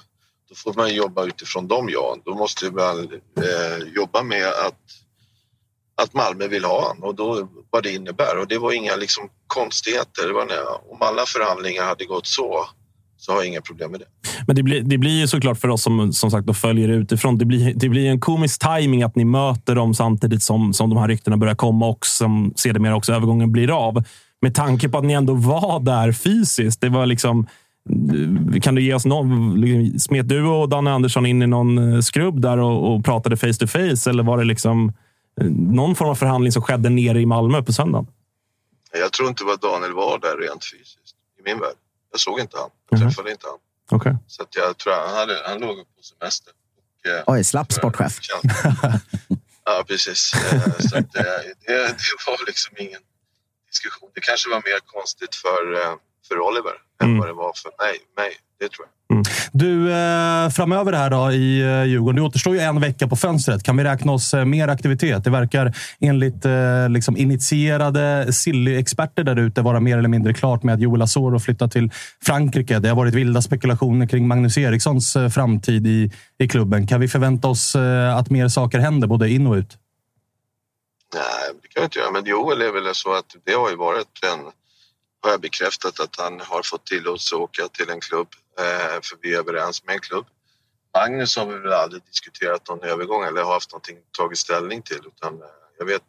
då 0.50 0.56
får 0.56 0.74
man 0.74 0.94
jobba 0.94 1.26
utifrån 1.26 1.68
de 1.68 1.90
ja. 1.90 2.18
Då 2.26 2.36
måste 2.36 2.72
man 2.72 3.12
eh, 3.38 3.88
jobba 3.96 4.24
med 4.24 4.48
att, 4.48 4.82
att 5.96 6.14
Malmö 6.14 6.48
vill 6.48 6.66
ha 6.66 6.88
honom 6.88 7.04
och 7.04 7.16
då 7.16 7.50
vad 7.70 7.84
det 7.84 7.92
innebär. 7.92 8.38
Och 8.38 8.48
det 8.48 8.58
var 8.58 8.72
inga 8.72 8.96
liksom, 8.96 9.30
konstigheter. 9.48 10.28
Det 10.28 10.34
var, 10.34 10.92
om 10.92 11.02
alla 11.02 11.26
förhandlingar 11.26 11.84
hade 11.84 12.06
gått 12.06 12.28
så 12.28 12.68
så 13.20 13.32
har 13.32 13.40
jag 13.40 13.48
inga 13.48 13.62
problem 13.62 13.92
med 13.92 14.00
det. 14.00 14.06
Men 14.48 14.56
det 14.56 14.64
blir, 14.64 14.82
det 14.82 14.98
blir 14.98 15.20
ju 15.20 15.28
såklart 15.28 15.58
för 15.58 15.68
oss 15.68 15.84
som, 15.84 16.14
som 16.14 16.32
sagt 16.32 16.48
då 16.48 16.54
följer 16.54 16.90
utifrån. 16.90 17.38
Det 17.38 17.46
blir, 17.46 17.74
det 17.76 17.90
blir 17.90 18.10
en 18.10 18.20
komisk 18.20 18.62
timing 18.62 19.04
att 19.04 19.16
ni 19.16 19.26
möter 19.26 19.76
dem 19.76 19.94
samtidigt 19.94 20.44
som, 20.44 20.74
som 20.74 20.90
de 20.90 21.00
här 21.00 21.08
ryktena 21.08 21.38
börjar 21.38 21.56
komma 21.56 21.88
och 21.88 22.06
som 22.06 22.54
sedermera 22.56 22.96
också 22.96 23.14
övergången 23.14 23.52
blir 23.52 23.88
av. 23.88 24.04
Med 24.42 24.56
tanke 24.56 24.90
på 24.90 24.98
att 24.98 25.04
ni 25.04 25.14
ändå 25.14 25.34
var 25.34 25.80
där 25.80 26.12
fysiskt. 26.12 26.82
Det 26.82 26.90
var 26.90 27.06
liksom... 27.06 27.48
Kan 28.62 28.76
du 28.76 28.82
ge 28.82 28.94
oss 28.94 29.06
någon... 29.06 30.00
Smet 30.00 30.30
du 30.30 30.46
och 30.46 30.70
Danne 30.70 30.92
Andersson 30.92 31.26
in 31.26 31.42
i 31.42 31.48
någon 31.48 31.94
eh, 31.94 32.00
skrubb 32.00 32.42
där 32.42 32.58
och, 32.58 32.96
och 32.96 33.06
pratade 33.06 33.38
face 33.38 33.54
to 33.54 33.68
face? 33.68 34.10
Eller 34.10 34.24
var 34.24 34.38
det 34.38 34.44
liksom 34.44 34.94
eh, 35.42 35.48
någon 35.52 35.96
form 35.96 36.10
av 36.10 36.16
förhandling 36.16 36.52
som 36.52 36.62
skedde 36.62 36.90
nere 36.90 37.22
i 37.22 37.26
Malmö 37.26 37.64
på 37.64 37.74
söndagen? 37.74 38.08
Jag 39.02 39.12
tror 39.12 39.30
inte 39.30 39.44
att 39.44 39.62
Daniel 39.62 39.94
var 39.94 40.20
där 40.20 40.48
rent 40.48 40.64
fysiskt 40.72 41.16
i 41.40 41.42
min 41.46 41.60
värld. 41.60 41.76
Jag 42.12 42.20
såg 42.22 42.40
inte 42.40 42.58
han. 42.58 42.70
Jag 42.90 43.00
Mhm. 43.00 43.10
träffade 43.10 43.32
inte 43.32 43.48
han. 43.48 43.60
Okay. 44.00 44.14
Så 44.28 44.44
att 44.44 44.56
jag 44.56 44.78
tror 44.78 44.94
han, 44.94 45.16
hade, 45.16 45.42
han 45.46 45.60
låg 45.60 45.78
på 45.78 46.04
semester. 46.04 46.54
Och, 47.06 47.10
eh, 47.12 47.24
Oj, 47.28 47.44
slapp 47.44 47.72
sportchef. 47.74 48.20
ja, 49.66 49.84
precis. 49.88 50.34
Eh, 50.34 50.78
så 50.90 50.98
att, 50.98 51.16
eh, 51.16 51.24
det, 51.24 51.54
det 51.68 51.96
var 52.28 52.46
liksom 52.48 52.76
ingen 52.80 53.02
diskussion. 53.70 54.10
Det 54.16 54.22
kanske 54.22 54.50
var 54.50 54.58
mer 54.66 54.80
konstigt 54.86 55.36
för, 55.36 55.76
för 56.30 56.40
Oliver 56.48 56.76
än 57.04 57.18
vad 57.18 57.28
det 57.28 57.34
var 57.34 57.52
för 57.64 57.72
mig. 57.84 57.96
mig. 58.18 58.32
Det 58.60 58.70
tror 58.70 58.88
jag. 58.88 59.24
Du, 59.52 59.92
eh, 59.92 60.50
framöver 60.50 60.94
här 60.94 61.10
då 61.10 61.32
i 61.32 61.62
eh, 61.62 61.84
Djurgården. 61.84 62.16
Det 62.16 62.22
återstår 62.22 62.54
ju 62.56 62.60
en 62.60 62.82
vecka 62.82 63.08
på 63.08 63.16
fönstret. 63.16 63.64
Kan 63.64 63.78
vi 63.78 63.84
räkna 63.84 64.12
oss 64.12 64.34
eh, 64.34 64.46
mer 64.46 64.68
aktivitet? 64.68 65.24
Det 65.24 65.30
verkar 65.30 65.74
enligt 66.00 66.46
liksom 66.90 67.18
initierade 67.18 68.34
Silly-experter 68.34 69.24
där 69.24 69.40
ute 69.40 69.62
vara 69.62 69.80
mer 69.80 69.98
eller 69.98 70.10
mindre 70.10 70.34
klart 70.34 70.64
med 70.64 70.76
att 70.76 70.82
Joel 70.82 71.02
Asoro 71.02 71.40
flyttar 71.40 71.68
till 71.68 71.92
Frankrike. 72.26 72.80
Det 72.80 72.90
har 72.90 72.96
varit 72.96 73.14
vilda 73.14 73.42
spekulationer 73.42 74.08
kring 74.08 74.28
Magnus 74.28 74.58
Erikssons 74.58 75.18
framtid 75.34 75.88
i, 75.88 76.12
i 76.38 76.48
klubben. 76.48 76.88
Kan 76.88 77.02
vi 77.02 77.08
förvänta 77.08 77.48
oss 77.48 77.76
att 78.16 78.30
mer 78.30 78.48
saker 78.48 78.80
händer 78.80 79.08
både 79.08 79.30
in 79.30 79.48
och 79.48 79.54
ut? 79.54 79.78
Nej, 81.14 81.60
det 81.62 81.68
kan 81.68 81.82
jag 81.82 81.86
inte 81.86 82.00
göra. 82.00 82.12
Men 82.12 82.26
Joel 82.26 82.62
är 82.62 82.72
väl 82.72 82.96
så 82.96 83.14
att 83.14 83.36
det 83.46 83.54
har 83.54 83.70
ju 83.70 83.76
varit 83.76 84.20
en... 84.24 84.40
Har 85.22 85.30
jag 85.32 85.42
bekräftat 85.42 86.00
att 86.00 86.16
han 86.16 86.40
har 86.40 86.62
fått 86.64 86.86
tillåtelse 86.86 87.36
att 87.36 87.42
åka 87.42 87.68
till 87.68 87.90
en 87.90 88.00
klubb. 88.00 88.28
Eh, 88.60 89.02
för 89.02 89.18
vi 89.22 89.34
är 89.34 89.40
överens 89.40 89.86
med 89.86 89.94
en 89.94 90.02
klubb. 90.02 90.26
Magnus 90.98 91.38
har 91.38 91.46
vi 91.46 91.60
väl 91.60 91.74
aldrig 91.74 92.04
diskuterat 92.04 92.68
någon 92.68 92.84
övergång 92.84 93.24
eller 93.24 93.44
haft 93.44 93.72
någonting 93.72 93.98
tagit 94.18 94.38
ställning 94.38 94.82
till. 94.82 95.02
Utan 95.08 95.34
eh, 95.34 95.48
jag 95.78 95.86
vet, 95.86 96.04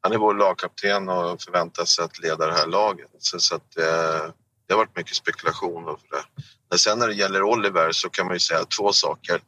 han 0.00 0.12
är 0.12 0.18
vår 0.18 0.34
lagkapten 0.34 1.08
och 1.08 1.42
förväntas 1.42 1.90
sig 1.90 2.04
att 2.04 2.18
leda 2.18 2.46
det 2.46 2.52
här 2.52 2.66
laget. 2.66 3.08
Så, 3.18 3.40
så 3.40 3.54
att, 3.54 3.78
eh, 3.78 4.32
det 4.66 4.74
har 4.74 4.76
varit 4.76 4.96
mycket 4.96 5.16
spekulation 5.16 5.88
och 5.88 6.00
det. 6.10 6.42
Men 6.70 6.78
sen 6.78 6.98
när 6.98 7.08
det 7.08 7.14
gäller 7.14 7.42
Oliver 7.42 7.92
så 7.92 8.10
kan 8.10 8.26
man 8.26 8.34
ju 8.34 8.40
säga 8.40 8.64
två 8.64 8.92
saker. 8.92 9.40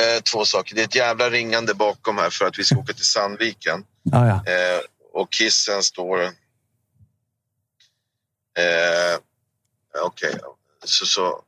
Eh, 0.00 0.22
två 0.32 0.44
saker. 0.44 0.74
Det 0.74 0.80
är 0.80 0.84
ett 0.84 0.94
jävla 0.94 1.30
ringande 1.30 1.74
bakom 1.74 2.18
här 2.18 2.30
för 2.30 2.44
att 2.44 2.58
vi 2.58 2.64
ska 2.64 2.78
åka 2.78 2.92
till 2.92 3.04
Sandviken. 3.04 3.84
Ah, 4.12 4.26
ja. 4.26 4.34
Eh, 4.34 4.80
och 5.12 5.28
Kissen 5.30 5.82
står... 5.82 6.30
Eh, 8.56 9.20
Okej, 10.02 10.38
så, 10.84 11.06
så... 11.06 11.42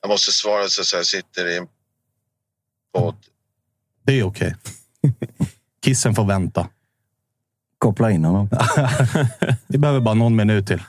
Jag 0.00 0.08
måste 0.08 0.32
svara 0.32 0.68
så 0.68 0.80
att 0.80 0.92
jag 0.92 1.06
sitter 1.06 1.46
i 1.46 1.56
en 1.56 1.68
podd. 2.94 3.16
Det 4.02 4.12
är 4.12 4.22
okej. 4.22 4.56
Kissen 5.84 6.14
får 6.14 6.24
vänta. 6.24 6.68
Koppla 7.78 8.10
in 8.10 8.24
honom. 8.24 8.48
Vi 9.66 9.78
behöver 9.78 10.00
bara 10.00 10.14
någon 10.14 10.36
minut 10.36 10.66
till. 10.66 10.82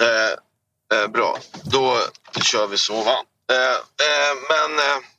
Eh, 0.00 0.98
eh, 0.98 1.08
bra, 1.08 1.38
då 1.64 1.98
kör 2.42 2.66
vi 2.66 2.78
så. 2.78 3.04
Va? 3.04 3.16
Eh, 3.50 3.76
eh, 4.06 4.34
men, 4.48 4.78
eh, 4.78 5.13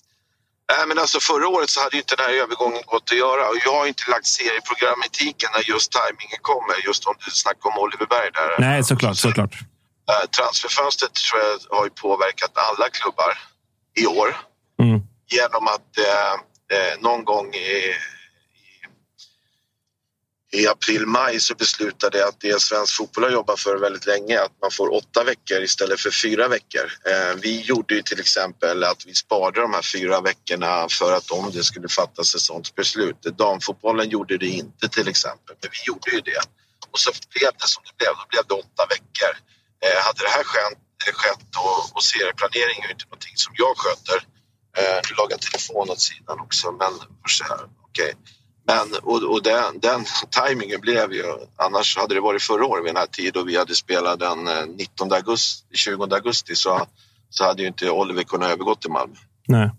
nej, 0.71 0.87
men 0.87 0.99
alltså 0.99 1.19
förra 1.19 1.47
året 1.47 1.69
så 1.69 1.81
hade 1.81 1.95
ju 1.95 2.01
inte 2.01 2.15
den 2.15 2.25
här 2.25 2.33
övergången 2.33 2.81
gått 2.85 3.03
att 3.11 3.17
göra 3.17 3.49
och 3.49 3.57
jag 3.65 3.73
har 3.79 3.85
inte 3.87 4.03
lagt 4.11 4.25
serieprogrametiken 4.25 5.49
när 5.55 5.69
just 5.73 5.91
tajmingen 5.91 6.39
kommer. 6.41 6.75
Just 6.85 7.05
om 7.05 7.15
du 7.25 7.31
snackar 7.31 7.69
om 7.69 7.77
Oliver 7.83 8.05
Berg 8.05 8.29
där. 8.33 8.55
Nej, 8.59 8.83
såklart. 8.83 9.17
såklart. 9.17 9.53
Eh, 10.09 10.29
transferfönstret 10.37 11.13
tror 11.13 11.41
jag 11.41 11.77
har 11.77 11.85
ju 11.85 11.89
påverkat 11.89 12.51
alla 12.55 12.89
klubbar 12.89 13.31
i 14.01 14.05
år 14.07 14.37
Mm. 14.79 14.99
genom 15.27 15.67
att 15.67 15.91
eh, 15.97 16.33
eh, 16.77 16.93
någon 16.99 17.23
gång 17.25 17.53
i, 17.53 17.93
i, 20.55 20.67
april-maj 20.67 21.39
så 21.39 21.55
beslutade 21.55 22.17
jag 22.17 22.29
att 22.29 22.39
det 22.39 22.61
svensk 22.61 22.97
fotboll 22.97 23.23
har 23.23 23.31
jobbat 23.31 23.59
för 23.59 23.77
väldigt 23.77 24.05
länge 24.05 24.41
att 24.41 24.51
man 24.61 24.71
får 24.71 24.93
åtta 24.93 25.23
veckor 25.23 25.61
istället 25.63 25.99
för 25.99 26.11
fyra 26.11 26.47
veckor. 26.47 26.91
Eh, 27.05 27.35
vi 27.41 27.61
gjorde 27.61 27.95
ju 27.95 28.01
till 28.01 28.19
exempel 28.19 28.83
att 28.83 29.05
vi 29.05 29.15
sparade 29.15 29.61
de 29.61 29.73
här 29.73 29.81
fyra 29.81 30.21
veckorna 30.21 30.87
för 30.89 31.13
att 31.13 31.31
om 31.31 31.51
det 31.51 31.63
skulle 31.63 31.87
fattas 31.87 32.35
ett 32.35 32.41
sådant 32.41 32.75
beslut. 32.75 33.21
Damfotbollen 33.21 34.09
gjorde 34.09 34.37
det 34.37 34.47
inte 34.47 34.89
till 34.89 35.07
exempel, 35.07 35.55
men 35.61 35.69
vi 35.71 35.87
gjorde 35.87 36.11
ju 36.11 36.21
det. 36.21 36.41
Och 36.91 36.99
så 36.99 37.11
blev 37.33 37.51
det 37.61 37.67
som 37.67 37.83
det 37.85 37.97
blev, 37.97 38.13
då 38.19 38.25
blev 38.29 38.43
det 38.47 38.53
åtta 38.53 38.85
veckor. 38.89 39.33
Eh, 39.85 39.99
hade 40.05 40.23
det 40.23 40.29
här 40.29 40.39
eh, 40.39 40.51
skett, 40.51 41.15
skett 41.15 41.49
och, 41.57 41.95
och 41.95 42.03
serieplanering 42.03 42.77
är 42.81 42.85
ju 42.87 42.91
inte 42.91 43.05
någonting 43.05 43.35
som 43.35 43.53
jag 43.57 43.77
sköter. 43.77 44.19
Nu 44.77 44.81
du 45.09 45.15
lagar 45.15 45.37
telefon 45.37 45.89
åt 45.89 46.01
sidan 46.01 46.39
också, 46.39 46.71
men 46.71 46.93
okej. 46.93 47.49
Okay 47.49 47.65
okej. 47.95 48.13
Men 48.67 48.87
och, 49.03 49.23
och 49.33 49.43
den, 49.43 49.79
den 49.81 50.05
tajmingen 50.29 50.81
blev 50.81 51.13
ju, 51.13 51.23
annars 51.55 51.97
hade 51.97 52.13
det 52.13 52.21
varit 52.21 52.41
förra 52.41 52.65
året 52.65 52.85
vid 52.85 52.89
den 52.89 52.99
här 52.99 53.07
tiden 53.07 53.41
och 53.41 53.49
vi 53.49 53.57
hade 53.57 53.75
spelat 53.75 54.19
den 54.19 54.37
19 54.77 55.13
augusti, 55.13 55.77
20 55.77 56.03
augusti 56.03 56.55
så, 56.55 56.87
så 57.29 57.43
hade 57.43 57.61
ju 57.61 57.67
inte 57.67 57.89
Oliver 57.89 58.23
kunnat 58.23 58.51
övergå 58.51 58.75
till 58.75 58.91
Malmö. 58.91 59.15
Nej. 59.47 59.71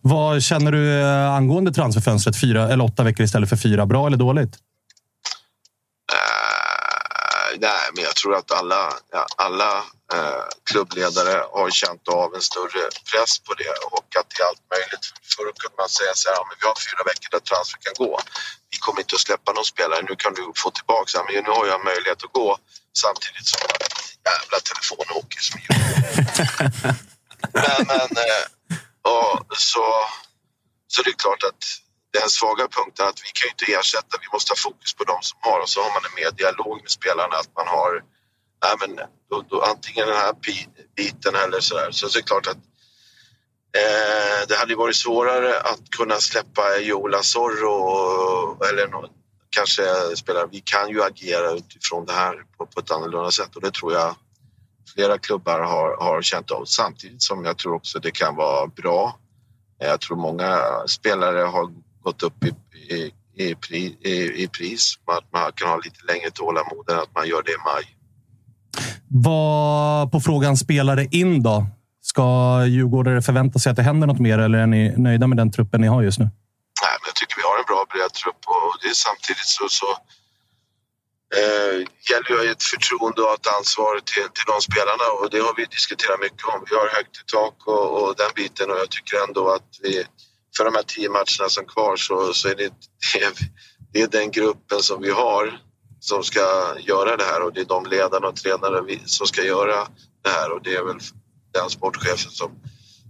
Vad 0.00 0.42
känner 0.42 0.72
du 0.72 1.00
eh, 1.00 1.34
angående 1.34 1.72
transferfönstret? 1.72 2.40
Fyra 2.40 2.72
eller 2.72 2.84
åtta 2.84 3.02
veckor 3.02 3.24
istället 3.24 3.48
för 3.48 3.56
fyra. 3.56 3.86
Bra 3.86 4.06
eller 4.06 4.16
dåligt? 4.16 4.58
Nej, 7.66 7.84
men 7.94 8.04
jag 8.04 8.14
tror 8.16 8.34
att 8.36 8.50
alla, 8.50 8.82
ja, 9.10 9.26
alla 9.36 9.72
eh, 10.14 10.44
klubbledare 10.70 11.44
har 11.56 11.70
känt 11.70 12.08
av 12.08 12.34
en 12.34 12.40
större 12.40 12.82
press 13.10 13.38
på 13.38 13.54
det 13.54 13.74
och 13.94 14.08
att 14.18 14.28
det 14.30 14.42
är 14.42 14.46
allt 14.46 14.64
möjligt. 14.74 15.04
för 15.32 15.42
kunde 15.60 15.76
man 15.82 15.88
säga 15.88 16.12
så 16.14 16.28
här, 16.28 16.36
ja, 16.36 16.42
men 16.48 16.56
vi 16.60 16.64
har 16.70 16.76
fyra 16.88 17.02
veckor 17.10 17.28
där 17.34 17.44
transfer 17.50 17.78
kan 17.84 17.94
gå. 18.04 18.12
Vi 18.72 18.78
kommer 18.84 19.00
inte 19.00 19.14
att 19.16 19.26
släppa 19.26 19.52
någon 19.52 19.70
spelare, 19.74 20.02
nu 20.10 20.14
kan 20.22 20.34
du 20.34 20.42
få 20.62 20.70
tillbaka. 20.70 21.12
Men 21.24 21.44
nu 21.46 21.50
har 21.58 21.66
jag 21.72 21.84
möjlighet 21.90 22.20
att 22.26 22.32
gå 22.42 22.50
samtidigt 23.04 23.46
som 23.52 23.60
jag 23.68 23.78
jävla 24.30 24.58
telefonåker 24.68 25.40
som 25.46 25.54
är 25.58 25.72
Men, 27.62 27.78
men 27.90 28.10
eh, 28.28 28.44
och 29.12 29.28
så, 29.72 29.84
så 30.92 31.02
det 31.02 31.10
är 31.10 31.18
klart 31.24 31.42
att 31.50 31.62
den 32.18 32.28
svaga 32.38 32.68
punkten 32.76 33.06
att 33.08 33.20
vi 33.26 33.30
kan 33.36 33.44
ju 33.46 33.52
inte 33.54 33.66
ersätta, 33.80 34.12
vi 34.20 34.28
måste 34.32 34.50
ha 34.54 34.56
fokus 34.56 34.94
på 34.94 35.04
de 35.04 35.16
som 35.20 35.38
har 35.42 35.60
och 35.60 35.68
så 35.68 35.80
har 35.84 35.90
man 35.96 36.04
en 36.08 36.16
mer 36.20 36.30
dialog 36.42 36.76
med 36.84 36.90
spelarna 36.90 37.36
att 37.42 37.52
man 37.60 37.68
har 37.76 37.92
nej 38.64 38.74
men, 38.80 39.06
då, 39.30 39.44
då, 39.50 39.60
antingen 39.60 40.06
den 40.06 40.16
här 40.16 40.34
biten 40.96 41.34
eller 41.34 41.60
sådär. 41.60 41.90
Så 41.90 42.06
det 42.08 42.18
är 42.18 42.22
klart 42.22 42.46
att 42.46 42.62
eh, 43.80 44.46
det 44.48 44.56
hade 44.56 44.74
varit 44.76 44.96
svårare 44.96 45.60
att 45.60 45.90
kunna 45.90 46.14
släppa 46.14 46.78
Joel 46.78 47.14
Asoro 47.14 48.64
eller 48.68 48.88
någon, 48.88 49.10
kanske 49.50 49.82
spelare. 50.16 50.48
Vi 50.50 50.60
kan 50.60 50.88
ju 50.88 51.02
agera 51.02 51.50
utifrån 51.50 52.06
det 52.06 52.12
här 52.12 52.44
på, 52.56 52.66
på 52.66 52.80
ett 52.80 52.90
annorlunda 52.90 53.30
sätt 53.30 53.56
och 53.56 53.62
det 53.62 53.74
tror 53.74 53.92
jag 53.92 54.14
flera 54.94 55.18
klubbar 55.18 55.60
har, 55.60 55.96
har 55.96 56.22
känt 56.22 56.50
av 56.50 56.64
samtidigt 56.64 57.22
som 57.22 57.44
jag 57.44 57.58
tror 57.58 57.74
också 57.74 57.98
det 57.98 58.10
kan 58.10 58.36
vara 58.36 58.66
bra. 58.66 59.18
Jag 59.78 60.00
tror 60.00 60.16
många 60.16 60.58
spelare 60.86 61.38
har 61.38 61.72
gått 62.02 62.22
upp 62.22 62.44
i, 62.44 62.48
i, 62.94 63.12
i, 63.36 63.54
pri, 63.54 63.96
i, 64.00 64.42
i 64.42 64.48
pris. 64.48 64.94
Att 65.04 65.32
man 65.32 65.52
kan 65.54 65.68
ha 65.68 65.76
lite 65.76 66.04
längre 66.12 66.30
tålamod 66.30 66.90
än 66.90 66.98
att 66.98 67.14
man 67.14 67.28
gör 67.28 67.42
det 67.42 67.50
i 67.50 67.60
maj. 67.64 67.84
Vad 69.08 70.12
på 70.12 70.20
frågan 70.20 70.56
spelare 70.56 71.04
in 71.10 71.42
då? 71.42 71.66
Ska 72.02 72.26
Djurgårdare 72.66 73.22
förvänta 73.22 73.58
sig 73.58 73.70
att 73.70 73.76
det 73.76 73.82
händer 73.82 74.06
något 74.06 74.20
mer 74.20 74.38
eller 74.38 74.58
är 74.58 74.66
ni 74.66 74.94
nöjda 74.96 75.26
med 75.26 75.38
den 75.38 75.52
truppen 75.52 75.80
ni 75.80 75.86
har 75.86 76.02
just 76.02 76.18
nu? 76.18 76.24
Nej, 76.82 76.94
men 77.00 77.06
jag 77.10 77.16
tycker 77.20 77.36
vi 77.40 77.46
har 77.50 77.56
en 77.60 77.68
bra 77.72 77.80
bred 77.92 78.12
trupp 78.20 78.42
och 78.54 78.70
det 78.82 78.88
är 78.94 78.98
samtidigt 79.08 79.50
så, 79.58 79.64
så 79.80 79.88
eh, 81.38 81.76
gäller 82.08 82.30
ju 82.44 82.50
ett 82.54 82.64
förtroende 82.72 83.20
och 83.26 83.34
ett 83.38 83.48
ansvar 83.58 83.92
till, 84.10 84.26
till 84.36 84.48
de 84.52 84.56
spelarna 84.68 85.06
och 85.18 85.26
det 85.32 85.40
har 85.46 85.54
vi 85.60 85.64
diskuterat 85.78 86.18
mycket 86.26 86.44
om. 86.52 86.58
Vi 86.68 86.74
har 86.80 86.88
högt 86.98 87.14
i 87.22 87.24
tak 87.36 87.56
och, 87.72 87.86
och 87.98 88.10
den 88.20 88.32
biten 88.40 88.66
och 88.72 88.78
jag 88.82 88.90
tycker 88.96 89.14
ändå 89.26 89.42
att 89.56 89.70
vi 89.84 89.92
för 90.56 90.64
de 90.64 90.74
här 90.74 90.82
tio 90.82 91.08
matcherna 91.08 91.48
som 91.48 91.66
kvar 91.66 91.96
så, 91.96 92.34
så 92.34 92.48
är 92.48 92.54
det, 92.54 92.72
det, 93.12 93.22
är, 93.22 93.32
det 93.92 94.02
är 94.02 94.08
den 94.08 94.30
gruppen 94.30 94.82
som 94.82 95.02
vi 95.02 95.10
har 95.10 95.58
som 96.00 96.22
ska 96.22 96.76
göra 96.80 97.16
det 97.16 97.24
här 97.24 97.42
och 97.42 97.52
det 97.52 97.60
är 97.60 97.64
de 97.64 97.86
ledarna 97.86 98.28
och 98.28 98.36
tränare 98.36 98.98
som 99.04 99.26
ska 99.26 99.42
göra 99.42 99.88
det 100.22 100.30
här 100.30 100.52
och 100.52 100.62
det 100.62 100.74
är 100.74 100.84
väl 100.84 100.98
den 101.52 101.70
sportchefen 101.70 102.30
som, 102.30 102.50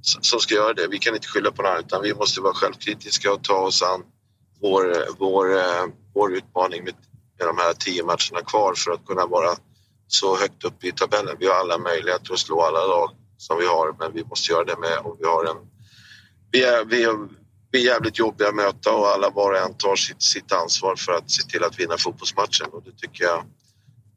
som 0.02 0.40
ska 0.40 0.54
göra 0.54 0.72
det. 0.72 0.86
Vi 0.86 0.98
kan 0.98 1.14
inte 1.14 1.28
skylla 1.28 1.50
på 1.50 1.62
någon 1.62 1.70
annan 1.70 1.84
utan 1.84 2.02
vi 2.02 2.14
måste 2.14 2.40
vara 2.40 2.54
självkritiska 2.54 3.32
och 3.32 3.44
ta 3.44 3.54
oss 3.54 3.82
an 3.82 4.02
vår, 4.60 4.96
vår, 5.18 5.56
eh, 5.56 5.86
vår 6.14 6.36
utmaning 6.36 6.84
med, 6.84 6.94
med 7.38 7.48
de 7.48 7.58
här 7.58 7.72
tio 7.72 8.04
matcherna 8.04 8.40
kvar 8.46 8.74
för 8.76 8.90
att 8.90 9.06
kunna 9.06 9.26
vara 9.26 9.56
så 10.06 10.36
högt 10.36 10.64
upp 10.64 10.84
i 10.84 10.92
tabellen. 10.92 11.36
Vi 11.38 11.46
har 11.46 11.54
alla 11.54 11.78
möjligheter 11.78 12.32
att 12.32 12.38
slå 12.38 12.62
alla 12.62 12.86
lag 12.86 13.10
som 13.36 13.58
vi 13.58 13.66
har 13.66 13.96
men 13.98 14.12
vi 14.12 14.24
måste 14.24 14.52
göra 14.52 14.64
det 14.64 14.78
med 14.78 14.98
och 14.98 15.16
vi 15.20 15.24
har 15.24 15.44
en 15.44 15.71
vi 16.52 16.64
är, 16.64 16.84
vi, 16.84 17.04
är, 17.04 17.28
vi 17.70 17.82
är 17.82 17.92
jävligt 17.92 18.18
jobbiga 18.18 18.48
att 18.48 18.54
möta 18.54 18.90
och 18.92 19.06
alla 19.06 19.30
var 19.30 19.50
och 19.52 19.58
en 19.58 19.74
tar 19.74 19.96
sitt, 19.96 20.22
sitt 20.22 20.52
ansvar 20.52 20.96
för 20.96 21.12
att 21.12 21.30
se 21.30 21.42
till 21.42 21.64
att 21.64 21.80
vinna 21.80 21.96
fotbollsmatchen 21.98 22.66
och 22.72 22.82
det 22.84 22.92
tycker 22.96 23.24
jag 23.24 23.44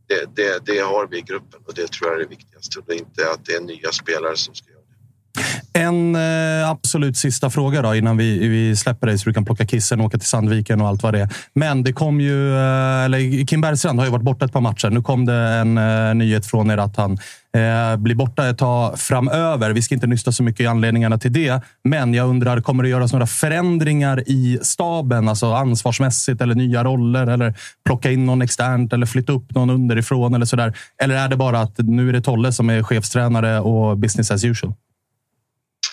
det, 0.08 0.36
det, 0.36 0.74
det 0.74 0.80
har 0.80 1.08
vi 1.08 1.18
i 1.18 1.22
gruppen 1.22 1.60
och 1.68 1.74
det 1.74 1.88
tror 1.92 2.10
jag 2.10 2.16
är 2.20 2.24
det 2.24 2.30
viktigaste. 2.30 2.82
Det 2.88 2.94
är 2.94 2.98
inte 2.98 3.22
att 3.34 3.46
det 3.46 3.52
är 3.54 3.62
nya 3.62 3.92
spelare 3.92 4.38
som 4.38 4.56
ska 4.56 4.70
göra 4.70 4.82
det. 4.82 5.80
En 5.80 6.16
eh, 6.16 6.70
absolut 6.70 7.18
sista 7.18 7.50
fråga 7.50 7.82
då, 7.82 7.96
innan 7.96 8.18
vi, 8.18 8.48
vi 8.48 8.76
släpper 8.76 9.08
dig 9.08 9.18
så 9.18 9.30
du 9.30 9.34
kan 9.34 9.46
plocka 9.46 9.68
kissen 9.68 10.00
och 10.00 10.06
åka 10.06 10.18
till 10.18 10.28
Sandviken 10.28 10.82
och 10.82 10.88
allt 10.88 11.04
vad 11.04 11.14
det 11.14 11.20
är. 11.20 11.30
Men 11.54 11.84
det 11.84 11.94
kom 11.94 12.22
ju... 12.22 12.56
Eh, 12.56 13.06
eller 13.06 13.46
Kim 13.46 13.62
Bergstrand 13.62 14.00
har 14.00 14.06
ju 14.06 14.12
varit 14.12 14.24
borta 14.24 14.46
ett 14.46 14.54
par 14.54 14.62
matcher. 14.62 14.90
Nu 14.90 15.02
kom 15.02 15.26
det 15.26 15.34
en 15.34 15.78
eh, 15.78 16.16
nyhet 16.16 16.46
från 16.46 16.72
er 16.72 16.78
att 16.78 16.98
han 16.98 17.18
eh, 17.56 17.98
blir 17.98 18.16
borta 18.16 18.50
ett 18.50 18.58
tag 18.58 19.00
framöver. 19.00 19.72
Vi 19.72 19.82
ska 19.82 19.96
inte 19.96 20.08
nysta 20.08 20.32
så 20.32 20.44
mycket 20.44 20.62
i 20.62 20.68
anledningarna 20.68 21.18
till 21.18 21.34
det. 21.34 21.62
Men 21.84 22.14
jag 22.14 22.30
undrar, 22.30 22.62
kommer 22.62 22.84
det 22.84 22.90
göras 22.90 23.14
några 23.14 23.28
förändringar 23.28 24.24
i 24.28 24.60
staben? 24.62 25.30
Alltså 25.30 25.54
ansvarsmässigt 25.54 26.42
eller 26.42 26.56
nya 26.56 26.84
roller? 26.84 27.28
Eller 27.28 27.54
plocka 27.86 28.12
in 28.12 28.26
någon 28.26 28.42
externt 28.42 28.94
eller 28.94 29.06
flytta 29.06 29.34
upp 29.34 29.56
någon 29.56 29.70
underifrån 29.70 30.34
eller 30.34 30.46
sådär? 30.46 30.78
Eller 31.02 31.16
är 31.16 31.28
det 31.28 31.36
bara 31.36 31.60
att 31.60 31.78
nu 31.78 32.10
är 32.10 32.14
det 32.14 32.22
Tolle 32.22 32.52
som 32.52 32.70
är 32.70 32.84
chefstränare 32.84 33.60
och 33.60 33.98
business 33.98 34.32
as 34.32 34.44
usual? 34.44 34.74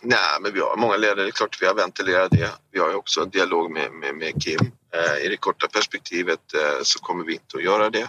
Nej, 0.02 0.18
men 0.40 0.52
vi 0.52 0.60
har 0.60 0.76
många 0.76 0.96
ledare. 0.96 1.22
Det 1.22 1.28
är 1.28 1.30
klart 1.30 1.58
vi 1.60 1.66
har 1.66 1.74
ventilerat 1.74 2.30
det. 2.30 2.50
Vi 2.72 2.78
har 2.78 2.88
ju 2.88 2.94
också 2.94 3.20
en 3.20 3.30
dialog 3.30 3.70
med, 3.70 3.92
med, 3.92 4.14
med 4.14 4.42
Kim. 4.42 4.72
Eh, 4.94 5.26
I 5.26 5.28
det 5.28 5.36
korta 5.36 5.66
perspektivet 5.68 6.54
eh, 6.54 6.82
så 6.82 6.98
kommer 6.98 7.24
vi 7.24 7.32
inte 7.32 7.56
att 7.56 7.64
göra 7.64 7.90
det. 7.90 8.08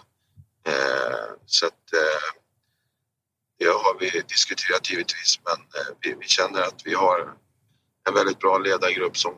Eh, 0.68 1.26
så 1.46 1.66
att, 1.66 1.94
eh, 1.94 2.43
det 3.64 3.70
har 3.86 3.94
vi 4.00 4.08
diskuterat 4.36 4.90
givetvis, 4.92 5.32
men 5.48 5.58
eh, 5.78 5.90
vi, 6.02 6.10
vi 6.22 6.28
känner 6.38 6.62
att 6.62 6.80
vi 6.86 6.94
har 6.94 7.18
en 8.10 8.14
väldigt 8.20 8.40
bra 8.40 8.58
ledargrupp 8.58 9.18
som 9.18 9.34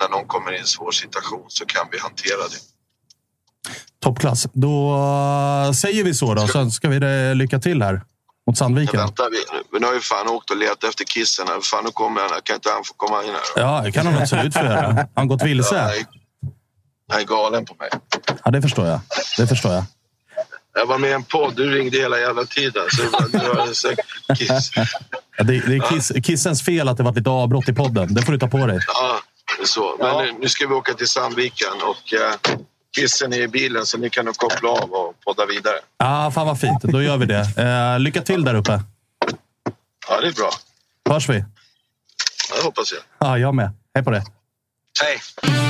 när 0.00 0.08
någon 0.08 0.26
kommer 0.26 0.52
i 0.52 0.58
en 0.58 0.66
svår 0.76 0.90
situation 0.92 1.44
så 1.48 1.66
kan 1.66 1.86
vi 1.92 1.98
hantera 1.98 2.42
det. 2.52 2.60
Toppklass. 4.02 4.46
Då 4.52 4.94
eh, 5.66 5.72
säger 5.72 6.04
vi 6.04 6.14
så 6.14 6.34
då, 6.34 6.46
så 6.48 6.70
ska 6.70 6.88
vi 6.88 6.98
det 6.98 7.34
lycka 7.34 7.58
till 7.58 7.82
här 7.82 8.00
mot 8.46 8.58
Sandviken. 8.58 9.00
Vänta, 9.00 9.28
vi, 9.28 9.38
men 9.72 9.80
nu 9.80 9.86
har 9.86 9.94
ju 9.94 10.00
fan 10.00 10.28
åkt 10.28 10.50
och 10.50 10.56
letat 10.56 10.84
efter 10.84 11.04
kissen. 11.04 11.46
här. 11.48 11.60
Fan, 11.60 11.84
nu 11.84 11.90
kommer 11.90 12.20
han. 12.20 12.30
Kan 12.44 12.54
inte 12.56 12.70
han 12.70 12.84
få 12.84 12.94
komma 12.94 13.22
in 13.24 13.28
här? 13.30 13.40
då? 13.56 13.60
Ja, 13.62 13.80
det 13.84 13.92
kan 13.92 14.06
han 14.06 14.22
absolut 14.22 14.54
få 14.54 14.60
göra. 14.60 15.06
Han 15.14 15.28
gått 15.28 15.40
Ja, 15.40 15.46
vilse? 15.46 15.78
är- 15.78 16.06
Han 17.12 17.20
är 17.20 17.24
galen 17.24 17.64
på 17.64 17.74
mig. 17.74 17.88
Ja, 18.44 18.50
det 18.50 18.62
förstår 18.62 18.86
jag. 18.86 19.00
Det 19.38 19.46
förstår 19.46 19.72
jag. 19.72 19.84
Jag 20.74 20.86
var 20.86 20.98
med 20.98 21.10
i 21.10 21.12
en 21.12 21.22
podd. 21.22 21.56
Du 21.56 21.70
ringde 21.70 21.98
hela 21.98 22.18
jävla 22.18 22.44
tiden. 22.44 22.82
Så 22.90 23.02
du 23.32 23.38
har 23.38 23.72
säkert 23.74 24.06
kiss. 24.38 24.70
Ja, 25.36 25.44
det, 25.44 25.60
det 25.66 25.76
är 25.76 25.90
kiss, 25.90 26.12
Kissens 26.24 26.62
fel 26.64 26.88
att 26.88 26.96
det 26.96 27.02
varit 27.02 27.16
lite 27.16 27.30
avbrott 27.30 27.68
i 27.68 27.72
podden. 27.72 28.14
Det 28.14 28.22
får 28.22 28.32
du 28.32 28.38
ta 28.38 28.48
på 28.48 28.66
dig. 28.66 28.80
Ja, 28.86 29.20
det 29.60 29.66
så. 29.66 29.96
Men 30.00 30.24
nu, 30.24 30.32
nu 30.40 30.48
ska 30.48 30.66
vi 30.66 30.74
åka 30.74 30.94
till 30.94 31.08
Sandviken 31.08 31.72
och 31.82 32.14
eh, 32.14 32.34
kissen 32.96 33.32
är 33.32 33.40
i 33.40 33.48
bilen 33.48 33.86
så 33.86 33.98
ni 33.98 34.10
kan 34.10 34.24
nog 34.24 34.36
koppla 34.36 34.68
av 34.68 34.92
och 34.92 35.14
podda 35.24 35.46
vidare. 35.46 35.76
Ja, 35.98 36.30
fan 36.34 36.46
vad 36.46 36.60
fint. 36.60 36.82
Då 36.82 37.02
gör 37.02 37.16
vi 37.16 37.26
det. 37.26 37.46
Eh, 37.56 37.98
lycka 38.00 38.22
till 38.22 38.44
där 38.44 38.54
uppe. 38.54 38.80
Ja, 40.08 40.20
det 40.20 40.26
är 40.28 40.32
bra. 40.32 40.50
Hörs 41.10 41.28
vi? 41.28 41.44
Ja, 42.50 42.56
det 42.56 42.62
hoppas 42.62 42.92
jag. 42.92 43.28
Ja, 43.28 43.38
jag 43.38 43.54
med. 43.54 43.70
Hej 43.94 44.04
på 44.04 44.10
det. 44.10 44.24
Hej! 45.02 45.69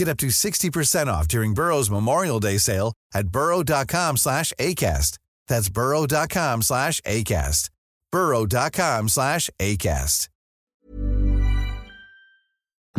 Get 0.00 0.08
up 0.08 0.18
to 0.18 0.26
60% 0.28 1.08
off 1.08 1.28
during 1.28 1.52
Burrow's 1.54 1.90
Memorial 1.90 2.40
Day 2.40 2.58
sale 2.58 2.92
at 3.14 3.26
burrow.com 3.28 4.16
slash 4.16 4.50
ACAST. 4.58 5.18
That's 5.48 5.68
burrow.com 5.74 6.62
slash 6.62 7.00
ACAST. 7.02 7.68
burrow.com 8.12 9.08
slash 9.08 9.50
ACAST. 9.62 10.28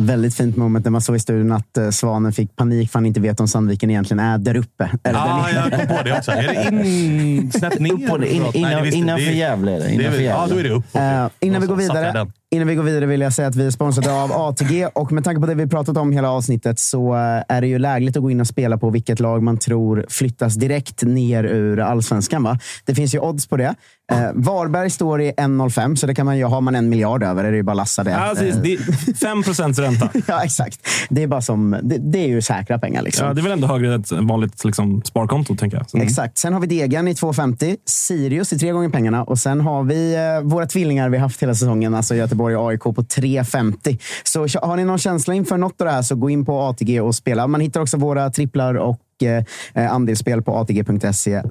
Väldigt 0.00 0.34
fint 0.34 0.56
moment 0.56 0.84
när 0.84 0.90
man 0.92 1.00
såg 1.00 1.16
i 1.16 1.18
studion 1.18 1.52
att 1.52 1.76
eh, 1.76 1.90
Svanen 1.90 2.32
fick 2.32 2.56
panik 2.56 2.90
för 2.90 2.98
han 2.98 3.06
inte 3.06 3.20
vet 3.20 3.40
om 3.40 3.48
Sandviken 3.48 3.90
egentligen 3.90 4.18
är 4.20 4.38
där 4.38 4.56
uppe. 4.56 4.90
Eller 5.04 5.18
Ja, 5.18 5.46
där 5.52 5.70
jag 5.70 5.80
kom 5.88 5.96
på 5.96 6.02
det 6.02 6.18
också. 6.18 6.30
Är 6.30 6.42
det 6.42 6.88
in, 6.88 7.52
snett 7.58 7.78
ner? 7.78 7.92
Upp 8.14 8.20
det, 8.20 8.32
in- 8.32 8.46
innanför 8.94 9.30
Gävle 9.30 9.72
är 9.72 9.80
det, 9.80 9.92
innanför 9.92 10.10
väl- 10.10 10.24
Ja, 10.24 10.40
Gävle. 10.48 10.54
då 10.54 10.60
är 10.60 10.64
det 10.64 10.70
upp. 10.70 10.96
Eh, 10.96 11.46
innan, 11.48 11.60
vi 11.60 11.66
går 11.66 11.76
vidare, 11.76 12.12
den. 12.12 12.32
Innan 12.52 12.68
vi 12.68 12.74
går 12.74 12.82
vidare 12.82 13.06
vill 13.06 13.20
jag 13.20 13.32
säga 13.32 13.48
att 13.48 13.56
vi 13.56 13.66
är 13.66 13.70
sponsrade 13.70 14.12
av 14.22 14.32
ATG 14.32 14.86
och 14.86 15.12
med 15.12 15.24
tanke 15.24 15.40
på 15.40 15.46
det 15.46 15.54
vi 15.54 15.66
pratat 15.66 15.96
om 15.96 16.12
hela 16.12 16.30
avsnittet 16.30 16.78
så 16.78 17.14
eh, 17.14 17.42
är 17.56 17.60
det 17.60 17.66
ju 17.66 17.78
lägligt 17.78 18.16
att 18.16 18.22
gå 18.22 18.30
in 18.30 18.40
och 18.40 18.46
spela 18.46 18.78
på 18.78 18.90
vilket 18.90 19.20
lag 19.20 19.42
man 19.42 19.58
tror 19.58 20.06
flyttas 20.08 20.54
direkt 20.54 21.02
ner 21.02 21.44
ur 21.44 21.80
allsvenskan. 21.80 22.42
Va? 22.42 22.58
Det 22.84 22.94
finns 22.94 23.14
ju 23.14 23.18
odds 23.18 23.46
på 23.46 23.56
det. 23.56 23.74
Eh, 24.12 24.18
Varberg 24.34 24.90
står 24.90 25.20
i 25.22 25.30
1,05 25.32 25.94
så 25.96 26.06
det 26.06 26.14
kan 26.14 26.26
man 26.26 26.38
ju, 26.38 26.44
har 26.44 26.60
man 26.60 26.74
en 26.74 26.88
miljard 26.88 27.22
över 27.22 27.44
är 27.44 27.50
det 27.50 27.56
ju 27.56 27.62
bara 27.62 27.72
att 27.72 27.76
lassa 27.76 28.04
det. 28.04 28.10
Eh, 28.10 28.56
Det 28.62 28.72
är 28.72 29.14
5 29.16 29.42
procents 29.42 29.78
ränta. 29.78 30.08
ja, 30.26 30.44
exakt. 30.44 30.78
Det 31.10 31.22
är, 31.22 31.26
bara 31.26 31.40
som, 31.42 31.76
det, 31.82 31.96
det 31.98 32.18
är 32.18 32.28
ju 32.28 32.42
säkra 32.42 32.78
pengar. 32.78 33.02
Liksom. 33.02 33.26
Ja, 33.26 33.34
det 33.34 33.40
är 33.40 33.42
väl 33.42 33.52
ändå 33.52 33.66
högre 33.66 33.94
än 33.94 34.00
ett 34.00 34.12
vanligt 34.12 34.64
liksom, 34.64 35.02
sparkonto, 35.04 35.56
tänker 35.56 35.76
jag. 35.76 35.90
Så- 35.90 35.98
Exakt. 35.98 36.38
Sen 36.38 36.52
har 36.52 36.60
vi 36.60 36.66
Degen 36.66 37.08
i 37.08 37.12
2,50. 37.12 37.76
Sirius 37.86 38.52
i 38.52 38.58
tre 38.58 38.72
gånger 38.72 38.88
pengarna. 38.88 39.24
Och 39.24 39.38
sen 39.38 39.60
har 39.60 39.82
vi 39.82 40.14
eh, 40.14 40.40
våra 40.48 40.66
tvillingar 40.66 41.08
vi 41.08 41.18
haft 41.18 41.42
hela 41.42 41.54
säsongen, 41.54 41.94
alltså 41.94 42.14
Göteborg 42.14 42.41
och 42.42 42.68
AIK 42.68 42.82
på 42.82 42.92
3,50. 42.92 44.00
Så 44.24 44.66
har 44.66 44.76
ni 44.76 44.84
någon 44.84 44.98
känsla 44.98 45.34
inför 45.34 45.58
något 45.58 45.80
av 45.80 45.86
det 45.86 45.92
här 45.92 46.02
så 46.02 46.14
gå 46.14 46.30
in 46.30 46.44
på 46.44 46.60
ATG 46.60 47.00
och 47.00 47.14
spela. 47.14 47.46
Man 47.46 47.60
hittar 47.60 47.80
också 47.80 47.96
våra 47.96 48.30
tripplar 48.30 48.74
och 48.74 49.00
eh, 49.22 49.44
eh, 49.74 49.92
andelsspel 49.92 50.42
på 50.42 50.56
atg.se 50.56 51.42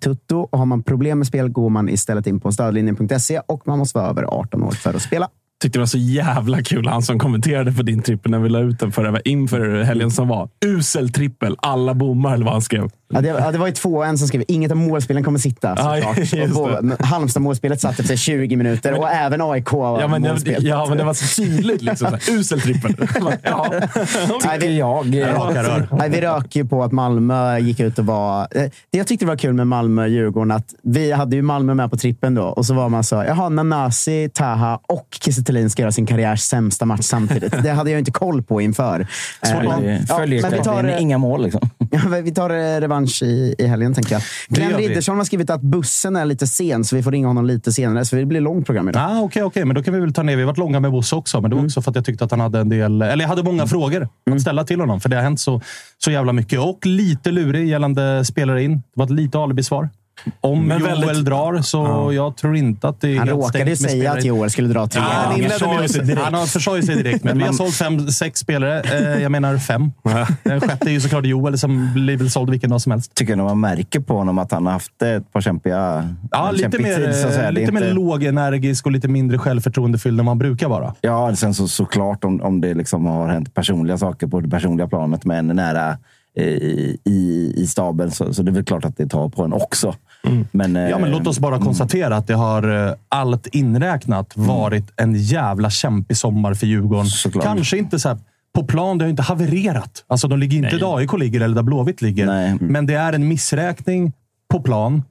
tutto. 0.00 0.48
Och 0.50 0.58
har 0.58 0.66
man 0.66 0.82
problem 0.82 1.18
med 1.18 1.26
spel 1.26 1.48
går 1.48 1.70
man 1.70 1.88
istället 1.88 2.26
in 2.26 2.40
på 2.40 2.52
stödlinjen.se 2.52 3.40
och 3.46 3.66
man 3.66 3.78
måste 3.78 3.98
vara 3.98 4.08
över 4.08 4.22
18 4.22 4.62
år 4.62 4.70
för 4.70 4.94
att 4.94 5.02
spela 5.02 5.28
tyckte 5.60 5.78
det 5.78 5.80
var 5.80 5.86
så 5.86 5.98
jävla 5.98 6.62
kul, 6.62 6.86
han 6.88 7.02
som 7.02 7.18
kommenterade 7.18 7.72
på 7.72 7.82
din 7.82 8.02
trippel 8.02 8.30
när 8.30 8.38
vi 8.38 8.48
la 8.48 8.58
ut 8.58 8.78
den 8.78 8.92
förra, 8.92 9.20
inför 9.20 9.82
helgen 9.82 10.10
som 10.10 10.28
var. 10.28 10.48
Usel 10.66 11.12
trippel, 11.12 11.56
alla 11.62 11.94
bommar, 11.94 12.34
eller 12.34 12.44
vad 12.44 12.54
han 12.54 12.62
skrev. 12.62 12.90
Ja, 13.12 13.20
det, 13.20 13.28
ja, 13.28 13.52
det 13.52 13.58
var 13.58 13.66
ju 13.66 13.72
två 13.72 14.02
en 14.04 14.18
som 14.18 14.28
skrev 14.28 14.44
inget 14.48 14.70
av 14.70 14.76
målspelen 14.76 15.24
kommer 15.24 15.38
sitta. 15.38 15.74
Men 16.82 16.96
Halmstad-målspelet 17.00 17.80
satt 17.80 17.98
efter 18.00 18.16
20 18.16 18.56
minuter 18.56 18.98
och 18.98 19.08
även 19.10 19.40
AIK 19.42 19.68
Ja 19.72 20.08
men, 20.10 20.22
det, 20.22 20.28
målspelet. 20.28 20.62
ja, 20.62 20.86
men 20.88 20.98
det 20.98 21.04
var 21.04 21.14
så 21.14 21.42
tydligt. 21.42 21.82
Liksom, 21.82 22.16
så 22.20 22.32
usel 22.32 22.60
trippel. 22.60 22.94
ja. 23.42 23.66
Nej, 24.44 24.58
vi, 24.60 24.78
jag. 24.78 25.22
Raka 25.22 25.62
rör. 25.62 25.88
Nej, 25.98 26.10
vi 26.10 26.20
rök 26.20 26.56
ju 26.56 26.64
på 26.68 26.82
att 26.84 26.92
Malmö 26.92 27.58
gick 27.58 27.80
ut 27.80 27.98
och 27.98 28.06
var... 28.06 28.40
eh, 28.40 28.62
Det 28.90 28.98
jag 28.98 29.06
tyckte 29.06 29.26
var 29.26 29.36
kul 29.36 29.52
med 29.54 29.66
Malmö-Djurgården, 29.66 30.50
att 30.50 30.74
vi 30.82 31.12
hade 31.12 31.36
ju 31.36 31.42
Malmö 31.42 31.74
med 31.74 31.90
på 31.90 31.96
trippen 31.96 32.34
då. 32.34 32.42
Och 32.44 32.66
så 32.66 32.74
var 32.74 32.88
man 32.88 33.04
så, 33.04 33.14
jaha, 33.28 33.48
Nanasi, 33.48 34.28
Taha 34.34 34.80
och 34.88 35.06
Kiese 35.24 35.44
Thelin 35.50 35.70
ska 35.70 35.82
göra 35.82 35.92
sin 35.92 36.06
karriärs 36.06 36.40
sämsta 36.40 36.86
match 36.86 37.02
samtidigt. 37.02 37.62
Det 37.62 37.70
hade 37.70 37.90
jag 37.90 37.98
inte 37.98 38.10
koll 38.10 38.42
på 38.42 38.60
inför. 38.60 39.00
Eh, 39.42 39.50
Ja, 39.64 40.16
Följer 40.16 40.42
men 40.42 40.52
vi 40.52 40.58
tar, 40.58 40.98
inga 41.00 41.18
mål 41.18 41.42
liksom. 41.42 41.60
Ja, 41.90 42.00
vi 42.22 42.30
tar 42.34 42.50
eh, 42.50 42.80
revansch 42.80 43.22
i, 43.22 43.54
i 43.58 43.66
helgen, 43.66 43.94
tänker 43.94 44.12
jag. 44.12 44.22
Glenn. 44.48 44.76
Riddersson 44.76 45.16
har 45.16 45.24
skrivit 45.24 45.50
att 45.50 45.60
bussen 45.60 46.16
är 46.16 46.24
lite 46.24 46.46
sen, 46.46 46.84
så 46.84 46.96
vi 46.96 47.02
får 47.02 47.12
ringa 47.12 47.26
honom 47.28 47.46
lite 47.46 47.72
senare. 47.72 48.04
Så 48.04 48.16
det 48.16 48.24
blir 48.24 48.40
långt 48.40 48.66
program 48.66 48.88
idag. 48.88 49.02
Ah, 49.10 49.20
Okej, 49.20 49.42
okej, 49.42 49.64
men 49.64 49.76
då 49.76 49.82
kan 49.82 49.94
vi 49.94 50.00
väl 50.00 50.12
ta 50.12 50.22
ner. 50.22 50.36
Vi 50.36 50.42
har 50.42 50.46
varit 50.46 50.58
långa 50.58 50.80
med 50.80 50.90
Bosse 50.90 51.16
också, 51.16 51.40
men 51.40 51.50
det 51.50 51.56
var 51.56 51.64
också 51.64 51.82
för 51.82 51.90
att 51.90 51.96
jag 51.96 52.04
tyckte 52.04 52.24
att 52.24 52.30
han 52.30 52.40
hade 52.40 52.58
en 52.60 52.68
del... 52.68 53.02
Eller 53.02 53.24
jag 53.24 53.28
hade 53.28 53.42
många 53.42 53.66
frågor 53.66 54.08
att 54.30 54.40
ställa 54.40 54.64
till 54.64 54.80
honom, 54.80 55.00
för 55.00 55.08
det 55.08 55.16
har 55.16 55.22
hänt 55.22 55.40
så, 55.40 55.60
så 55.98 56.10
jävla 56.10 56.32
mycket. 56.32 56.60
Och 56.60 56.86
lite 56.86 57.30
lurig 57.30 57.68
gällande 57.68 58.24
spelare 58.24 58.62
in. 58.62 58.76
Det 58.76 58.82
var 58.94 59.04
ett 59.04 59.10
lite 59.12 59.38
alibisvar. 59.38 59.88
Om 60.40 60.64
Men 60.66 60.80
Joel 60.80 61.04
väldigt- 61.04 61.24
drar, 61.24 61.62
så 61.62 62.10
jag 62.14 62.36
tror 62.36 62.56
inte 62.56 62.88
att 62.88 63.00
det 63.00 63.08
är 63.14 63.18
Han 63.18 63.28
råkade 63.28 63.76
säga 63.76 63.88
spelare 63.88 64.18
att. 64.18 64.24
Joel 64.24 64.50
skulle 64.50 64.68
dra 64.68 64.86
tre. 64.86 65.02
Ja, 65.02 65.08
han 65.24 65.36
inledde 65.36 65.54
att 65.84 65.90
säga 65.90 66.18
Han 66.24 66.34
har 66.34 66.46
försörjt 66.46 66.86
sig 66.86 66.96
direkt, 66.96 67.24
men 67.24 67.38
vi 67.38 67.44
har 67.44 67.52
sålt 67.52 67.74
fem, 67.74 68.08
sex 68.10 68.40
spelare. 68.40 68.80
Eh, 68.80 69.22
jag 69.22 69.32
menar 69.32 69.56
fem. 69.58 69.92
Den 70.42 70.60
sjätte 70.60 70.88
är 70.88 70.92
ju 70.92 71.00
såklart 71.00 71.24
Joel, 71.26 71.58
som 71.58 71.92
blir 71.94 72.16
väl 72.16 72.30
såld 72.30 72.50
vilken 72.50 72.70
dag 72.70 72.80
som 72.80 72.92
helst. 72.92 73.14
Tycker 73.14 73.36
nog 73.36 73.46
man 73.46 73.60
märker 73.60 74.00
på 74.00 74.16
honom 74.16 74.38
att 74.38 74.52
han 74.52 74.66
har 74.66 74.72
haft 74.72 75.02
ett 75.02 75.32
par 75.32 75.40
kämpiga 75.40 76.08
Ja, 76.30 76.50
lite 76.50 76.78
mer, 76.78 76.96
tid, 76.96 77.14
så 77.16 77.26
att 77.28 77.34
säga. 77.34 77.46
eh, 77.46 77.52
lite 77.52 77.72
mer 77.72 77.80
inte- 77.80 77.92
lågenergisk 77.94 78.86
och 78.86 78.92
lite 78.92 79.08
mindre 79.08 79.38
självförtroendefylld 79.38 80.18
än 80.20 80.24
man 80.26 80.38
brukar 80.38 80.68
vara. 80.68 80.94
Ja, 81.00 81.36
sen 81.36 81.54
så, 81.54 81.68
såklart 81.68 82.24
om, 82.24 82.40
om 82.42 82.60
det 82.60 82.74
liksom 82.74 83.06
har 83.06 83.28
hänt 83.28 83.54
personliga 83.54 83.98
saker 83.98 84.26
på 84.26 84.40
det 84.40 84.48
personliga 84.48 84.86
planet 84.88 85.24
med 85.24 85.38
en 85.38 85.46
nära 85.46 85.88
eh, 85.90 85.94
i, 86.44 87.52
i 87.56 87.66
staben 87.66 88.10
så, 88.10 88.34
så 88.34 88.42
det 88.42 88.50
är 88.50 88.52
väl 88.52 88.64
klart 88.64 88.84
att 88.84 88.96
det 88.96 89.06
tar 89.06 89.28
på 89.28 89.44
en 89.44 89.52
också. 89.52 89.94
Men, 90.50 90.74
Ja, 90.74 90.98
men 90.98 91.04
eh, 91.04 91.18
låt 91.18 91.26
oss 91.26 91.38
bara 91.38 91.58
konstatera 91.58 92.16
att 92.16 92.26
det 92.26 92.34
har 92.34 92.86
eh, 92.88 92.94
allt 93.08 93.46
inräknat 93.46 94.32
varit 94.36 94.92
en 94.96 95.14
jävla 95.14 95.70
kämpig 95.70 96.16
sommar 96.16 96.54
för 96.54 96.66
Djurgården. 96.66 97.06
Såklart. 97.06 97.44
Kanske 97.44 97.78
inte 97.78 97.98
så 97.98 98.08
här, 98.08 98.18
på 98.54 98.64
plan, 98.64 98.98
det 98.98 99.04
har 99.04 99.10
inte 99.10 99.22
havererat. 99.22 100.04
Alltså, 100.06 100.28
de 100.28 100.38
ligger 100.38 100.56
inte 100.56 100.76
där 100.76 100.96
AIK 100.96 101.12
ligger 101.18 101.40
eller 101.40 101.54
där 101.54 101.62
Blåvitt 101.62 102.02
ligger. 102.02 102.26
Nej. 102.26 102.56
Men 102.60 102.86
det 102.86 102.94
är 102.94 103.12
en 103.12 103.28
missräkning 103.28 104.12
på 104.50 104.60
plan. 104.60 105.02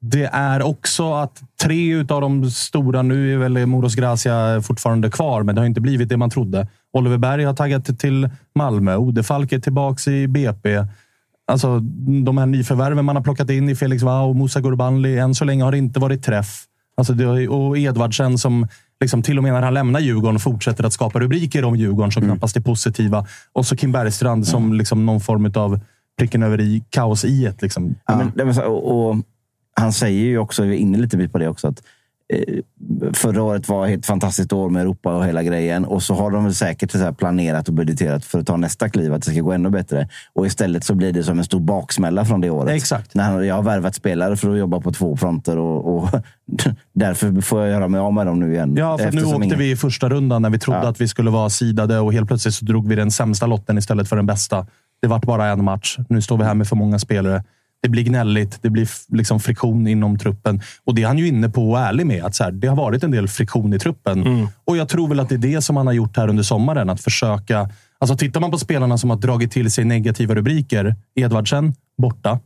Det 0.00 0.24
är 0.32 0.62
också 0.62 1.14
att 1.14 1.42
tre 1.62 1.94
utav 1.94 2.20
de 2.20 2.50
stora, 2.50 3.02
nu 3.02 3.34
är 3.34 3.38
väl 3.38 3.66
Moros 3.66 3.94
Gracia 3.94 4.62
fortfarande 4.62 5.10
kvar, 5.10 5.42
men 5.42 5.54
det 5.54 5.60
har 5.60 5.66
inte 5.66 5.80
blivit 5.80 6.08
det 6.08 6.16
man 6.16 6.30
trodde. 6.30 6.66
Oliver 6.92 7.18
Berg 7.18 7.44
har 7.44 7.54
taggat 7.54 7.98
till 7.98 8.30
Malmö. 8.54 8.96
Odefalk 8.96 9.52
är 9.52 9.58
tillbaka 9.58 10.10
i 10.10 10.28
BP. 10.28 10.84
Alltså, 11.46 11.80
de 12.24 12.38
här 12.38 12.46
nyförvärven 12.46 13.04
man 13.04 13.16
har 13.16 13.22
plockat 13.22 13.50
in 13.50 13.68
i 13.68 13.76
Felix 13.76 14.02
Wow 14.02 14.28
och 14.28 14.36
Musa 14.36 14.60
Gurbanli. 14.60 15.18
Än 15.18 15.34
så 15.34 15.44
länge 15.44 15.64
har 15.64 15.72
det 15.72 15.78
inte 15.78 16.00
varit 16.00 16.24
träff. 16.24 16.64
Alltså 16.96 17.12
det, 17.12 17.48
och 17.48 17.78
Edvardsen 17.78 18.38
som 18.38 18.68
liksom, 19.00 19.22
till 19.22 19.38
och 19.38 19.42
med 19.44 19.52
när 19.52 19.62
han 19.62 19.74
lämnar 19.74 20.00
Djurgården 20.00 20.38
fortsätter 20.38 20.84
att 20.84 20.92
skapa 20.92 21.20
rubriker 21.20 21.64
om 21.64 21.76
Djurgården 21.76 22.12
som 22.12 22.22
knappast 22.22 22.56
är 22.56 22.60
positiva. 22.60 23.26
Och 23.52 23.66
så 23.66 23.76
Kim 23.76 23.92
Bergstrand 23.92 24.46
som 24.46 24.72
liksom 24.72 25.06
någon 25.06 25.20
form 25.20 25.52
av 25.54 25.80
pricken 26.18 26.42
över 26.42 26.60
i 26.60 26.84
kaos 26.90 27.24
i 27.24 27.46
ett. 27.46 27.62
Liksom. 27.62 27.94
Ja, 28.06 28.30
men, 28.34 28.58
och, 28.58 29.08
och, 29.08 29.16
han 29.74 29.92
säger 29.92 30.24
ju 30.24 30.38
också, 30.38 30.62
vi 30.62 30.74
är 30.74 30.78
inne 30.78 30.98
lite 30.98 31.28
på 31.28 31.38
det 31.38 31.48
också, 31.48 31.68
att 31.68 31.82
förra 33.12 33.42
året 33.42 33.68
var 33.68 33.88
ett 33.88 34.06
fantastiskt 34.06 34.52
år 34.52 34.68
med 34.70 34.82
Europa 34.82 35.16
och 35.16 35.26
hela 35.26 35.42
grejen. 35.42 35.84
Och 35.84 36.02
så 36.02 36.14
har 36.14 36.30
de 36.30 36.44
väl 36.44 36.54
säkert 36.54 36.90
så 36.90 37.12
planerat 37.12 37.68
och 37.68 37.74
budgeterat 37.74 38.24
för 38.24 38.38
att 38.38 38.46
ta 38.46 38.56
nästa 38.56 38.88
kliv, 38.88 39.14
att 39.14 39.22
det 39.22 39.30
ska 39.30 39.40
gå 39.40 39.52
ännu 39.52 39.70
bättre. 39.70 40.08
Och 40.32 40.46
istället 40.46 40.84
så 40.84 40.94
blir 40.94 41.12
det 41.12 41.22
som 41.22 41.38
en 41.38 41.44
stor 41.44 41.60
baksmälla 41.60 42.24
från 42.24 42.40
det 42.40 42.50
året. 42.50 42.76
Exakt. 42.76 43.14
När 43.14 43.40
jag 43.40 43.54
har 43.54 43.62
värvat 43.62 43.94
spelare 43.94 44.36
för 44.36 44.50
att 44.52 44.58
jobba 44.58 44.80
på 44.80 44.92
två 44.92 45.16
fronter 45.16 45.58
och, 45.58 45.96
och 45.96 46.08
därför 46.94 47.40
får 47.40 47.60
jag 47.60 47.70
göra 47.70 47.88
mig 47.88 48.00
av 48.00 48.12
med 48.12 48.26
dem 48.26 48.40
nu 48.40 48.54
igen. 48.54 48.74
Ja, 48.76 48.98
för 48.98 49.12
nu 49.12 49.24
åkte 49.24 49.44
ingen- 49.44 49.58
vi 49.58 49.70
i 49.70 49.76
första 49.76 50.08
rundan 50.08 50.42
när 50.42 50.50
vi 50.50 50.58
trodde 50.58 50.80
Ja. 50.82 50.88
att 50.88 51.00
vi 51.00 51.08
skulle 51.08 51.30
vara 51.30 51.50
sidade 51.50 51.98
och 51.98 52.12
helt 52.12 52.28
plötsligt 52.28 52.54
så 52.54 52.64
drog 52.64 52.88
vi 52.88 52.94
den 52.94 53.10
sämsta 53.10 53.46
lotten 53.46 53.78
istället 53.78 54.08
för 54.08 54.16
den 54.16 54.26
bästa. 54.26 54.66
Det 55.02 55.08
vart 55.08 55.26
bara 55.26 55.46
en 55.46 55.64
match. 55.64 55.98
Nu 56.08 56.22
står 56.22 56.38
vi 56.38 56.44
här 56.44 56.54
med 56.54 56.68
för 56.68 56.76
många 56.76 56.98
spelare. 56.98 57.44
Det 57.82 57.88
blir 57.88 58.02
gnälligt. 58.02 58.58
Det 58.62 58.70
blir 58.70 58.88
liksom 59.08 59.40
friktion 59.40 59.86
inom 59.86 60.18
truppen. 60.18 60.60
Och 60.84 60.94
det 60.94 61.02
är 61.02 61.06
han 61.06 61.18
ju 61.18 61.28
inne 61.28 61.48
på 61.48 61.70
och 61.70 61.78
ärlig 61.78 62.06
med. 62.06 62.24
Att 62.24 62.34
så 62.34 62.44
här, 62.44 62.52
det 62.52 62.66
har 62.68 62.76
varit 62.76 63.04
en 63.04 63.10
del 63.10 63.28
friktion 63.28 63.74
i 63.74 63.78
truppen. 63.78 64.48
Och 64.64 64.76
jag 64.76 64.88
tror 64.88 65.08
väl 65.08 65.20
att 65.20 65.28
det 65.28 65.34
är 65.34 65.38
det 65.38 65.62
som 65.62 65.76
han 65.76 65.86
har 65.86 65.94
gjort 65.94 66.16
här 66.16 66.28
under 66.28 66.42
sommaren. 66.42 66.90
Att 66.90 67.00
försöka... 67.00 67.70
Alltså 67.98 68.16
tittar 68.16 68.40
man 68.40 68.50
på 68.50 68.58
spelarna 68.58 68.98
som 68.98 69.10
har 69.10 69.16
dragit 69.16 69.52
till 69.52 69.70
sig 69.70 69.84
negativa 69.84 70.34
rubriker. 70.34 70.96
Edvardsen, 71.14 71.74
borta. 71.98 72.38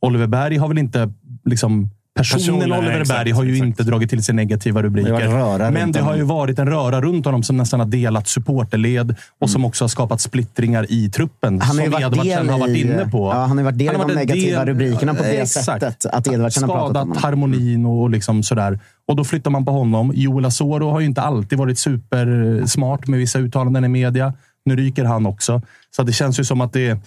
Oliver 0.00 0.26
Berg 0.26 0.56
har 0.56 0.68
väl 0.68 0.78
inte... 0.78 1.12
Liksom, 1.44 1.90
personen 2.18 2.60
Personen, 2.60 2.78
Oliver 2.78 3.00
exakt, 3.00 3.18
Berg 3.18 3.32
har 3.32 3.44
ju 3.44 3.52
exakt. 3.52 3.66
inte 3.66 3.82
dragit 3.82 4.10
till 4.10 4.24
sig 4.24 4.34
negativa 4.34 4.82
rubriker. 4.82 5.12
Det 5.12 5.70
Men 5.70 5.92
det 5.92 6.00
har 6.00 6.16
ju 6.16 6.22
varit 6.22 6.58
en 6.58 6.68
röra 6.68 7.00
runt 7.00 7.24
honom 7.24 7.42
som 7.42 7.56
nästan 7.56 7.80
har 7.80 7.86
delat 7.86 8.28
supporterled 8.28 9.16
och 9.38 9.50
som 9.50 9.64
också 9.64 9.84
har 9.84 9.88
skapat 9.88 10.20
splittringar 10.20 10.86
i 10.88 11.10
truppen. 11.10 11.60
Han 11.60 11.78
har 11.78 11.84
ju 11.84 11.90
varit 11.90 12.22
del 12.22 12.48
har 12.48 12.58
varit 12.58 12.76
inne 12.76 13.08
på. 13.08 13.26
ja, 13.32 13.44
han 13.44 13.58
har 13.58 13.64
varit 13.64 13.78
del 13.78 13.94
i 13.94 13.98
de 13.98 14.14
negativa 14.14 14.66
rubrikerna 14.66 15.14
på 15.14 15.22
det 15.22 15.40
Exakt. 15.40 15.64
sättet, 15.64 16.06
att 16.06 16.26
Edvardsen 16.26 16.62
har 16.62 16.76
pratat 16.76 17.02
om 17.02 17.08
honom. 17.08 17.22
harmonin 17.22 17.86
och 17.86 18.10
liksom 18.10 18.42
sådär. 18.42 18.80
Och 19.06 19.16
då 19.16 19.24
flyttar 19.24 19.50
man 19.50 19.64
på 19.64 19.72
honom. 19.72 20.12
Joel 20.14 20.44
Asoro 20.44 20.90
har 20.90 21.00
ju 21.00 21.06
inte 21.06 21.22
alltid 21.22 21.58
varit 21.58 21.78
supersmart 21.78 23.06
med 23.06 23.18
vissa 23.18 23.38
uttalanden 23.38 23.84
i 23.84 23.88
media. 23.88 24.34
Nu 24.64 24.76
ryker 24.76 25.04
han 25.04 25.26
också. 25.26 25.62
Så 25.96 26.02
det 26.02 26.12
känns 26.12 26.40
ju 26.40 26.44
som 26.44 26.60
att 26.60 26.72
det 26.72 26.88
är 26.88 26.98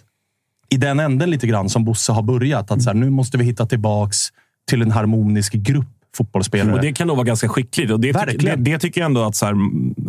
i 0.69 0.77
den 0.77 0.99
änden 0.99 1.29
lite 1.29 1.47
grann 1.47 1.69
som 1.69 1.85
Bosse 1.85 2.11
har 2.11 2.21
börjat. 2.21 2.71
Att 2.71 2.83
så 2.83 2.89
här, 2.89 2.97
nu 2.97 3.09
måste 3.09 3.37
vi 3.37 3.43
hitta 3.43 3.65
tillbaks 3.65 4.17
till 4.71 4.81
en 4.81 4.91
harmonisk 4.91 5.53
grupp 5.53 5.87
fotbollsspelare. 6.17 6.75
Och 6.75 6.81
det 6.81 6.93
kan 6.93 7.07
nog 7.07 7.17
vara 7.17 7.27
ganska 7.27 7.49
skickligt. 7.49 7.91
Och 7.91 7.99
det, 7.99 8.13
tycker, 8.13 8.55
det, 8.57 8.71
det 8.71 8.79
tycker 8.79 9.01
jag 9.01 9.05
ändå 9.05 9.23
att 9.23 9.35
så 9.35 9.45
här, 9.45 9.55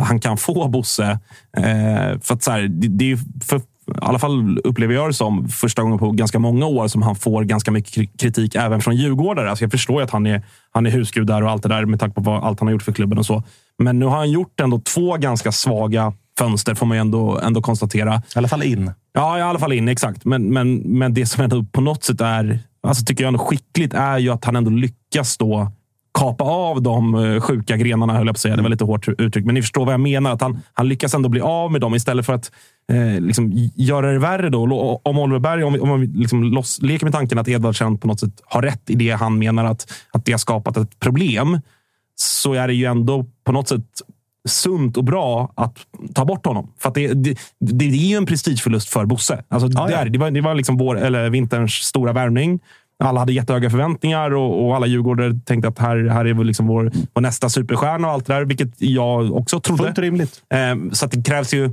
han 0.02 0.20
kan 0.20 0.36
få 0.36 0.68
Bosse. 0.68 1.18
Eh, 1.56 2.20
för 2.22 2.34
att 2.34 2.42
så 2.42 2.50
här, 2.50 2.62
det, 2.62 2.88
det 2.88 3.12
är 3.12 3.18
för, 3.44 3.56
i 3.56 3.62
alla 4.00 4.18
fall 4.18 4.58
upplever 4.58 4.94
jag 4.94 5.08
det 5.08 5.14
som 5.14 5.48
första 5.48 5.82
gången 5.82 5.98
på 5.98 6.10
ganska 6.10 6.38
många 6.38 6.66
år 6.66 6.88
som 6.88 7.02
han 7.02 7.16
får 7.16 7.44
ganska 7.44 7.70
mycket 7.70 7.94
kri- 7.94 8.18
kritik 8.18 8.54
även 8.54 8.80
från 8.80 8.96
djurgårdare. 8.96 9.50
Alltså 9.50 9.64
jag 9.64 9.70
förstår 9.72 10.00
ju 10.00 10.04
att 10.04 10.10
han 10.10 10.26
är, 10.26 10.42
han 10.70 10.86
är 10.86 10.90
husgud 10.90 11.26
där 11.26 11.42
och 11.42 11.50
allt 11.50 11.62
det 11.62 11.68
där 11.68 11.84
med 11.84 12.00
tanke 12.00 12.14
på 12.14 12.20
vad, 12.20 12.44
allt 12.44 12.60
han 12.60 12.66
har 12.66 12.72
gjort 12.72 12.82
för 12.82 12.92
klubben 12.92 13.18
och 13.18 13.26
så. 13.26 13.42
Men 13.78 13.98
nu 13.98 14.06
har 14.06 14.16
han 14.16 14.30
gjort 14.30 14.60
ändå 14.60 14.78
två 14.78 15.16
ganska 15.16 15.52
svaga 15.52 16.12
fönster 16.38 16.74
får 16.74 16.86
man 16.86 16.96
ju 16.96 17.00
ändå, 17.00 17.38
ändå 17.38 17.62
konstatera. 17.62 18.14
I 18.14 18.38
alla 18.38 18.48
fall 18.48 18.62
in. 18.62 18.90
Ja, 19.12 19.38
i 19.38 19.42
alla 19.42 19.58
fall 19.58 19.72
in. 19.72 19.88
Exakt. 19.88 20.24
Men, 20.24 20.42
men, 20.52 20.76
men 20.76 21.14
det 21.14 21.26
som 21.26 21.44
ändå 21.44 21.64
på 21.64 21.80
något 21.80 22.04
sätt 22.04 22.20
är 22.20 22.58
alltså 22.86 23.04
tycker 23.04 23.24
jag 23.24 23.28
ändå 23.28 23.44
skickligt 23.44 23.94
är 23.94 24.18
ju 24.18 24.30
att 24.30 24.44
han 24.44 24.56
ändå 24.56 24.70
lyckas 24.70 25.38
då 25.38 25.72
kapa 26.14 26.44
av 26.44 26.82
de 26.82 27.14
eh, 27.14 27.40
sjuka 27.40 27.76
grenarna, 27.76 28.12
höll 28.12 28.26
jag 28.26 28.34
på 28.34 28.36
att 28.36 28.40
säga. 28.40 28.56
Det 28.56 28.62
var 28.62 28.70
lite 28.70 28.84
hårt 28.84 29.08
uttryckt, 29.08 29.46
men 29.46 29.54
ni 29.54 29.62
förstår 29.62 29.84
vad 29.84 29.94
jag 29.94 30.00
menar. 30.00 30.32
Att 30.32 30.40
han, 30.40 30.60
han 30.72 30.88
lyckas 30.88 31.14
ändå 31.14 31.28
bli 31.28 31.40
av 31.40 31.72
med 31.72 31.80
dem 31.80 31.94
istället 31.94 32.26
för 32.26 32.32
att 32.32 32.52
eh, 32.92 33.20
liksom, 33.20 33.52
göra 33.74 34.12
det 34.12 34.18
värre. 34.18 34.48
Då. 34.48 35.00
Om 35.02 35.18
Oliver 35.18 35.38
Berg, 35.38 35.64
om 35.64 35.72
vi, 35.72 35.78
om 35.78 36.00
vi 36.00 36.06
liksom 36.06 36.44
loss, 36.44 36.82
leker 36.82 37.06
med 37.06 37.12
tanken 37.12 37.38
att 37.38 37.48
Edvardsen 37.48 37.98
på 37.98 38.06
något 38.06 38.20
sätt 38.20 38.42
har 38.44 38.62
rätt 38.62 38.90
i 38.90 38.94
det 38.94 39.10
han 39.10 39.38
menar 39.38 39.64
att, 39.64 39.92
att 40.12 40.24
det 40.24 40.32
har 40.32 40.38
skapat 40.38 40.76
ett 40.76 41.00
problem, 41.00 41.60
så 42.14 42.52
är 42.54 42.68
det 42.68 42.74
ju 42.74 42.84
ändå 42.84 43.26
på 43.44 43.52
något 43.52 43.68
sätt 43.68 44.02
sunt 44.48 44.96
och 44.96 45.04
bra 45.04 45.52
att 45.54 45.76
ta 46.14 46.24
bort 46.24 46.46
honom. 46.46 46.72
För 46.78 46.88
att 46.88 46.94
det, 46.94 47.14
det, 47.14 47.36
det, 47.60 47.84
är 47.84 47.88
ju 47.88 48.16
en 48.16 48.26
prestigeförlust 48.26 48.88
för 48.88 49.04
Bosse. 49.06 49.44
Alltså, 49.48 49.68
Ja, 49.72 49.86
det, 49.86 49.92
ja. 49.92 50.04
det 50.04 50.18
var, 50.18 50.30
det 50.30 50.40
var 50.40 50.54
liksom 50.54 50.76
vår, 50.76 50.98
eller 50.98 51.30
vinterns 51.30 51.72
stora 51.72 52.12
värvning. 52.12 52.60
alla 53.04 53.20
hade 53.20 53.32
jättehöga 53.32 53.70
förväntningar 53.70 54.34
och, 54.34 54.66
och 54.66 54.76
alla 54.76 54.86
djurgårdare 54.86 55.40
tänkte 55.44 55.68
att 55.68 55.78
här, 55.78 56.08
här 56.08 56.24
är 56.24 56.34
väl 56.34 56.46
liksom 56.46 56.66
vår, 56.66 56.92
vår 57.14 57.20
nästa 57.20 57.48
superstjärna 57.48 58.08
och 58.08 58.14
allt 58.14 58.26
det 58.26 58.34
där, 58.34 58.44
vilket 58.44 58.80
jag 58.80 59.32
också 59.36 59.60
trodde. 59.60 59.82
Fullt 59.82 59.98
rimligt. 59.98 60.42
Eh, 60.54 60.92
så 60.92 61.06
det 61.06 61.22
krävs 61.22 61.54
ju 61.54 61.70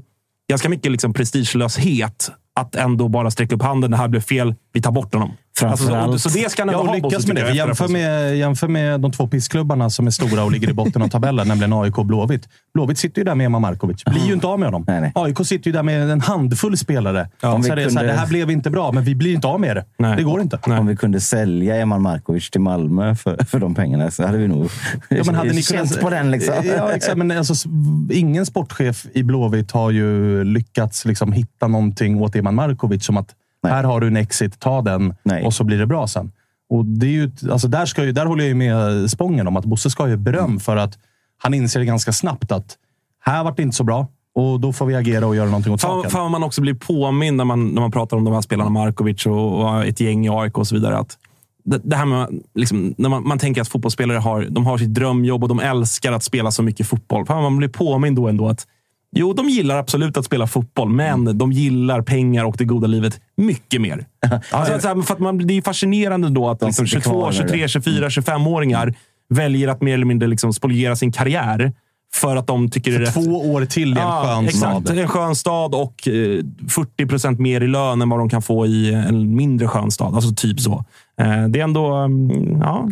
ganska 0.49 0.69
mycket 0.69 0.91
liksom 0.91 1.13
prestigelöshet 1.13 2.31
att 2.59 2.75
ändå 2.75 3.07
bara 3.07 3.31
sträcka 3.31 3.55
upp 3.55 3.61
handen. 3.61 3.91
Det 3.91 3.97
här 3.97 4.07
blev 4.07 4.21
fel. 4.21 4.55
Vi 4.73 4.81
tar 4.81 4.91
bort 4.91 5.13
honom. 5.13 5.31
Alltså, 5.67 5.87
så, 6.17 6.29
så 6.29 6.37
det 6.37 6.51
ska 6.51 6.61
han 6.65 6.69
Ja, 6.73 6.79
ändå 6.79 6.93
lyckas 7.09 7.27
med 7.27 7.35
det. 7.35 7.51
Jämför 7.53 7.87
med, 7.87 8.37
jämför 8.37 8.67
med 8.67 9.01
de 9.01 9.11
två 9.11 9.27
pissklubbarna 9.27 9.89
som 9.89 10.07
är 10.07 10.11
stora 10.11 10.43
och 10.43 10.51
ligger 10.51 10.69
i 10.69 10.73
botten 10.73 11.01
av 11.01 11.07
tabellen, 11.07 11.47
nämligen 11.47 11.73
AIK 11.73 11.97
och 11.97 12.05
Blåvitt. 12.05 12.47
Blåvitt 12.73 12.97
sitter 12.97 13.17
ju 13.21 13.23
där 13.25 13.35
med 13.35 13.45
Ema 13.45 13.59
Markovic. 13.59 14.03
Blir 14.05 14.27
ju 14.27 14.33
inte 14.33 14.47
av 14.47 14.59
med 14.59 14.71
honom. 14.73 15.11
AIK 15.15 15.37
sitter 15.47 15.65
ju 15.67 15.71
där 15.71 15.83
med 15.83 16.09
en 16.09 16.21
handfull 16.21 16.77
spelare. 16.77 17.29
Om 17.41 17.63
så 17.63 17.69
vi 17.69 17.75
det, 17.75 17.85
är 17.85 17.89
så 17.89 17.93
här, 17.95 17.99
kunde- 17.99 18.13
det 18.13 18.19
här 18.19 18.27
blev 18.27 18.51
inte 18.51 18.69
bra, 18.69 18.91
men 18.91 19.03
vi 19.03 19.15
blir 19.15 19.33
inte 19.33 19.47
av 19.47 19.59
med 19.59 19.75
det. 19.97 20.15
Det 20.15 20.23
går 20.23 20.41
inte. 20.41 20.59
Om 20.63 20.87
vi 20.87 20.95
kunde 20.95 21.19
sälja 21.21 21.75
Eman 21.75 22.01
Markovic 22.01 22.49
till 22.49 22.61
Malmö 22.61 23.15
för, 23.15 23.45
för 23.45 23.59
de 23.59 23.75
pengarna 23.75 24.11
så 24.11 24.25
hade 24.25 24.37
vi 24.37 24.47
nog 24.47 24.69
Ja, 25.09 25.23
men 25.25 25.35
hade 25.35 25.49
ni 25.51 25.61
känt 25.63 25.89
kunnat- 25.89 26.03
på 26.03 26.09
den. 26.09 26.31
Liksom. 26.31 26.53
Ja, 26.77 26.91
exakt. 26.91 27.17
Men 27.17 27.31
alltså, 27.31 27.69
ingen 28.11 28.45
sportchef 28.45 29.05
i 29.13 29.23
Blåvitt 29.23 29.71
har 29.71 29.91
ju 29.91 30.43
lyckats 30.43 31.05
liksom 31.05 31.31
hitta 31.33 31.67
någonting 31.67 32.21
åt 32.21 32.35
Eman 32.35 32.55
Markovic 32.55 33.05
som 33.05 33.17
att 33.17 33.29
här 33.67 33.83
har 33.83 34.01
du 34.01 34.07
en 34.07 34.17
exit, 34.17 34.59
ta 34.59 34.81
den 34.81 35.15
och 35.43 35.53
så 35.53 35.63
blir 35.63 35.77
det 35.77 35.85
bra 35.85 36.07
sen. 36.07 36.31
Och 36.69 36.85
det 36.85 37.05
är 37.05 37.11
ju, 37.11 37.31
alltså 37.51 37.67
där, 37.67 37.85
ska 37.85 38.03
ju, 38.03 38.11
där 38.11 38.25
håller 38.25 38.43
jag 38.43 38.47
ju 38.47 38.55
med 38.55 39.11
Spången 39.11 39.47
om 39.47 39.57
att 39.57 39.65
Bosse 39.65 39.89
ska 39.89 40.03
ha 40.03 40.09
ju 40.09 40.17
beröm 40.17 40.45
Mm. 40.45 40.59
för 40.59 40.77
att 40.77 40.97
han 41.37 41.53
inser 41.53 41.83
ganska 41.83 42.13
snabbt 42.13 42.51
att 42.51 42.77
här 43.19 43.43
vart 43.43 43.57
det 43.57 43.63
inte 43.63 43.75
så 43.75 43.83
bra 43.83 44.07
och 44.35 44.59
då 44.59 44.73
får 44.73 44.85
vi 44.85 44.95
agera 44.95 45.27
och 45.27 45.35
göra 45.35 45.45
någonting 45.45 45.73
åt 45.73 45.81
saken. 45.81 46.11
fan 46.11 46.21
vad 46.21 46.31
man 46.31 46.43
också 46.43 46.61
blir 46.61 46.73
påmind 46.73 47.37
när 47.37 47.45
man, 47.45 47.67
när 47.67 47.81
man 47.81 47.91
pratar 47.91 48.17
om 48.17 48.23
de 48.23 48.33
här 48.33 48.41
spelarna, 48.41 48.69
Markovic 48.69 49.25
och, 49.25 49.61
och 49.61 49.85
ett 49.85 49.99
gäng 49.99 50.25
i 50.25 50.29
AIK 50.29 50.57
och 50.57 50.67
så 50.67 50.75
vidare. 50.75 50.97
Att 50.97 51.17
det, 51.63 51.81
det 51.83 51.95
här 51.95 52.05
med, 52.05 52.41
liksom, 52.55 52.93
när 52.97 53.09
man, 53.09 53.27
man 53.27 53.39
tänker 53.39 53.61
att 53.61 53.67
fotbollsspelare 53.67 54.17
har, 54.17 54.47
de 54.49 54.65
har 54.65 54.77
sitt 54.77 54.93
drömjobb 54.93 55.43
och 55.43 55.49
de 55.49 55.59
älskar 55.59 56.11
att 56.11 56.23
spela 56.23 56.51
så 56.51 56.63
mycket 56.63 56.87
fotboll. 56.87 57.25
Fan, 57.25 57.43
man 57.43 57.57
blir 57.57 57.69
påmind 57.69 58.15
då 58.15 58.27
ändå 58.27 58.47
att 58.47 58.67
Jo, 59.15 59.33
de 59.33 59.49
gillar 59.49 59.77
absolut 59.77 60.17
att 60.17 60.25
spela 60.25 60.47
fotboll, 60.47 60.89
men 60.89 61.37
de 61.37 61.51
gillar 61.51 62.01
pengar 62.01 62.43
och 62.45 62.55
det 62.57 62.65
goda 62.65 62.87
livet 62.87 63.21
mycket 63.37 63.81
mer. 63.81 64.05
alltså, 64.51 64.79
så 64.79 64.87
här, 64.87 65.01
för 65.01 65.13
att 65.13 65.19
man, 65.19 65.47
det 65.47 65.57
är 65.57 65.61
fascinerande 65.61 66.29
då 66.29 66.49
att 66.49 66.61
liksom, 66.61 66.87
sitter 66.87 67.01
22, 67.01 67.11
kvar 67.11 67.25
med 67.25 67.35
23, 67.35 67.61
det. 67.61 67.67
24, 67.69 68.09
25-åringar 68.09 68.93
väljer 69.29 69.67
att 69.67 69.81
mer 69.81 69.93
eller 69.93 70.05
mindre 70.05 70.27
liksom 70.27 70.53
spoliera 70.53 70.95
sin 70.95 71.11
karriär 71.11 71.73
för 72.13 72.35
att 72.35 72.47
de 72.47 72.69
tycker 72.71 72.91
det 72.91 72.97
är 72.97 72.99
rätt. 72.99 73.13
Två 73.13 73.51
år 73.51 73.65
till 73.65 73.97
i 73.97 74.01
en 74.01 74.07
skön 74.07 74.45
exakt, 74.45 74.85
stad. 74.85 74.97
En 74.97 75.07
skön 75.07 75.35
stad 75.35 75.75
och 75.75 76.07
eh, 76.07 76.43
40 76.69 77.05
procent 77.05 77.39
mer 77.39 77.61
i 77.61 77.67
lön 77.67 78.01
än 78.01 78.09
vad 78.09 78.19
de 78.19 78.29
kan 78.29 78.41
få 78.41 78.65
i 78.67 78.93
en 78.93 79.35
mindre 79.35 79.67
skön 79.67 79.91
stad. 79.91 80.15
Alltså 80.15 80.31
typ 80.35 80.59
så. 80.59 80.85
Eh, 81.21 81.43
Det 81.47 81.59
är 81.59 81.63
ändå... 81.63 81.93
mm, 81.93 82.59
Ja, 82.61 82.89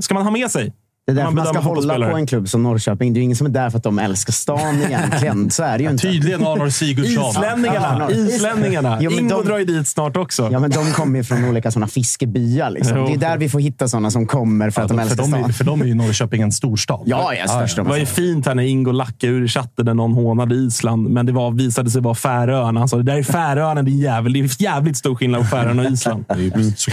ska 0.00 0.14
man 0.14 0.22
ha 0.22 0.30
med 0.30 0.50
sig. 0.50 0.72
Det 1.08 1.12
är 1.12 1.14
därför 1.14 1.30
man 1.32 1.44
ska 1.46 1.52
bedömer 1.52 1.74
hålla 1.74 2.10
på 2.10 2.16
en 2.16 2.26
klubb 2.26 2.48
som 2.48 2.62
Norrköping. 2.62 3.12
Det 3.12 3.18
är 3.18 3.20
ju 3.20 3.24
ingen 3.24 3.36
som 3.36 3.46
är 3.46 3.50
där 3.50 3.70
för 3.70 3.78
att 3.78 3.84
de 3.84 3.98
älskar 3.98 4.32
stan 4.32 4.82
egentligen. 4.86 5.50
Så 5.50 5.62
är 5.62 5.78
det 5.78 5.84
ju 5.84 5.90
inte. 5.90 6.02
Tydligen 6.02 6.46
Arnor 6.46 6.68
Sigurdsson. 6.68 7.30
Islänningarna! 7.30 8.06
Ja, 8.10 8.16
Islänningarna! 8.16 8.98
Jo, 9.00 9.10
men 9.10 9.18
Ingo 9.18 9.36
de- 9.36 9.48
drar 9.48 9.58
ju 9.58 9.64
dit 9.64 9.88
snart 9.88 10.16
också. 10.16 10.48
Ja, 10.52 10.60
men 10.60 10.70
de 10.70 10.92
kommer 10.92 11.18
ju 11.18 11.24
från 11.24 11.44
olika 11.44 11.70
såna 11.70 11.86
fiskebyar. 11.86 12.70
Liksom. 12.70 13.04
Det 13.04 13.12
är 13.12 13.16
där 13.16 13.38
vi 13.38 13.48
får 13.48 13.60
hitta 13.60 13.88
såna 13.88 14.10
som 14.10 14.26
kommer 14.26 14.70
för 14.70 14.82
att 14.82 14.88
de 14.88 14.96
för, 14.96 15.02
älskar 15.02 15.22
är, 15.22 15.28
stan. 15.28 15.52
för 15.52 15.64
dem 15.64 15.82
är 15.82 15.86
ju 15.86 15.94
Norrköping 15.94 16.42
en 16.42 16.52
storstad. 16.52 17.02
Ja, 17.04 17.34
ja, 17.34 17.48
störst 17.48 17.76
Det 17.76 17.82
var 17.82 17.96
ju 17.96 18.06
fint 18.06 18.46
här 18.46 18.54
när 18.54 18.62
Ingo 18.62 18.92
lackade 18.92 19.32
ur 19.32 19.44
i 19.44 19.48
chatten 19.48 19.84
när 19.84 19.94
någon 19.94 20.12
hånade 20.12 20.54
Island, 20.54 21.08
men 21.08 21.26
det 21.26 21.32
var, 21.32 21.50
visade 21.50 21.90
sig 21.90 22.02
vara 22.02 22.14
Färöarna. 22.14 22.80
Han 22.80 22.88
sa 22.88 22.96
det 22.96 23.02
där 23.02 23.16
är 23.16 23.22
Färöarna, 23.22 23.82
din 23.82 23.98
jävel. 23.98 24.32
Det 24.32 24.38
är 24.40 24.62
jävligt 24.62 24.96
stor 24.96 25.14
skillnad 25.14 25.40
på 25.40 25.46
Färöarna 25.46 25.82
och 25.82 25.90
Island. 25.92 26.24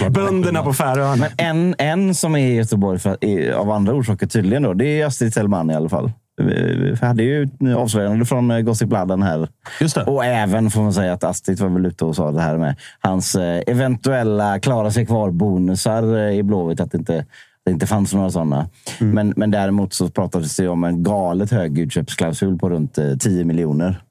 Bönderna 0.09 0.63
på 0.63 0.73
Färöarna. 0.73 1.15
Men 1.37 1.55
en, 1.57 1.75
en 1.77 2.15
som 2.15 2.35
är 2.35 2.47
i 2.47 2.55
Göteborg 2.55 2.99
för, 2.99 3.17
är, 3.21 3.51
av 3.51 3.71
andra 3.71 3.93
orsaker 4.05 4.27
tydligen, 4.27 4.63
då, 4.63 4.73
det 4.73 5.01
är 5.01 5.05
Astrid 5.05 5.33
Tellman 5.33 5.71
i 5.71 5.75
alla 5.75 5.89
fall. 5.89 6.11
Vi 6.41 6.95
hade 7.01 7.23
ju 7.23 7.49
avslöjande 7.77 8.25
från 8.25 8.51
eh, 8.51 8.59
Gossip 8.59 8.89
Bladden 8.89 9.23
här. 9.23 9.47
Just 9.81 9.95
det. 9.95 10.03
Och 10.03 10.25
även 10.25 10.71
får 10.71 10.81
man 10.81 10.93
säga 10.93 11.13
att 11.13 11.23
Astrid 11.23 11.59
var 11.59 11.69
väl 11.69 11.85
ute 11.85 12.05
och 12.05 12.15
sa 12.15 12.31
det 12.31 12.41
här 12.41 12.57
med 12.57 12.75
hans 12.99 13.35
eh, 13.35 13.63
eventuella 13.67 14.59
klara 14.59 14.91
sig 14.91 15.05
kvar-bonusar 15.05 16.17
eh, 16.17 16.37
i 16.37 16.43
Blåvitt. 16.43 16.79
Att 16.79 16.91
det 16.91 16.97
inte, 16.97 17.25
det 17.65 17.71
inte 17.71 17.87
fanns 17.87 18.13
några 18.13 18.29
sådana. 18.29 18.69
Men, 18.99 19.33
men 19.35 19.51
däremot 19.51 19.93
så 19.93 20.09
pratades 20.09 20.55
det 20.55 20.67
om 20.67 20.83
en 20.83 21.03
galet 21.03 21.51
hög 21.51 21.79
utköpsklausul 21.79 22.57
på 22.57 22.69
runt 22.69 22.97
eh, 22.97 23.17
10 23.19 23.45
miljoner. 23.45 24.01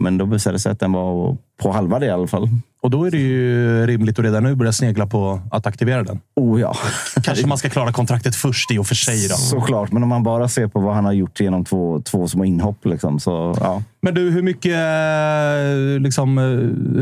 Men 0.00 0.18
då 0.18 0.24
visade 0.24 0.54
det 0.56 0.60
sig 0.60 0.72
att 0.72 0.80
den 0.80 0.92
var 0.92 1.36
på 1.62 1.72
halva 1.72 1.98
det 1.98 2.06
i 2.06 2.10
alla 2.10 2.26
fall. 2.26 2.48
Och 2.80 2.90
då 2.90 3.04
är 3.04 3.10
det 3.10 3.18
ju 3.18 3.86
rimligt 3.86 4.18
att 4.18 4.24
redan 4.24 4.42
nu 4.42 4.54
börja 4.54 4.72
snegla 4.72 5.06
på 5.06 5.40
att 5.50 5.66
aktivera 5.66 6.02
den. 6.02 6.20
Oh 6.36 6.60
ja. 6.60 6.76
Kanske 7.22 7.46
man 7.46 7.58
ska 7.58 7.68
klara 7.68 7.92
kontraktet 7.92 8.36
först 8.36 8.70
i 8.70 8.78
och 8.78 8.86
för 8.86 8.94
sig. 8.94 9.28
Då. 9.28 9.34
Såklart, 9.34 9.92
men 9.92 10.02
om 10.02 10.08
man 10.08 10.22
bara 10.22 10.48
ser 10.48 10.66
på 10.66 10.80
vad 10.80 10.94
han 10.94 11.04
har 11.04 11.12
gjort 11.12 11.40
genom 11.40 11.64
två, 11.64 12.02
två 12.04 12.28
små 12.28 12.44
inhopp. 12.44 12.84
Liksom, 12.84 13.20
så, 13.20 13.56
ja. 13.60 13.82
Men 14.00 14.14
du, 14.14 14.30
hur 14.30 14.42
mycket, 14.42 14.74
eh, 14.74 16.00
liksom, 16.02 16.38
eh, 16.38 16.44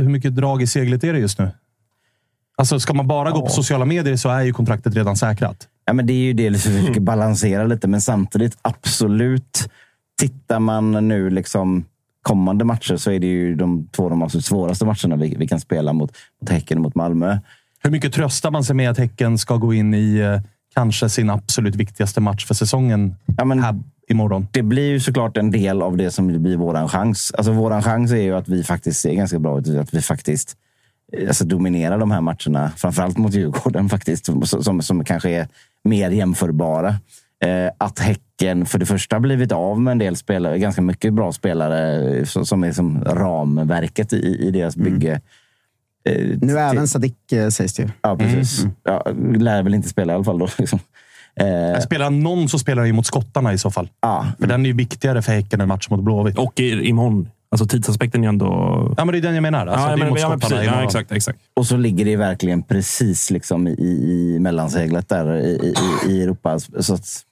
hur 0.01 0.09
mycket 0.09 0.36
drag 0.36 0.62
i 0.62 0.66
seglet 0.66 1.05
är 1.05 1.12
det 1.12 1.19
just 1.19 1.39
nu? 1.39 1.51
Alltså, 2.59 2.81
ska 2.81 2.94
man 2.94 3.07
bara 3.07 3.31
gå 3.31 3.40
på 3.40 3.48
sociala 3.48 3.85
medier 3.85 4.16
så 4.16 4.28
är 4.28 4.43
ju 4.43 4.53
kontraktet 4.53 4.94
redan 4.94 5.16
säkrat. 5.16 5.69
Ja, 5.85 5.93
men 5.93 6.07
det 6.07 6.12
är 6.12 6.24
ju 6.24 6.32
det 6.32 6.51
vi 6.51 6.59
försöker 6.59 7.01
balansera 7.01 7.65
lite, 7.65 7.89
men 7.89 8.01
samtidigt 8.01 8.59
absolut. 8.62 9.69
Tittar 10.20 10.59
man 10.59 11.09
nu 11.09 11.31
liksom 11.31 11.85
kommande 12.27 12.65
matcher 12.65 12.97
så 12.97 13.11
är 13.11 13.19
det 13.20 13.27
ju 13.27 13.55
de 13.55 13.89
två 13.89 14.09
de 14.09 14.23
absolut 14.23 14.44
svåraste 14.44 14.85
matcherna 14.85 15.16
vi, 15.16 15.36
vi 15.39 15.48
kan 15.48 15.61
spela 15.61 15.93
mot, 15.93 16.12
mot 16.43 16.51
Häcken 16.51 16.78
och 16.78 16.82
mot 16.82 16.94
Malmö. 16.94 17.39
Hur 17.82 17.90
mycket 17.90 18.12
tröstar 18.12 18.51
man 18.51 18.65
sig 18.65 18.77
med 18.77 18.90
att 18.90 18.98
Häcken 18.98 19.39
ska 19.39 19.57
gå 19.57 19.74
in 19.74 19.94
i 19.94 20.19
eh, 20.19 20.40
kanske 20.74 21.09
sin 21.09 21.31
absolut 21.31 21.74
viktigaste 21.77 22.20
match 22.20 22.47
för 22.47 22.55
säsongen 22.55 23.15
här 23.39 23.81
imorgon? 24.09 24.48
Det 24.53 24.62
blir 24.62 24.89
ju 24.89 25.01
såklart 25.01 25.36
en 25.36 25.51
del 25.51 25.82
av 25.82 25.97
det 25.97 26.11
som 26.11 26.43
blir 26.43 26.57
våran 26.57 26.89
chans. 26.89 27.32
Alltså 27.39 27.53
våran 27.53 27.82
chans 27.82 28.12
är 28.12 28.23
ju 28.23 28.36
att 28.36 28.48
vi 28.48 28.65
faktiskt 28.65 29.01
ser 29.01 29.15
ganska 29.15 29.39
bra 29.39 29.59
ut. 29.59 29.69
Att 29.69 29.94
vi 29.94 30.03
faktiskt 30.03 30.57
eh, 31.12 31.28
alltså, 31.28 31.44
dominerar 31.44 31.98
de 31.98 32.11
här 32.11 32.20
matcherna. 32.20 32.70
Framförallt 32.77 33.19
mot 33.19 33.35
Djurgården 33.35 33.89
faktiskt. 33.89 34.27
Som, 34.27 34.43
som, 34.43 34.82
som 34.82 35.05
kanske 35.05 35.31
är 35.31 35.48
mer 35.85 36.11
jämförbara. 36.11 36.97
Eh, 37.45 37.71
att 37.79 37.99
Häcken 37.99 38.67
för 38.67 38.79
det 38.79 38.87
första 38.87 39.21
blivit 39.21 39.53
av 39.53 39.81
med 39.81 39.93
en 39.93 39.99
del 39.99 40.17
spelare, 40.17 40.59
ganska 40.59 40.83
mycket 40.83 41.13
bra 41.15 41.33
spelare 41.33 42.09
eh, 42.19 42.25
som, 42.25 42.65
är 42.65 42.73
som 42.73 43.05
ramverket 43.05 44.13
i, 44.13 44.37
i 44.47 44.51
deras 44.51 44.77
bygge. 44.77 45.21
Eh, 46.09 46.27
Nu 46.41 46.59
även 46.59 46.89
Sadik 46.89 47.33
eh, 47.33 47.49
sägs 47.49 47.75
det 47.75 47.83
ju. 47.83 47.89
Ja, 48.03 48.17
precis. 48.17 48.67
Ja, 48.85 49.07
lär 49.39 49.63
väl 49.63 49.75
inte 49.75 49.89
spela 49.89 50.13
i 50.13 50.17
alla 50.17 50.25
fall 50.25 50.39
då. 50.39 50.49
Liksom. 50.59 50.79
Eh, 51.41 51.81
Spelar 51.81 52.11
någon 52.11 52.49
så 52.49 52.59
spelar 52.59 52.83
han 52.83 52.87
ju 52.87 52.93
mot 52.93 53.07
skottarna 53.07 53.53
i 53.53 53.59
så 53.59 53.71
fall. 53.71 53.89
Ja. 54.01 54.27
För 54.41 54.47
den 54.47 54.61
är 54.67 54.71
ju 54.71 54.77
viktigare 54.77 55.23
för 55.23 55.33
Häcken 55.33 55.61
än 55.61 55.69
match 55.69 55.89
mot 55.91 56.01
Blåvitt. 56.01 56.39
Och 56.39 56.61
i- 56.61 56.89
imorgon. 56.89 57.29
Alltså 57.49 57.67
tidsaspekten 57.67 58.25
är 58.25 58.29
ändå... 58.29 58.47
Ja, 58.97 59.05
men 59.05 59.13
det 59.13 59.19
är 59.19 59.23
den 59.23 59.35
jag 59.35 59.43
menar. 59.43 59.67
Alltså, 59.67 59.81
ja, 59.83 59.87
det 59.89 59.93
är 59.95 59.97
men, 59.99 60.09
mot 60.09 60.21
ja, 60.21 60.29
men 60.29 60.41
precis. 60.41 60.59
Ja, 60.65 60.85
exakt, 60.85 61.13
exakt. 61.13 61.39
Och 61.55 61.67
så 61.67 61.77
ligger 61.77 62.05
det 62.05 62.17
verkligen 62.17 62.63
precis 62.63 63.31
liksom 63.31 63.67
i, 63.69 63.73
i 63.73 64.39
mellanseglet 64.41 65.09
där 65.09 65.37
i, 65.37 65.75
i, 66.07 66.11
i 66.13 66.23
Europa. 66.23 66.59
Så 66.59 66.95
att, 66.95 67.05
så 67.07 67.26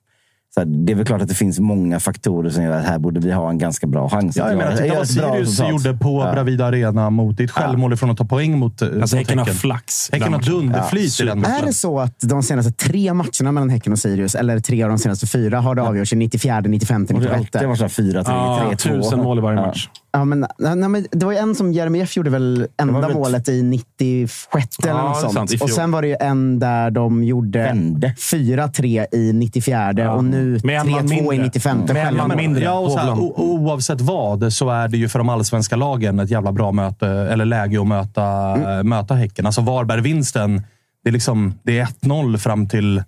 här, 0.61 0.67
det 0.67 0.93
är 0.93 0.97
väl 0.97 1.07
klart 1.07 1.23
att 1.23 1.29
det 1.29 1.35
finns 1.35 1.61
många 1.61 2.01
faktorer 2.01 2.51
som 2.51 2.63
gör 2.63 2.79
att 2.79 2.85
här 2.87 2.99
borde 2.99 3.21
vi 3.21 3.33
ha 3.33 3.51
en 3.51 3.59
ganska 3.59 3.87
bra 3.87 4.09
chans. 4.11 4.37
Ja, 4.37 4.49
jag 4.49 4.59
menar, 4.59 4.77
titta 4.77 4.95
vad 4.95 5.09
Sirius 5.09 5.61
gjorde 5.61 5.99
på 5.99 6.23
Ja. 6.27 6.33
Bravida 6.33 6.67
Arena 6.67 7.11
mot 7.11 7.37
ditt 7.37 7.51
självmål 7.51 7.93
ifrån 7.93 8.11
att 8.11 8.17
ta 8.19 8.25
poäng 8.25 8.59
mot, 8.59 8.83
eh, 8.83 8.89
Alltså, 8.89 9.17
mot 9.17 9.27
Häcken 9.27 9.39
har 9.39 9.47
flax 9.47 10.11
Häcken 10.13 10.33
har 10.33 10.41
dunderflyt 10.43 11.21
i 11.21 11.25
den 11.25 11.41
matchen. 11.41 11.55
Är 11.55 11.67
det 11.67 11.73
så 11.73 12.01
att 12.01 12.21
de 12.21 12.43
senaste 12.43 12.73
tre 12.73 13.15
matcherna 13.15 13.53
mellan 13.53 13.71
Häcken 13.71 13.93
och 13.93 13.99
Sirius, 13.99 14.35
eller 14.35 14.61
tre 14.61 14.83
av 14.83 14.89
de 14.89 14.99
senaste 14.99 15.27
fyra, 15.27 15.61
har 15.61 15.75
det 15.75 15.83
avgjorts 15.83 16.13
i 16.13 16.17
94, 16.17 16.61
95, 16.61 17.03
Och 17.03 17.21
det 17.21 17.29
har 17.29 17.37
96? 17.39 17.65
varit 17.67 17.79
så 17.79 17.85
här 17.85 17.89
4-3, 17.89 18.23
Ja, 18.33 18.71
3-2. 18.73 18.77
tusen 18.77 19.19
mål 19.23 19.39
i 19.39 19.41
varje 19.41 19.59
Ja. 19.61 19.67
match. 19.67 19.89
Ja, 20.16 20.24
men, 20.24 20.47
nej, 20.59 20.77
men 20.89 21.07
det 21.11 21.27
var 21.27 21.32
ju 21.32 21.39
en 21.39 21.55
som 21.55 21.73
Jeremejeff 21.73 22.16
gjorde 22.16 22.31
väl 22.31 22.66
enda 22.82 23.01
väl- 23.01 23.15
målet 23.15 23.49
i 23.49 23.62
96 23.62 24.78
eller 24.78 24.89
Ja, 24.93 25.03
något 25.03 25.15
det 25.15 25.19
är 25.19 25.20
sånt. 25.32 25.51
sant, 25.51 25.62
och 25.62 25.70
sen 25.70 25.91
var 25.91 26.03
det 26.03 26.09
ju 26.09 26.16
en 26.20 26.59
där 26.59 26.91
de 26.91 27.24
gjorde 27.24 27.59
Vände. 27.62 28.15
4-3 28.19 29.07
i 29.12 29.32
94 29.32 30.12
och 30.15 30.24
nu 30.24 30.61
Med 30.65 30.81
en 30.81 30.91
man 30.91 31.07
3-2 31.09 31.12
i 31.15 31.20
mindre. 31.31 31.45
95. 31.47 31.78
Med 31.93 32.07
en 32.07 32.16
man 32.16 32.36
mindre. 32.36 32.65
Ja, 32.65 32.78
och 32.78 32.91
så 32.91 32.99
här, 32.99 33.20
oavsett 33.41 34.01
vad 34.01 34.53
så 34.53 34.70
är 34.70 34.89
det 34.89 34.97
ju 34.97 35.09
för 35.09 35.19
de 35.19 35.28
allsvenska 35.28 35.77
lagen 35.77 36.19
ett 36.20 36.31
jävla 36.31 36.53
bra 36.53 36.73
möte, 36.73 37.07
eller 37.09 37.45
läge 37.45 37.81
att 37.81 37.86
möta, 37.86 38.57
möta 38.82 39.15
Häcken. 39.15 39.47
Alltså 39.47 39.61
Varberg-vinsten, 39.61 40.62
det 41.05 41.11
är, 41.11 41.12
liksom, 41.12 41.55
det 41.62 41.78
är 41.78 41.85
1-0 41.86 42.36
fram 42.39 42.69
till 42.69 43.03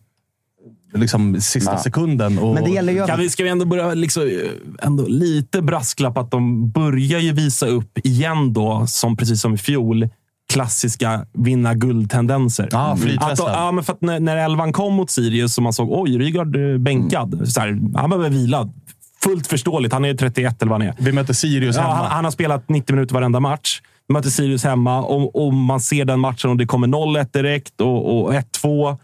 liksom, 0.94 1.40
sista 1.40 1.72
Ja. 1.72 1.78
sekunden. 1.78 2.38
Och, 2.38 2.54
Men 2.54 2.64
det 2.64 2.70
gäller 2.70 2.92
ju 2.92 3.00
att 3.00 3.08
Kan 3.08 3.18
vi, 3.18 3.30
ska 3.30 3.42
vi 3.44 3.48
ändå 3.48 3.64
börja 3.64 3.94
liksom, 3.94 4.40
ändå 4.82 5.06
lite 5.06 5.62
brasklapp 5.62 6.18
att 6.18 6.30
de 6.30 6.70
börjar 6.70 7.20
ju 7.20 7.32
visa 7.32 7.66
upp 7.66 7.98
igen 7.98 8.52
då, 8.52 8.84
som 8.86 9.16
precis 9.16 9.40
som 9.40 9.54
i 9.54 9.58
fjol, 9.58 10.08
klassiska 10.52 11.26
vinna 11.32 11.74
guldtendenser. 11.74 12.68
Ja, 12.72 12.78
att, 12.92 13.00
flytvästar. 13.00 13.46
de- 13.46 13.52
ja, 13.52 13.72
men 13.72 13.84
för 13.84 13.92
att 13.92 14.00
när, 14.02 14.20
när 14.20 14.36
elvan 14.36 14.72
kom 14.72 14.94
mot 14.94 15.10
Sirius 15.10 15.56
och 15.56 15.62
man 15.62 15.72
såg 15.72 15.88
oj, 15.92 16.18
Rygaard 16.18 16.56
eh, 16.56 16.78
bänkad. 16.78 17.48
Så 17.48 17.60
här, 17.60 17.80
han 17.98 18.10
behöver 18.10 18.30
vila. 18.30 18.68
Fullt 19.22 19.46
förståeligt. 19.46 19.92
Han 19.92 20.04
är 20.04 20.14
31 20.14 20.62
eller 20.62 20.70
vad 20.70 20.80
han 20.80 20.88
är. 20.88 20.94
Vi 20.98 21.12
möter 21.12 21.34
Sirius 21.34 21.76
Ja, 21.76 21.82
hemma. 21.82 21.94
han, 21.94 22.06
han 22.10 22.24
har 22.24 22.30
spelat 22.32 22.68
90 22.68 22.94
minuter 22.94 23.14
varenda 23.14 23.40
match. 23.40 23.80
möter 24.08 24.30
Sirius 24.30 24.64
hemma 24.64 25.02
och, 25.02 25.46
och 25.46 25.52
man 25.54 25.80
ser 25.80 26.04
den 26.04 26.20
matchen 26.20 26.50
och 26.50 26.56
det 26.56 26.66
kommer 26.66 26.86
0-1 26.86 27.28
direkt 27.32 27.80
och, 27.80 28.20
och 28.24 28.32
1-2. 28.32 28.96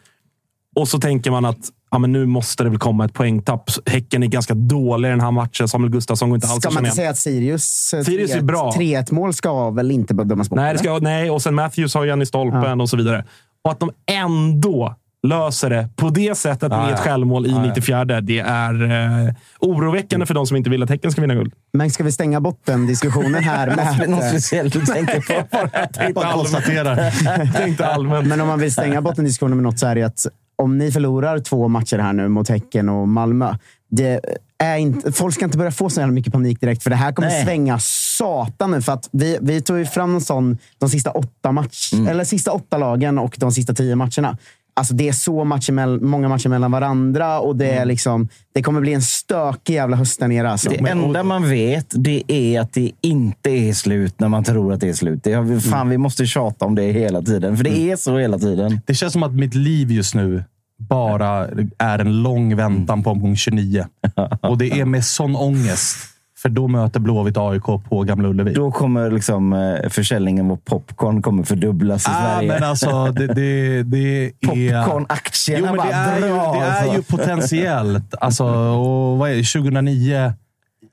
Och 0.77 0.89
så 0.89 0.99
tänker 0.99 1.31
man 1.31 1.45
att 1.45 1.59
ja, 1.91 1.99
men 1.99 2.13
nu 2.13 2.27
måste 2.27 2.65
det 2.65 2.71
väl 2.71 2.79
komma 2.79 3.05
ett 3.05 3.13
poängtapp. 3.15 3.71
Häcken 3.87 4.23
är 4.23 4.27
ganska 4.27 4.55
dålig 4.55 5.09
i 5.09 5.11
den 5.11 5.21
här 5.21 5.31
matchen. 5.31 5.69
Samuel 5.69 5.93
Gustafsson 5.93 6.29
går 6.31 6.37
inte 6.37 6.47
alls 6.47 6.61
Ska 6.63 6.69
att 6.69 6.75
man 6.75 6.85
känna 6.85 6.89
inte 6.89 7.01
igen. 7.03 7.05
säga 7.05 7.11
att 7.11 7.19
Sirius, 7.19 7.95
eh, 7.95 8.03
Sirius 8.03 8.31
är 8.31 8.41
3-1 8.41 8.43
bra. 8.43 8.73
3-1 8.77 9.13
mål 9.13 9.35
ska 9.35 9.71
väl 9.71 9.91
inte 9.91 10.15
dömas 10.15 10.51
bort? 10.51 10.57
Nej, 10.57 10.73
det 10.73 10.79
ska, 10.79 10.99
nej, 10.99 11.31
och 11.31 11.43
sen 11.43 11.55
Matthews 11.55 11.95
har 11.95 12.05
ju 12.05 12.11
en 12.11 12.23
i 12.23 12.27
stolpen 12.27 12.81
och 12.81 12.89
så 12.89 12.97
vidare. 12.97 13.25
Och 13.65 13.71
att 13.71 13.81
de 13.81 13.91
ändå 14.11 14.95
löser 15.27 15.71
det 15.71 15.89
på 15.97 16.09
det 16.09 16.35
sättet 16.39 16.69
med 16.71 16.79
Ja, 16.79 16.85
ett 16.91 16.99
ja. 17.05 17.11
självmål 17.11 17.47
i 17.47 17.51
Ja, 17.51 17.57
ja. 17.57 17.69
94. 17.69 18.05
Det 18.05 18.39
är 18.39 18.83
eh, 19.27 19.35
oroväckande 19.61 20.27
för 20.27 20.35
de 20.35 20.47
som 20.47 20.57
inte 20.57 20.71
vill 20.71 20.83
att 20.83 20.91
Häcken 20.91 21.13
ska 21.13 21.21
vinna 21.21 21.35
guld. 21.35 21.53
Men 21.73 21.91
ska 21.91 22.05
vi 22.05 22.13
stänga 22.13 22.41
bort 22.41 22.61
den 22.65 22.87
diskussionen 22.87 23.43
här? 23.45 23.67
med 23.99 24.11
Något 24.11 24.23
eh, 24.23 24.29
speciellt 24.29 24.73
du 24.73 24.87
tänker 24.87 25.21
på? 25.21 26.13
Bara 26.21 26.33
konstaterar. 26.33 27.53
Tänkte 27.53 27.87
allmänt. 27.87 28.27
Men 28.29 28.41
om 28.41 28.49
man 28.49 28.59
vill 28.61 28.73
stänga 28.73 29.03
bort 29.03 29.17
den 29.17 29.25
diskussionen 29.25 29.57
med 29.57 29.63
något 29.65 29.79
så 29.79 29.87
är 29.87 29.95
det 29.95 30.03
att 30.03 30.27
om 30.57 30.79
ni 30.79 30.93
förlorar 30.93 31.39
två 31.39 31.69
matcher 31.69 31.99
här 31.99 32.13
nu 32.13 32.29
mot 32.29 32.49
Häcken 32.49 32.89
och 32.89 33.09
Malmö. 33.09 33.55
Det 33.91 34.21
är 34.59 34.77
inte, 34.77 35.13
folk 35.13 35.35
ska 35.35 35.45
inte 35.45 35.59
börja 35.59 35.71
få 35.71 35.91
så 35.91 36.01
jävla 36.01 36.13
mycket 36.13 36.33
panik 36.33 36.61
direkt, 36.61 36.83
för 36.83 36.91
det 36.91 36.97
här 36.97 37.13
kommer 37.13 37.29
Nej. 37.29 37.45
svänga 37.45 37.79
satan 37.79 38.71
nu. 38.71 38.83
För 38.83 38.93
att 38.93 39.09
vi, 39.13 39.39
vi 39.41 39.61
tog 39.61 39.79
ju 39.79 39.87
fram 39.87 40.15
en 40.15 40.21
sån 40.21 40.59
de 40.79 40.89
sista 40.91 41.11
åtta, 41.11 41.53
match, 41.53 41.93
Mm. 41.93 42.07
eller 42.07 42.25
sista 42.25 42.53
åtta 42.53 42.79
lagen 42.79 43.19
och 43.19 43.35
de 43.39 43.53
sista 43.53 43.75
tio 43.75 43.97
matcherna. 43.97 44.37
Alltså 44.75 44.95
det 44.95 45.09
är 45.09 45.13
så 45.13 45.45
matcher 45.45 45.73
mell- 45.73 46.01
många 46.01 46.29
matcher 46.29 46.49
mellan 46.49 46.71
varandra 46.73 47.41
och 47.41 47.57
det, 47.57 47.71
är 47.71 47.85
liksom, 47.85 48.29
det 48.55 48.63
kommer 48.63 48.81
bli 48.81 48.93
en 48.93 49.03
stökig 49.03 49.75
jävla 49.75 49.97
höst 49.97 50.21
där 50.21 50.29
nere. 50.29 50.51
Alltså. 50.51 50.71
Det 50.71 50.89
enda 50.91 51.23
man 51.23 51.49
vet 51.49 51.87
det 51.91 52.23
är 52.29 52.61
att 52.61 52.73
det 52.73 52.91
inte 53.01 53.51
är 53.51 53.73
slut 53.73 54.21
när 54.21 54.29
man 54.29 54.45
tror 54.45 54.73
att 54.73 54.81
det 54.81 54.89
är 54.89 54.93
slut. 54.93 55.21
Det 55.25 55.33
har 55.33 55.43
vi, 55.43 55.61
fan, 55.61 55.89
vi 55.89 55.99
måste 55.99 56.27
tjata 56.27 56.65
om 56.65 56.75
det 56.75 56.83
hela 56.83 57.23
tiden, 57.23 57.57
för 57.57 57.65
det 57.65 57.91
är 57.91 57.97
så 57.97 58.19
hela 58.19 58.39
tiden. 58.39 58.81
Det 58.87 58.95
känns 58.95 59.13
som 59.13 59.23
att 59.23 59.33
mitt 59.35 59.55
liv 59.55 59.93
just 59.93 60.15
nu 60.15 60.45
bara 60.79 61.49
är 61.79 61.99
en 61.99 62.23
lång 62.23 62.57
väntan 62.57 63.03
på 63.03 63.11
omgång 63.11 63.37
29. 63.37 63.87
Och 64.43 64.59
det 64.59 64.81
är 64.81 64.85
med 64.85 65.05
sån 65.05 65.37
ångest. 65.37 65.97
För 66.43 66.49
då 66.49 66.69
möter 66.69 67.01
Blåvitt 67.01 67.37
AIK 67.37 67.63
på 67.65 68.03
Gamla 68.07 68.29
Ullevi. 68.29 68.53
Då 68.55 68.71
kommer 68.73 69.11
liksom, 69.11 69.53
eh, 69.53 69.89
försäljningen 69.89 70.51
av 70.51 70.57
popcorn 70.57 71.23
kommer 71.23 71.43
fördubblas 71.43 72.07
i 72.07 72.11
Ah, 72.11 72.15
Sverige. 72.15 72.49
men 72.53 72.63
alltså, 72.63 73.05
det, 73.13 73.27
det, 73.27 73.83
det 73.83 74.29
är... 74.69 74.83
Popcornaktierna 74.85 75.59
Jo, 75.61 75.67
men 75.67 75.77
bara 75.77 75.87
det 75.87 75.95
är, 75.95 76.19
ju, 76.21 76.35
det 76.35 76.91
är 76.91 76.97
ju 76.97 77.03
potentiellt. 77.03 78.15
Alltså, 78.21 78.45
och 78.47 79.19
vad 79.19 79.31
är 79.31 79.35
det? 79.35 79.43
2009 79.45 80.33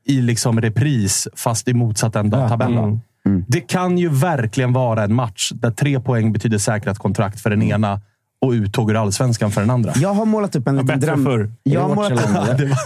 i 0.05 0.21
liksom 0.21 0.61
repris, 0.61 1.27
fast 1.35 1.67
i 1.67 1.73
motsatt 1.73 2.15
ända 2.15 2.43
av 2.43 2.49
tabellen. 2.49 3.01
Mm. 3.25 3.45
Det 3.47 3.59
kan 3.61 3.97
ju 3.97 4.09
verkligen 4.09 4.73
vara 4.73 5.03
en 5.03 5.13
match 5.13 5.51
där 5.55 5.71
tre 5.71 5.99
poäng 5.99 6.33
betyder 6.33 6.57
säkrat 6.57 6.97
kontrakt 6.99 7.39
för 7.41 7.49
den 7.49 7.61
Mm. 7.61 7.71
ena 7.75 8.01
och 8.41 8.51
uttåg 8.51 8.91
ur 8.91 8.95
allsvenskan 9.01 9.51
för 9.51 9.61
den 9.61 9.69
andra. 9.69 9.93
Jag 9.95 10.13
har 10.13 10.25
målat 10.25 10.55
upp 10.55 10.67
en 10.67 10.75
liten 10.75 10.85
bättre 10.87 10.99
dröm... 10.99 11.25
förr. 11.25 11.51
Jag 11.63 11.81
har 11.81 11.89
Det 11.89 11.95
målat 11.95 12.11
upp, 12.11 12.17
det 12.57 12.65
var, 12.65 12.77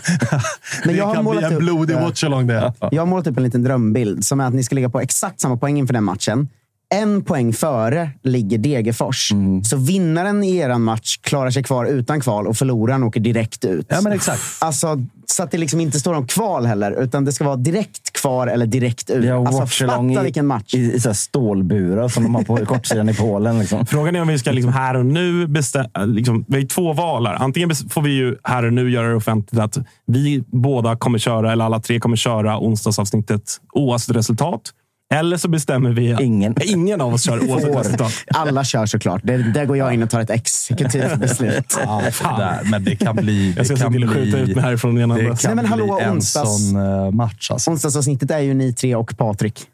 Men 0.86 0.94
det 0.94 0.94
jag 0.94 1.06
har 1.06 1.14
kan 1.16 1.26
bli 1.26 1.34
målat 1.36 1.52
en 1.52 1.58
blodig 1.60 1.94
Ja. 1.96 2.00
watchalong 2.02 2.48
det. 2.48 2.74
Jag 2.92 3.02
har 3.02 3.06
målat 3.06 3.28
upp 3.28 3.38
en 3.38 3.44
liten 3.44 3.64
drömbild 3.64 4.26
som 4.26 4.40
är 4.40 4.46
att 4.48 4.54
ni 4.54 4.64
ska 4.64 4.76
ligga 4.76 4.90
på 4.90 5.00
exakt 5.00 5.40
samma 5.40 5.58
poäng 5.58 5.78
inför 5.80 5.94
den 5.94 6.04
matchen. 6.04 6.48
En 6.94 7.24
poäng 7.24 7.54
före 7.54 8.10
ligger 8.24 8.58
Degerfors. 8.58 9.32
Mm. 9.32 9.64
Så 9.64 9.78
vinnaren 9.78 10.44
i 10.44 10.58
er 10.58 10.78
match 10.78 11.18
klarar 11.22 11.52
sig 11.52 11.64
kvar 11.64 11.86
utan 11.86 12.22
kval 12.22 12.48
och 12.48 12.58
förloraren 12.58 13.04
åker 13.04 13.20
direkt 13.20 13.66
ut. 13.66 13.86
Ja, 13.90 14.02
men 14.02 14.14
exakt. 14.14 14.42
Alltså, 14.60 15.00
så 15.26 15.44
att 15.44 15.52
det 15.52 15.58
liksom 15.58 15.80
inte 15.80 16.00
står 16.00 16.14
om 16.14 16.28
kval 16.28 16.66
heller, 16.66 16.92
utan 16.92 17.26
det 17.26 17.32
ska 17.32 17.44
vara 17.44 17.56
direkt 17.56 18.14
kvar 18.14 18.48
eller 18.48 18.66
direkt 18.66 19.10
ut. 19.10 19.30
Har 19.30 19.48
Alltså, 19.48 19.86
fatta 19.88 20.04
i, 20.04 20.24
vilken 20.24 20.48
match. 20.48 20.74
i, 20.74 20.94
i 20.94 21.00
så 21.00 21.10
här 21.10 21.14
stålburar 21.14 22.08
som 22.08 22.24
de 22.24 22.36
har 22.36 22.44
på 22.44 22.66
kortsidan 22.66 23.10
i 23.10 23.14
Polen. 23.14 23.60
Liksom. 23.60 23.86
Frågan 23.88 24.16
är 24.16 24.22
om 24.22 24.28
vi 24.28 24.40
ska 24.40 24.52
liksom 24.52 24.74
här 24.74 24.96
och 24.96 25.06
nu 25.06 25.48
bestämma... 25.48 26.06
Liksom, 26.06 26.46
vi 26.48 26.54
har 26.54 26.62
ju 26.62 26.68
två 26.68 26.94
val 26.94 27.28
här. 27.28 27.36
Antingen 27.36 27.72
får 27.90 28.02
vi 28.02 28.12
ju 28.12 28.36
här 28.44 28.66
och 28.66 28.74
nu 28.74 28.92
göra 28.92 29.08
det 29.08 29.16
offentligt 29.16 29.62
att 29.62 29.78
vi 30.06 30.44
båda 30.48 30.96
kommer 30.96 31.20
köra, 31.20 31.52
eller 31.52 31.66
alla 31.66 31.80
tre 31.80 32.00
kommer 32.00 32.16
köra 32.16 32.60
onsdagsavsnittet 32.60 33.58
oavsett 33.74 34.16
resultat. 34.16 34.74
Eller 35.14 35.38
så 35.38 35.48
bestämmer 35.48 35.90
vi 35.92 36.14
att 36.14 36.20
Ingen. 36.22 36.56
ingen 36.62 37.02
av 37.02 37.14
oss 37.14 37.24
kör 37.24 37.50
oavsett 37.50 37.76
resultat. 37.76 38.14
Alla 38.28 38.64
kör 38.64 38.86
såklart. 38.86 39.22
Det, 39.24 39.38
där 39.38 39.66
går 39.66 39.78
jag 39.78 39.94
in 39.94 40.04
och 40.04 40.10
tar 40.10 40.22
ett 40.22 40.30
exekutivt 40.30 41.16
beslut. 41.20 41.78
Ja, 41.84 42.02
där, 42.38 42.72
men 42.72 42.84
det 42.84 42.96
kan 42.96 43.16
bli... 43.16 43.54
Jag 43.58 43.66
ska 43.66 43.76
se 43.76 43.90
till 43.90 44.04
att 44.04 44.10
skjuta 44.10 44.38
ut 44.38 44.56
mig 44.56 44.64
härifrån 44.66 44.98
innan 44.98 45.18
Det 45.18 45.24
kan 45.26 45.38
Nej, 45.44 45.56
men 45.56 45.66
hallå, 45.66 45.96
bli 45.96 46.06
en 46.06 46.18
onsdags- 46.18 46.70
sån 46.72 47.06
eh, 47.06 47.12
match. 47.12 47.52
Alltså. 47.52 47.72
Onsdagsavsnittet 47.72 48.32
är 48.32 48.40
ju 48.40 48.54
ni 48.54 48.74
tre 48.74 48.96
och 48.96 49.18
Patrik. 49.18 49.68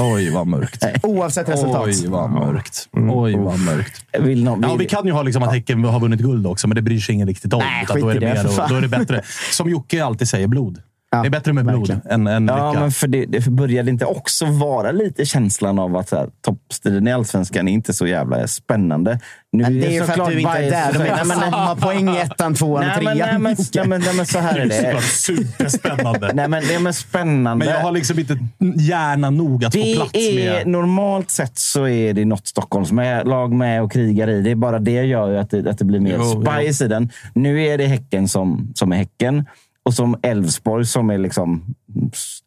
Oj, 0.00 0.30
vad 0.30 0.46
mörkt. 0.46 0.84
Oavsett 1.02 1.48
resultat. 1.48 1.86
Oj, 1.86 2.06
vad 2.06 2.30
mörkt. 2.30 2.88
Oj, 2.92 3.36
vad 3.36 3.58
mörkt. 3.58 4.04
Vill 4.18 4.44
någon, 4.44 4.62
Ja, 4.62 4.68
vill, 4.68 4.78
vi 4.78 4.86
kan 4.86 5.06
ju 5.06 5.12
ha 5.12 5.22
liksom 5.22 5.42
att 5.42 5.52
Häcken 5.52 5.84
har 5.84 6.00
vunnit 6.00 6.20
guld 6.20 6.46
också, 6.46 6.68
men 6.68 6.74
det 6.74 6.82
bryr 6.82 7.00
sig 7.00 7.14
ingen 7.14 7.28
riktigt 7.28 7.52
om. 7.52 7.58
Nej, 7.58 7.86
då, 8.00 8.08
är 8.08 8.14
det 8.14 8.20
det, 8.20 8.26
mer, 8.26 8.36
för 8.36 8.44
då, 8.44 8.50
fan. 8.50 8.68
då 8.70 8.76
är 8.76 8.80
det 8.80 8.88
bättre. 8.88 9.22
Som 9.52 9.70
Jocke 9.70 10.04
alltid 10.04 10.28
säger, 10.28 10.46
blod. 10.46 10.82
Ja, 11.12 11.22
det 11.22 11.28
är 11.28 11.30
bättre 11.30 11.52
med 11.52 11.64
blod 11.64 11.88
verkligen. 11.88 12.26
än, 12.26 12.26
än 12.26 12.48
Ja, 12.48 12.68
lycka. 12.70 12.80
men 12.80 12.90
för 12.92 13.08
det, 13.08 13.26
det 13.26 13.46
började 13.46 13.90
inte 13.90 14.04
också 14.04 14.44
vara 14.46 14.92
lite 14.92 15.24
känslan 15.26 15.78
av 15.78 15.96
att 15.96 16.12
toppstriden 16.44 17.08
i 17.08 17.12
Allsvenskan 17.12 17.68
är 17.68 17.72
inte 17.72 17.92
så 17.92 18.06
jävla 18.06 18.46
spännande. 18.46 19.20
Nu 19.52 19.62
Men 19.62 19.80
det 19.80 19.86
är 19.86 19.90
ju 19.90 20.04
för 20.04 20.22
att 20.22 20.30
du 20.30 20.38
inte 20.40 20.50
är 20.52 20.70
där. 20.70 20.92
De 20.92 20.98
är 20.98 21.02
Nej, 21.10 21.20
på 21.20 21.26
men- 21.26 21.38
samma 21.38 21.76
poäng 21.76 22.08
i 22.08 22.18
ettan, 22.18 22.54
tvåan 22.54 22.84
Nej, 22.86 22.96
men, 23.04 23.18
nej, 23.18 23.26
trean. 23.26 23.42
men, 23.42 23.56
nej, 23.74 23.86
men, 23.88 24.00
nej, 24.00 24.14
men 24.16 24.26
så 24.26 24.38
här 24.38 24.58
är 24.58 24.66
Det 24.66 24.74
är 24.76 25.00
superspännande. 25.00 26.30
Nej, 26.34 26.48
men 26.48 26.62
det 26.68 26.74
är 26.74 26.92
spännande. 26.92 27.64
Men 27.64 27.74
jag 27.74 27.80
har 27.80 27.92
liksom 27.92 28.18
inte 28.18 28.38
hjärna 28.76 29.30
nog 29.30 29.64
att 29.64 29.74
få 29.74 29.80
det 29.80 29.94
plats 29.96 30.10
är, 30.14 30.50
med... 30.52 30.66
normalt 30.66 31.30
sett 31.30 31.58
så 31.58 31.86
är 31.88 32.12
det 32.14 32.24
något 32.24 32.46
Stockholms 32.46 32.92
med, 32.92 33.26
lag 33.28 33.52
med 33.52 33.82
och 33.82 33.92
krigar 33.92 34.30
i. 34.30 34.42
Det 34.42 34.50
är 34.50 34.54
bara 34.54 34.78
det 34.78 35.02
gör 35.04 35.30
ju 35.30 35.38
att 35.38 35.50
det, 35.50 35.70
att 35.70 35.78
det 35.78 35.84
blir 35.84 36.00
mer 36.00 36.16
Jo, 36.18 36.44
spice 36.44 36.84
i 36.84 36.88
den. 36.88 37.10
Nu 37.34 37.62
är 37.66 37.78
det 37.78 37.86
Häcken 37.86 38.28
som, 38.28 38.72
som 38.74 38.92
är 38.92 38.96
Häcken. 38.96 39.44
Och 39.90 39.94
som 39.94 40.16
Elfsborg 40.22 40.86
som 40.86 41.10
är 41.10 41.18
liksom 41.18 41.74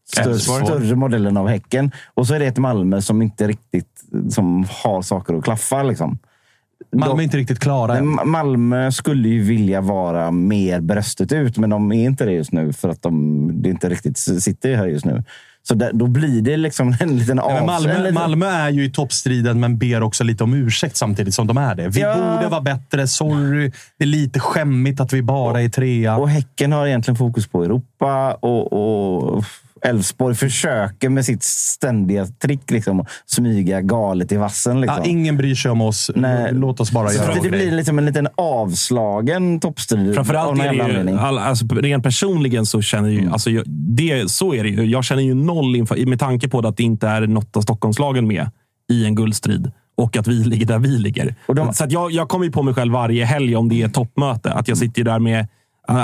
större, 0.06 0.40
större 0.40 0.96
modellen 0.96 1.38
av 1.38 1.48
Häcken. 1.48 1.92
Och 2.14 2.28
så 2.28 2.34
är 2.34 2.40
det 2.40 2.46
ett 2.46 2.58
Malmö 2.58 3.02
som 3.02 3.22
inte 3.22 3.48
riktigt 3.48 4.04
som 4.30 4.66
har 4.84 5.02
saker 5.02 5.34
att 5.34 5.44
klaffa. 5.44 5.84
Liksom. 5.84 6.20
Malmö 6.92 7.22
är 7.22 7.24
inte 7.24 7.38
riktigt 7.38 7.60
klara 7.60 7.98
än. 7.98 8.20
Malmö 8.26 8.92
skulle 8.92 9.30
ju 9.30 9.42
vilja 9.42 9.82
vara 9.82 10.32
mer 10.32 10.82
bröstet 10.82 11.32
ut, 11.32 11.58
men 11.58 11.70
de 11.70 11.92
är 11.92 12.06
inte 12.06 12.26
det 12.26 12.32
just 12.32 12.52
nu 12.52 12.74
för 12.74 12.90
att 12.90 13.02
de 13.02 13.52
det 13.62 13.70
inte 13.70 13.90
riktigt 13.90 14.18
sitter 14.18 14.76
här 14.76 14.88
just 14.88 15.06
nu. 15.06 15.24
Så 15.68 15.74
där, 15.74 15.92
då 15.94 16.08
blir 16.08 16.42
det 16.42 16.58
liksom 16.58 16.96
en 17.00 17.18
liten 17.18 17.40
av... 17.40 17.66
Malmö, 17.66 17.98
liten- 17.98 18.14
Malmö 18.14 18.46
är 18.46 18.70
ju 18.70 18.86
i 18.86 18.92
toppstriden, 18.92 19.60
men 19.60 19.78
ber 19.78 20.04
också 20.04 20.24
lite 20.24 20.44
om 20.44 20.54
ursäkt 20.54 20.98
samtidigt 20.98 21.34
som 21.34 21.48
de 21.48 21.58
är 21.58 21.76
det. 21.76 21.88
Vi 21.88 22.02
Ja. 22.02 22.16
borde 22.36 22.48
vara 22.50 22.62
bättre. 22.62 23.08
Sorry. 23.08 23.72
Det 23.98 24.04
är 24.04 24.08
lite 24.08 24.40
skämmigt 24.40 25.00
att 25.00 25.14
vi 25.14 25.22
bara 25.22 25.62
är 25.62 25.70
trea. 25.70 26.18
Och 26.18 26.30
Häcken 26.30 26.72
har 26.72 26.88
egentligen 26.88 27.16
fokus 27.18 27.48
på 27.48 27.64
Europa 27.64 28.34
och, 28.34 28.74
och 28.74 29.44
Elfsborg 29.86 30.36
försöker 30.36 31.10
med 31.10 31.26
sitt 31.26 31.44
ständiga 31.44 32.26
trick 32.26 32.72
liksom, 32.72 33.06
smyga 33.26 33.82
galet 33.82 34.32
i 34.32 34.38
vassen. 34.38 34.82
Liksom. 34.82 34.98
Ja, 35.04 35.10
ingen 35.10 35.38
bryr 35.38 35.56
sig 35.56 35.72
om 35.72 35.82
oss. 35.82 36.12
Nej. 36.16 36.50
Låt 36.54 36.80
oss 36.80 36.92
bara 36.92 37.10
Så 37.10 37.16
göra 37.24 37.34
det, 37.34 37.40
det 37.44 37.50
blir 37.50 37.72
liksom 37.72 37.98
en 38.00 38.06
liten 38.06 38.28
avslagen 38.38 39.60
toppstrid. 39.60 40.16
Framförallt 40.16 40.62
är 40.62 40.74
det 41.04 41.12
ju, 41.12 41.18
all, 41.18 41.38
alltså, 41.38 41.66
rent 41.68 42.04
personligen 42.04 42.66
så 42.66 42.82
känner 42.82 43.10
Mm. 43.10 43.24
ju, 43.24 43.32
alltså, 43.32 43.50
jag, 43.50 43.64
det, 43.68 44.32
så 44.32 44.54
är 44.54 44.64
det 44.64 44.70
ju. 44.70 44.86
Jag 44.86 45.04
känner 45.04 45.24
ju 45.24 45.34
noll 45.34 45.76
inför, 45.76 46.06
med 46.06 46.20
tanke 46.20 46.50
på 46.50 46.60
att 46.60 46.78
det 46.78 46.84
inte 46.84 47.08
är 47.08 47.28
något 47.28 47.58
av 47.58 47.62
Stockholmslagen 47.62 48.28
med 48.28 48.52
i 48.92 49.06
en 49.06 49.16
guldstrid 49.16 49.72
och 49.98 50.18
att 50.18 50.28
vi 50.28 50.34
ligger 50.44 50.66
där 50.66 50.80
vi 50.80 50.88
ligger. 50.88 51.36
De- 51.48 51.74
Så 51.74 51.84
att 51.84 51.92
jag, 51.92 52.12
jag 52.12 52.30
kommer 52.30 52.46
ju 52.46 52.52
på 52.52 52.64
mig 52.64 52.74
själv 52.74 52.94
varje 52.94 53.26
helg 53.26 53.56
om 53.56 53.70
det 53.70 53.82
är 53.82 53.90
toppmöte. 53.90 54.52
Att 54.52 54.68
jag 54.68 54.78
sitter 54.78 55.00
ju 55.00 55.04
där 55.04 55.20
med 55.20 55.48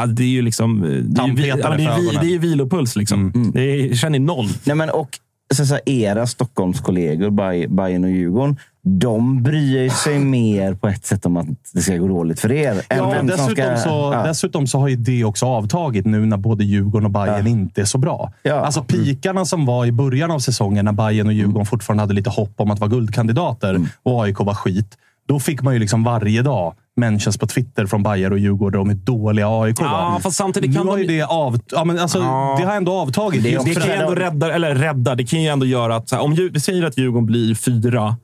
det 0.08 0.24
är 0.24 0.28
ju 0.28 0.42
liksom... 0.42 0.82
Det 1.04 1.22
är 1.22 1.28
ju, 1.28 1.34
vi, 1.36 1.48
ja, 1.48 1.56
det 1.56 1.84
är, 1.84 2.00
vi, 2.22 2.28
det 2.30 2.36
är 2.36 2.40
vilopuls. 2.40 2.96
Liksom. 2.96 3.32
Mm. 3.36 3.52
Det 3.52 3.62
är, 3.62 3.88
jag 3.88 3.98
känner 3.98 4.20
noll. 4.20 4.48
Nej, 4.64 4.76
men 4.76 4.90
och 4.90 5.10
så, 5.54 5.66
så 5.66 5.74
här, 5.74 5.90
era 5.90 6.28
Stockholmskollegor, 6.28 7.30
Bay- 7.30 7.68
Bayern 7.68 8.04
och 8.04 8.10
Djurgården, 8.10 8.58
de 8.84 9.44
bryr 9.44 9.90
sig 9.90 10.20
mer 10.26 10.74
på 10.74 10.88
ett 10.88 11.06
sätt 11.06 11.26
om 11.26 11.38
att 11.38 11.46
det 11.74 11.82
ska 11.82 11.98
gå 11.98 12.08
dåligt 12.08 12.40
för 12.40 12.52
er. 12.52 12.82
Ja, 12.90 13.16
dessutom, 13.24 13.56
ska- 13.56 13.78
så, 13.78 13.90
ja. 14.14 14.24
dessutom 14.28 14.68
så 14.68 14.80
har 14.80 14.88
ju 14.88 14.96
det 14.96 15.24
också 15.24 15.46
avtagit 15.46 16.06
nu 16.06 16.26
när 16.26 16.38
både 16.38 16.64
Djurgården 16.64 17.06
och 17.06 17.12
Bayern 17.12 17.48
inte 17.48 17.82
är 17.82 17.86
så 17.86 17.98
bra. 17.98 18.34
Ja. 18.44 18.52
Mm. 18.52 18.64
Alltså 18.66 18.84
pikarna 18.84 19.46
som 19.46 19.66
var 19.66 19.86
i 19.86 19.92
början 19.92 20.32
av 20.32 20.40
säsongen 20.40 20.86
när 20.86 20.92
Bayern 20.92 21.28
och 21.28 21.34
Djurgården 21.34 21.66
fortfarande 21.66 22.04
hade 22.04 22.14
lite 22.14 22.30
hopp 22.30 22.54
om 22.58 22.72
att 22.72 22.80
vara 22.80 22.90
guldkandidater 22.90 23.70
Mm. 23.76 23.88
och 24.04 24.24
AIK 24.24 24.40
var 24.40 24.54
skit. 24.54 24.98
Då 25.28 25.40
fick 25.40 25.62
man 25.62 25.74
ju 25.74 25.80
liksom 25.80 26.04
varje 26.04 26.42
dag 26.42 26.74
mentions 27.00 27.38
på 27.38 27.48
Twitter 27.48 27.86
från 27.86 28.04
Bayern 28.04 28.32
och 28.34 28.40
Djurgården 28.40 28.82
om 28.82 28.90
hur 28.90 28.96
dåliga 28.98 29.48
AIK 29.62 29.76
Ja, 29.80 30.10
var. 30.14 30.20
fast 30.20 30.38
samtidigt 30.38 30.76
kan 30.76 30.86
nu 30.86 30.92
har 30.92 30.98
de- 30.98 31.04
ju 31.04 31.18
det 31.20 31.24
av, 31.24 31.60
ja, 31.72 31.84
men 31.84 32.00
alltså, 32.00 32.20
Ja. 32.20 32.56
Det 32.60 32.66
har 32.66 32.76
ändå 32.76 32.92
avtagit. 32.92 33.44
Det 33.44 33.50
Det 33.66 33.76
kan 33.76 33.88
ju 33.88 33.94
ändå 33.94 34.16
rädda, 34.16 34.54
eller 34.54 34.76
rädda, 34.76 35.16
det 35.16 35.24
kan 35.24 35.42
ju 35.42 35.48
ändå 35.48 35.66
göra 35.66 35.96
att 35.96 36.12
här, 36.12 36.20
om 36.20 36.36
vi 36.54 36.60
säger 36.60 36.84
att 36.86 36.98
Djurgården 36.98 37.26
blir 37.26 37.56
fyra 37.56 38.16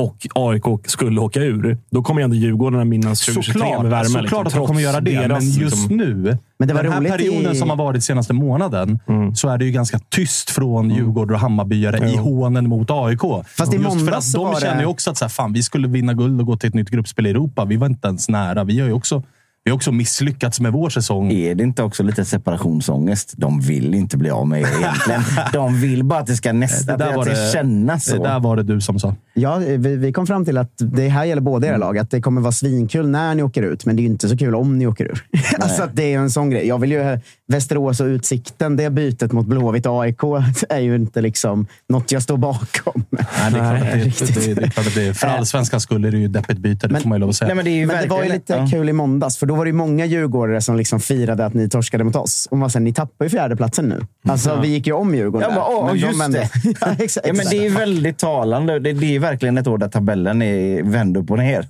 och 0.00 0.26
AIK 0.34 0.64
skulle 0.86 1.20
åka 1.20 1.40
ur, 1.40 1.78
då 1.90 2.02
kommer 2.02 2.22
ändå 2.22 2.36
Djurgården 2.36 2.88
minnas 2.88 3.20
2023 3.20 3.52
Såklart, 3.60 3.82
med 3.82 3.90
värme. 3.90 4.04
såklart 4.04 4.22
liksom, 4.24 4.44
att 4.46 4.52
de 4.54 4.66
kommer 4.66 4.80
göra 4.80 5.00
det. 5.00 5.10
deras, 5.10 5.28
men 5.44 5.52
just 5.62 5.76
liksom- 5.76 5.96
nu, 5.96 6.38
Men 6.58 6.68
det 6.68 6.74
var 6.74 6.82
den 6.82 6.92
här 6.92 7.00
perioden 7.02 7.52
i- 7.52 7.56
som 7.56 7.70
har 7.70 7.76
varit 7.76 8.04
senaste 8.04 8.32
månaden, 8.32 8.98
Mm. 9.08 9.34
så 9.34 9.48
är 9.48 9.58
det 9.58 9.64
ju 9.64 9.70
ganska 9.70 9.98
tyst 10.08 10.50
från 10.50 10.90
Djurgårdare 10.90 11.34
och 11.34 11.40
Hammarbyare 11.40 12.10
i 12.10 12.16
hånen 12.16 12.68
mot 12.68 12.90
AIK. 12.90 13.20
Fast 13.58 13.74
i 13.74 13.76
just 13.76 14.04
för 14.06 14.12
att 14.12 14.32
de 14.32 14.60
känner 14.60 14.80
ju 14.80 14.86
också 14.86 15.10
att 15.10 15.16
så 15.16 15.24
här, 15.24 15.30
fan, 15.30 15.52
vi 15.52 15.62
skulle 15.62 15.88
vinna 15.88 16.14
guld 16.14 16.40
och 16.40 16.46
gå 16.46 16.56
till 16.56 16.68
ett 16.68 16.74
nytt 16.74 16.90
gruppspel 16.90 17.26
i 17.26 17.30
Europa. 17.30 17.64
Vi 17.64 17.76
var 17.76 17.86
inte 17.86 18.08
ens 18.08 18.28
nära. 18.28 18.64
Vi 18.64 18.80
har 18.80 18.86
ju 18.86 18.92
också, 18.92 19.22
vi 19.64 19.70
har 19.70 19.76
också 19.76 19.92
misslyckats 19.92 20.60
med 20.60 20.72
vår 20.72 20.90
säsong. 20.90 21.32
Är 21.32 21.54
det 21.54 21.62
inte 21.62 21.82
också 21.82 22.02
lite 22.02 22.24
separationsångest? 22.24 23.34
De 23.36 23.60
vill 23.60 23.94
inte 23.94 24.16
bli 24.16 24.30
av 24.30 24.48
med 24.48 24.60
er 24.60 24.66
egentligen. 24.78 25.22
De 25.52 25.80
vill 25.80 26.04
bara 26.04 26.20
att 26.20 26.26
det 26.26 26.36
ska 26.36 26.52
nästan 26.52 26.98
Det 26.98 27.04
där 27.04 27.10
att 27.10 27.16
var 27.16 27.24
det 27.24 27.30
det- 27.30 27.52
kännas 27.52 28.04
så. 28.04 28.16
Det 28.16 28.22
där 28.28 28.40
var 28.40 28.56
det 28.56 28.62
du 28.62 28.80
som 28.80 29.00
sa. 29.00 29.14
Ja, 29.34 29.56
vi, 29.56 29.96
vi 29.96 30.12
kom 30.12 30.26
fram 30.26 30.44
till 30.44 30.58
att 30.58 30.72
det 30.78 31.08
här 31.08 31.24
gäller 31.24 31.42
båda 31.42 31.66
era 31.66 31.76
lag. 31.76 31.98
Att 31.98 32.10
det 32.10 32.20
kommer 32.20 32.40
vara 32.40 32.52
svinkul 32.52 33.08
när 33.08 33.34
ni 33.34 33.42
åker 33.42 33.62
ut, 33.62 33.86
men 33.86 33.96
det 33.96 34.00
är 34.00 34.04
ju 34.04 34.10
inte 34.10 34.28
så 34.28 34.36
kul 34.36 34.54
om 34.54 34.78
ni 34.78 34.86
åker 34.86 35.04
ur. 35.04 35.24
alltså 35.58 35.82
att 35.82 35.96
det 35.96 36.14
är 36.14 36.18
en 36.18 36.30
sån 36.30 36.50
grej. 36.50 36.66
Jag 36.66 36.78
vill 36.78 36.92
ju 36.92 37.18
Västerås 37.48 38.00
och 38.00 38.06
Utsikten, 38.06 38.76
det 38.76 38.90
bytet 38.90 39.32
mot 39.32 39.46
Blåvitt 39.46 39.86
och 39.86 40.02
AIK 40.02 40.20
är 40.68 40.78
ju 40.78 40.94
inte 40.96 41.20
liksom 41.20 41.66
något 41.88 42.12
jag 42.12 42.22
står 42.22 42.36
bakom. 42.36 43.04
Nej, 43.10 43.24
det 43.52 43.58
är 43.58 44.10
klart 44.10 44.30
att 44.30 44.34
det, 44.34 44.62
riktigt. 44.62 44.94
det. 44.94 45.14
För 45.14 45.26
allsvenskans 45.26 45.82
skull 45.82 46.04
är 46.04 46.10
det 46.10 46.18
ju 46.18 46.28
deppigt 46.28 46.58
byte, 46.58 46.88
det 46.88 47.00
får 47.00 47.08
man 47.08 47.16
ju 47.16 47.20
lov 47.20 47.28
att 47.30 47.36
säga. 47.36 47.46
Nej, 47.46 47.56
men 47.56 47.64
det 47.64 47.70
är 47.70 47.76
ju 47.76 47.86
Men 47.86 48.02
det 48.02 48.08
var 48.08 48.22
ju 48.22 48.32
lite 48.32 48.52
ja. 48.52 48.68
kul 48.70 48.88
i 48.88 48.92
måndags, 48.92 49.36
för 49.36 49.46
då 49.50 49.56
var 49.56 49.64
det 49.64 49.72
många 49.72 50.06
djurgårdare 50.06 50.60
som 50.60 50.76
liksom 50.76 51.00
firade 51.00 51.46
att 51.46 51.54
ni 51.54 51.68
torskade 51.68 52.04
mot 52.04 52.16
oss. 52.16 52.48
Och 52.50 52.58
man 52.58 52.70
sa, 52.70 52.78
ni 52.78 52.92
tappar 52.92 53.24
ju 53.24 53.28
fjärdeplatsen 53.28 53.88
nu. 53.88 54.06
Alltså, 54.28 54.60
vi 54.62 54.68
gick 54.68 54.86
ju 54.86 54.92
om 54.92 55.14
Djurgården. 55.14 55.48
Ja, 55.50 55.56
bara, 55.56 55.76
åh, 55.76 55.86
men 55.86 55.94
de 55.94 56.00
just 56.00 56.20
vände. 56.20 56.38
det. 56.38 56.74
ja, 56.80 56.96
exakt, 56.98 57.26
Ja, 57.26 57.32
men 57.32 57.46
det 57.50 57.66
är 57.66 57.70
väldigt 57.70 58.18
talande. 58.18 58.78
Det, 58.78 58.92
det 58.92 59.16
är 59.16 59.18
verkligen 59.18 59.58
ett 59.58 59.66
år 59.66 59.78
där 59.78 59.88
tabellen 59.88 60.42
är 60.42 60.82
vänd 60.82 61.16
upp 61.16 61.30
och 61.30 61.38
ner. 61.38 61.68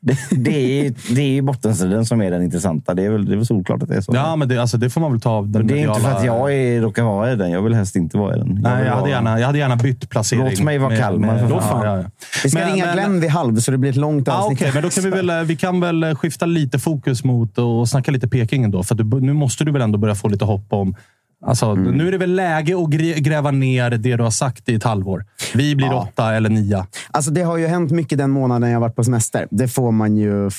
Det, 0.00 0.16
det, 0.30 0.86
är, 0.86 0.94
det 1.14 1.20
är 1.22 1.26
ju 1.28 1.42
bottenstriden 1.42 2.06
som 2.06 2.22
är 2.22 2.30
den 2.30 2.42
intressanta. 2.42 2.94
Det 2.94 3.02
är 3.04 3.10
väl, 3.10 3.24
det 3.26 3.32
är 3.32 3.36
väl 3.36 3.46
solklart 3.46 3.82
att 3.82 3.88
det 3.88 3.96
är 3.96 4.00
så. 4.00 4.12
Ja, 4.14 4.36
men 4.36 4.48
det, 4.48 4.58
alltså, 4.58 4.76
det 4.76 4.90
får 4.90 5.00
man 5.00 5.12
väl 5.12 5.20
ta 5.20 5.30
av 5.30 5.50
den 5.50 5.66
det 5.66 5.74
är 5.74 5.76
inte 5.88 6.00
för 6.00 6.08
mediala- 6.08 6.16
att 6.18 6.24
jag 6.24 6.54
är, 6.54 6.80
råkar 6.80 7.02
vara 7.02 7.32
i 7.32 7.36
den. 7.36 7.50
Jag 7.50 7.62
vill 7.62 7.74
helst 7.74 7.96
inte 7.96 8.18
vara 8.18 8.36
i 8.36 8.38
den. 8.38 8.48
Nej, 8.48 8.76
vill 8.76 8.86
jag 8.86 8.90
hade, 8.92 9.00
vara- 9.00 9.10
gärna, 9.10 9.40
jag 9.40 9.46
hade 9.46 9.58
gärna 9.58 9.76
bytt 9.76 10.08
placering. 10.10 10.44
Låt 10.44 10.60
mig 10.60 10.78
vara 10.78 10.96
Kalmar, 10.96 11.34
med- 11.34 11.50
fan. 11.62 11.84
ja, 11.86 11.96
ja. 11.98 12.04
Vi 12.44 12.50
ska 12.50 12.58
Men- 12.58 12.72
ringa 12.72 12.84
men- 12.86 12.94
Glenn 12.94 13.20
vid 13.20 13.30
halv, 13.30 13.56
så 13.56 13.70
det 13.70 13.78
blir 13.78 13.90
ett 13.90 13.96
långt 13.96 14.26
Ja, 14.26 14.32
avsnitt. 14.34 14.58
Okej, 14.60 14.70
men 14.74 14.82
då 14.82 14.90
kan 14.90 15.04
vi, 15.04 15.10
väl, 15.10 15.46
vi 15.46 15.56
kan 15.56 15.80
väl 15.80 16.14
skifta 16.14 16.46
lite 16.46 16.78
fokus 16.78 17.24
mot 17.24 17.58
och 17.58 17.88
snacka 17.88 18.10
lite 18.10 18.28
Peking 18.28 18.64
ändå. 18.64 18.82
För 18.82 18.94
att 18.94 19.10
du, 19.10 19.20
nu 19.20 19.32
måste 19.32 19.64
du 19.64 19.72
väl 19.72 19.82
ändå 19.82 19.98
börja 19.98 20.14
få 20.14 20.28
lite 20.28 20.44
hopp 20.44 20.66
om... 20.72 20.94
Alltså, 21.46 21.66
Mm. 21.66 21.94
Nu 21.94 22.08
är 22.08 22.12
det 22.12 22.18
väl 22.18 22.34
läge 22.34 22.76
att 22.82 22.90
gräva 22.90 23.50
ner 23.50 23.90
det 23.90 24.16
du 24.16 24.22
har 24.22 24.30
sagt 24.30 24.68
i 24.68 24.74
ett 24.74 24.82
halvår. 24.84 25.24
Vi 25.54 25.76
blir 25.76 25.86
Ja. 25.86 26.08
åtta 26.12 26.34
eller 26.34 26.48
nia. 26.50 26.86
Alltså, 27.10 27.30
det 27.30 27.42
har 27.42 27.56
ju 27.56 27.66
hänt 27.66 27.90
mycket 27.90 28.18
den 28.18 28.30
månaden 28.30 28.70
jag 28.70 28.80
varit 28.80 28.96
på 28.96 29.04
semester. 29.04 29.48
Det 29.50 29.68
får 29.68 29.92
man 29.92 30.16
ju 30.16 30.50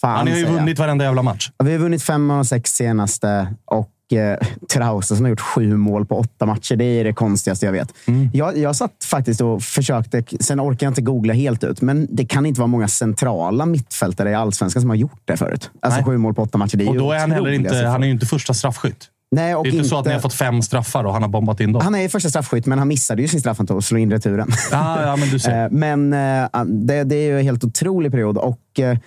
fan 0.00 0.16
Han 0.16 0.28
har 0.28 0.36
ju 0.36 0.44
säga. 0.44 0.56
vunnit 0.56 0.78
varenda 0.78 1.04
jävla 1.04 1.22
match. 1.22 1.50
Ja, 1.58 1.64
Vi 1.64 1.72
har 1.72 1.78
vunnit 1.78 2.02
fem 2.02 2.30
av 2.30 2.36
de 2.36 2.44
sex 2.44 2.70
senaste 2.70 3.54
och 3.64 3.90
eh, 4.18 4.38
Trausta 4.72 5.14
som 5.16 5.24
har 5.24 5.30
gjort 5.30 5.40
sju 5.40 5.76
mål 5.76 6.06
på 6.06 6.18
åtta 6.18 6.46
matcher. 6.46 6.76
Det 6.76 6.84
är 6.84 7.04
det 7.04 7.12
konstigaste 7.12 7.66
jag 7.66 7.72
vet. 7.72 7.88
Mm. 8.06 8.30
Jag, 8.32 8.58
jag 8.58 8.76
satt 8.76 9.04
faktiskt 9.04 9.40
och 9.40 9.62
försökte, 9.62 10.22
sen 10.40 10.60
orkar 10.60 10.86
jag 10.86 10.90
inte 10.90 11.02
googla 11.02 11.32
helt 11.34 11.64
ut, 11.64 11.80
men 11.80 12.06
det 12.10 12.24
kan 12.26 12.46
inte 12.46 12.60
vara 12.60 12.68
många 12.68 12.88
centrala 12.88 13.66
mittfältare 13.66 14.30
i 14.30 14.34
allsvenskan 14.34 14.80
som 14.80 14.90
har 14.90 14.96
gjort 14.96 15.20
det 15.24 15.36
förut. 15.36 15.70
Alltså 15.82 15.96
Nej. 16.00 16.04
sju 16.04 16.16
mål 16.18 16.34
på 16.34 16.42
åtta 16.42 16.58
matcher. 16.58 16.88
Och 16.88 16.96
då 16.96 17.12
är 17.12 17.18
han 17.18 17.30
heller 17.32 17.50
inte, 17.52 17.86
han 17.86 18.02
är 18.02 18.06
ju 18.06 18.12
inte 18.12 18.26
första 18.26 18.54
straffskytt. 18.54 19.08
Nej, 19.34 19.54
och 19.54 19.64
Det 19.64 19.70
är 19.70 19.72
inte, 19.72 19.88
så 19.88 19.98
att 19.98 20.06
ni 20.06 20.12
har 20.12 20.20
fått 20.20 20.34
fem 20.34 20.62
straffar 20.62 21.04
och 21.04 21.12
han 21.12 21.22
har 21.22 21.28
bombat 21.28 21.60
in 21.60 21.72
dem. 21.72 21.82
Han 21.82 21.94
är 21.94 22.02
ju 22.02 22.08
första 22.08 22.28
straffskytt, 22.28 22.66
men 22.66 22.78
han 22.78 22.88
missade 22.88 23.22
ju 23.22 23.28
sin 23.28 23.40
straff 23.40 23.60
och 23.60 23.84
slog 23.84 24.00
in 24.00 24.10
returen. 24.10 24.48
Ja, 24.70 25.02
ja, 25.02 25.16
men 25.16 25.28
du 25.28 25.38
ser. 25.38 25.54
Eh, 25.64 25.70
Men 25.70 26.12
eh, 26.12 26.64
det, 26.64 27.04
det 27.04 27.16
är 27.16 27.26
ju 27.26 27.38
en 27.38 27.44
helt 27.44 27.64
otrolig 27.64 28.12
period. 28.12 28.38
Och 28.38 28.80
eh, 28.80 28.98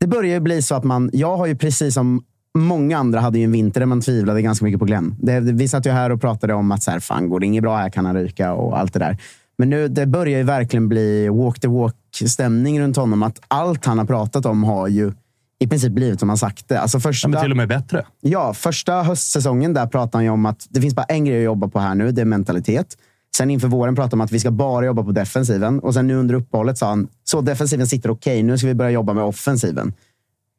det 0.00 0.06
börjar 0.06 0.34
ju 0.34 0.40
bli 0.40 0.62
så 0.62 0.74
att 0.74 0.84
man... 0.84 1.10
Jag 1.12 1.36
har 1.36 1.46
ju 1.46 1.56
precis 1.56 1.94
som 1.94 2.24
många 2.58 2.98
andra 2.98 3.20
hade 3.20 3.38
ju 3.38 3.44
en 3.44 3.52
vinter 3.52 3.80
där 3.80 3.86
man 3.86 4.00
tvivlade 4.00 4.42
ganska 4.42 4.64
mycket 4.64 4.78
på 4.78 4.84
Glenn. 4.84 5.16
Det, 5.20 5.40
det, 5.40 5.52
vi 5.52 5.68
satt 5.68 5.86
ju 5.86 5.90
här 5.90 6.10
och 6.10 6.20
pratade 6.20 6.54
om 6.54 6.72
att 6.72 6.82
så 6.82 6.90
här, 6.90 7.00
fan, 7.00 7.28
går 7.28 7.40
det 7.40 7.46
inget 7.46 7.62
bra 7.62 7.76
här 7.76 7.90
kan 7.90 8.06
han 8.06 8.16
ryka 8.16 8.52
och 8.52 8.78
allt 8.78 8.92
det 8.92 8.98
där. 8.98 9.18
Men 9.58 9.70
nu, 9.70 9.88
det 9.88 10.06
börjar 10.06 10.38
ju 10.38 10.44
verkligen 10.44 10.88
bli 10.88 11.28
walk 11.28 11.60
the 11.60 11.68
walk-stämning 11.68 12.80
runt 12.80 12.96
honom. 12.96 13.22
Att 13.22 13.40
allt 13.48 13.84
han 13.84 13.98
har 13.98 14.04
pratat 14.04 14.46
om 14.46 14.64
har 14.64 14.88
ju 14.88 15.12
i 15.58 15.66
princip 15.66 15.92
blivit 15.92 16.20
som 16.20 16.28
han 16.28 16.38
sagt 16.38 16.68
det. 16.68 16.80
Alltså 16.80 17.00
första, 17.00 17.28
Ja, 17.28 17.30
men 17.30 17.42
till 17.42 17.50
och 17.50 17.56
med 17.56 17.68
bättre. 17.68 18.06
Ja, 18.20 18.54
första 18.54 19.02
höstsäsongen 19.02 19.74
där 19.74 19.86
pratade 19.86 20.16
han 20.16 20.24
ju 20.24 20.30
om 20.30 20.46
att 20.46 20.66
det 20.68 20.80
finns 20.80 20.94
bara 20.94 21.04
en 21.04 21.24
grej 21.24 21.38
att 21.38 21.44
jobba 21.44 21.68
på 21.68 21.78
här 21.78 21.94
nu. 21.94 22.12
Det 22.12 22.20
är 22.20 22.24
mentalitet. 22.24 22.96
Sen 23.36 23.50
inför 23.50 23.68
våren 23.68 23.94
pratade 23.94 24.12
han 24.12 24.20
om 24.20 24.24
att 24.24 24.32
vi 24.32 24.40
ska 24.40 24.50
bara 24.50 24.86
jobba 24.86 25.02
på 25.02 25.12
defensiven. 25.12 25.78
Och 25.78 25.94
sen 25.94 26.06
nu 26.06 26.14
under 26.14 26.34
uppehållet 26.34 26.78
sa 26.78 26.88
han, 26.88 27.08
så 27.24 27.40
defensiven 27.40 27.86
sitter 27.86 28.10
okej, 28.10 28.42
nu 28.42 28.58
ska 28.58 28.66
vi 28.66 28.74
börja 28.74 28.90
jobba 28.90 29.12
med 29.12 29.24
offensiven. 29.24 29.92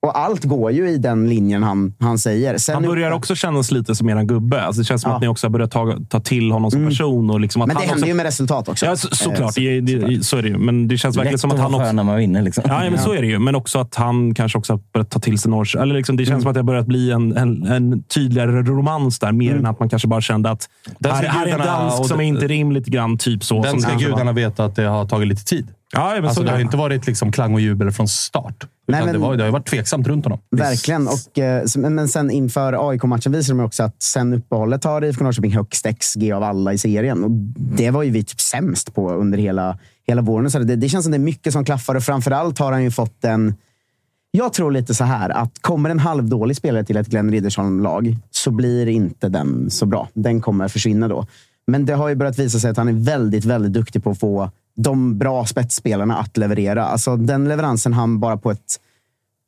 Och 0.07 0.17
allt 0.19 0.43
går 0.43 0.71
ju 0.71 0.89
i 0.89 0.97
den 0.97 1.29
linjen 1.29 1.63
han, 1.63 1.93
han 1.99 2.17
säger. 2.17 2.57
Sen 2.57 2.73
Han 2.75 2.81
nu- 2.83 2.87
börjar 2.89 3.11
också 3.11 3.35
kännas 3.35 3.71
lite 3.71 3.95
som 3.95 4.09
eran 4.09 4.27
gubbe. 4.27 4.61
Alltså 4.61 4.81
det 4.81 4.85
känns 4.85 5.01
som 5.01 5.09
Ja. 5.11 5.15
att 5.15 5.21
ni 5.21 5.27
också 5.27 5.47
har 5.47 5.51
börjat 5.51 5.71
ta, 5.71 5.97
ta 6.09 6.19
till 6.19 6.51
honom 6.51 6.71
som 6.71 6.85
person. 6.87 7.29
Och 7.29 7.39
liksom 7.39 7.61
att 7.61 7.67
Men 7.67 7.75
det 7.75 7.79
han 7.81 7.89
händer 7.89 8.01
också, 8.03 8.07
ju 8.07 8.13
med 8.13 8.23
resultat 8.25 8.69
också. 8.69 8.85
Ja, 8.85 8.95
så, 8.95 9.07
såklart. 9.15 9.57
Eh, 9.57 9.61
det, 9.63 9.81
det, 9.81 10.23
så 10.25 10.37
är 10.37 10.41
det 10.41 10.47
ju. 10.47 10.57
Men 10.57 10.87
det 10.87 10.97
känns 10.97 11.17
verkligen 11.17 11.39
som 11.39 11.51
att 11.51 11.59
han 11.59 11.73
också... 11.75 11.91
när 11.91 12.03
man 12.03 12.17
vinner. 12.17 12.41
Liksom. 12.41 12.63
Ja, 12.67 12.83
ja, 12.83 12.89
men 12.89 12.99
så 12.99 13.13
är 13.13 13.21
det 13.21 13.27
ju. 13.27 13.39
Men 13.39 13.55
också 13.55 13.79
att 13.79 13.95
han 13.95 14.33
kanske 14.33 14.57
också 14.57 14.73
har 14.73 14.79
börjat 14.93 15.09
ta 15.09 15.19
till 15.19 15.37
sig 15.39 15.51
Norrs... 15.51 15.75
Eller 15.75 15.95
liksom, 15.95 16.17
det 16.17 16.25
känns 16.25 16.31
Mm. 16.31 16.41
som 16.41 16.49
att 16.49 16.53
det 16.53 16.59
har 16.59 16.63
börjat 16.65 16.85
bli 16.87 17.11
en, 17.11 17.37
en, 17.37 17.63
en 17.65 18.03
tydligare 18.03 18.51
romans 18.61 19.19
där. 19.19 19.31
Mer 19.31 19.55
än 19.55 19.65
att 19.65 19.79
man 19.79 19.89
kanske 19.89 20.07
bara 20.07 20.21
kände 20.21 20.49
att 20.49 20.69
Där 20.99 21.11
här, 21.11 21.23
här 21.23 21.45
är 21.47 21.51
en 21.51 21.57
dansk 21.59 22.05
som 22.05 22.13
är 22.19 22.23
det- 22.23 22.23
inte 22.27 22.47
rim 22.47 22.71
lite 22.71 22.89
grann. 22.91 23.17
Typ 23.17 23.43
så. 23.43 23.63
Den 23.63 23.81
ska 23.81 23.91
det 23.93 24.03
gudarna 24.03 24.31
veta 24.31 24.65
att 24.65 24.75
det 24.75 24.83
har 24.85 25.05
tagit 25.05 25.27
lite 25.27 25.43
tid. 25.45 25.67
Ja, 25.93 26.11
men 26.15 26.23
Alltså, 26.25 26.35
så 26.35 26.43
det 26.43 26.49
har 26.51 26.57
det. 26.57 26.61
inte 26.63 26.77
varit 26.77 27.07
liksom 27.07 27.31
klang 27.31 27.53
och 27.53 27.61
jubel 27.61 27.91
från 27.91 28.07
start. 28.07 28.67
Nej, 28.87 29.05
men- 29.05 29.13
det, 29.13 29.19
var, 29.19 29.35
det 29.35 29.43
har 29.43 29.51
varit 29.51 29.67
tveksamt 29.67 30.07
runt 30.07 30.25
honom. 30.25 30.39
Verkligen. 30.51 31.07
Och, 31.07 31.39
eh, 31.39 31.63
men 31.75 32.07
sen 32.07 32.31
inför 32.31 32.89
AIK-matchen 32.89 33.31
visade 33.31 33.59
de 33.59 33.65
också 33.65 33.83
att 33.83 34.01
sen 34.01 34.33
uppehållet 34.33 34.83
har 34.83 35.03
IFK 35.03 35.23
Norrköping 35.23 35.51
högst 35.51 35.85
XG 35.99 36.31
av 36.31 36.43
alla 36.43 36.73
i 36.73 36.77
serien. 36.77 37.23
Och 37.23 37.31
det 37.77 37.91
var 37.91 38.03
ju 38.03 38.11
vi 38.11 38.23
typ 38.23 38.41
sämst 38.41 38.95
på 38.95 39.11
under 39.11 39.37
hela, 39.37 39.77
hela 40.07 40.21
våren. 40.21 40.51
Så 40.51 40.59
det, 40.59 40.75
det 40.75 40.89
känns 40.89 41.05
som 41.05 41.11
det 41.11 41.17
är 41.17 41.19
mycket 41.19 41.53
som 41.53 41.65
klaffar 41.65 41.95
och 41.95 42.03
framförallt 42.03 42.59
har 42.59 42.71
han 42.71 42.83
ju 42.83 42.91
fått 42.91 43.25
en... 43.25 43.55
Jag 44.31 44.53
tror 44.53 44.71
lite 44.71 44.93
så 44.93 45.03
här 45.03 45.29
att 45.29 45.61
kommer 45.61 45.89
en 45.89 45.99
halvdålig 45.99 46.57
spelare 46.57 46.83
till 46.83 46.97
ett 46.97 47.07
Glenn 47.07 47.31
Riddersholm-lag 47.31 48.17
så 48.31 48.51
blir 48.51 48.87
inte 48.87 49.29
den 49.29 49.69
så 49.69 49.85
bra. 49.85 50.09
Den 50.13 50.41
kommer 50.41 50.67
försvinna 50.67 51.07
då. 51.07 51.25
Men 51.67 51.85
det 51.85 51.93
har 51.93 52.09
ju 52.09 52.15
börjat 52.15 52.39
visa 52.39 52.59
sig 52.59 52.71
att 52.71 52.77
han 52.77 52.87
är 52.87 52.93
väldigt, 52.93 53.45
väldigt 53.45 53.73
duktig 53.73 54.03
på 54.03 54.09
att 54.09 54.19
få 54.19 54.51
de 54.77 55.17
bra 55.17 55.45
spetsspelarna 55.45 56.17
att 56.17 56.37
leverera. 56.37 56.85
Alltså 56.85 57.15
den 57.15 57.47
leveransen 57.47 57.93
han 57.93 58.19
bara 58.19 58.37
på 58.37 58.51
ett 58.51 58.79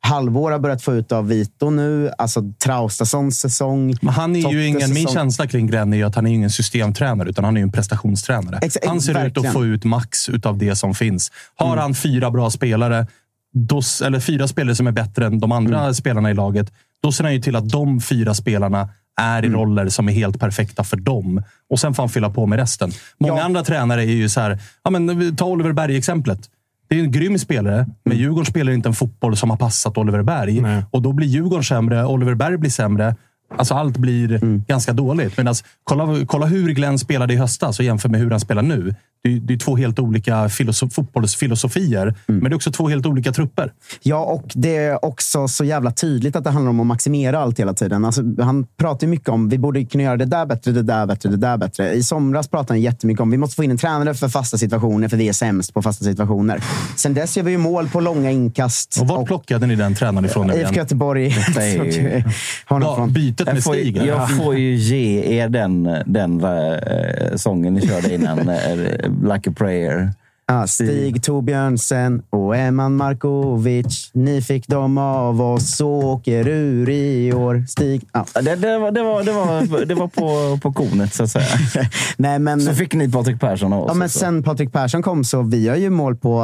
halvår 0.02 0.50
har 0.50 0.58
börjat 0.58 0.82
få 0.82 0.94
ut 0.94 1.12
av 1.12 1.28
Vito 1.28 1.70
nu. 1.70 2.10
Alltså 2.18 2.42
Traustasons 2.64 3.38
säsong. 3.38 3.94
Men 4.02 4.14
han 4.14 4.36
är 4.36 4.50
ju 4.52 4.66
ingen, 4.66 4.92
min 4.94 5.06
känsla 5.08 5.46
kring 5.46 5.66
Glenn 5.66 5.92
är 5.92 5.96
ju 5.96 6.02
att 6.04 6.14
han 6.14 6.26
är 6.26 6.30
ingen 6.34 6.50
systemtränare, 6.50 7.28
utan 7.28 7.44
han 7.44 7.56
är 7.56 7.62
en 7.62 7.72
prestationstränare. 7.72 8.58
Ex- 8.62 8.76
han 8.86 9.00
ser 9.00 9.12
ut 9.12 9.16
verkligen. 9.16 9.48
att 9.48 9.52
få 9.54 9.64
ut 9.64 9.84
max 9.84 10.28
av 10.44 10.58
det 10.58 10.76
som 10.76 10.94
finns. 10.94 11.30
Har 11.56 11.66
Mm. 11.66 11.78
han 11.78 11.94
fyra 11.94 12.30
bra 12.30 12.50
spelare, 12.50 13.06
då, 13.54 13.78
s- 13.78 14.02
eller 14.02 14.20
fyra 14.20 14.48
spelare 14.48 14.74
som 14.74 14.86
är 14.86 14.92
bättre 14.92 15.26
än 15.26 15.40
de 15.40 15.52
andra 15.52 15.80
Mm. 15.80 15.94
spelarna 15.94 16.30
i 16.30 16.34
laget, 16.34 16.72
då 17.02 17.12
ser 17.12 17.24
han 17.24 17.34
ju 17.34 17.40
till 17.42 17.56
att 17.56 17.68
de 17.68 18.00
fyra 18.00 18.34
spelarna 18.34 18.88
är 19.20 19.42
i 19.44 19.46
Mm. 19.46 19.60
roller 19.60 19.88
som 19.88 20.08
är 20.08 20.12
helt 20.12 20.40
perfekta 20.40 20.84
för 20.84 20.96
dem. 20.96 21.42
Och 21.70 21.80
sen 21.80 21.94
får 21.94 22.02
han 22.02 22.10
fylla 22.10 22.30
på 22.30 22.46
med 22.46 22.58
resten. 22.58 22.90
Många 23.18 23.36
Ja. 23.36 23.42
andra 23.44 23.62
tränare 23.62 24.02
är 24.02 24.06
ju 24.14 24.28
så 24.28 24.40
här, 24.40 24.58
ja, 24.84 24.90
men, 24.90 25.36
ta 25.36 25.44
Oliver 25.44 25.72
Berg-exemplet. 25.72 26.40
Det 26.88 26.96
är 26.98 27.00
en 27.04 27.12
grym 27.12 27.38
spelare, 27.38 27.76
men 28.04 28.12
Mm. 28.12 28.18
Djurgården 28.18 28.46
spelar 28.46 28.72
inte 28.72 28.88
en 28.88 28.94
fotboll 28.94 29.36
som 29.36 29.50
har 29.50 29.56
passat 29.56 29.98
Oliver 29.98 30.22
Berg. 30.22 30.60
Nej. 30.60 30.84
Och 30.90 31.02
då 31.02 31.12
blir 31.12 31.26
Djurgården 31.28 31.64
sämre, 31.64 32.04
Oliver 32.06 32.34
Berg 32.34 32.56
blir 32.56 32.70
sämre. 32.70 33.16
Alltså 33.56 33.74
allt 33.74 33.96
blir 33.96 34.32
Mm. 34.32 34.62
ganska 34.68 34.92
dåligt. 34.92 35.36
Medan, 35.36 35.54
kolla, 35.84 36.26
kolla 36.26 36.46
hur 36.46 36.72
Glenn 36.72 36.98
spelade 36.98 37.34
i 37.34 37.36
höstas 37.36 37.78
och 37.78 37.84
jämför 37.84 38.08
med 38.08 38.20
hur 38.20 38.30
han 38.30 38.40
spelar 38.40 38.62
nu. 38.62 38.94
Det 39.22 39.30
är, 39.32 39.40
det 39.40 39.54
är 39.54 39.58
två 39.58 39.76
helt 39.76 39.98
olika 39.98 40.48
filosof, 40.48 40.92
fotbollsfilosofier, 40.92 42.02
Mm. 42.02 42.14
men 42.26 42.42
det 42.42 42.48
är 42.50 42.54
också 42.54 42.72
två 42.72 42.88
helt 42.88 43.06
olika 43.06 43.32
trupper. 43.32 43.72
Ja, 44.02 44.24
och 44.24 44.44
det 44.54 44.76
är 44.76 45.04
också 45.04 45.48
så 45.48 45.64
jävla 45.64 45.90
tydligt 45.90 46.36
att 46.36 46.44
det 46.44 46.50
handlar 46.50 46.70
om 46.70 46.80
att 46.80 46.86
maximera 46.86 47.38
allt 47.38 47.60
hela 47.60 47.74
tiden. 47.74 48.04
Alltså, 48.04 48.22
han 48.38 48.66
pratar 48.76 49.06
ju 49.06 49.10
mycket 49.10 49.28
om 49.28 49.48
vi 49.48 49.58
borde 49.58 49.84
kunna 49.84 50.04
göra 50.04 50.16
det 50.16 50.24
där 50.24 50.46
bättre, 50.46 50.72
det 50.72 50.82
där 50.82 51.06
bättre, 51.06 51.28
det 51.30 51.36
där 51.36 51.56
bättre. 51.56 51.92
I 51.92 52.02
somras 52.02 52.48
pratade 52.48 52.72
han 52.72 52.80
jättemycket 52.80 53.20
om 53.20 53.30
vi 53.30 53.36
måste 53.36 53.56
få 53.56 53.64
in 53.64 53.70
en 53.70 53.78
tränare 53.78 54.14
för 54.14 54.28
fasta 54.28 54.58
situationer, 54.58 55.08
för 55.08 55.16
vi 55.16 55.28
är 55.28 55.32
sämst 55.32 55.74
på 55.74 55.82
fasta 55.82 56.04
situationer. 56.04 56.62
Sen 56.96 57.14
dess 57.14 57.36
gör 57.36 57.44
vi 57.44 57.50
ju 57.50 57.58
mål 57.58 57.88
på 57.88 58.00
långa 58.00 58.30
inkast. 58.30 58.98
Och 59.00 59.08
vart 59.08 59.26
plockade 59.26 59.66
ni 59.66 59.76
den 59.76 59.94
tränaren 59.94 60.24
ifrån 60.24 60.46
nu 60.46 60.54
IFK? 60.54 60.74
Göteborg. 60.74 61.28
Ju- 61.60 62.22
Ja, 62.68 63.06
bytet 63.10 63.46
med 63.46 63.56
Jag 63.56 63.62
får, 63.64 63.72
Stig. 63.74 63.96
jag 63.96 64.30
får 64.36 64.54
ju 64.58 64.74
ge 64.74 65.22
er 65.40 65.48
den, 65.48 65.88
den 66.06 66.44
uh, 66.44 67.36
sången 67.36 67.74
ni 67.74 67.86
körde 67.86 68.14
innan. 68.14 68.38
like 69.22 69.50
a 69.50 69.52
prayer. 69.56 70.12
Ja, 70.46 70.66
Stig 70.66 71.22
Torbjörnsen 71.22 72.22
och 72.30 72.56
Eman 72.56 72.96
Markovic. 72.96 74.10
Ni 74.12 74.42
fick 74.42 74.66
dem 74.66 74.98
av 74.98 75.42
oss 75.42 75.80
och 75.80 76.04
åker 76.04 76.48
ur 76.48 76.88
i 76.88 77.32
år. 77.32 77.64
Stig... 77.68 78.02
Ja. 78.12 78.26
Det, 78.34 78.56
det, 78.56 78.78
var, 78.78 78.90
det, 78.90 79.02
var, 79.02 79.22
det, 79.22 79.32
var, 79.32 79.84
det 79.84 79.94
var 79.94 80.08
på, 80.08 80.58
på 80.62 80.72
konet, 80.72 81.14
så 81.14 81.22
att 81.22 81.30
säga. 81.30 81.46
Nej, 82.16 82.38
men, 82.38 82.60
Så 82.60 82.74
fick 82.74 82.94
ni 82.94 83.10
Patrik 83.10 83.40
Persson 83.40 83.72
av 83.72 83.82
oss. 83.82 83.88
ja, 83.88 83.94
men 83.94 84.08
sen 84.08 84.42
Patrik 84.42 84.72
Persson 84.72 85.02
kom 85.02 85.24
så 85.24 85.42
vi 85.42 85.68
har 85.68 85.76
ju 85.76 85.90
mål 85.90 86.16
på 86.16 86.42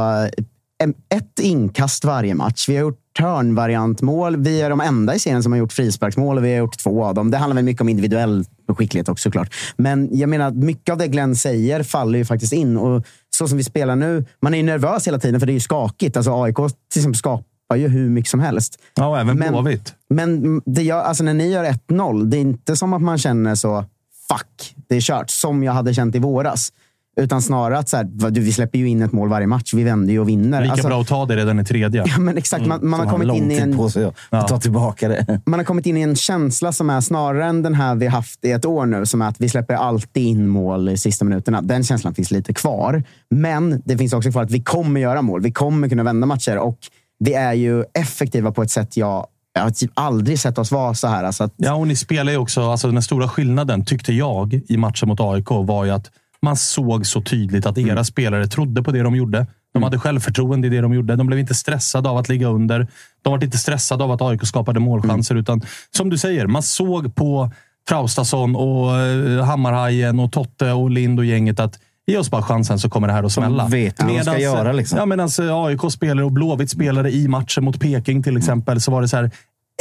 eh, 0.82 0.88
ett 1.18 1.40
inkast 1.40 2.04
varje 2.04 2.34
match. 2.34 2.68
Vi 2.68 2.76
har 2.76 2.80
gjort 2.80 3.00
hörnvariantmål. 3.18 4.36
Vi 4.36 4.60
är 4.62 4.70
de 4.70 4.80
enda 4.80 5.14
i 5.14 5.18
serien 5.18 5.42
som 5.42 5.52
har 5.52 5.58
gjort 5.58 5.72
frisparksmål 5.72 6.36
och 6.38 6.44
vi 6.44 6.50
har 6.50 6.58
gjort 6.58 6.78
två 6.78 7.04
av 7.04 7.14
dem. 7.14 7.30
Det 7.30 7.38
handlar 7.38 7.54
väl 7.54 7.64
mycket 7.64 7.80
om 7.80 7.88
individuell 7.88 8.44
skicklighet 8.68 9.08
också 9.08 9.22
såklart. 9.22 9.54
Men 9.76 10.08
jag 10.18 10.28
menar, 10.28 10.50
mycket 10.50 10.92
av 10.92 10.98
det 10.98 11.08
Glenn 11.08 11.36
säger 11.36 11.82
faller 11.82 12.18
ju 12.18 12.24
faktiskt 12.24 12.52
in. 12.52 12.76
Och 12.76 13.04
så 13.36 13.48
som 13.48 13.58
vi 13.58 13.64
spelar 13.64 13.96
nu, 13.96 14.24
man 14.42 14.54
är 14.54 14.58
ju 14.58 14.64
nervös 14.64 15.06
hela 15.06 15.18
tiden 15.18 15.40
för 15.40 15.46
det 15.46 15.52
är 15.52 15.54
ju 15.54 15.60
skakigt. 15.60 16.16
Alltså 16.16 16.42
AIK 16.42 16.56
till 16.56 17.00
exempel 17.00 17.14
skapar 17.18 17.76
ju 17.76 17.88
hur 17.88 18.10
mycket 18.10 18.30
som 18.30 18.40
helst. 18.40 18.78
Ja, 18.94 19.06
och 19.08 19.18
även 19.18 19.38
Men- 19.38 19.52
Blåvitt. 19.52 19.94
Men 20.10 20.60
det 20.66 20.82
gör, 20.82 21.02
alltså 21.02 21.24
när 21.24 21.34
ni 21.34 21.52
gör 21.52 21.64
1-0, 21.64 22.30
det 22.30 22.36
är 22.36 22.40
inte 22.40 22.76
som 22.76 22.92
att 22.92 23.02
man 23.02 23.18
känner 23.18 23.54
så 23.54 23.84
fuck, 24.28 24.74
det 24.88 24.96
är 24.96 25.00
kört. 25.00 25.30
Som 25.30 25.62
jag 25.62 25.72
hade 25.72 25.94
känt 25.94 26.14
i 26.14 26.18
våras. 26.18 26.72
Utan 27.20 27.42
snarare 27.42 27.78
att 27.78 27.88
så 27.88 27.96
här, 27.96 28.04
du, 28.04 28.40
vi 28.40 28.52
släpper 28.52 28.78
ju 28.78 28.88
in 28.88 29.02
ett 29.02 29.12
mål 29.12 29.28
varje 29.28 29.46
match. 29.46 29.74
Vi 29.74 29.84
vänder 29.84 30.12
ju 30.12 30.20
och 30.20 30.28
vinner. 30.28 30.60
Lika 30.60 30.72
Alltså- 30.72 30.88
bra 30.88 31.00
att 31.00 31.08
ta 31.08 31.26
det 31.26 31.36
redan 31.36 31.60
i 31.60 31.64
tredje. 31.64 32.04
Ja, 32.06 32.18
men 32.18 32.38
exakt. 32.38 32.66
Man, 32.66 32.88
man, 32.88 33.00
har 33.00 33.06
kommit 33.06 33.36
in 33.36 33.50
i 33.50 33.56
en, 33.56 33.76
på 33.76 33.90
sig 33.90 34.10
att 34.30 34.48
ta 34.48 34.60
tillbaka 34.60 35.08
det. 35.08 35.40
man 35.46 35.60
har 35.60 35.64
kommit 35.64 35.86
in 35.86 35.96
i 35.96 36.00
en 36.00 36.16
känsla 36.16 36.72
som 36.72 36.90
är 36.90 37.00
snarare 37.00 37.44
än 37.44 37.62
den 37.62 37.74
här 37.74 37.94
vi 37.94 38.06
haft 38.06 38.44
i 38.44 38.50
ett 38.50 38.64
år 38.64 38.86
nu. 38.86 39.06
Som 39.06 39.22
är 39.22 39.28
att 39.28 39.40
vi 39.40 39.48
släpper 39.48 39.74
alltid 39.74 40.22
in 40.22 40.48
mål 40.48 40.88
i 40.88 40.96
sista 40.96 41.24
minuterna. 41.24 41.62
Den 41.62 41.84
känslan 41.84 42.14
finns 42.14 42.30
lite 42.30 42.54
kvar. 42.54 43.02
Men 43.30 43.82
det 43.84 43.98
finns 43.98 44.12
också 44.12 44.30
kvar 44.30 44.42
att 44.42 44.50
vi 44.50 44.62
kommer 44.62 45.00
göra 45.00 45.22
mål. 45.22 45.42
Vi 45.42 45.52
kommer 45.52 45.88
kunna 45.88 46.02
vända 46.02 46.26
matcher. 46.26 46.58
Och 46.58 46.78
vi 47.18 47.34
är 47.34 47.52
ju 47.52 47.84
effektiva 47.94 48.52
på 48.52 48.62
ett 48.62 48.70
sätt 48.70 48.96
jag, 48.96 49.26
jag 49.54 49.62
har 49.62 49.70
typ 49.70 49.90
aldrig 49.94 50.38
sett 50.38 50.58
oss 50.58 50.72
vara 50.72 50.94
så 50.94 51.06
här. 51.06 51.24
Alltså 51.24 51.44
att, 51.44 51.54
Ja, 51.56 51.74
och 51.74 51.86
ni 51.86 51.96
spelar 51.96 52.32
ju 52.32 52.38
också... 52.38 52.70
Alltså 52.70 52.90
den 52.90 53.02
stora 53.02 53.28
skillnaden, 53.28 53.84
tyckte 53.84 54.12
jag, 54.12 54.60
i 54.68 54.76
matchen 54.76 55.08
mot 55.08 55.20
AIK 55.20 55.50
var 55.50 55.84
ju 55.84 55.90
att 55.90 56.10
man 56.42 56.56
såg 56.56 57.06
så 57.06 57.22
tydligt 57.22 57.66
att 57.66 57.78
era 57.78 57.92
Mm. 57.92 58.04
spelare 58.04 58.46
trodde 58.46 58.82
på 58.82 58.92
det 58.92 59.02
de 59.02 59.16
gjorde. 59.16 59.46
De 59.74 59.82
hade 59.82 59.98
självförtroende 59.98 60.66
i 60.66 60.70
det 60.70 60.80
de 60.80 60.94
gjorde. 60.94 61.16
De 61.16 61.26
blev 61.26 61.38
inte 61.38 61.54
stressade 61.54 62.08
av 62.08 62.16
att 62.16 62.28
ligga 62.28 62.48
under. 62.48 62.86
De 63.22 63.30
var 63.32 63.44
inte 63.44 63.58
stressade 63.58 64.04
av 64.04 64.10
att 64.10 64.22
AIK 64.22 64.46
skapade 64.46 64.80
målchanser. 64.80 65.34
Mm. 65.34 65.40
Utan 65.42 65.62
som 65.96 66.10
du 66.10 66.18
säger, 66.18 66.46
man 66.46 66.62
såg 66.62 67.14
på 67.14 67.50
Traustason 67.88 68.56
och 68.56 68.96
eh, 68.98 69.44
Hammarhajen 69.44 70.20
och 70.20 70.32
Totte 70.32 70.72
och 70.72 70.90
Lind 70.90 71.18
och 71.18 71.24
gänget 71.24 71.60
att 71.60 71.78
Ge 72.08 72.18
oss 72.18 72.30
bara 72.30 72.42
chansen 72.42 72.78
så 72.78 72.90
kommer 72.90 73.06
det 73.08 73.12
här 73.14 73.22
att 73.22 73.32
smälla. 73.32 73.62
De 73.62 73.70
vet 73.70 74.02
vad 74.02 74.08
de 74.08 74.22
ska 74.22 74.38
göra, 74.38 74.72
liksom. 74.72 74.98
Ja, 74.98 75.06
medan 75.06 75.28
AIK 75.38 75.92
spelare 75.92 76.24
och 76.24 76.32
Blåvitt 76.32 76.70
spelare 76.70 77.10
i 77.10 77.28
matchen 77.28 77.64
mot 77.64 77.80
Peking 77.80 78.22
till 78.22 78.36
exempel, 78.36 78.80
så 78.80 78.90
var 78.90 79.02
det 79.02 79.08
så 79.08 79.16
här. 79.16 79.30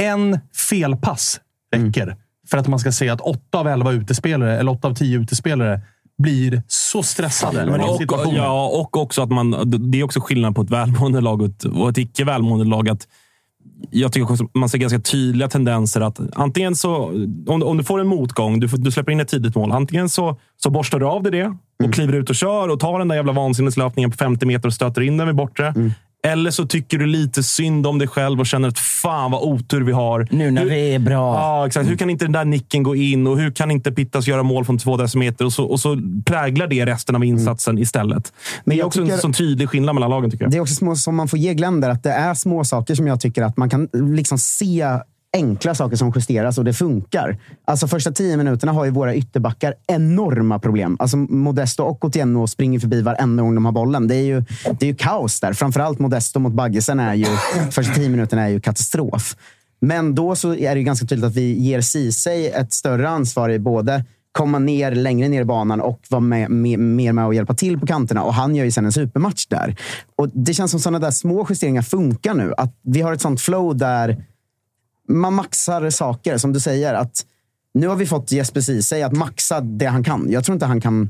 En 0.01 0.39
felpass 0.69 1.39
räcker 1.75 2.15
för 2.49 2.57
att 2.57 2.67
man 2.67 2.79
ska 2.79 2.91
se 2.91 3.09
att 3.09 3.21
åtta 3.21 3.57
av 3.59 3.67
elva 3.67 3.91
utespelare, 3.91 4.59
eller 4.59 4.71
åtta 4.71 4.87
av 4.87 4.93
tio 4.93 5.19
utespelare, 5.19 5.81
blir 6.17 6.63
så 6.67 7.03
stressade 7.03 7.65
Men 7.65 7.81
och, 7.81 8.33
ja, 8.33 8.67
och 8.67 8.97
också 8.97 9.21
att 9.21 9.29
man... 9.29 9.71
Det 9.91 9.99
är 9.99 10.03
också 10.03 10.19
skillnad 10.19 10.55
på 10.55 10.61
ett 10.61 10.69
välmående 10.69 11.21
lag 11.21 11.41
och 11.41 11.47
ett, 11.47 11.63
och 11.63 11.89
ett 11.89 11.97
icke 11.97 12.23
välmående 12.23 12.65
lag. 12.65 12.89
Att 12.89 13.07
jag 13.91 14.13
tycker 14.13 14.57
man 14.57 14.69
ser 14.69 14.77
ganska 14.77 14.99
tydliga 14.99 15.47
tendenser 15.47 16.01
att 16.01 16.19
antingen 16.33 16.75
så... 16.75 17.05
Om, 17.47 17.63
om 17.63 17.77
du 17.77 17.83
får 17.83 17.99
en 17.99 18.07
motgång, 18.07 18.59
du, 18.59 18.67
du 18.67 18.91
släpper 18.91 19.11
in 19.11 19.19
ett 19.19 19.27
tidigt 19.27 19.55
mål. 19.55 19.71
Antingen 19.71 20.09
så, 20.09 20.39
så 20.57 20.69
borstar 20.69 20.99
du 20.99 21.05
av 21.05 21.23
dig 21.23 21.31
det 21.31 21.57
och 21.83 21.93
kliver 21.93 22.13
ut 22.13 22.29
och 22.29 22.35
kör 22.35 22.69
och 22.69 22.79
tar 22.79 22.99
den 22.99 23.07
där 23.07 23.15
jävla 23.15 23.33
vansinneslöpningen 23.33 24.11
på 24.11 24.17
50 24.17 24.45
meter 24.45 24.67
och 24.67 24.73
stöter 24.73 25.01
in 25.01 25.17
den 25.17 25.27
vid 25.27 25.35
bortre. 25.35 25.73
Eller 26.25 26.51
så 26.51 26.65
tycker 26.67 26.97
du 26.97 27.05
lite 27.05 27.43
synd 27.43 27.87
om 27.87 27.99
dig 27.99 28.07
själv 28.07 28.39
och 28.39 28.45
känner 28.47 28.67
att 28.67 28.79
fan 28.79 29.31
vad 29.31 29.41
otur 29.43 29.81
vi 29.81 29.91
har. 29.91 30.27
Nu 30.31 30.51
när 30.51 30.61
Hur- 30.63 30.69
vi 30.69 30.93
är 30.95 30.99
bra. 30.99 31.35
Ja, 31.35 31.67
exakt. 31.67 31.89
Hur 31.89 31.95
kan 31.95 32.09
inte 32.09 32.25
den 32.25 32.31
där 32.31 32.45
nicken 32.45 32.83
gå 32.83 32.95
in 32.95 33.27
och 33.27 33.37
hur 33.39 33.51
kan 33.51 33.71
inte 33.71 33.91
Pittas 33.91 34.27
göra 34.27 34.43
mål 34.43 34.65
från 34.65 34.77
två 34.77 34.97
decimeter? 34.97 35.45
Och 35.45 35.53
så, 35.53 35.65
och 35.65 35.79
så 35.79 35.97
präglar 36.25 36.67
det 36.67 36.85
resten 36.85 37.15
av 37.15 37.23
insatsen 37.23 37.77
istället. 37.77 38.33
Men 38.63 38.69
det 38.69 38.75
är 38.75 38.79
jag 38.79 38.87
också 38.87 39.01
en 39.01 39.07
tycker- 39.07 39.17
sån 39.19 39.33
tydlig 39.33 39.69
skillnad 39.69 39.95
mellan 39.95 40.09
lagen, 40.09 40.31
tycker 40.31 40.45
jag. 40.45 40.51
Det 40.51 40.57
är 40.57 40.61
också 40.61 40.75
små 40.75 40.95
som 40.95 41.15
man 41.15 41.27
får 41.27 41.39
ge 41.39 41.53
Glenn 41.53 41.81
där, 41.81 41.89
att 41.89 42.03
det 42.03 42.11
är 42.11 42.33
små 42.33 42.63
saker 42.63 42.95
som 42.95 43.07
jag 43.07 43.19
tycker 43.21 43.43
att 43.43 43.57
man 43.57 43.69
kan 43.69 43.87
liksom 43.93 44.37
se 44.37 44.85
enkla 45.35 45.75
saker 45.75 45.95
som 45.95 46.11
justeras 46.15 46.57
och 46.57 46.65
det 46.65 46.73
funkar. 46.73 47.37
Alltså 47.65 47.87
första 47.87 48.11
tio 48.11 48.37
minuterna 48.37 48.71
har 48.71 48.85
ju 48.85 48.91
våra 48.91 49.15
ytterbackar 49.15 49.73
enorma 49.87 50.59
problem. 50.59 50.97
Alltså 50.99 51.17
Modesto 51.17 51.83
och 51.83 52.05
Otieno 52.05 52.47
springer 52.47 52.79
förbi 52.79 53.01
varenda 53.01 53.43
gång 53.43 53.55
de 53.55 53.65
har 53.65 53.71
bollen. 53.71 54.07
Det 54.07 54.15
är 54.15 54.23
ju, 54.23 54.43
det 54.79 54.85
är 54.85 54.89
ju 54.89 54.95
kaos 54.95 55.39
där. 55.39 55.53
Framförallt 55.53 55.99
Modesto 55.99 56.39
mot 56.39 56.53
Baggesen 56.53 56.99
är 56.99 57.13
ju, 57.13 57.25
första 57.71 57.93
tio 57.93 58.09
minuterna 58.09 58.43
är 58.43 58.49
ju 58.49 58.59
katastrof. 58.59 59.35
Men 59.79 60.15
då 60.15 60.35
så 60.35 60.55
är 60.55 60.75
det 60.75 60.79
ju 60.79 60.85
ganska 60.85 61.07
tydligt 61.07 61.25
att 61.25 61.35
vi 61.35 61.53
ger 61.53 61.81
Ceesay 61.81 62.47
ett 62.47 62.73
större 62.73 63.09
ansvar 63.09 63.49
i 63.49 63.59
både 63.59 64.03
komma 64.31 64.59
ner 64.59 64.91
längre 64.91 65.27
ner 65.27 65.41
i 65.41 65.45
banan 65.45 65.81
och 65.81 65.99
vara 66.09 66.21
med, 66.21 66.51
med, 66.51 66.79
mer 66.79 67.13
med 67.13 67.25
och 67.25 67.33
hjälpa 67.33 67.53
till 67.53 67.79
på 67.79 67.85
kanterna. 67.85 68.23
Och 68.23 68.33
han 68.33 68.55
gör 68.55 68.65
ju 68.65 68.71
sen 68.71 68.85
en 68.85 68.91
supermatch 68.91 69.45
där. 69.45 69.75
Och 70.15 70.29
Det 70.29 70.53
känns 70.53 70.71
som 70.71 70.79
sådana 70.79 70.99
där 70.99 71.11
små 71.11 71.47
justeringar 71.49 71.81
funkar 71.81 72.33
nu. 72.33 72.53
Att 72.57 72.73
vi 72.81 73.01
har 73.01 73.13
ett 73.13 73.21
sånt 73.21 73.41
flow 73.41 73.77
där 73.77 74.25
man 75.07 75.33
maxar 75.33 75.89
saker. 75.89 76.37
Som 76.37 76.53
du 76.53 76.59
säger, 76.59 76.93
att 76.93 77.25
nu 77.73 77.87
har 77.87 77.95
vi 77.95 78.05
fått 78.05 78.31
Jesper 78.31 78.61
Ceesay 78.61 79.01
att 79.01 79.13
maxa 79.13 79.61
det 79.61 79.85
han 79.85 80.03
kan. 80.03 80.27
Jag 80.29 80.43
tror 80.43 80.53
inte 80.53 80.65
han 80.65 80.81
kan... 80.81 81.09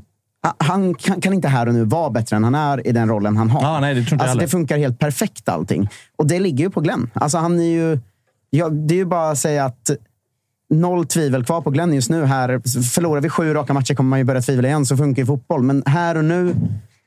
Han 0.58 0.94
kan, 0.94 1.20
kan 1.20 1.32
inte 1.32 1.48
här 1.48 1.66
och 1.66 1.74
nu 1.74 1.84
vara 1.84 2.10
bättre 2.10 2.36
än 2.36 2.44
han 2.44 2.54
är 2.54 2.86
i 2.86 2.92
den 2.92 3.08
rollen 3.08 3.36
han 3.36 3.50
har. 3.50 3.64
Ah, 3.64 3.80
nej, 3.80 3.94
det 3.94 4.02
tror 4.02 4.12
inte 4.12 4.24
alltså, 4.24 4.38
det 4.38 4.48
funkar 4.48 4.78
helt 4.78 4.98
perfekt 4.98 5.48
allting. 5.48 5.88
Och 6.16 6.26
det 6.26 6.40
ligger 6.40 6.64
ju 6.64 6.70
på 6.70 6.80
Glenn. 6.80 7.10
Alltså, 7.14 7.38
han 7.38 7.60
är 7.60 7.64
ju... 7.64 7.98
Ja, 8.50 8.68
det 8.68 8.94
är 8.94 8.98
ju 8.98 9.04
bara 9.04 9.30
att 9.30 9.38
säga 9.38 9.64
att 9.64 9.90
noll 10.70 11.06
tvivel 11.06 11.44
kvar 11.44 11.60
på 11.60 11.70
Glenn 11.70 11.94
just 11.94 12.10
nu. 12.10 12.24
Här, 12.24 12.60
förlorar 12.82 13.20
vi 13.20 13.28
sju 13.28 13.54
raka 13.54 13.72
matcher 13.72 13.94
kommer 13.94 14.10
man 14.10 14.18
ju 14.18 14.24
börja 14.24 14.42
tvivla 14.42 14.68
igen. 14.68 14.86
Så 14.86 14.96
funkar 14.96 15.22
ju 15.22 15.26
fotboll. 15.26 15.62
Men 15.62 15.82
här 15.86 16.16
och 16.16 16.24
nu, 16.24 16.54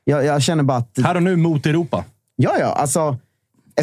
jag, 0.04 0.24
jag 0.24 0.42
känner 0.42 0.62
bara 0.62 0.78
att... 0.78 0.98
Här 1.04 1.14
och 1.14 1.22
nu 1.22 1.36
mot 1.36 1.66
Europa. 1.66 2.04
Ja, 2.36 2.56
ja. 2.58 2.66
Alltså, 2.66 3.16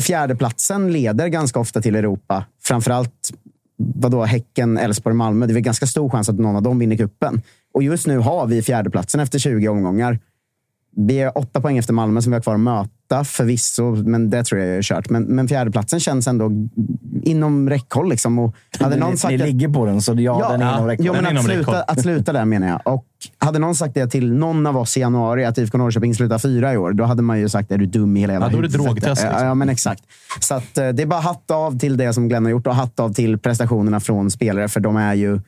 fjärdeplatsen 0.02 0.92
leder 0.92 1.28
ganska 1.28 1.60
ofta 1.60 1.82
till 1.82 1.96
Europa. 1.96 2.46
Framförallt 2.68 3.32
vadå, 3.78 4.24
Häcken, 4.24 4.78
Elfsborg, 4.78 5.16
Malmö. 5.16 5.46
Det 5.46 5.52
är 5.52 5.54
väl 5.54 5.64
ganska 5.64 5.88
stor 5.88 6.10
chans 6.10 6.30
att 6.30 6.40
någon 6.40 6.56
av 6.56 6.62
dem 6.62 6.80
vinner 6.80 6.98
kuppen. 6.98 7.42
Och 7.74 7.84
just 7.84 8.08
nu 8.08 8.18
har 8.18 8.48
vi 8.48 8.62
fjärdeplatsen 8.62 9.20
efter 9.20 9.40
20 9.40 9.68
omgångar. 9.68 10.20
Vi 11.00 11.20
är 11.20 11.38
åtta 11.38 11.62
poäng 11.62 11.78
efter 11.78 11.94
Malmö 11.94 12.22
som 12.22 12.32
vi 12.32 12.36
har 12.36 12.42
kvar 12.42 12.54
att 12.54 12.60
möta 12.60 13.24
förvisso, 13.24 13.96
men 13.96 14.30
det 14.30 14.44
tror 14.44 14.62
jag 14.62 14.70
är 14.78 14.82
kört. 14.82 15.10
Men, 15.10 15.24
men 15.24 15.48
fjärdeplatsen 15.48 16.00
känns 16.00 16.28
ändå 16.28 16.52
inom 17.24 17.70
räckhåll. 17.70 18.10
Liksom. 18.10 18.40
Och 18.40 18.56
hade 18.80 18.96
Ni- 18.96 19.00
någon 19.02 19.12
ni 19.12 19.18
sagt 19.18 19.34
att- 19.34 19.40
ligger 19.40 19.70
på 19.70 19.86
den, 19.86 20.02
så 20.02 20.14
ja, 20.18 20.48
den 20.52 20.62
är 20.62 20.74
inom 20.76 20.88
räckhåll. 20.88 21.06
Jo, 21.06 21.14
men 21.14 21.26
att, 21.26 21.32
inom 21.32 21.44
sluta, 21.44 21.60
räckhåll. 21.60 21.76
att 21.88 22.02
sluta 22.02 22.34
där 22.34 22.46
menar 22.46 22.68
jag. 22.68 22.82
Och 22.94 23.06
hade 23.38 23.60
någon 23.60 23.76
sagt 23.76 23.94
det 23.94 24.08
till 24.08 24.34
någon 24.34 24.68
av 24.68 24.78
oss 24.78 24.98
i 24.98 25.00
januari, 25.00 25.46
att 25.46 25.58
IFK 25.58 25.78
Norrköping 25.78 26.16
slutar 26.16 26.38
fyra 26.40 26.74
i 26.74 26.78
år, 26.78 26.92
då 26.94 27.04
hade 27.04 27.22
man 27.22 27.40
ju 27.40 27.50
sagt 27.50 27.72
är 27.72 27.78
du 27.78 27.86
dum 27.86 28.18
i 28.18 28.20
hela 28.20 28.34
jävla 28.34 28.48
Ja, 28.48 28.52
då 28.52 28.58
är 28.58 28.62
det 28.62 28.68
huvudet?" 28.68 28.86
drogtest, 28.86 29.24
Ja, 29.24 29.30
liksom. 29.30 29.48
Ja, 29.48 29.54
men 29.54 29.70
exakt. 29.70 30.04
Så 30.40 30.56
att, 30.56 30.78
eh, 30.78 30.90
det 30.90 31.04
är 31.04 31.08
bara 31.08 31.20
hatt 31.20 31.52
av 31.52 31.80
till 31.80 31.98
det 31.98 32.14
som 32.14 32.28
Glenn 32.30 32.44
har 32.46 32.52
gjort 32.52 32.68
och 32.68 32.76
hatt 32.76 33.00
av 33.00 33.14
till 33.14 33.38
prestationerna 33.40 34.00
från 34.00 34.32
spelare, 34.32 34.68
för 34.68 34.80
de 34.80 34.96
är 34.96 35.14
ju... 35.14 35.40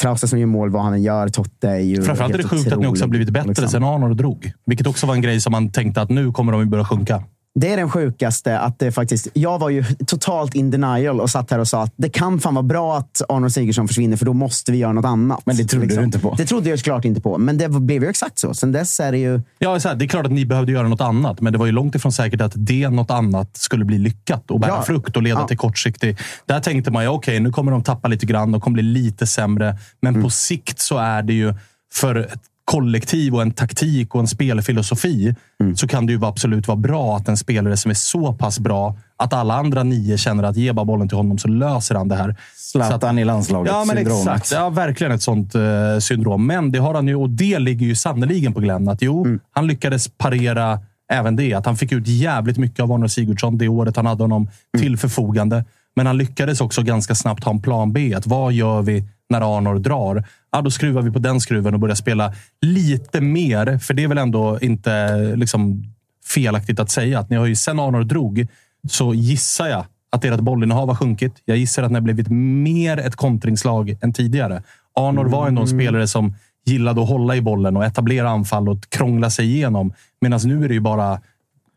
Trausta 0.00 0.26
som 0.26 0.38
gör 0.38 0.46
mål, 0.46 0.70
vad 0.70 0.82
han 0.82 0.92
än 0.92 1.02
gör. 1.02 1.28
Totte 1.28 1.68
är 1.68 1.78
ju 1.78 2.02
Framförallt 2.02 2.34
är 2.34 2.38
det 2.38 2.48
sjukt 2.48 2.72
att 2.72 2.80
ni 2.80 2.86
också 2.86 3.04
har 3.04 3.08
blivit 3.08 3.30
bättre 3.30 3.48
liksom. 3.48 3.68
sen 3.68 3.84
Arnor 3.84 4.14
drog. 4.14 4.52
Vilket 4.66 4.86
också 4.86 5.06
var 5.06 5.14
en 5.14 5.22
grej 5.22 5.40
som 5.40 5.50
man 5.50 5.72
tänkte 5.72 6.02
att 6.02 6.10
nu 6.10 6.32
kommer 6.32 6.52
de 6.52 6.70
börja 6.70 6.84
sjunka. 6.84 7.22
Det 7.60 7.72
är 7.72 7.76
den 7.76 7.90
sjukaste. 7.90 8.58
att 8.58 8.78
det 8.78 8.92
faktiskt... 8.92 9.28
Jag 9.32 9.58
var 9.58 9.70
ju 9.70 9.84
totalt 10.06 10.54
in 10.54 10.70
denial 10.70 11.20
och 11.20 11.30
satt 11.30 11.50
här 11.50 11.58
och 11.58 11.68
sa 11.68 11.82
att 11.82 11.92
det 11.96 12.08
kan 12.08 12.40
fan 12.40 12.54
vara 12.54 12.62
bra 12.62 12.96
att 12.98 13.22
Arnold 13.28 13.52
Sigurdsson 13.52 13.88
försvinner, 13.88 14.16
för 14.16 14.26
då 14.26 14.32
måste 14.32 14.72
vi 14.72 14.78
göra 14.78 14.92
något 14.92 15.04
annat. 15.04 15.40
Men 15.46 15.56
det 15.56 15.64
trodde 15.64 15.86
du 15.96 16.04
inte 16.04 16.18
på. 16.18 16.34
Det 16.34 16.46
trodde 16.46 16.70
jag 16.70 16.78
såklart 16.78 17.04
inte 17.04 17.20
på, 17.20 17.38
men 17.38 17.58
det 17.58 17.68
blev 17.68 18.02
ju 18.02 18.08
exakt 18.10 18.38
så. 18.38 18.54
Sen 18.54 18.72
dess 18.72 19.00
är 19.00 19.12
det 19.12 19.18
ju... 19.18 19.40
Ja, 19.58 19.78
det 19.94 20.04
är 20.04 20.08
klart 20.08 20.26
att 20.26 20.32
ni 20.32 20.46
behövde 20.46 20.72
göra 20.72 20.88
något 20.88 21.00
annat, 21.00 21.40
men 21.40 21.52
det 21.52 21.58
var 21.58 21.66
ju 21.66 21.72
långt 21.72 21.94
ifrån 21.94 22.12
säkert 22.12 22.40
att 22.40 22.52
det 22.56 22.88
något 22.88 23.10
annat 23.10 23.56
skulle 23.56 23.84
bli 23.84 23.98
lyckat 23.98 24.50
och 24.50 24.60
bära 24.60 24.70
Ja. 24.70 24.82
frukt 24.82 25.16
och 25.16 25.22
leda 25.22 25.40
Ja. 25.40 25.46
till 25.48 25.58
kortsiktig... 25.58 26.18
Där 26.46 26.60
tänkte 26.60 26.90
man 26.90 27.02
ju, 27.02 27.08
okej, 27.08 27.40
nu 27.40 27.50
kommer 27.52 27.72
de 27.72 27.82
tappa 27.82 28.08
lite 28.08 28.26
grann. 28.26 28.52
De 28.52 28.60
kommer 28.60 28.74
bli 28.74 28.82
lite 28.82 29.26
sämre. 29.26 29.78
Men 30.02 30.14
Mm. 30.14 30.22
på 30.24 30.30
sikt 30.30 30.80
så 30.80 30.98
är 30.98 31.22
det 31.22 31.32
ju 31.32 31.54
för 31.94 32.14
ett 32.16 32.40
kollektiv 32.72 33.34
och 33.34 33.42
en 33.42 33.50
taktik 33.50 34.14
och 34.14 34.20
en 34.20 34.26
spelfilosofi 34.26 35.34
Mm. 35.60 35.76
så 35.76 35.88
kan 35.88 36.06
det 36.06 36.12
ju 36.12 36.24
absolut 36.24 36.68
vara 36.68 36.76
bra 36.76 37.16
att 37.16 37.28
en 37.28 37.36
spelare 37.36 37.76
som 37.76 37.90
är 37.90 37.94
så 37.94 38.32
pass 38.32 38.58
bra 38.58 38.96
att 39.16 39.32
alla 39.32 39.54
andra 39.54 39.82
nio 39.82 40.18
känner 40.18 40.42
att 40.42 40.56
ge 40.56 40.72
bara 40.72 40.84
bollen 40.84 41.08
till 41.08 41.16
honom 41.16 41.38
så 41.38 41.48
löser 41.48 41.94
han 41.94 42.08
det 42.08 42.16
här. 42.16 42.36
Zlatan 42.56 43.18
i 43.18 43.24
landslaget. 43.24 43.72
Ja, 43.72 43.84
men 43.84 43.96
syndromet. 43.96 44.20
exakt. 44.36 44.52
Ja, 44.52 44.68
verkligen 44.70 45.12
ett 45.12 45.22
sånt 45.22 45.54
eh, 45.54 45.60
syndrom. 46.00 46.46
Men 46.46 46.72
det 46.72 46.78
har 46.78 46.94
han 46.94 47.08
ju, 47.08 47.14
och 47.14 47.30
det 47.30 47.58
ligger 47.58 47.86
ju 47.86 47.94
sannoliken 47.94 48.54
på 48.54 48.60
Glenn. 48.60 48.88
Att 48.88 49.02
jo, 49.02 49.24
Mm. 49.24 49.40
han 49.52 49.66
lyckades 49.66 50.08
parera 50.18 50.80
även 51.12 51.36
det. 51.36 51.54
Att 51.54 51.66
han 51.66 51.76
fick 51.76 51.92
ut 51.92 52.06
jävligt 52.06 52.56
mycket 52.58 52.80
av 52.80 52.92
Arnold 52.92 53.12
Sigurdsson 53.12 53.58
det 53.58 53.68
året 53.68 53.96
han 53.96 54.06
hade 54.06 54.24
honom 54.24 54.42
Mm. 54.74 54.82
till 54.82 54.96
förfogande. 54.96 55.64
Men 55.96 56.06
han 56.06 56.16
lyckades 56.18 56.60
också 56.60 56.82
ganska 56.82 57.14
snabbt 57.14 57.44
ha 57.44 57.52
en 57.52 57.62
plan 57.62 57.92
B. 57.92 58.14
Att 58.14 58.26
vad 58.26 58.52
gör 58.52 58.82
vi 58.82 59.04
när 59.30 59.58
Arnor 59.58 59.78
drar, 59.78 60.24
ja, 60.52 60.60
då 60.62 60.70
skruvar 60.70 61.02
vi 61.02 61.10
på 61.10 61.18
den 61.18 61.40
skruven 61.40 61.74
och 61.74 61.80
börjar 61.80 61.94
spela 61.94 62.32
lite 62.60 63.20
mer. 63.20 63.78
För 63.78 63.94
det 63.94 64.04
är 64.04 64.08
väl 64.08 64.18
ändå 64.18 64.58
inte 64.60 65.16
liksom, 65.36 65.84
felaktigt 66.26 66.80
att 66.80 66.90
säga 66.90 67.18
att 67.18 67.30
ni 67.30 67.36
har 67.36 67.46
ju 67.46 67.56
sen 67.56 67.80
Arnor 67.80 68.04
drog 68.04 68.46
så 68.90 69.14
gissar 69.14 69.66
jag 69.68 69.84
att 70.10 70.24
ert 70.24 70.40
bollinnehav 70.40 70.88
har 70.88 70.94
sjunkit. 70.94 71.42
Jag 71.44 71.56
gissar 71.56 71.82
att 71.82 71.90
ni 71.90 71.94
har 71.94 72.02
blivit 72.02 72.28
mer 72.30 72.96
ett 72.96 73.16
kontringslag 73.16 73.96
än 74.00 74.12
tidigare. 74.12 74.62
Arnor 74.94 75.24
var 75.24 75.48
ändå 75.48 75.62
en 75.62 75.68
Mm. 75.68 75.80
spelare 75.80 76.08
som 76.08 76.34
gillade 76.66 77.02
att 77.02 77.08
hålla 77.08 77.36
i 77.36 77.40
bollen 77.40 77.76
och 77.76 77.84
etablera 77.84 78.30
anfall 78.30 78.68
och 78.68 78.90
krångla 78.90 79.30
sig 79.30 79.46
igenom. 79.46 79.92
Medan 80.20 80.40
nu 80.44 80.64
är 80.64 80.68
det 80.68 80.74
ju 80.74 80.80
bara... 80.80 81.20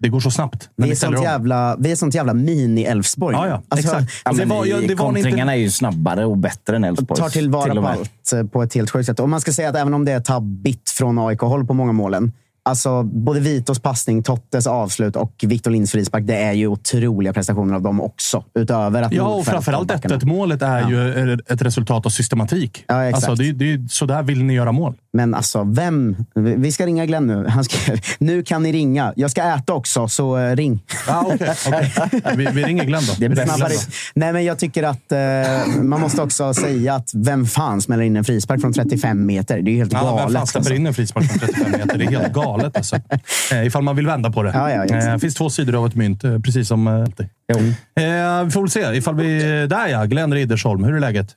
Det 0.01 0.09
går 0.09 0.19
så 0.19 0.31
snabbt. 0.31 0.69
Vi 0.75 0.91
är, 0.91 0.95
sånt 0.95 1.23
jävla, 1.23 1.75
vi 1.79 1.91
är 1.91 1.95
sånt 1.95 2.15
jävla 2.15 2.33
mini-Elfsborg. 2.33 3.35
Ja, 3.35 3.47
ja, 3.47 3.61
Alltså, 3.69 3.87
exakt. 3.87 4.11
Ja, 4.25 4.31
det 4.31 4.45
var, 4.45 4.65
ja, 4.65 4.75
det 4.75 4.75
var 4.75 4.81
inte... 4.81 4.95
kontringarna 4.95 5.53
är 5.53 5.59
ju 5.59 5.69
snabbare 5.69 6.25
och 6.25 6.37
bättre 6.37 6.75
än 6.75 6.83
Elfsborgs. 6.83 7.19
tar 7.19 7.29
tillvara 7.29 7.71
till 7.71 7.81
på 7.81 7.87
allt 7.87 8.33
eh, 8.33 8.43
på 8.43 8.63
ett 8.63 8.73
helt 8.73 8.91
sjukt 8.91 9.05
sätt. 9.05 9.19
Och 9.19 9.29
man 9.29 9.41
ska 9.41 9.51
säga 9.51 9.69
att 9.69 9.75
även 9.75 9.93
om 9.93 10.05
det 10.05 10.11
är 10.11 10.19
tabbigt 10.19 10.89
från 10.89 11.19
AIK-håll 11.19 11.65
på 11.65 11.73
många 11.73 11.91
målen. 11.91 12.31
Alltså, 12.63 13.03
både 13.03 13.39
Vitos 13.39 13.79
passning, 13.79 14.23
Tottes 14.23 14.67
avslut 14.67 15.15
och 15.15 15.43
Victor 15.47 15.71
Linds 15.71 15.91
frispark. 15.91 16.27
Det 16.27 16.35
är 16.35 16.53
ju 16.53 16.67
otroliga 16.67 17.33
prestationer 17.33 17.75
av 17.75 17.81
dem 17.81 18.01
också. 18.01 18.43
Utöver 18.53 19.01
att 19.01 19.11
Ja, 19.11 19.27
och 19.27 19.45
framförallt 19.45 19.87
backarna. 19.87 20.15
1 20.15 20.23
målet 20.23 20.61
är 20.61 20.89
ju 20.89 21.33
ett 21.33 21.61
resultat 21.61 22.05
av 22.05 22.09
systematik. 22.09 22.83
Ja, 22.87 23.03
exakt. 23.03 23.29
Alltså, 23.29 23.43
det, 23.43 23.77
det, 23.77 23.91
så 23.91 24.05
där 24.05 24.23
vill 24.23 24.43
ni 24.43 24.53
göra 24.53 24.71
mål. 24.71 24.95
Men 25.13 25.33
alltså, 25.33 25.63
vem? 25.63 26.15
Vi 26.35 26.71
ska 26.71 26.85
ringa 26.85 27.05
Glenn 27.05 27.27
nu. 27.27 27.47
Han 27.47 27.63
ska, 27.63 27.77
nu 28.19 28.43
kan 28.43 28.63
ni 28.63 28.71
ringa. 28.71 29.13
Jag 29.15 29.31
ska 29.31 29.43
äta 29.43 29.73
också, 29.73 30.07
så 30.07 30.37
eh, 30.37 30.55
ring. 30.55 30.83
Ah, 31.07 31.21
okay, 31.25 31.49
okay. 31.67 31.89
Vi, 32.35 32.45
vi 32.45 32.63
ringer 32.63 32.83
Glenn 32.85 33.03
då. 33.07 33.13
Det 33.17 33.29
blir 33.29 33.45
snabbare. 33.45 33.71
Nej, 34.13 34.33
men 34.33 34.45
jag 34.45 34.59
tycker 34.59 34.83
att 34.83 35.11
eh, 35.11 35.81
man 35.81 36.01
måste 36.01 36.21
också 36.21 36.53
säga 36.53 36.95
att 36.95 37.11
vem 37.15 37.45
fan 37.45 37.81
smäller 37.81 38.03
in 38.03 38.15
en 38.15 38.23
frispark 38.23 38.61
från 38.61 38.73
35 38.73 39.25
meter? 39.25 39.61
Det 39.61 39.69
är 39.69 39.73
ju 39.73 39.77
helt 39.77 39.93
Ja, 39.93 39.99
galet. 40.01 40.25
vem 40.25 40.33
fan 40.33 40.47
släpper 40.47 40.59
alltså. 40.59 40.73
in 40.73 40.87
en 40.87 40.93
frispark 40.93 41.25
från 41.25 41.39
35 41.39 41.71
meter? 41.71 41.97
Det 41.97 42.05
är 42.05 42.09
helt 42.09 42.33
galet. 42.33 42.77
Alltså. 42.77 42.95
Eh, 43.51 43.65
ifall 43.65 43.83
man 43.83 43.95
vill 43.95 44.07
vända 44.07 44.31
på 44.31 44.43
det. 44.43 44.51
Ja, 44.53 44.71
ja, 44.71 44.83
exakt. 44.83 45.05
Eh, 45.05 45.13
Det 45.13 45.19
finns 45.19 45.35
två 45.35 45.49
sidor 45.49 45.75
av 45.75 45.87
ett 45.87 45.95
mynt, 45.95 46.23
eh, 46.23 46.39
precis 46.39 46.67
som 46.67 46.87
eh, 46.87 46.93
alltid. 46.93 47.25
Eh, 47.49 48.43
vi 48.43 48.51
får 48.51 48.61
väl 48.61 48.69
se. 48.69 48.81
Ifall 48.97 49.15
vi... 49.15 49.39
Där 49.67 49.87
ja, 49.87 50.05
Glenn 50.05 50.33
Riddersholm. 50.33 50.83
Hur 50.83 50.95
är 50.95 50.99
läget? 50.99 51.27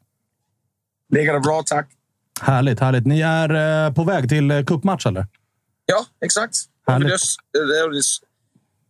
Ligger 1.12 1.32
det 1.34 1.40
bra, 1.40 1.62
tack. 1.66 1.86
Härligt, 2.40 2.80
härligt. 2.80 3.06
Ni 3.06 3.20
är 3.20 3.86
eh, 3.86 3.92
på 3.92 4.04
väg 4.04 4.28
till 4.28 4.50
eh, 4.50 4.64
cupmatch, 4.64 5.06
eller? 5.06 5.26
Ja, 5.86 6.06
exakt. 6.24 6.56
Och 6.86 7.00
vi 7.00 7.04
lös, 7.04 7.36
lavede 7.54 8.02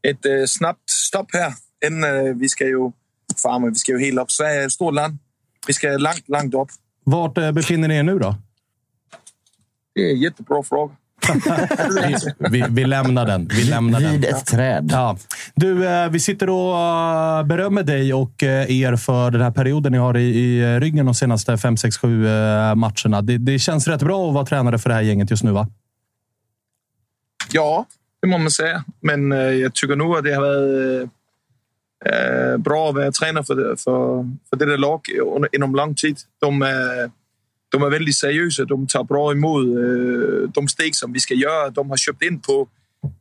et 0.04 0.26
øh, 0.26 0.46
snabbt 0.46 0.90
stop 0.90 1.26
her, 1.32 1.52
inden 1.86 2.04
øh, 2.04 2.40
vi 2.40 2.48
skal 2.48 2.68
jo 2.68 2.92
farme, 3.42 3.70
vi 3.70 3.78
skal 3.78 3.92
jo 3.92 3.98
helt 3.98 4.18
op. 4.18 4.30
Sverige 4.30 4.62
er 4.64 4.68
stort 4.68 4.94
land. 4.94 5.18
Vi 5.66 5.72
skal 5.72 6.00
langt, 6.00 6.28
langt 6.28 6.54
op. 6.54 6.70
Vart 7.06 7.38
eh, 7.38 7.54
befinner 7.54 7.88
ni 7.88 7.94
er 7.94 8.02
nu 8.02 8.18
då? 8.18 8.34
Det 9.96 10.02
er 10.06 10.10
en 10.10 10.20
jättebra 10.20 10.62
fråga. 10.62 10.94
Vi, 11.28 12.16
vi, 12.50 12.64
vi 12.70 12.84
lämnar 12.84 13.26
den. 13.26 13.48
Vi 13.48 13.64
lämnar 13.64 14.00
den. 14.00 14.12
Vid 14.12 14.24
ett 14.24 14.46
träd. 14.46 14.88
Ja. 14.92 15.16
Du, 15.54 15.86
eh, 15.88 16.08
vi 16.08 16.20
sitter 16.20 16.50
och 16.50 16.76
eh, 16.78 17.42
berömmer 17.46 17.82
dig 17.82 18.14
och 18.14 18.42
eh, 18.42 18.80
er 18.80 18.96
för 18.96 19.30
den 19.30 19.40
här 19.40 19.50
perioden 19.50 19.92
ni 19.92 19.98
har 19.98 20.16
i, 20.16 20.22
i 20.22 20.80
ryggen 20.80 21.06
de 21.06 21.14
senaste 21.14 21.58
5, 21.58 21.76
6, 21.76 21.98
7 21.98 22.26
eh, 22.26 22.74
matcherna. 22.74 23.22
Det, 23.22 23.38
det 23.38 23.58
känns 23.58 23.88
rätt 23.88 24.02
bra 24.02 24.28
att 24.28 24.34
vara 24.34 24.46
tränare 24.46 24.78
för 24.78 24.88
det 24.88 24.94
här 24.94 25.02
gänget 25.02 25.30
just 25.30 25.44
nu, 25.44 25.52
va? 25.52 25.68
Ja, 27.52 27.86
det 28.22 28.28
må 28.28 28.38
man 28.38 28.50
säga. 28.50 28.84
Men 29.00 29.30
jeg 29.30 29.74
tycker 29.74 29.96
nu, 29.96 30.16
at 30.16 30.24
det 30.24 30.34
har 30.34 30.44
øh, 32.06 32.62
bra 32.64 32.88
at 32.88 32.96
være 32.96 33.12
træner 33.12 33.42
for 33.42 33.54
det, 33.54 33.80
for, 33.84 34.26
for 34.48 34.56
det 34.56 34.68
der 34.68 34.76
lag 34.76 35.00
under, 35.22 35.48
inom 35.52 35.74
lang 35.74 35.94
tid. 35.96 36.16
De 36.40 36.60
de 37.74 37.82
er 37.82 37.90
väldigt 37.90 38.16
seriøse. 38.16 38.64
De 38.64 38.86
tar 38.86 39.02
bra 39.02 39.32
imod 39.32 39.78
øh, 39.78 40.48
de 40.56 40.68
steg, 40.68 40.94
som 40.94 41.14
vi 41.14 41.18
skal 41.18 41.36
göra. 41.36 41.70
De 41.70 41.88
har 41.88 41.96
köpt 41.96 42.22
in 42.22 42.40
på, 42.40 42.68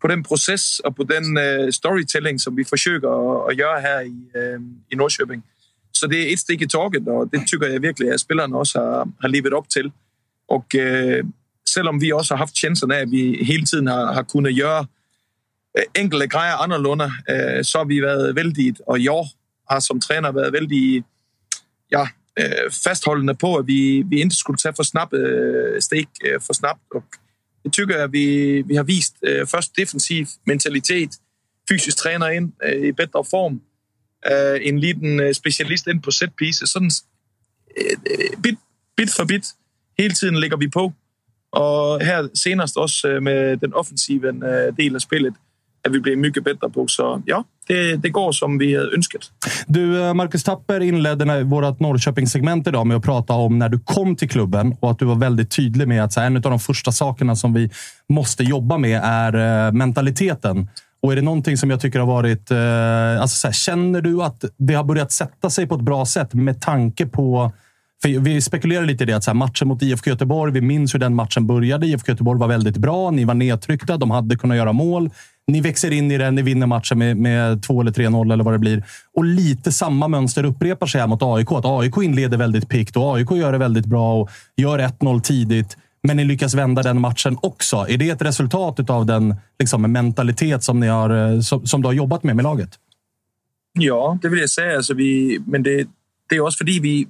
på 0.02 0.08
den 0.08 0.24
process 0.24 0.80
og 0.80 0.96
på 0.96 1.04
den 1.04 1.38
øh, 1.38 1.72
storytelling, 1.72 2.42
som 2.42 2.58
vi 2.58 2.64
försöker 2.64 3.10
at, 3.10 3.52
at 3.52 3.58
gøre 3.58 3.82
her 3.82 4.00
i, 4.00 4.18
øh, 4.36 4.60
i 4.92 4.96
Norrköping. 4.96 5.44
Så 5.94 6.08
det 6.08 6.20
er 6.20 6.34
ett 6.34 6.40
steg 6.40 6.62
i 6.62 6.68
taget, 6.68 7.08
og 7.08 7.30
det 7.34 7.48
tycker 7.48 7.68
jeg 7.68 7.82
virkelig, 7.82 8.12
at 8.12 8.20
spillerne 8.20 8.58
også 8.58 8.80
har, 8.80 9.10
har 9.22 9.28
levet 9.28 9.54
till. 9.70 9.84
til. 9.84 9.92
Og 10.48 10.66
øh, 10.76 11.24
selvom 11.70 12.02
vi 12.02 12.12
også 12.12 12.34
har 12.34 12.38
haft 12.38 12.58
känslan 12.58 12.92
av 12.92 12.98
at 12.98 13.12
vi 13.12 13.44
hele 13.44 13.66
tiden 13.66 13.88
har, 13.88 14.14
har 14.14 14.24
kunnet 14.24 14.58
gøre 14.58 14.86
øh, 15.78 15.84
enkelte 15.96 16.28
grejer 16.28 16.56
annorlunda, 16.56 17.12
øh, 17.30 17.64
så 17.64 17.78
har 17.78 17.86
vi 17.86 18.02
varit 18.02 18.36
väldigt... 18.36 18.82
og 18.88 19.04
jag 19.04 19.26
har 19.70 19.80
som 19.80 20.02
træner 20.02 20.32
været 20.32 20.54
vældig 20.54 21.04
ja, 21.92 22.08
fasthållande 22.38 22.72
fastholdende 22.84 23.36
på, 23.36 23.58
att 23.58 23.66
vi, 23.66 24.04
vi 24.10 24.22
inte 24.22 24.36
skulle 24.36 24.58
ta 24.58 24.74
för 24.74 24.84
snabba 24.84 25.18
steg 25.80 26.08
för 26.42 26.54
snabbt. 26.54 26.82
for 26.92 27.04
det 27.64 27.70
øh, 27.70 27.72
tycker 27.72 27.96
øh, 27.96 28.02
jeg, 28.02 28.12
vi, 28.12 28.62
vi 28.62 28.76
har 28.76 28.84
visat 28.84 29.50
först 29.50 29.78
defensiv 29.78 30.28
mentalitet, 30.46 31.10
fysisk 31.70 31.98
træner 31.98 32.28
in 32.28 32.54
i 32.88 32.92
bättre 32.92 33.24
form, 33.30 33.62
en 34.62 34.80
liten 34.80 35.34
specialist 35.34 35.88
in 35.88 36.02
på 36.02 36.12
set 36.12 36.32
pieces, 36.40 36.70
sådan 36.70 36.92
bit, 38.44 38.58
bit 38.98 39.10
for 39.10 39.26
bit. 39.26 39.46
Hela 40.00 40.14
tiden 40.14 40.40
lägger 40.40 40.58
vi 40.58 40.70
på. 40.70 40.94
Och 41.52 42.02
här 42.02 42.30
senast 42.34 42.78
också 42.78 43.08
med 43.08 43.60
den 43.60 43.74
offensiva 43.74 44.32
delen 44.72 44.96
av 44.96 45.00
spelet, 45.00 45.34
att 45.84 45.94
vi 45.94 46.00
blir 46.00 46.16
mycket 46.16 46.44
bättre 46.44 46.70
på. 46.70 46.88
Så 46.88 47.22
ja, 47.26 47.44
det, 47.68 47.96
det 47.96 48.10
går 48.10 48.32
som 48.32 48.58
vi 48.58 48.76
önskat. 48.76 49.22
Du, 49.68 50.04
eh, 50.04 50.14
Marcus 50.14 50.44
Tapper 50.44 50.80
inledde 50.80 51.44
vårt 51.44 51.80
Norrköping-segment 51.80 52.68
idag 52.68 52.88
med 52.88 52.98
att 52.98 53.04
prata 53.04 53.34
om 53.34 53.60
när 53.60 53.70
du 53.70 53.80
kom 53.80 54.16
till 54.16 54.30
klubben 54.30 54.76
och 54.80 54.92
att 54.92 55.00
du 55.00 55.06
var 55.06 55.16
väldigt 55.16 55.52
tydlig 55.52 55.88
med 55.88 56.04
att 56.04 56.14
så 56.14 56.20
här, 56.20 56.28
en 56.28 56.36
av 56.36 56.42
de 56.42 56.60
första 56.60 56.92
sakerna 56.92 57.36
som 57.36 57.54
vi 57.54 57.70
måste 58.10 58.44
jobba 58.44 58.78
med 58.78 59.02
är 59.04 59.68
eh, 59.68 59.72
mentaliteten. 59.72 60.68
Och 61.02 61.12
är 61.12 61.16
det 61.16 61.22
någonting 61.22 61.58
som 61.58 61.70
jag 61.70 61.82
tycker 61.82 62.00
har 62.00 62.08
varit... 62.08 62.52
Eh, 62.52 63.22
alltså 63.22 63.36
så 63.38 63.48
här, 63.48 63.54
känner 63.54 64.02
du 64.02 64.24
att 64.24 64.46
det 64.58 64.74
har 64.74 64.84
börjat 64.84 65.12
sätta 65.12 65.50
sig 65.50 65.68
på 65.68 65.76
ett 65.76 65.82
bra 65.82 66.06
sätt 66.06 66.34
med 66.34 66.62
tanke 66.62 67.06
på... 67.06 67.52
Vi 68.06 68.42
spekulerar 68.42 68.86
lite 68.86 69.04
i 69.04 69.08
det, 69.08 69.14
att 69.14 69.24
så 69.24 69.32
här, 69.32 69.36
matchen 69.36 69.68
mot 69.68 69.82
IFK 69.82 70.10
Göteborg, 70.10 70.54
vi 70.54 70.62
minns 70.62 70.94
hur 70.94 71.00
den 71.00 71.16
matchen 71.16 71.48
började. 71.48 71.88
IFK 71.88 72.12
Göteborg 72.12 72.40
var 72.40 72.48
väldigt 72.48 72.78
bra, 72.78 73.12
ni 73.12 73.26
var 73.26 73.34
nedtryckta, 73.34 73.98
de 73.98 74.12
hade 74.12 74.36
kunnat 74.36 74.58
göra 74.58 74.74
mål. 74.74 75.10
Ni 75.48 75.62
växer 75.62 75.92
in 75.92 76.12
i 76.12 76.18
den, 76.18 76.36
ni 76.36 76.42
vinner 76.42 76.68
matchen 76.68 77.00
med, 77.00 77.18
med 77.18 77.64
2 77.64 77.82
eller 77.82 77.92
3-0 77.92 78.34
eller 78.34 78.44
vad 78.44 78.54
det 78.54 78.60
blir. 78.60 78.84
Och 79.14 79.26
lite 79.26 79.72
samma 79.72 80.08
mönster 80.08 80.44
upprepar 80.44 80.88
sig 80.88 81.02
här 81.02 81.08
mot 81.08 81.24
AIK. 81.24 81.52
Att 81.52 81.66
AIK 81.66 81.98
inleder 81.98 82.38
väldigt 82.38 82.70
pikt 82.70 82.98
och 82.98 83.16
AIK 83.16 83.32
gör 83.32 83.52
det 83.52 83.58
väldigt 83.58 83.86
bra 83.86 84.22
och 84.22 84.30
gör 84.56 84.80
1-0 84.80 85.22
tidigt. 85.22 85.78
Men 86.04 86.18
ni 86.18 86.26
lyckas 86.26 86.54
vända 86.54 86.84
den 86.84 87.02
matchen 87.02 87.38
också. 87.42 87.86
Är 87.90 87.98
det 87.98 88.10
ett 88.10 88.22
resultat 88.22 88.90
av 88.90 89.06
den 89.06 89.36
liksom, 89.60 89.92
mentalitet 89.92 90.64
som, 90.64 90.80
ni 90.80 90.88
har, 90.88 91.34
eh, 91.34 91.40
som, 91.40 91.68
som 91.68 91.82
du 91.82 91.88
har 91.88 91.94
jobbat 91.94 92.24
med 92.24 92.36
med 92.36 92.44
laget? 92.44 92.80
Ja, 93.80 94.18
det 94.22 94.30
vill 94.30 94.40
jag 94.40 94.50
säga. 94.50 94.78
Alltså 94.78 94.94
vi, 94.94 95.40
men 95.46 95.64
det, 95.64 95.88
det 96.30 96.40
också 96.40 96.58
för 96.58 96.72
att 96.72 96.78
vi, 96.78 97.08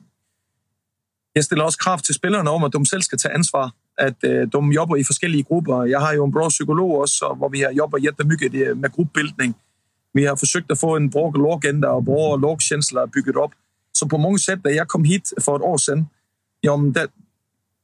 Jag 1.33 1.45
ställer 1.45 1.65
också 1.65 1.83
krav 1.83 1.97
till 1.97 2.15
spelarna 2.15 2.51
om, 2.51 2.63
att 2.63 2.71
de 2.71 2.85
själva 2.85 3.01
ska 3.01 3.17
ta 3.17 3.29
ansvar. 3.35 3.71
At 3.97 4.15
øh, 4.23 4.47
de 4.53 4.59
jobber 4.73 4.95
i 4.95 5.03
forskellige 5.03 5.43
grupper. 5.43 5.83
Jeg 5.83 5.99
har 5.99 6.13
jo 6.13 6.25
en 6.25 6.31
bra 6.31 6.49
psykolog 6.49 7.01
også, 7.01 7.35
hvor 7.37 7.49
vi 7.49 7.59
har 7.61 7.71
jobbat 7.71 8.03
jättemycket 8.03 8.77
med 8.77 8.89
gruppbildning. 8.91 9.55
Vi 10.13 10.23
har 10.25 10.35
försökt 10.35 10.71
att 10.71 10.79
få 10.79 10.95
en 10.95 11.09
bra 11.09 11.31
lagagenda 11.31 11.91
och 11.91 12.03
bra 12.03 12.35
lagkänsla 12.35 13.05
bygget 13.07 13.35
upp. 13.35 13.51
Så 13.93 14.07
på 14.07 14.17
många 14.17 14.37
sätt, 14.37 14.59
när 14.63 14.71
jag 14.71 14.87
kom 14.87 15.03
hit 15.03 15.33
för 15.41 15.55
ett 15.55 15.61
år 15.61 15.77
sedan, 15.77 16.05
ja, 16.61 16.77
der, 16.77 17.07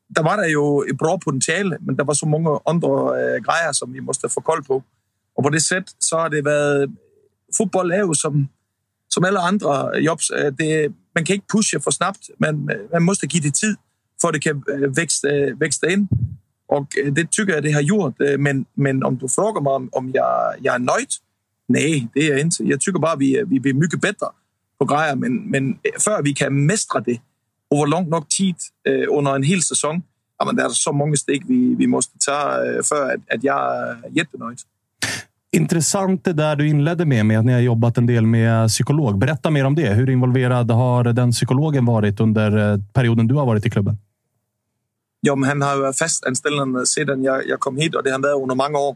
där 0.07 0.23
var 0.23 0.37
det 0.37 0.47
ju 0.47 0.93
bra 0.93 1.17
potential, 1.17 1.75
men 1.79 1.95
det 1.95 2.03
var 2.03 2.13
så 2.13 2.25
många 2.25 2.59
andra 2.65 3.19
äh, 3.19 3.35
øh, 3.35 3.41
grejer, 3.41 3.71
som 3.71 3.93
vi 3.93 4.01
måste 4.01 4.29
få 4.29 4.41
koll 4.41 4.63
på. 4.63 4.83
Och 5.35 5.43
på 5.43 5.49
det 5.49 5.61
sättet 5.61 5.95
så 5.99 6.17
har 6.17 6.29
det 6.29 6.41
varit... 6.41 6.89
Fotboll 7.57 7.91
är 7.91 7.97
ju 7.97 8.13
som, 8.13 8.47
som 9.07 9.23
alla 9.23 9.39
andra 9.39 9.99
jobb. 9.99 10.19
Øh, 10.33 10.51
det, 10.57 10.91
man 11.15 11.25
kan 11.25 11.35
inte 11.35 11.47
pusha 11.53 11.79
för 11.79 11.91
snabbt, 11.91 12.29
Man, 12.39 12.69
man 12.91 13.03
måste 13.03 13.27
ge 13.27 13.39
det 13.39 13.55
tid, 13.55 13.75
för 14.21 14.27
att 14.27 14.33
det 14.33 14.39
kan 14.39 14.63
växa, 14.95 15.27
växa 15.59 15.89
in. 15.89 16.07
Och 16.67 16.87
det 17.11 17.31
tycker 17.31 17.53
jag 17.53 17.63
det 17.63 17.71
har 17.71 17.81
gjort. 17.81 18.21
Øh, 18.21 18.39
men, 18.39 18.65
men 18.73 19.03
om 19.03 19.17
du 19.17 19.27
frågar 19.27 19.61
mig, 19.61 19.73
om, 19.73 19.89
om 19.91 20.11
jag, 20.13 20.55
jeg 20.61 20.75
er? 20.75 21.05
Nej, 21.67 22.07
det 22.13 22.19
är 22.19 22.29
jag 22.29 22.39
inte. 22.39 22.63
Jag 22.63 22.81
tycker 22.81 22.99
bara 22.99 23.11
att 23.11 23.19
vi, 23.19 23.39
øh, 23.39 23.49
vi 23.49 23.59
blir 23.59 23.73
mycket 23.73 24.01
bättre 24.01 24.27
på 24.79 24.85
grejer, 24.85 25.15
men, 25.15 25.51
men 25.51 25.69
øh, 25.69 25.91
för 25.99 26.23
vi 26.23 26.33
kan 26.33 26.65
mästra 26.65 26.99
det 26.99 27.19
över 27.71 27.87
lång 27.87 28.09
nog 28.09 28.29
tid 28.29 28.55
under 29.09 29.35
en 29.35 29.43
hel 29.43 29.61
säsong... 29.61 30.01
jamen, 30.39 30.55
det 30.55 30.63
är 30.63 30.69
så 30.69 30.91
många 30.91 31.15
steg, 31.15 31.43
vi, 31.47 31.75
vi 31.75 31.87
måste 31.87 32.17
ta 32.25 32.57
för 32.83 33.13
att, 33.13 33.35
att 33.35 33.43
jag 33.43 33.77
är 33.77 34.09
jättenöjd. 34.11 34.59
Intressant 35.51 36.23
det 36.23 36.33
där 36.33 36.55
du 36.55 36.67
inledde 36.67 37.05
med, 37.05 37.25
med 37.25 37.39
att 37.39 37.45
ni 37.45 37.53
har 37.53 37.59
jobbat 37.59 37.97
en 37.97 38.05
del 38.05 38.25
med 38.25 38.67
psykolog. 38.67 39.17
Berätta 39.17 39.49
mer 39.49 39.65
om 39.65 39.75
det. 39.75 39.93
Hur 39.93 40.09
involverad 40.09 40.71
har 40.71 41.03
den 41.03 41.31
psykologen 41.31 41.85
varit 41.85 42.19
under 42.19 42.73
eh, 42.73 42.79
perioden 42.93 43.27
du 43.27 43.35
har 43.35 43.45
varit 43.45 43.65
i 43.65 43.69
klubben? 43.69 43.97
Jo, 45.27 45.35
men 45.35 45.49
han 45.49 45.61
har 45.61 45.75
ju 45.75 45.81
været 45.81 45.97
fastanstillende, 45.97 46.85
siden 46.85 47.23
jag 47.23 47.59
kom 47.59 47.77
hit, 47.77 47.95
och 47.95 48.03
det 48.03 48.09
har 48.09 48.13
han 48.13 48.21
varit 48.21 48.41
under 48.41 48.55
många 48.55 48.79
år. 48.79 48.95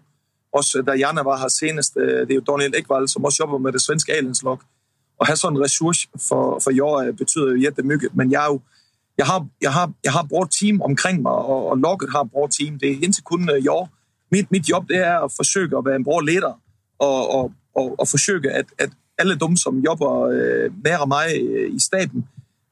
Också 0.53 0.81
där 0.81 0.93
Janne 0.93 1.23
var 1.23 1.37
här 1.37 1.49
senast. 1.49 1.97
Øh, 1.97 2.27
det 2.27 2.33
är 2.33 2.35
ju 2.35 2.41
Daniel 2.41 2.75
Ekvall 2.75 3.07
som 3.07 3.25
också 3.25 3.43
jobbar 3.43 3.59
med 3.59 3.73
det 3.73 3.79
svenska 3.79 4.13
A-landslaget. 4.13 4.65
Att 5.19 5.27
ha 5.27 5.35
sådan 5.35 5.57
en 5.57 5.63
ressource 5.63 6.09
för, 6.19 6.59
for 6.59 7.11
betyder 7.11 7.55
ju 7.55 7.63
jättemycket. 7.63 8.13
Men 8.13 8.31
jag 8.31 8.61
er 9.17 9.23
har, 9.23 9.47
jag, 9.59 9.71
har, 9.71 9.93
jag 10.01 10.11
har 10.11 10.23
bra 10.23 10.47
team 10.59 10.81
omkring 10.81 11.21
mig, 11.21 11.31
och, 11.31 11.69
och 11.69 11.77
laget 11.77 12.09
har 12.13 12.23
bra 12.23 12.47
team. 12.47 12.77
Det 12.77 12.87
är 12.87 13.03
inte 13.03 13.21
kun 13.21 13.49
øh, 13.49 13.65
jag. 13.65 13.87
Mitt, 14.31 14.51
mitt 14.51 14.69
jobb 14.69 14.87
det 14.87 14.97
är 14.97 15.25
att 15.25 15.33
försöka 15.33 15.81
vara 15.81 15.95
en 15.95 16.03
bra 16.03 16.19
ledare 16.19 16.55
och, 16.97 17.39
och, 17.39 17.51
och, 17.73 17.99
och 17.99 18.09
försöka 18.09 18.59
att, 18.59 18.81
att 18.81 18.89
alla 19.21 19.35
de 19.35 19.57
som 19.57 19.79
jobbar 19.79 20.31
øh, 20.31 20.71
nära 20.83 21.05
mig 21.05 21.29
i 21.75 21.79
staben, 21.79 22.23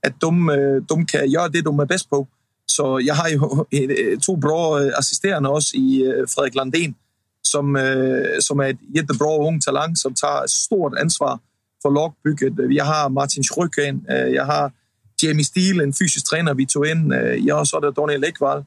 att 0.07 0.19
de, 0.21 0.47
de 0.89 1.05
kan 1.05 1.29
göra 1.29 1.49
det, 1.49 1.61
de 1.61 1.79
är 1.79 1.85
bäst 1.85 2.09
på. 2.09 2.27
Så 2.75 2.99
jag 3.01 3.15
har 3.15 3.29
ju 3.29 3.39
två 4.25 4.35
bra 4.35 4.79
assisterande 4.99 5.49
också 5.49 5.75
i 5.75 6.03
øh, 6.03 6.27
Fredrik 6.27 6.55
Landén, 6.55 6.95
som, 7.43 7.75
øh, 7.75 8.41
som 8.41 8.59
är 8.59 8.69
ett 8.69 8.79
jättebra 8.95 9.47
ung 9.47 9.61
talang 9.61 9.95
som 9.95 10.13
tar 10.13 10.47
stort 10.47 10.93
ansvar 10.97 11.39
för 11.81 11.89
lagbygget. 11.89 12.75
Jag 12.75 12.85
har 12.85 13.09
Martin 13.09 13.43
Schrøkken, 13.43 14.05
øh, 14.11 14.33
jag 14.33 14.45
har 14.45 14.71
Jamie 15.23 15.45
Steele, 15.45 15.83
en 15.83 15.93
fysisk 15.93 16.25
tränare 16.29 16.55
vi 16.55 16.65
tog 16.65 16.87
in. 16.87 17.13
Jag 17.47 17.55
har 17.55 17.63
så 17.63 17.79
där 17.79 17.91
Daniel 17.91 18.23
Ekvall, 18.23 18.65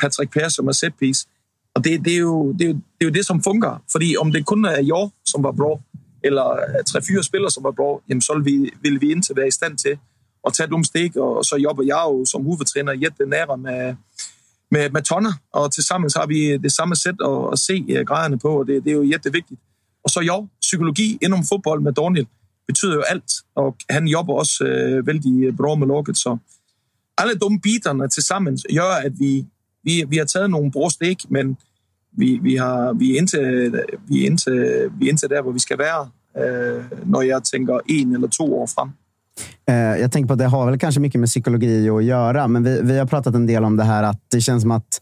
Patrick 0.00 0.32
Persson 0.32 0.68
och 0.68 0.76
setpiece. 0.76 1.26
Och 1.74 1.82
det, 1.82 1.98
det, 1.98 2.10
är 2.10 2.16
ju, 2.16 2.52
det, 2.52 2.64
är 2.64 2.68
ju, 2.68 2.74
det 2.74 3.04
är 3.04 3.04
ju 3.04 3.10
det, 3.10 3.24
som 3.24 3.42
funkar. 3.42 3.80
För 3.92 4.20
om 4.20 4.32
det 4.32 4.42
kun 4.42 4.64
är 4.64 4.82
jag 4.82 5.10
som 5.22 5.42
var 5.42 5.52
bra, 5.52 5.80
eller 6.22 6.82
tre, 6.82 7.00
fyra 7.08 7.22
spelare 7.22 7.50
som 7.50 7.62
var 7.62 7.72
bra, 7.72 8.00
jamen 8.06 8.20
så 8.22 8.34
vill 8.34 8.44
vi, 8.44 8.70
vill 8.82 8.98
vi 8.98 9.12
inte 9.12 9.34
vara 9.34 9.46
i 9.46 9.50
stand 9.50 9.78
till 9.78 9.98
at 10.46 10.52
tage 10.52 10.70
nogle 10.70 10.84
stik, 10.84 11.16
og 11.16 11.44
så 11.44 11.56
jobber 11.56 11.82
jeg 11.82 12.02
jo 12.06 12.24
som 12.24 12.44
hovedtræner 12.44 12.92
jætte 12.92 13.26
nære 13.26 13.58
med, 13.58 13.94
med, 14.70 14.90
med 14.90 15.02
tonner, 15.02 15.32
og 15.52 15.72
til 15.72 15.84
sammen 15.84 16.10
så 16.10 16.18
har 16.18 16.26
vi 16.26 16.56
det 16.56 16.72
samme 16.72 16.96
sæt 16.96 17.14
at, 17.24 17.52
at 17.52 17.58
se 17.58 17.84
øh, 17.88 18.06
graderne 18.06 18.38
på, 18.38 18.58
og 18.60 18.66
det, 18.66 18.84
det 18.84 18.90
er 18.90 18.94
jo 18.94 19.02
jætte 19.02 19.32
vigtigt. 19.32 19.60
Og 20.04 20.10
så 20.10 20.20
jo, 20.20 20.48
psykologi 20.60 21.18
inden 21.22 21.44
fodbold 21.48 21.82
med 21.82 21.92
Daniel 21.92 22.26
betyder 22.66 22.94
jo 22.94 23.02
alt, 23.02 23.32
og 23.54 23.76
han 23.90 24.08
jobber 24.08 24.34
også 24.34 24.64
øh, 24.64 25.06
vældig 25.06 25.56
bra 25.56 25.74
med 25.74 25.86
lukket, 25.86 26.16
så 26.16 26.38
alle 27.18 27.34
de 27.34 27.60
biterne 27.62 28.08
til 28.08 28.22
sammen 28.22 28.58
gør, 28.74 28.92
at 29.04 29.12
vi, 29.18 29.46
vi, 29.84 30.04
vi 30.08 30.16
har 30.16 30.24
taget 30.24 30.50
nogle 30.50 30.70
bra 30.70 30.90
stik, 30.90 31.30
men 31.30 31.56
vi, 32.12 32.38
vi, 32.42 32.56
har, 32.56 32.92
vi, 32.92 33.12
er 33.12 33.18
indtil, 33.18 33.72
vi, 34.08 34.22
er 34.22 34.26
indtil, 34.26 34.90
vi 34.98 35.06
er 35.06 35.10
indtil 35.10 35.30
der, 35.30 35.42
hvor 35.42 35.52
vi 35.52 35.58
skal 35.58 35.78
være, 35.78 36.10
øh, 36.38 36.84
når 37.06 37.22
jeg 37.22 37.42
tænker 37.42 37.78
en 37.88 38.14
eller 38.14 38.28
to 38.28 38.60
år 38.60 38.66
frem. 38.66 38.88
Eh, 39.68 39.74
jag 39.74 40.12
tänker 40.12 40.26
på 40.26 40.32
att 40.32 40.38
det 40.38 40.46
har 40.46 40.66
väl 40.66 40.78
kanske 40.78 41.00
mycket 41.00 41.20
med 41.20 41.28
psykologi 41.28 41.90
att 41.90 42.04
göra, 42.04 42.48
men 42.48 42.64
vi, 42.64 42.80
vi 42.82 42.98
har 42.98 43.06
pratat 43.06 43.34
en 43.34 43.46
del 43.46 43.64
om 43.64 43.76
det 43.76 43.84
här 43.84 44.02
att 44.02 44.20
det 44.28 44.40
känns 44.40 44.62
som 44.62 44.70
att 44.70 45.00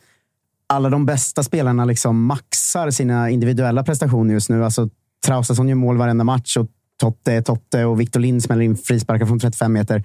alla 0.66 0.90
de 0.90 1.06
bästa 1.06 1.42
spelarna 1.42 1.84
liksom 1.84 2.24
maxar 2.24 2.90
sina 2.90 3.30
individuella 3.30 3.84
prestationer 3.84 4.34
just 4.34 4.48
nu. 4.48 4.64
Alltså, 4.64 4.88
Traustason 5.26 5.68
gör 5.68 5.76
mål 5.76 5.96
varenda 5.96 6.24
match 6.24 6.56
och 6.56 6.66
Totte 7.00 7.32
är 7.32 7.42
Totte 7.42 7.84
och 7.84 8.00
Victor 8.00 8.20
Lind 8.20 8.42
smäller 8.42 8.62
in 8.62 8.76
frisparkar 8.76 9.26
från 9.26 9.38
35 9.38 9.72
meter. 9.72 10.04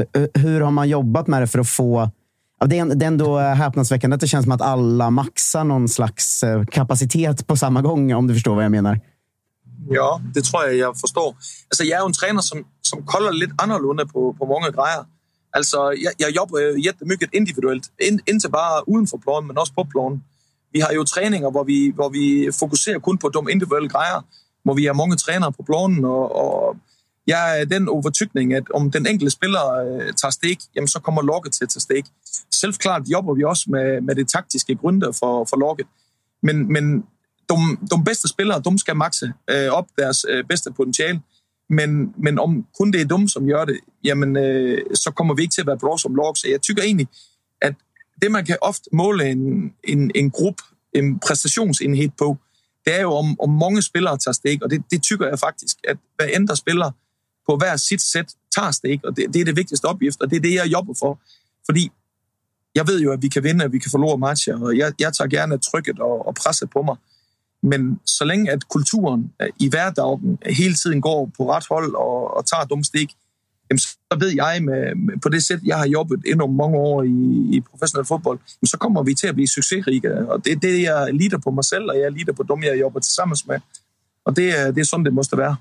Eh, 0.00 0.22
eh, 0.22 0.42
hur 0.42 0.60
har 0.60 0.70
man 0.70 0.88
jobbat 0.88 1.26
med 1.26 1.42
det 1.42 1.46
för 1.46 1.58
att 1.58 1.68
få... 1.68 2.10
Det 2.66 2.78
är 2.78 3.02
ändå 3.02 3.38
häpnadsväckande 3.38 4.14
att 4.14 4.20
det 4.20 4.26
känns 4.26 4.44
som 4.44 4.52
att 4.52 4.62
alla 4.62 5.10
maxar 5.10 5.64
någon 5.64 5.88
slags 5.88 6.44
kapacitet 6.70 7.46
på 7.46 7.56
samma 7.56 7.82
gång, 7.82 8.14
om 8.14 8.26
du 8.26 8.34
förstår 8.34 8.54
vad 8.54 8.64
jag 8.64 8.70
menar. 8.70 9.00
Ja, 9.88 10.20
det 10.34 10.42
tror 10.42 10.62
jag 10.62 10.74
jag 10.74 10.98
förstår. 10.98 11.34
Alltså, 11.68 11.84
jag 11.84 12.02
är 12.02 12.06
en 12.06 12.12
tränare 12.12 12.42
som, 12.42 12.64
som 12.92 13.00
kollar 13.12 13.32
lite 13.32 13.54
annorlunda 13.62 14.04
på, 14.06 14.20
på 14.38 14.44
många 14.46 14.70
grejer. 14.76 15.04
Jag 15.54 15.64
jobbar 15.72 15.94
jeg 16.18 16.30
jobber 16.36 16.58
øh, 16.60 16.84
jättemycket 16.84 17.28
individuellt, 17.32 17.84
in, 17.98 18.20
inte 18.26 18.48
bara 18.48 18.82
utanför 18.92 19.18
planen, 19.18 19.46
men 19.46 19.58
också 19.58 19.74
på 19.74 19.84
planen. 19.84 20.24
Vi 20.72 20.80
har 20.80 20.92
ju 20.92 21.04
träningar 21.04 21.50
där 21.50 21.64
vi, 21.64 21.92
hvor 21.96 22.10
vi 22.10 22.52
fokuserar 22.52 23.00
kun 23.00 23.18
på 23.18 23.28
de 23.28 23.48
individuella 23.48 23.88
grejer, 23.88 24.20
där 24.64 24.74
vi 24.74 24.86
har 24.86 24.94
många 24.94 25.16
tränare 25.16 25.52
på 25.52 25.62
planen, 25.62 26.04
Och, 26.04 26.28
och 26.42 26.76
jag 27.24 27.60
är 27.60 27.64
den 27.66 27.88
overtykning, 27.88 28.54
att 28.54 28.70
om 28.70 28.90
den 28.90 29.06
enkelte 29.06 29.30
spelaren 29.30 30.00
øh, 30.00 30.12
tar 30.12 30.30
steg 30.30 30.58
jamen 30.74 30.88
så 30.88 31.00
kommer 31.00 31.22
laget 31.22 31.62
att 31.62 31.70
ta 31.70 31.80
steg. 31.80 32.04
Självklart 32.60 33.08
jobbar 33.08 33.34
vi 33.34 33.44
också 33.44 33.70
med, 33.70 34.02
med 34.02 34.16
det 34.16 34.28
taktiska 34.28 34.72
grunden 34.72 35.12
för, 35.14 35.44
för 35.44 35.56
laget. 35.56 35.86
Men, 36.42 36.72
men 36.72 37.02
de, 37.48 37.78
de 37.90 38.04
bästa 38.04 38.28
spelarna 38.28 38.60
de 38.60 38.78
ska 38.78 38.94
maxa 38.94 39.26
øh, 39.50 39.72
op 39.72 39.86
deres 39.98 40.24
øh. 40.28 40.44
Men, 41.72 42.14
men 42.16 42.38
om 42.38 42.66
kun 42.78 42.92
det 42.92 43.00
er 43.00 43.16
dem, 43.16 43.28
som 43.28 43.46
gør 43.46 43.64
det, 43.64 43.80
jamen, 44.04 44.36
øh, 44.36 44.78
så 44.94 45.10
kommer 45.10 45.34
vi 45.34 45.42
ikke 45.42 45.52
til 45.52 45.60
at 45.60 45.66
være 45.66 45.78
bra 45.78 45.98
som 45.98 46.14
lag. 46.14 46.36
Så 46.36 46.48
jeg 46.48 46.60
tykker 46.62 46.82
egentlig, 46.82 47.08
at 47.60 47.74
det, 48.22 48.30
man 48.30 48.44
kan 48.44 48.56
ofte 48.62 48.90
måle 48.92 49.30
en, 49.30 49.72
en, 49.84 50.10
en 50.14 50.30
gruppe, 50.30 50.62
en 50.92 51.18
præstationsenhed 51.18 52.08
på, 52.18 52.36
det 52.84 52.94
er 52.98 53.02
jo, 53.02 53.12
om, 53.12 53.40
om 53.40 53.50
mange 53.50 53.82
spillere 53.82 54.18
tager 54.18 54.32
stik, 54.32 54.62
og 54.62 54.70
det, 54.70 54.82
det 54.90 55.02
tykker 55.02 55.26
jeg 55.28 55.38
faktisk, 55.38 55.76
at 55.88 55.96
hver 56.16 56.26
end 56.26 56.56
spiller 56.56 56.90
på 57.48 57.56
hver 57.56 57.76
sit 57.76 58.02
sæt 58.02 58.34
tager 58.54 58.70
stik, 58.70 59.04
og 59.04 59.16
det, 59.16 59.34
det 59.34 59.40
er 59.40 59.44
det 59.44 59.56
vigtigste 59.56 59.84
opgift, 59.84 60.20
og 60.20 60.30
det 60.30 60.36
er 60.36 60.40
det, 60.40 60.54
jeg 60.54 60.72
jobber 60.72 60.94
for. 60.98 61.20
Fordi 61.64 61.90
jeg 62.74 62.86
ved 62.86 63.00
jo, 63.00 63.12
at 63.12 63.22
vi 63.22 63.28
kan 63.28 63.42
vinde, 63.44 63.64
at 63.64 63.72
vi 63.72 63.78
kan 63.78 63.90
forlore 63.90 64.18
matcher, 64.18 64.60
og 64.60 64.76
jeg, 64.76 64.92
jeg 64.98 65.12
tager 65.12 65.28
gerne 65.28 65.58
trykket 65.58 65.98
og, 65.98 66.26
og 66.26 66.34
presset 66.34 66.70
på 66.70 66.82
mig. 66.82 66.96
Men 67.62 68.00
så 68.06 68.24
længe 68.24 68.50
at 68.50 68.68
kulturen 68.68 69.32
øh, 69.42 69.48
i 69.58 69.68
hverdagen 69.68 70.38
hele 70.46 70.74
tiden 70.74 71.00
går 71.00 71.30
på 71.36 71.52
ret 71.52 71.64
hold 71.70 71.94
og, 71.94 72.36
og 72.36 72.46
tager 72.46 72.64
dumme 72.64 72.84
stik, 72.84 73.10
så 73.76 74.16
ved 74.20 74.28
jeg 74.28 74.62
med, 74.62 74.94
med, 74.94 75.18
på 75.22 75.28
det 75.28 75.44
sæt, 75.44 75.60
jeg 75.64 75.78
har 75.78 75.86
jobbet 75.86 76.22
endnu 76.26 76.46
mange 76.46 76.76
år 76.76 77.02
i, 77.02 77.48
i 77.56 77.60
professionel 77.70 78.06
fodbold, 78.06 78.38
så 78.64 78.76
kommer 78.76 79.02
vi 79.02 79.14
til 79.14 79.26
at 79.26 79.34
blive 79.34 79.48
succesrige. 79.48 80.28
Og 80.28 80.44
det 80.44 80.52
er 80.52 80.56
det, 80.56 80.82
jeg 80.82 81.14
lider 81.14 81.38
på 81.38 81.50
mig 81.50 81.64
selv, 81.64 81.84
og 81.90 81.98
jeg 81.98 82.12
lider 82.12 82.32
på 82.32 82.42
dem, 82.42 82.62
jeg 82.62 82.80
jobber 82.80 83.00
tillsammans 83.00 83.46
med. 83.46 83.60
Och 84.24 84.34
det, 84.34 84.74
det 84.74 84.80
är 84.80 84.84
som 84.84 85.04
det 85.04 85.10
måste 85.10 85.36
vara. 85.36 85.56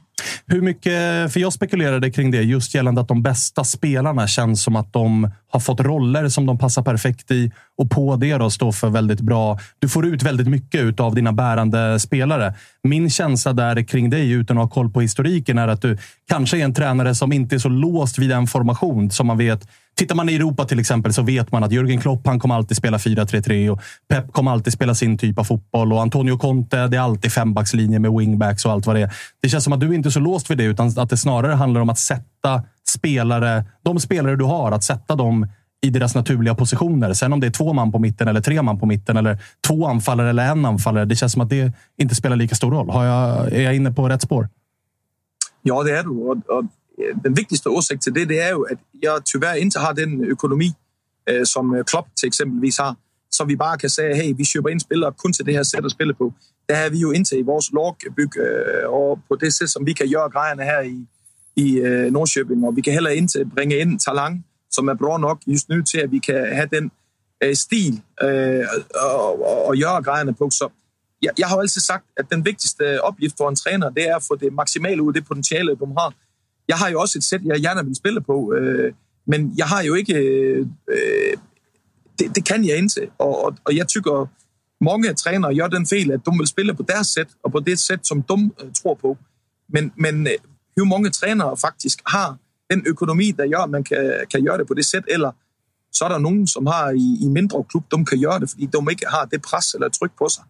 Hur 0.45 0.61
mycket, 0.61 1.33
för 1.33 1.39
jag 1.39 1.53
spekulerade 1.53 2.11
kring 2.11 2.31
det, 2.31 2.41
just 2.41 2.75
gällande 2.75 3.01
att 3.01 3.07
de 3.07 3.23
bästa 3.23 3.63
spelarna 3.63 4.27
känns 4.27 4.63
som 4.63 4.75
att 4.75 4.93
de 4.93 5.31
har 5.51 5.59
fått 5.59 5.79
roller 5.79 6.29
som 6.29 6.45
de 6.45 6.57
passar 6.57 6.81
perfekt 6.81 7.31
i 7.31 7.51
och 7.77 7.89
på 7.89 8.15
det 8.15 8.37
då 8.37 8.49
står 8.49 8.71
för 8.71 8.89
väldigt 8.89 9.21
bra. 9.21 9.59
Du 9.79 9.89
får 9.89 10.05
ut 10.05 10.23
väldigt 10.23 10.47
mycket 10.47 10.99
av 10.99 11.15
dina 11.15 11.31
bärande 11.31 11.99
spelare. 11.99 12.53
Min 12.83 13.09
känsla 13.09 13.53
där 13.53 13.83
kring 13.83 14.09
dig, 14.09 14.31
utan 14.31 14.57
att 14.57 14.63
ha 14.63 14.69
koll 14.69 14.89
på 14.89 15.01
historiken, 15.01 15.57
är 15.57 15.67
att 15.67 15.81
du 15.81 15.97
kanske 16.29 16.57
är 16.57 16.63
en 16.63 16.73
tränare 16.73 17.15
som 17.15 17.33
inte 17.33 17.55
är 17.55 17.59
så 17.59 17.69
låst 17.69 18.17
vid 18.17 18.31
en 18.31 18.47
formation 18.47 19.11
som 19.11 19.27
man 19.27 19.37
vet 19.37 19.67
Tittar 19.95 20.15
man 20.15 20.29
i 20.29 20.35
Europa 20.35 20.65
till 20.65 20.79
exempel 20.79 21.13
så 21.13 21.21
vet 21.21 21.51
man 21.51 21.63
att 21.63 21.71
Jürgen 21.71 22.01
Klopp 22.01 22.27
han 22.27 22.39
kommer 22.39 22.55
alltid 22.55 22.77
spela 22.77 22.97
4-3-3 22.97 23.69
och 23.69 23.81
Pep 24.09 24.31
kommer 24.31 24.51
alltid 24.51 24.73
spela 24.73 24.95
sin 24.95 25.17
typ 25.17 25.39
av 25.39 25.43
fotboll. 25.43 25.93
Och 25.93 26.01
Antonio 26.01 26.37
Conte, 26.37 26.87
det 26.87 26.97
är 26.97 27.01
alltid 27.01 27.31
fembackslinje 27.31 27.99
med 27.99 28.11
wingbacks 28.11 28.65
och 28.65 28.71
allt 28.71 28.85
vad 28.85 28.95
det 28.95 29.01
är. 29.01 29.13
Det 29.41 29.49
känns 29.49 29.63
som 29.63 29.73
att 29.73 29.79
du 29.79 29.95
inte 29.95 30.09
är 30.09 30.11
så 30.11 30.19
låst 30.19 30.51
vid 30.51 30.57
det, 30.57 30.63
utan 30.63 30.99
att 30.99 31.09
det 31.09 31.17
snarare 31.17 31.53
handlar 31.53 31.81
om 31.81 31.89
att 31.89 31.99
sätta 31.99 32.63
spelare, 32.89 33.65
de 33.83 33.99
spelare 33.99 34.35
du 34.35 34.45
har, 34.45 34.71
att 34.71 34.83
sätta 34.83 35.15
dem 35.15 35.47
i 35.81 35.89
deras 35.89 36.15
naturliga 36.15 36.55
positioner. 36.55 37.13
Sen 37.13 37.33
om 37.33 37.39
det 37.39 37.47
är 37.47 37.51
två 37.51 37.73
man 37.73 37.91
på 37.91 37.99
mitten 37.99 38.27
eller 38.27 38.41
tre 38.41 38.61
man 38.61 38.79
på 38.79 38.85
mitten 38.85 39.17
eller 39.17 39.37
två 39.67 39.87
anfallare 39.87 40.29
eller 40.29 40.51
en 40.51 40.65
anfallare. 40.65 41.05
Det 41.05 41.15
känns 41.15 41.33
som 41.33 41.41
att 41.41 41.49
det 41.49 41.73
inte 41.97 42.15
spelar 42.15 42.35
lika 42.35 42.55
stor 42.55 42.71
roll. 42.71 42.89
Har 42.89 43.05
jag, 43.05 43.51
är 43.51 43.61
jag 43.61 43.75
inne 43.75 43.91
på 43.91 44.09
rätt 44.09 44.21
spår? 44.21 44.49
Ja, 45.61 45.83
det 45.83 45.97
är 45.97 46.03
du. 46.03 46.41
Øh, 47.05 47.15
den 47.25 47.37
vigtigste 47.37 47.69
årsag 47.69 47.99
til 47.99 48.15
det, 48.15 48.29
det 48.29 48.41
er 48.41 48.49
jo, 48.49 48.61
at 48.61 48.77
jeg 49.01 49.21
tyvärr 49.25 49.53
inte 49.53 49.79
har 49.79 49.93
den 49.93 50.25
økonomi, 50.25 50.71
øh, 51.29 51.45
som 51.45 51.75
øh, 51.75 51.85
Klopp 51.85 52.07
til 52.19 52.27
eksempelvis 52.27 52.77
har, 52.77 52.95
så 53.31 53.43
vi 53.43 53.55
bare 53.55 53.77
kan 53.77 53.89
sige, 53.89 54.15
hey, 54.15 54.33
vi 54.37 54.45
køber 54.53 54.69
ind 54.69 54.79
spillere 54.79 55.11
kun 55.11 55.33
til 55.33 55.45
det 55.45 55.53
her 55.53 55.63
sæt 55.63 55.85
at 55.85 55.91
spille 55.91 56.13
på. 56.13 56.33
Der 56.69 56.75
har 56.75 56.89
vi 56.89 56.97
jo 56.97 57.11
indtil 57.11 57.39
i 57.39 57.41
vores 57.41 57.71
logbyg, 57.71 58.37
øh, 58.37 58.89
og 58.89 59.19
på 59.29 59.35
det 59.35 59.53
sæt, 59.53 59.69
som 59.69 59.85
vi 59.85 59.93
kan 59.93 60.09
gøre 60.09 60.29
grejerne 60.29 60.63
her 60.63 60.81
i, 60.81 61.07
i 61.55 61.77
øh, 61.77 62.11
Nordsjøbing, 62.11 62.65
og 62.65 62.75
vi 62.75 62.81
kan 62.81 62.93
heller 62.93 63.09
indtil 63.09 63.45
bringe 63.55 63.77
ind 63.77 63.99
Talang, 63.99 64.45
som 64.71 64.87
er 64.87 64.93
bra 64.93 65.17
nok 65.17 65.39
just 65.47 65.69
nu 65.69 65.81
til, 65.81 65.97
at 65.97 66.11
vi 66.11 66.19
kan 66.19 66.55
have 66.55 66.69
den 66.73 66.91
øh, 67.43 67.55
stil 67.55 68.01
øh, 68.21 68.65
og, 68.95 69.45
og, 69.49 69.65
og 69.65 69.75
gøre 69.77 70.03
grejerne 70.03 70.33
på. 70.33 70.49
Så 70.49 70.69
jeg, 71.21 71.31
jeg 71.39 71.47
har 71.47 71.55
jo 71.55 71.61
altid 71.61 71.81
sagt, 71.81 72.05
at 72.17 72.25
den 72.31 72.45
vigtigste 72.45 72.83
øh, 72.83 72.99
opgift 72.99 73.37
for 73.37 73.49
en 73.49 73.55
træner, 73.55 73.89
det 73.89 74.09
er 74.09 74.15
at 74.15 74.23
få 74.27 74.35
det 74.35 74.53
maksimale 74.53 75.03
ud 75.03 75.09
af 75.09 75.13
det 75.13 75.25
potentiale, 75.25 75.71
de 75.71 75.77
har 75.97 76.13
jeg 76.71 76.77
har 76.77 76.89
jo 76.89 76.97
også 77.03 77.17
et 77.17 77.23
sæt, 77.23 77.41
jeg 77.45 77.61
gerne 77.61 77.85
vil 77.85 77.95
spille 77.95 78.21
på, 78.21 78.53
øh, 78.53 78.93
men 79.27 79.53
jeg 79.57 79.65
har 79.65 79.81
jo 79.83 79.93
ikke... 79.93 80.15
Øh, 80.15 80.65
øh 80.95 81.37
det, 82.19 82.35
det 82.35 82.45
kan 82.45 82.65
jeg 82.65 82.77
inte. 82.77 83.01
og, 83.17 83.45
og, 83.45 83.51
og 83.65 83.75
jeg 83.75 83.87
tykker, 83.87 84.27
mange 84.83 85.13
trænere 85.13 85.55
gør 85.55 85.67
den 85.67 85.85
fejl, 85.87 86.11
at 86.11 86.19
de 86.25 86.31
vil 86.37 86.47
spille 86.47 86.73
på 86.73 86.83
deres 86.83 87.07
sæt, 87.07 87.27
og 87.43 87.51
på 87.51 87.59
det 87.59 87.79
sæt, 87.79 88.07
som 88.07 88.21
de 88.21 88.49
øh, 88.61 88.71
tror 88.81 88.93
på. 88.93 89.17
Men, 89.69 89.91
men 89.95 90.27
øh, 90.27 90.33
hvor 90.75 90.85
mange 90.85 91.09
trænere 91.09 91.57
faktisk 91.57 91.97
har 92.07 92.37
den 92.71 92.83
økonomi, 92.87 93.31
der 93.31 93.47
gør, 93.51 93.63
at 93.63 93.69
man 93.69 93.83
kan, 93.83 94.25
kan 94.31 94.43
gøre 94.45 94.57
det 94.57 94.67
på 94.67 94.73
det 94.73 94.85
sæt, 94.85 95.03
eller 95.07 95.31
så 95.93 96.05
er 96.05 96.09
der 96.09 96.17
nogen, 96.17 96.47
som 96.47 96.65
har 96.65 96.89
i, 96.89 97.17
i 97.25 97.27
mindre 97.27 97.63
klub, 97.69 97.83
de 97.91 98.05
kan 98.05 98.21
gøre 98.21 98.39
det, 98.39 98.49
fordi 98.49 98.65
de 98.65 98.91
ikke 98.91 99.05
har 99.07 99.25
det 99.25 99.41
pres 99.41 99.73
eller 99.73 99.89
tryk 99.89 100.11
på 100.17 100.27
sig. 100.29 100.43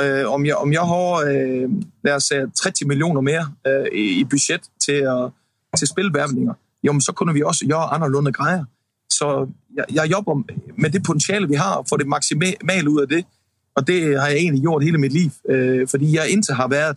Øh, 0.00 0.32
om, 0.32 0.46
jeg, 0.46 0.56
om 0.56 0.72
jeg 0.72 0.80
har, 0.80 1.14
øh, 1.14 1.70
lad 2.04 2.14
os 2.14 2.24
sige, 2.24 2.50
30 2.56 2.88
millioner 2.88 3.20
mere 3.20 3.52
øh, 3.66 3.86
i, 3.92 4.20
i 4.20 4.24
budget 4.24 4.62
til 4.80 4.92
at 4.92 5.30
til 5.76 5.88
spilværvninger, 5.88 6.54
jo, 6.82 7.00
så 7.00 7.12
kunne 7.12 7.34
vi 7.34 7.42
også 7.42 7.66
gøre 7.66 7.92
anderledes 7.94 8.36
grejer. 8.36 8.64
Så 9.10 9.48
jeg, 9.76 9.84
jeg 9.94 10.10
jobber 10.10 10.34
med 10.76 10.90
det 10.90 11.02
potentiale, 11.02 11.48
vi 11.48 11.54
har, 11.54 11.84
for 11.88 11.96
det 11.96 12.06
maksimale 12.06 12.90
ud 12.90 13.00
af 13.00 13.08
det. 13.08 13.24
Og 13.76 13.86
det 13.86 14.20
har 14.20 14.28
jeg 14.28 14.36
egentlig 14.36 14.62
gjort 14.62 14.84
hele 14.84 14.98
mit 14.98 15.12
liv, 15.12 15.30
øh, 15.48 15.88
fordi 15.88 16.16
jeg 16.16 16.28
inte 16.28 16.52
har 16.52 16.68
været 16.68 16.96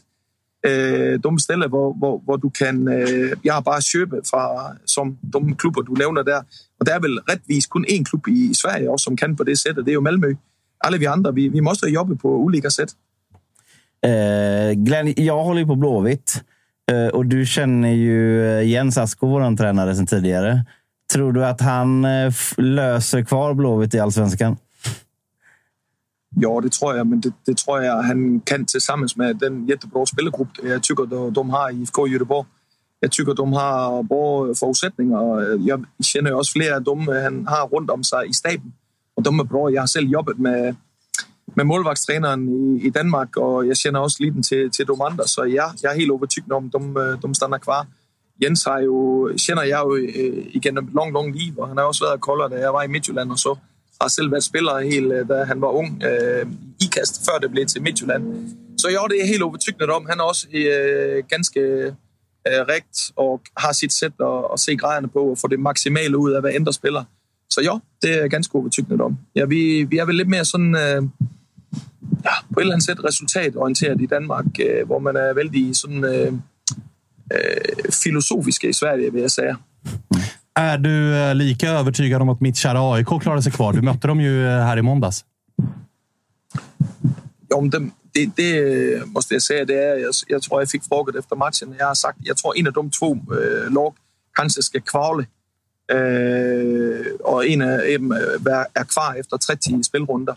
øh, 0.66 1.20
de 1.24 1.40
steder, 1.40 1.68
hvor, 1.68 1.94
hvor, 1.94 2.22
hvor 2.26 2.36
du 2.36 2.50
kan 2.50 2.88
øh, 2.88 3.32
ja, 3.46 3.60
bare 3.60 3.82
købe 3.94 4.22
fra 4.30 4.76
som 4.86 5.18
de 5.34 5.56
klubber, 5.56 5.82
du 5.82 5.94
nævner 5.94 6.24
der. 6.24 6.42
Og 6.80 6.86
der 6.86 6.94
er 6.96 7.00
vel 7.00 7.20
retvis 7.30 7.66
kun 7.66 7.86
én 7.90 8.04
klub 8.04 8.28
i 8.28 8.54
Sverige 8.54 8.92
også, 8.92 9.04
som 9.04 9.16
kan 9.16 9.36
på 9.36 9.44
det 9.44 9.60
sæt, 9.60 9.78
og 9.78 9.86
det 9.86 9.92
er 9.92 9.94
jo 9.94 10.02
Malmø. 10.02 10.34
Alla 10.82 10.98
vi 10.98 11.06
andra, 11.06 11.32
vi, 11.32 11.48
vi 11.48 11.60
måste 11.60 11.90
jobba 11.90 12.16
på 12.16 12.30
olika 12.30 12.70
sätt. 12.70 12.96
Eh, 14.04 14.70
øh, 14.70 14.72
Glenn, 14.86 15.14
jag 15.18 15.44
håller 15.44 15.62
ju 15.62 15.68
på 15.68 15.76
Blåvitt 15.76 16.44
Eh, 16.92 17.08
och 17.08 17.26
du 17.26 17.46
känner 17.46 17.92
ju 17.92 18.46
eh, 18.46 18.68
Jens 18.68 18.98
Asko, 18.98 19.28
vår 19.28 19.58
tränare 19.58 19.96
sedan 19.96 20.08
tidigare. 20.08 20.66
Tror 21.14 21.32
du 21.32 21.46
att 21.46 21.62
han 21.62 22.06
eh, 22.06 22.34
löser 22.58 23.24
kvar 23.24 23.54
Blåvitt 23.54 23.94
i 23.94 24.00
allsvenskan? 24.00 24.58
Ja, 26.36 26.62
det 26.62 26.72
tror 26.72 26.98
jag, 26.98 27.08
men 27.08 27.22
det, 27.22 27.32
det 27.46 27.58
tror 27.58 27.84
jag 27.84 28.02
han 28.02 28.40
kan 28.40 28.66
tillsammans 28.66 29.16
med 29.16 29.36
den 29.38 29.68
jättebra 29.68 30.06
spelargrupp 30.06 30.48
jag 30.64 30.84
tycker 30.84 31.06
de, 31.06 31.34
de 31.34 31.50
har 31.50 31.72
i 31.72 31.82
IFK 31.82 32.08
Göteborg. 32.08 32.48
Jag 33.00 33.12
tycker 33.12 33.34
de 33.34 33.54
har 33.54 34.04
bra 34.04 34.56
förutsättningar. 34.56 35.58
Jag 35.68 35.86
känner 36.04 36.34
också 36.34 36.52
flera 36.52 36.76
av 36.76 36.82
dem 36.82 37.08
han 37.08 37.48
har 37.48 37.68
runt 37.68 37.90
om 37.90 38.04
sig 38.04 38.30
i 38.30 38.34
staben. 38.34 38.74
Och 39.16 39.24
de 39.24 39.40
är 39.40 39.44
bra. 39.44 39.70
Jag 39.72 39.82
har 39.82 39.88
själv 39.88 40.10
jobbat 40.10 40.38
med, 40.38 40.76
med 41.56 41.66
målvaktstränaren 41.66 42.50
i, 42.50 42.86
i 42.88 42.90
Danmark 42.90 43.38
och 43.38 43.66
jag 43.66 43.78
känner 43.78 44.04
också 44.04 44.24
lite 44.24 44.42
till, 44.42 44.72
til 44.72 44.88
de 44.88 45.02
andra. 45.02 45.28
Så 45.28 45.46
jeg, 45.46 45.72
jag 45.82 45.92
är 45.94 45.98
helt 45.98 46.12
övertygad 46.12 46.52
om 46.52 46.70
de, 46.70 46.98
øh, 46.98 47.22
de 47.22 47.36
stannar 47.36 47.58
kvar. 47.58 47.88
Jens 48.44 48.64
har 48.64 48.80
ju, 48.80 49.30
jeg 49.48 49.80
jo 49.84 49.96
øh, 49.96 50.46
igennem 50.54 50.88
ett 50.88 50.94
långt, 50.94 51.14
långt 51.14 51.36
liv 51.36 51.60
och 51.60 51.68
han 51.68 51.78
har 51.78 51.86
också 51.86 52.06
været 52.06 52.22
kolder, 52.22 52.44
kollat 52.44 52.52
när 52.52 52.66
jag 52.66 52.74
var 52.74 52.84
i 52.84 52.88
Midtjylland 52.88 53.32
og 53.32 53.40
så 53.40 53.56
har 54.02 54.08
selv 54.08 54.32
været 54.32 54.44
spiller 54.44 54.80
helt, 54.80 55.12
øh, 55.12 55.30
da 55.30 55.44
han 55.44 55.62
var 55.62 55.68
ung 55.68 56.04
øh, 56.04 56.46
ikast, 56.82 57.26
før 57.26 57.38
det 57.38 57.52
blev 57.52 57.66
til 57.66 57.82
Midtjylland. 57.82 58.24
Så 58.78 58.88
jo, 58.90 59.08
det 59.08 59.22
er 59.22 59.28
helt 59.28 59.44
overtygnet 59.44 59.90
om. 59.90 60.06
Han 60.10 60.20
er 60.20 60.24
også 60.24 60.48
øh, 60.54 61.24
ganske 61.30 61.60
øh, 62.48 62.62
rigt 62.72 63.12
og 63.16 63.42
har 63.58 63.72
sit 63.72 63.94
sæt 63.94 64.12
at, 64.20 64.44
at 64.54 64.60
se 64.60 64.76
grejerne 64.76 65.08
på 65.08 65.20
og 65.20 65.38
få 65.38 65.48
det 65.48 65.60
maksimale 65.60 66.18
ud 66.18 66.32
af 66.32 66.42
hver 66.42 66.52
andre 66.56 66.74
spiller. 66.74 67.04
Så 67.50 67.62
ja, 67.62 67.74
det 68.02 68.24
er 68.24 68.28
ganske 68.28 68.56
overtygnet 68.56 69.02
om. 69.02 69.18
Ja, 69.36 69.46
vi, 69.46 69.84
vi 69.84 69.98
er 69.98 70.06
vel 70.06 70.16
lidt 70.16 70.30
mere 70.30 70.46
sådan, 70.46 70.76
øh, 70.76 71.04
ja, 72.26 72.36
på 72.54 72.60
et 72.60 72.64
eller 72.64 72.74
andet 72.74 72.86
sæt 72.86 73.04
resultatorienteret 73.04 74.02
i 74.02 74.06
Danmark, 74.06 74.46
øh, 74.60 74.86
hvor 74.86 75.00
man 75.00 75.16
er 75.16 75.34
vældig 75.34 75.76
sådan 75.76 76.04
øh, 76.04 76.34
øh, 77.34 77.92
filosofisk 78.04 78.64
i 78.64 78.74
Sverige, 78.74 79.14
vil 79.14 79.22
jeg 79.22 79.32
sige. 79.32 79.56
Är 80.58 80.78
du 80.78 81.14
eh, 81.14 81.36
lika 81.36 81.70
övertygad 81.70 82.22
om 82.22 82.30
att 82.30 82.42
mitt 82.42 82.58
kära 82.58 82.94
AIK 82.94 83.22
klarar 83.22 83.42
sig 83.42 83.54
kvar? 83.54 83.74
Du 83.74 83.82
mötte 83.82 84.08
dem 84.08 84.22
ju 84.22 84.48
eh, 84.48 84.66
här 84.66 84.78
i 84.78 84.82
måndags. 84.82 85.26
Ja, 87.50 87.62
men 87.62 87.70
det, 87.70 87.90
det, 88.14 88.36
det 88.36 89.06
måste 89.06 89.34
jag 89.34 89.42
säga. 89.42 89.66
Det 89.66 89.84
är, 89.84 89.98
jag, 89.98 90.14
jag 90.28 90.42
tror, 90.42 90.62
jag 90.62 90.70
fick 90.70 90.84
frågan 90.84 91.18
efter 91.18 91.36
matchen. 91.36 91.76
Jag 91.80 91.88
har 91.88 91.96
sagt, 91.96 92.18
jag 92.24 92.38
tror 92.38 92.58
en 92.58 92.68
av 92.68 92.74
de 92.74 92.90
två 92.90 93.14
äh, 93.14 93.72
lag 93.74 93.94
kanske 94.36 94.62
ska 94.62 94.80
kvala. 94.82 95.24
Äh, 95.92 97.12
och 97.20 97.46
en 97.46 97.62
av 97.62 97.68
dem 97.68 98.12
är 98.74 98.84
kvar 98.84 99.20
efter 99.20 99.38
30 99.38 99.84
spelrunder. 99.84 100.36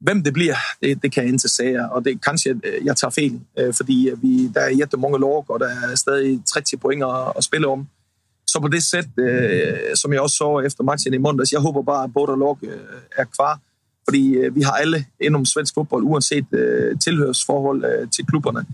Vem 0.00 0.22
det 0.22 0.32
blir, 0.32 0.56
det, 0.80 0.94
det, 0.94 1.12
kan 1.12 1.24
jag 1.24 1.32
inte 1.32 1.48
säga. 1.48 1.88
Och 1.88 2.02
det 2.02 2.22
kanske 2.22 2.50
øh, 2.50 2.86
jag 2.86 2.96
tar 2.96 3.10
fel, 3.10 3.40
øh, 3.58 3.74
för 3.74 3.84
øh, 3.84 4.22
vi, 4.22 4.48
det 4.54 4.62
är 4.62 4.68
jättemånga 4.68 5.18
lag 5.18 5.50
och 5.50 5.58
det 5.58 5.66
är 5.66 5.94
stadig 5.94 6.46
30 6.46 6.76
poäng 6.76 7.02
att, 7.02 7.36
att 7.36 7.44
spela 7.44 7.68
om. 7.68 7.88
Så 8.44 8.60
på 8.60 8.68
det 8.68 8.82
sätt, 8.82 9.08
som 9.94 10.12
jag 10.12 10.24
också 10.24 10.36
sa 10.36 10.62
efter 10.62 10.84
matchen 10.84 11.14
i 11.14 11.18
måndags, 11.18 11.52
jag 11.52 11.60
hoppas 11.60 11.84
bara 11.84 12.04
att 12.04 12.10
båda 12.10 12.34
lag 12.36 12.58
är 13.16 13.24
kvar. 13.24 13.58
Fordi 14.04 14.50
vi 14.52 14.62
har 14.62 14.72
alla 14.82 14.98
inom 15.18 15.46
svensk 15.46 15.74
fotboll, 15.74 16.04
oavsett 16.04 16.44
tillhörsförhåll 17.00 17.84
till 18.10 18.26
klubbarna, 18.26 18.64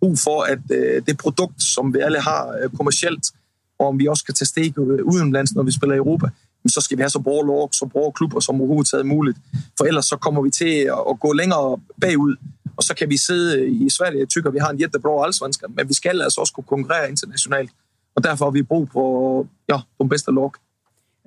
brug 0.00 0.18
for, 0.18 0.52
att 0.52 0.68
det 1.06 1.18
produkt, 1.18 1.60
som 1.60 1.92
vi 1.92 2.02
alla 2.02 2.20
har 2.20 2.68
kommersiellt, 2.76 3.28
och 3.76 3.86
om 3.86 3.98
vi 3.98 4.08
också 4.08 4.24
kan 4.26 4.34
ta 4.34 4.44
steg 4.44 4.78
utomlands 4.78 5.54
när 5.54 5.62
vi 5.62 5.72
spelar 5.72 5.94
i 5.94 5.98
Europa, 5.98 6.30
så 6.68 6.80
skal 6.80 6.96
vi 6.96 7.02
have 7.02 7.10
så 7.10 7.18
bra 7.18 7.42
lag, 7.42 7.68
så 7.72 7.86
bra 7.86 8.10
klubber 8.10 8.40
som 8.40 8.60
overhovedet 8.60 8.90
taget 8.90 9.06
muligt. 9.06 9.38
For 9.78 9.84
ellers 9.84 10.06
så 10.06 10.16
kommer 10.16 10.42
vi 10.42 10.50
til 10.50 10.74
at, 11.10 11.20
gå 11.20 11.32
længere 11.32 11.78
bagud, 12.00 12.36
og 12.76 12.82
så 12.82 12.94
kan 12.94 13.10
vi 13.10 13.16
sidde 13.16 13.68
i 13.68 13.90
Sverige 13.90 14.22
og 14.22 14.28
tykke, 14.28 14.48
at 14.48 14.54
vi 14.54 14.58
har 14.58 14.70
en 14.70 14.80
jättebra 14.82 15.24
allsvenskan 15.24 15.70
men 15.76 15.88
vi 15.88 15.94
skal 15.94 16.22
altså 16.22 16.40
også 16.40 16.52
kunne 16.52 16.64
konkurrere 16.74 17.10
internationalt. 17.10 17.70
og 18.16 18.22
därför 18.22 18.44
har 18.44 18.52
vi 18.52 18.62
brug 18.62 18.92
for 18.92 19.46
ja, 19.66 19.82
de 19.98 20.08
bästa 20.08 20.30
lag. 20.30 20.50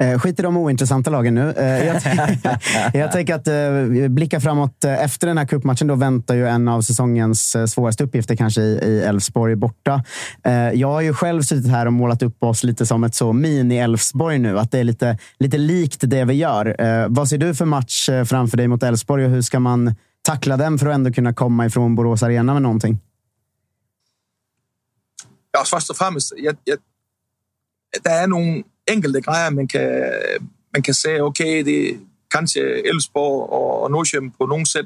Eh, 0.01 0.19
skit 0.19 0.39
i 0.39 0.41
de 0.41 0.57
ointressanta 0.57 1.09
lagen 1.09 1.35
nu. 1.35 1.51
Eh, 1.51 1.85
jag, 1.85 2.01
jag 2.93 3.11
tänker 3.11 3.35
att 3.35 3.47
eh, 3.47 4.07
blicka 4.09 4.39
framåt. 4.39 4.83
Efter 4.85 5.27
den 5.27 5.37
här 5.37 5.45
cupmatchen 5.45 5.87
då 5.87 5.95
väntar 5.95 6.35
ju 6.35 6.47
en 6.47 6.67
av 6.67 6.81
säsongens 6.81 7.55
svåraste 7.67 8.03
uppgifter 8.03 8.35
kanske 8.35 8.61
i 8.61 9.01
Elfsborg 9.05 9.55
borta. 9.55 10.03
Jag 10.73 10.87
har 10.87 11.01
ju 11.01 11.13
själv 11.13 11.41
suttit 11.41 11.71
här 11.71 11.85
och 11.85 11.93
målat 11.93 12.23
upp 12.23 12.43
oss 12.43 12.63
lite 12.63 12.85
som 12.85 13.03
ett 13.03 13.15
så 13.15 13.33
mini-Elfsborg 13.33 14.39
nu. 14.39 14.59
Att 14.59 14.71
det 14.71 14.79
är 14.79 14.83
lite, 14.83 15.17
lite 15.39 15.57
likt 15.57 15.99
det 16.01 16.25
vi 16.25 16.33
gör. 16.33 16.75
vad 17.09 17.29
ser 17.29 17.37
du 17.37 17.55
för 17.55 17.65
match 17.65 18.09
framför 18.25 18.57
dig 18.57 18.67
mot 18.67 18.83
Elfsborg 18.83 19.25
och 19.25 19.31
hur 19.31 19.41
ska 19.41 19.59
man 19.59 19.95
tackla 20.21 20.57
den 20.57 20.77
för 20.79 20.87
att 20.87 20.95
ändå 20.95 21.13
kunna 21.13 21.33
komma 21.33 21.65
ifrån 21.65 21.95
Borås 21.95 22.23
Arena 22.23 22.53
med 22.53 22.61
någonting? 22.61 22.99
Ja, 25.51 25.63
først 25.65 25.89
og 25.89 25.97
fremmest, 25.97 26.33
jeg, 26.37 26.55
jeg, 26.67 26.77
der 28.05 28.11
er 28.11 28.27
nogle 28.27 28.63
enkelte 28.89 29.21
grejer, 29.21 29.49
man 29.49 29.67
kan, 29.67 29.89
man 30.73 30.81
kan 30.83 30.93
sige, 30.93 31.23
okay, 31.23 31.63
det 31.63 31.89
er 32.35 32.81
Elfsborg 32.85 33.49
och, 33.49 33.83
och 33.83 33.91
Norrköping 33.91 34.31
på 34.37 34.45
något 34.45 34.67
sätt 34.67 34.85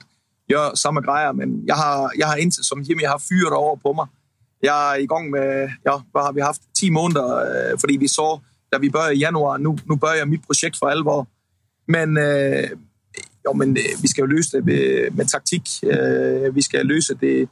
gör 0.50 0.76
samma 0.76 1.02
grejer, 1.02 1.34
men 1.34 1.64
jag 1.66 1.76
har, 1.76 2.12
jag 2.16 2.28
har 2.28 2.38
inte, 2.38 2.64
som 2.64 2.82
Jimmy, 2.82 3.04
jag 3.04 3.12
har 3.12 3.20
fyra 3.20 3.58
år 3.58 3.76
på 3.76 3.94
mig. 3.94 4.06
Jag 4.60 4.96
är 4.96 5.00
igång 5.00 5.32
med, 5.32 5.72
ja, 5.84 6.04
vad 6.12 6.24
har 6.24 6.34
vi 6.34 6.42
haft? 6.42 6.62
tio 6.74 6.92
månader. 6.92 7.72
Øh, 7.72 7.80
för 7.80 8.00
vi 8.00 8.08
såg, 8.08 8.42
när 8.72 8.80
vi 8.80 8.90
började 8.90 9.14
i 9.14 9.20
januari, 9.20 9.62
nu, 9.62 9.78
nu 9.86 9.96
börjar 9.96 10.26
mitt 10.26 10.48
projekt 10.48 10.80
för 10.80 10.88
allvar. 10.88 11.26
Men, 11.88 12.18
øh, 12.18 12.70
men 13.56 13.78
øh, 13.78 14.02
vi 14.02 14.08
ska 14.08 14.22
ju 14.22 14.28
lösa 14.28 14.58
det 14.58 14.66
med, 14.66 15.12
med 15.12 15.26
taktik. 15.26 15.62
Øh, 15.84 16.56
vi 16.56 16.62
ska 16.62 16.82
lösa 16.82 17.14
det, 17.14 17.50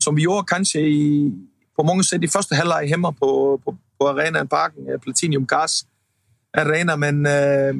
som 0.00 0.16
vi 0.16 0.22
gjorde 0.22 0.44
kanske 0.46 0.80
i, 0.80 1.32
på 1.76 1.82
många 1.82 2.02
sätt 2.02 2.24
i 2.24 2.28
första 2.28 2.54
halvlek 2.54 2.88
hemma 2.90 3.10
på, 3.12 3.60
på, 3.64 3.76
på 4.00 4.06
Arenaen 4.06 4.48
Parken, 4.48 4.90
øh, 4.90 4.98
Platinium, 4.98 5.46
Gas 5.46 5.86
Arena, 6.54 6.96
men 6.96 7.26
øh, 7.26 7.74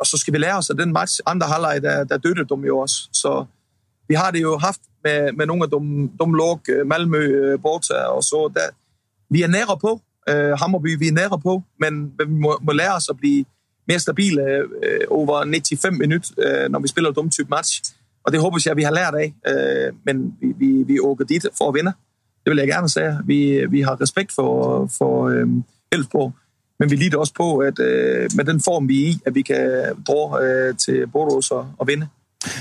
og 0.00 0.06
så 0.06 0.16
skal 0.16 0.32
vi 0.32 0.38
lære 0.38 0.56
os 0.56 0.70
af 0.70 0.76
den 0.76 0.92
match, 0.92 1.20
andre 1.26 1.46
halvleg, 1.46 1.82
der, 1.82 2.04
der 2.04 2.16
døde 2.18 2.44
dem 2.50 2.64
jo 2.64 2.78
også. 2.78 3.08
Så 3.12 3.44
vi 4.08 4.14
har 4.14 4.30
det 4.30 4.42
jo 4.42 4.58
haft 4.58 4.80
med, 5.04 5.32
med 5.32 5.46
nogle 5.46 5.64
af 5.64 5.70
dem, 5.70 6.08
dem 6.08 6.34
låg, 6.34 6.60
øh, 6.68 6.86
Malmø, 6.86 7.18
øh, 7.18 7.62
Borta 7.62 7.94
og 7.94 8.22
så. 8.24 8.50
Der, 8.54 8.60
vi 9.30 9.42
er 9.42 9.48
nære 9.48 9.78
på, 9.80 10.00
øh, 10.28 10.58
Hammerby, 10.58 10.98
vi 10.98 11.08
er 11.08 11.12
nære 11.12 11.40
på, 11.40 11.62
men 11.80 12.12
vi 12.18 12.24
må, 12.26 12.58
må 12.62 12.72
lære 12.72 12.94
os 12.94 13.08
at 13.08 13.16
blive 13.16 13.44
mere 13.88 13.98
stabile 13.98 14.42
øh, 14.82 15.00
over 15.10 15.44
95 15.44 15.98
minutter, 15.98 16.30
øh, 16.38 16.70
når 16.70 16.78
vi 16.78 16.88
spiller 16.88 17.10
dem 17.10 17.30
type 17.30 17.50
match. 17.50 17.94
Og 18.24 18.32
det 18.32 18.40
håber 18.40 18.58
jeg, 18.66 18.76
vi 18.76 18.82
har 18.82 18.92
lært 18.92 19.14
af, 19.14 19.34
øh, 19.48 19.92
men 20.04 20.36
vi, 20.40 20.54
vi, 20.58 20.82
vi 20.82 21.00
åker 21.00 21.24
dit 21.24 21.46
for 21.58 21.68
at 21.68 21.74
vinde. 21.74 21.92
Det 22.44 22.50
vil 22.50 22.58
jeg 22.58 22.68
gerne 22.68 22.88
sige. 22.88 23.18
Vi, 23.24 23.66
vi 23.66 23.80
har 23.80 24.00
respekt 24.00 24.32
for, 24.32 24.86
for 24.98 25.28
øh, 25.28 25.46
Elfsborg, 25.92 26.32
men 26.78 26.90
vi 26.90 26.96
lider 26.96 27.18
også 27.18 27.34
på, 27.34 27.58
at 27.58 27.78
øh, 27.78 28.30
med 28.36 28.44
den 28.44 28.60
form, 28.60 28.88
vi 28.88 29.04
er 29.04 29.08
i, 29.08 29.18
at 29.26 29.34
vi 29.34 29.42
kan 29.42 29.94
dra 30.06 30.42
øh, 30.42 30.76
til 30.76 31.06
Borås 31.06 31.50
og, 31.50 31.66
og 31.78 31.86
vinde. 31.86 32.08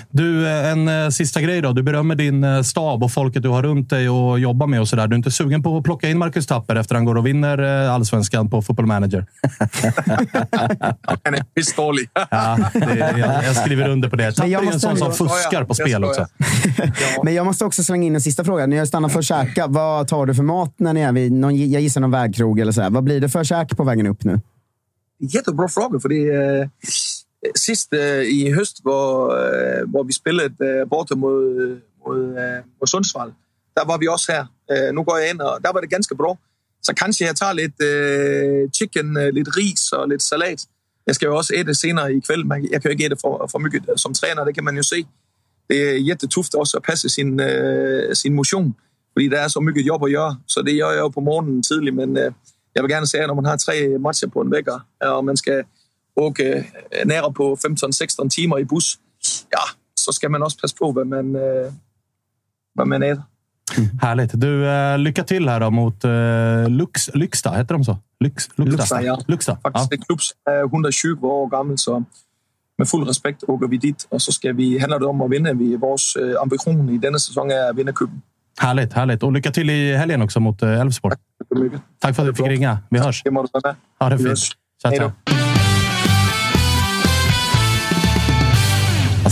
Du, 0.10 0.49
en 0.49 0.88
eh, 0.88 1.10
sista 1.10 1.41
grej 1.41 1.62
då. 1.62 1.74
Du 1.74 1.84
berömmer 1.84 2.16
din 2.16 2.44
eh, 2.44 2.62
stab 2.62 3.03
och 3.03 3.12
folket 3.12 3.44
du 3.44 3.49
har 3.49 3.64
runt 3.64 3.90
dig 3.90 4.10
och 4.10 4.40
jobbar 4.40 4.68
med 4.68 4.82
och 4.82 4.88
sådär. 4.88 5.08
Du 5.08 5.14
är 5.14 5.18
inte 5.18 5.32
sugen 5.32 5.64
på 5.64 5.78
att 5.78 5.84
plocka 5.84 6.10
in 6.10 6.18
Marcus 6.18 6.48
Tapper 6.48 6.76
efter 6.76 6.95
han 6.95 7.06
går 7.06 7.16
och 7.16 7.26
vinner 7.26 7.86
eh, 7.86 7.94
allsvenskan 7.94 8.49
på 8.49 8.62
Football 8.62 8.86
Manager? 8.86 9.26
Han 11.24 11.34
är 11.34 11.44
pissdålig. 11.56 12.10
ja, 12.32 12.58
jag, 12.74 13.20
jag, 13.20 13.56
skriver 13.56 13.90
under 13.90 14.10
på 14.10 14.16
det. 14.16 14.32
Tapper 14.32 14.49
är 14.49 14.72
en 14.74 14.80
sån 14.80 14.98
som 14.98 15.14
fuskar 15.14 15.64
på 15.64 15.74
spel 15.74 16.03
också. 16.03 16.28
Men 17.24 17.34
jag 17.34 17.45
måste 17.45 17.66
också 17.66 17.84
slänga 17.84 18.08
in 18.08 18.16
en 18.16 18.22
sista 18.22 18.44
fråga. 18.44 18.66
Ni 18.66 18.78
har 18.78 18.86
stannat 18.86 19.12
för 19.12 19.20
att 19.20 19.26
käka. 19.26 19.68
Vad 19.68 20.08
tar 20.08 20.26
du 20.26 20.36
för 20.36 20.44
mat 20.44 20.74
när 20.78 20.94
ni 20.94 21.02
är 21.02 21.12
vid 21.12 21.32
någon, 21.32 21.72
jag 21.72 21.82
gissar 21.82 22.02
någon 22.02 22.12
vägkrog 22.12 22.60
eller 22.60 22.72
så? 22.72 22.82
Här. 22.82 22.90
Vad 22.90 23.03
blir 23.03 23.22
det 23.22 23.30
för 23.30 23.44
käk 23.44 23.78
på 23.78 23.84
vägen 23.84 24.08
upp 24.08 24.24
nu? 24.24 24.40
Jättebra 25.20 25.68
fråga, 25.68 25.99
för 25.99 26.10
det 26.10 26.30
är 26.30 26.70
Sist 27.55 27.93
øh, 27.93 28.26
i 28.26 28.51
høst, 28.51 28.81
hvor, 28.81 29.34
øh, 29.41 29.89
hvor 29.89 30.03
vi 30.03 30.13
spillede 30.13 30.53
øh, 30.61 30.89
borte 30.89 31.15
mod, 31.15 31.80
mod, 32.07 32.19
øh, 32.19 32.63
mod 32.80 32.88
Sundsvall, 32.88 33.34
der 33.76 33.85
var 33.85 33.97
vi 33.97 34.07
også 34.07 34.31
her. 34.31 34.45
Nu 34.91 35.03
går 35.03 35.18
jeg 35.18 35.30
ind, 35.30 35.41
og 35.41 35.59
der 35.63 35.72
var 35.73 35.80
det 35.80 35.89
ganske 35.89 36.15
bra. 36.15 36.35
Så 36.84 36.93
kanskje 36.95 37.27
jeg 37.27 37.35
tar 37.35 37.53
lite 37.53 37.85
øh, 37.85 38.69
chicken, 38.69 39.18
øh, 39.18 39.34
lidt 39.34 39.57
ris 39.57 39.91
og 39.91 40.09
lidt 40.09 40.23
salat. 40.23 40.65
Jeg 41.07 41.15
skal 41.15 41.26
jo 41.26 41.35
også 41.38 41.53
æde 41.55 41.76
senere 41.76 42.13
i 42.13 42.19
kveld, 42.19 42.43
men 42.43 42.68
jeg 42.72 42.81
kan 42.81 42.89
jo 42.89 42.91
ikke 42.91 43.05
äta 43.05 43.15
for, 43.22 43.47
for 43.51 43.59
mygget 43.59 43.84
som 43.95 44.13
tränare. 44.13 44.45
det 44.45 44.55
kan 44.55 44.63
man 44.63 44.76
jo 44.76 44.84
se. 44.84 45.05
Det 45.69 45.89
er 45.89 45.97
jättetuft 45.97 46.55
også 46.55 46.77
at 46.77 46.84
passe 46.84 47.09
sin, 47.09 47.39
øh, 47.39 48.15
sin 48.15 48.34
motion, 48.34 48.76
fordi 49.13 49.27
det 49.27 49.39
er 49.39 49.47
så 49.47 49.59
mycket 49.59 49.85
jobb 49.85 50.03
att 50.03 50.11
göra. 50.11 50.35
Så 50.47 50.61
det 50.61 50.73
gör 50.73 50.91
jeg 50.91 50.99
jo 50.99 51.07
på 51.07 51.19
morgenen 51.19 51.63
tidigt, 51.63 51.95
men 51.95 52.18
øh, 52.18 52.31
jeg 52.76 52.84
vil 52.84 52.91
gerne 52.91 53.07
sige, 53.07 53.22
at 53.22 53.27
når 53.27 53.35
man 53.35 53.45
har 53.45 53.57
tre 53.57 53.97
matcher 53.99 54.27
på 54.27 54.41
en 54.41 54.51
vecka. 54.51 54.72
og 55.01 55.26
man 55.26 55.38
skal 55.38 55.63
åka 56.16 56.44
nära 57.06 57.32
på 57.32 57.56
15-16 57.56 58.30
timmar 58.30 58.60
i 58.60 58.66
buss, 58.66 58.96
ja, 59.50 59.60
så 59.94 60.14
ska 60.14 60.30
man 60.30 60.44
också 60.44 60.58
passa 60.62 60.76
på 60.78 60.92
vad 60.92 61.08
man, 61.08 61.34
vad 62.74 62.88
man 62.88 63.04
äter. 63.04 63.24
Härligt. 64.02 64.32
Du, 64.42 64.68
eh, 64.68 64.98
lycka 64.98 65.24
till 65.24 65.50
här 65.50 65.60
då 65.60 65.70
mot 65.72 66.04
eh, 66.04 66.70
Lux, 66.70 67.10
Lyxta. 67.14 67.52
Heter 67.52 67.74
de 67.74 67.84
så? 67.84 67.98
Lyx, 68.20 68.50
Luxta? 68.56 68.78
Luxta, 68.78 69.02
ja. 69.02 69.20
Luxta. 69.28 69.58
Faktiskt 69.64 69.92
en 69.92 70.02
klubb 70.02 70.22
som 70.22 70.54
är 70.54 70.64
120 70.64 71.26
år 71.26 71.48
gammal, 71.48 71.78
så 71.78 72.04
med 72.78 72.88
full 72.90 73.08
respekt 73.08 73.44
åker 73.44 73.68
vi 73.68 73.78
dit 73.78 74.08
och 74.10 74.22
så 74.22 74.32
ska 74.32 74.54
vi, 74.54 74.80
handlar 74.80 75.00
det 75.00 75.06
om 75.06 75.22
att 75.22 75.32
vinna. 75.32 75.54
Vi, 75.54 75.76
vår 75.76 75.98
ambition 76.42 76.90
i 76.90 76.98
denna 76.98 77.20
säsong 77.20 77.52
är 77.52 77.70
att 77.70 77.76
vinna 77.76 77.92
cupen. 77.92 78.22
Härligt, 78.60 78.94
härligt. 78.94 79.24
Och 79.24 79.32
lycka 79.32 79.52
till 79.52 79.70
i 79.70 79.96
helgen 79.96 80.22
också 80.22 80.40
mot 80.40 80.62
Elfsborg. 80.62 81.16
Tack. 81.16 81.82
Tack 82.00 82.16
för 82.16 82.24
att 82.24 82.30
du 82.30 82.44
fick 82.44 82.52
ringa. 82.52 82.78
Vi 82.90 83.00
hörs. 83.00 83.24
Ha 84.00 84.10
det 84.10 84.18
fint. 84.18 84.30
hörs. 84.30 84.52
Tja, 84.82 85.12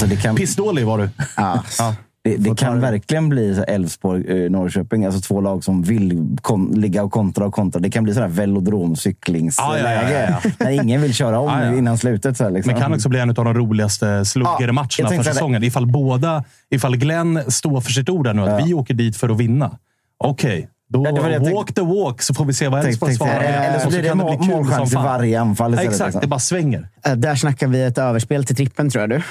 Alltså 0.01 0.15
det 0.15 0.21
kan, 0.21 0.35
Pissdålig 0.35 0.85
var 0.85 0.97
du. 0.97 1.09
Ja. 1.37 1.63
Ja. 1.79 1.95
det, 2.23 2.37
det 2.37 2.55
kan 2.57 2.79
verkligen 2.79 3.29
bli 3.29 3.63
Elfsborg-Norrköping. 3.67 5.05
Alltså 5.05 5.21
två 5.21 5.41
lag 5.41 5.63
som 5.63 5.81
vill 5.83 6.37
kon- 6.41 6.71
ligga 6.81 7.03
och 7.03 7.11
kontra 7.11 7.45
och 7.45 7.53
kontra. 7.53 7.81
Det 7.81 7.89
kan 7.89 8.03
bli 8.03 8.13
sån 8.13 8.23
här 8.23 8.29
velodromcyklingsläge. 8.29 9.83
Ja, 9.83 9.91
ja, 9.93 10.11
ja, 10.11 10.39
ja. 10.43 10.51
När 10.59 10.71
ingen 10.71 11.01
vill 11.01 11.13
köra 11.13 11.39
om 11.39 11.47
Ja, 11.49 11.65
ja. 11.65 11.77
innan 11.77 11.97
slutet. 11.97 12.37
Så 12.37 12.43
här, 12.43 12.51
liksom. 12.51 12.73
Men 12.73 12.81
kan 12.81 12.93
också 12.93 13.09
bli 13.09 13.19
en 13.19 13.29
av 13.29 13.35
de 13.35 13.53
roligaste 13.53 14.05
Ja, 14.05 14.25
sluggermatcherna 14.25 14.87
jag 14.97 15.07
för 15.07 15.15
tänkte 15.15 15.33
säsongen. 15.33 15.63
Ifall 15.63 15.85
båda, 15.87 16.43
ifall 16.69 16.95
Glenn 16.97 17.41
står 17.47 17.81
för 17.81 17.91
sitt 17.91 18.09
ord 18.09 18.27
här 18.27 18.33
nu, 18.33 18.41
att 18.41 18.59
Ja. 18.59 18.65
vi 18.65 18.73
åker 18.73 18.93
dit 18.93 19.17
för 19.17 19.29
att 19.29 19.37
vinna. 19.37 19.77
Okej, 20.23 20.69
då 20.89 21.05
Ja, 21.05 21.11
det 21.11 21.39
det 21.39 21.53
walk 21.53 21.73
the 21.73 21.81
walk 21.81 22.21
så 22.21 22.33
får 22.33 22.45
vi 22.45 22.53
se 22.53 22.67
vad 22.67 22.85
Elfsborg 22.85 23.09
tänkte- 23.17 23.25
svarar. 23.35 23.43
Eller 23.43 23.79
så 23.79 23.89
blir 23.89 24.03
det 24.03 24.15
mål- 24.15 24.37
kul 24.37 24.47
målchans 24.47 24.91
i 24.93 24.95
varje 24.95 25.41
anfall 25.41 25.73
istället, 25.73 25.91
Exakt, 25.91 26.07
liksom. 26.07 26.21
det 26.21 26.27
bara 26.27 26.39
svänger. 26.39 26.87
Eh, 27.05 27.13
Där 27.15 27.35
snackar 27.35 27.67
vi 27.67 27.83
ett 27.83 27.97
överspel 27.97 28.45
till 28.45 28.55
trippen, 28.55 28.89
tror 28.89 29.01
jag 29.01 29.09
du. 29.09 29.21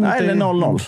Nej, 0.00 0.18
eller 0.18 0.34
0-0. 0.34 0.80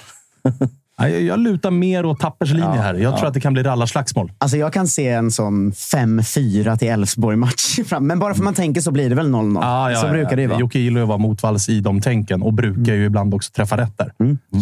Nej, 0.98 1.12
jag- 1.12 1.22
Jag 1.22 1.38
lutar 1.38 1.70
mer 1.70 2.06
åt 2.06 2.20
Tappers 2.20 2.50
linje 2.50 2.66
här. 2.66 2.94
Jag 2.94 3.12
ja. 3.12 3.18
tror 3.18 3.28
att 3.28 3.34
det 3.34 3.40
kan 3.40 3.52
bli 3.52 3.62
rallarslagsmål. 3.62 4.32
Alltså 4.38 4.56
jag 4.56 4.72
kan 4.72 4.88
se 4.88 5.08
en 5.08 5.30
sån 5.30 5.72
5-4 5.72 6.76
till 6.76 6.88
Elfsborg-match. 6.88 7.78
Men 8.00 8.18
bara 8.18 8.34
för 8.34 8.42
man 8.42 8.54
tänker 8.54 8.80
så 8.80 8.90
blir 8.90 9.08
det 9.08 9.14
väl 9.14 9.26
0-0. 9.30 9.58
Ja, 9.62 9.90
ja, 9.90 10.00
så 10.00 10.06
ja. 10.06 10.10
brukar 10.10 10.36
det 10.36 10.42
ju 10.42 10.48
vara. 10.48 10.60
Jocke 10.60 10.78
gillar 10.78 10.98
ju 10.98 11.02
att 11.02 11.08
vara 11.08 11.18
motvalls 11.18 11.68
i 11.68 11.80
de 11.80 12.00
tänken 12.00 12.42
och 12.42 12.52
brukar 12.52 12.94
ju 12.94 13.04
ibland 13.04 13.34
också 13.34 13.52
träffa 13.52 13.76
rätt 13.76 13.98
där. 13.98 14.12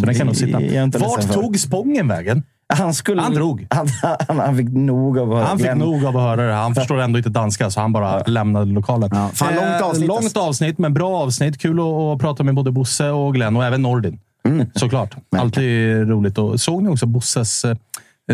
Så 0.00 0.06
den 0.06 0.14
kan 0.14 0.26
nog 0.26 0.36
sitta. 0.36 0.60
Är 0.60 0.84
inte 0.84 0.98
Vart 0.98 1.32
tog 1.32 1.58
Spången 1.58 2.08
vägen? 2.08 2.42
Han, 2.68 2.94
skulle, 2.94 3.22
Han 3.22 3.34
drog. 3.34 3.66
Han, 3.70 3.88
han, 4.28 4.38
han 4.38 4.56
fick 4.56 4.68
nog 4.68 5.18
av 5.18 5.32
att 5.32 5.38
höra 5.38 5.46
Han 5.46 5.58
fick 5.58 5.74
nog 5.74 6.04
av 6.04 6.16
att 6.16 6.22
höra 6.22 6.46
det. 6.46 6.52
Han 6.52 6.74
förstår 6.74 7.00
ändå 7.00 7.18
inte 7.18 7.30
danska, 7.30 7.70
så 7.70 7.80
han 7.80 7.92
bara 7.92 8.22
lämnade 8.22 8.72
lokalen. 8.72 9.10
Ja, 9.12 9.30
fan, 9.34 9.54
långt 9.54 9.66
Eh, 9.66 9.86
avsnitt, 9.86 10.08
långt 10.08 10.24
alltså. 10.24 10.40
avsnitt, 10.40 10.78
men 10.78 10.94
bra 10.94 11.16
avsnitt. 11.16 11.58
Kul 11.58 11.80
att, 11.80 11.86
att 11.86 12.18
prata 12.20 12.42
med 12.42 12.54
både 12.54 12.70
Bosse 12.70 13.10
och 13.10 13.34
Glenn 13.34 13.56
och 13.56 13.64
även 13.64 13.82
Nordin. 13.82 14.18
Mm. 14.48 14.66
Såklart. 14.74 15.14
Alltid 15.36 16.08
roligt. 16.08 16.38
Och 16.38 16.60
såg 16.60 16.82
ni 16.82 16.88
också 16.88 17.06
Bosses 17.06 17.64
eh, 17.64 17.76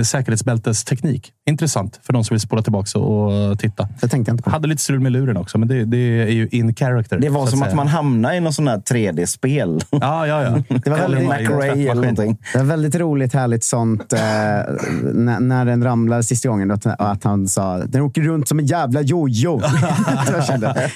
säkerhetsbältesteknik? 0.05 1.33
Intressant 1.51 2.01
för 2.03 2.13
de 2.13 2.25
som 2.25 2.35
vill 2.35 2.41
spåra 2.41 2.63
tillbaka 2.63 2.99
och 2.99 3.59
titta. 3.59 3.89
Det 4.01 4.09
tänkte 4.09 4.31
jag 4.31 4.35
inte 4.35 4.43
på. 4.43 4.51
Hade 4.51 4.69
lite 4.69 4.83
strul 4.83 5.01
med 5.01 5.13
luren 5.13 5.37
också, 5.37 5.59
men 5.59 5.69
det, 5.69 5.85
det 5.85 5.97
är 6.23 6.27
ju 6.33 6.49
in 6.51 6.75
character. 6.75 7.19
Det 7.19 7.29
var 7.29 7.45
så 7.47 7.51
som 7.51 7.63
att 7.63 7.67
säga. 7.69 7.77
man 7.77 7.89
hamnade 7.89 8.37
i 8.37 8.41
någon 8.41 8.53
sån 8.53 8.69
här 8.69 8.79
3D-spel. 8.79 9.81
Ja, 9.91 10.27
ja, 10.27 10.43
ja. 10.43 10.79
Det 10.85 10.91
var 10.91 10.99
väldigt- 10.99 11.29
McRae 11.29 11.71
eller 11.91 11.95
någonting. 11.95 12.39
Det 12.53 12.59
var 12.59 12.65
väldigt 12.65 12.95
roligt, 12.95 13.33
härligt 13.35 13.65
sånt. 13.65 14.13
Eh, 14.13 14.19
när, 15.13 15.41
när 15.41 15.65
den 15.65 15.85
ramlade 15.85 16.23
sista 16.23 16.49
gången. 16.49 16.71
Att, 16.71 16.87
att 16.87 17.25
han 17.25 17.49
sa 17.49 17.79
den 17.79 18.03
åker 18.03 18.23
runt 18.23 18.49
som 18.49 18.59
en 18.59 18.67
jävla 18.67 19.01
jojo. 19.03 19.61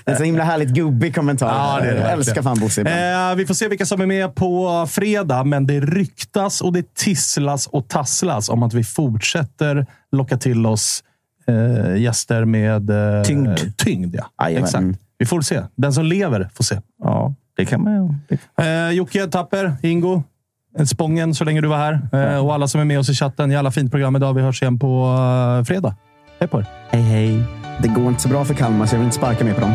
Det 0.05 0.11
är 0.13 0.17
så 0.17 0.25
himla 0.25 0.45
härligt 0.45 0.69
gubbig 0.69 1.15
kommentar. 1.15 1.47
Ja, 1.49 1.81
det 1.83 1.89
är 1.91 1.95
det 1.95 2.01
jag 2.01 2.13
älskar 2.13 2.43
fan 2.43 2.61
Bosse. 2.61 2.81
Eh, 2.81 3.35
vi 3.37 3.47
får 3.47 3.55
se 3.55 3.69
vilka 3.69 3.87
som 3.87 4.01
är 4.01 4.07
med 4.07 4.35
på 4.35 4.87
fredag, 4.91 5.45
men 5.45 5.67
det 5.67 5.81
ryktas 5.81 6.61
och 6.61 6.73
det 6.73 6.95
tisslas 6.95 7.67
och 7.67 7.89
tasslas 7.89 8.49
om 8.49 8.63
att 8.63 8.75
vi 8.75 8.84
fortsätter 8.85 9.87
locka 10.13 10.37
till 10.37 10.67
oss 10.67 11.05
eh, 11.47 11.97
gäster 11.97 12.45
med 12.45 12.91
eh, 12.91 13.23
Tyngd. 13.23 13.59
tyngd 13.77 14.17
ja. 14.39 14.49
Exakt. 14.51 14.87
Vi 15.19 15.27
får 15.27 15.41
se. 15.41 15.63
Den 15.77 15.93
som 15.93 16.05
lever 16.05 16.49
får 16.55 16.65
se. 16.65 16.81
Ja, 17.03 17.35
det 17.57 17.65
kan 17.65 17.83
man 17.83 18.21
det, 18.57 18.65
Eh, 18.65 18.91
Jocke, 18.91 19.27
Tapper, 19.27 19.77
Ingo. 19.83 20.23
eh, 20.79 20.85
Spången 20.85 21.35
så 21.35 21.45
länge 21.45 21.61
du 21.61 21.69
var 21.69 21.77
här. 21.79 22.09
Eh, 22.13 22.45
och 22.47 22.55
alla 22.55 22.69
som 22.69 22.81
är 22.81 22.85
med 22.85 22.99
oss 22.99 23.09
i 23.11 23.15
chatten. 23.15 23.51
Jävla 23.51 23.71
fint 23.71 23.91
program 23.91 24.17
idag. 24.17 24.35
Vi 24.35 24.43
hörs 24.43 24.63
igen 24.63 24.79
på 24.79 25.17
eh, 25.59 25.65
fredag. 25.65 25.97
Hej 26.41 26.49
på 26.49 26.61
er. 26.61 26.67
Hej, 26.91 27.03
hej. 27.03 27.43
Det 27.83 27.89
går 27.89 28.09
inte 28.09 28.23
så 28.23 28.29
bra 28.29 28.45
för 28.45 28.55
Kalmar, 28.55 28.87
så 28.87 28.95
jag 28.95 28.99
vill 28.99 29.07
inte 29.07 29.17
sparka 29.17 29.45
mer 29.45 29.55
på 29.55 29.61
dem. 29.61 29.75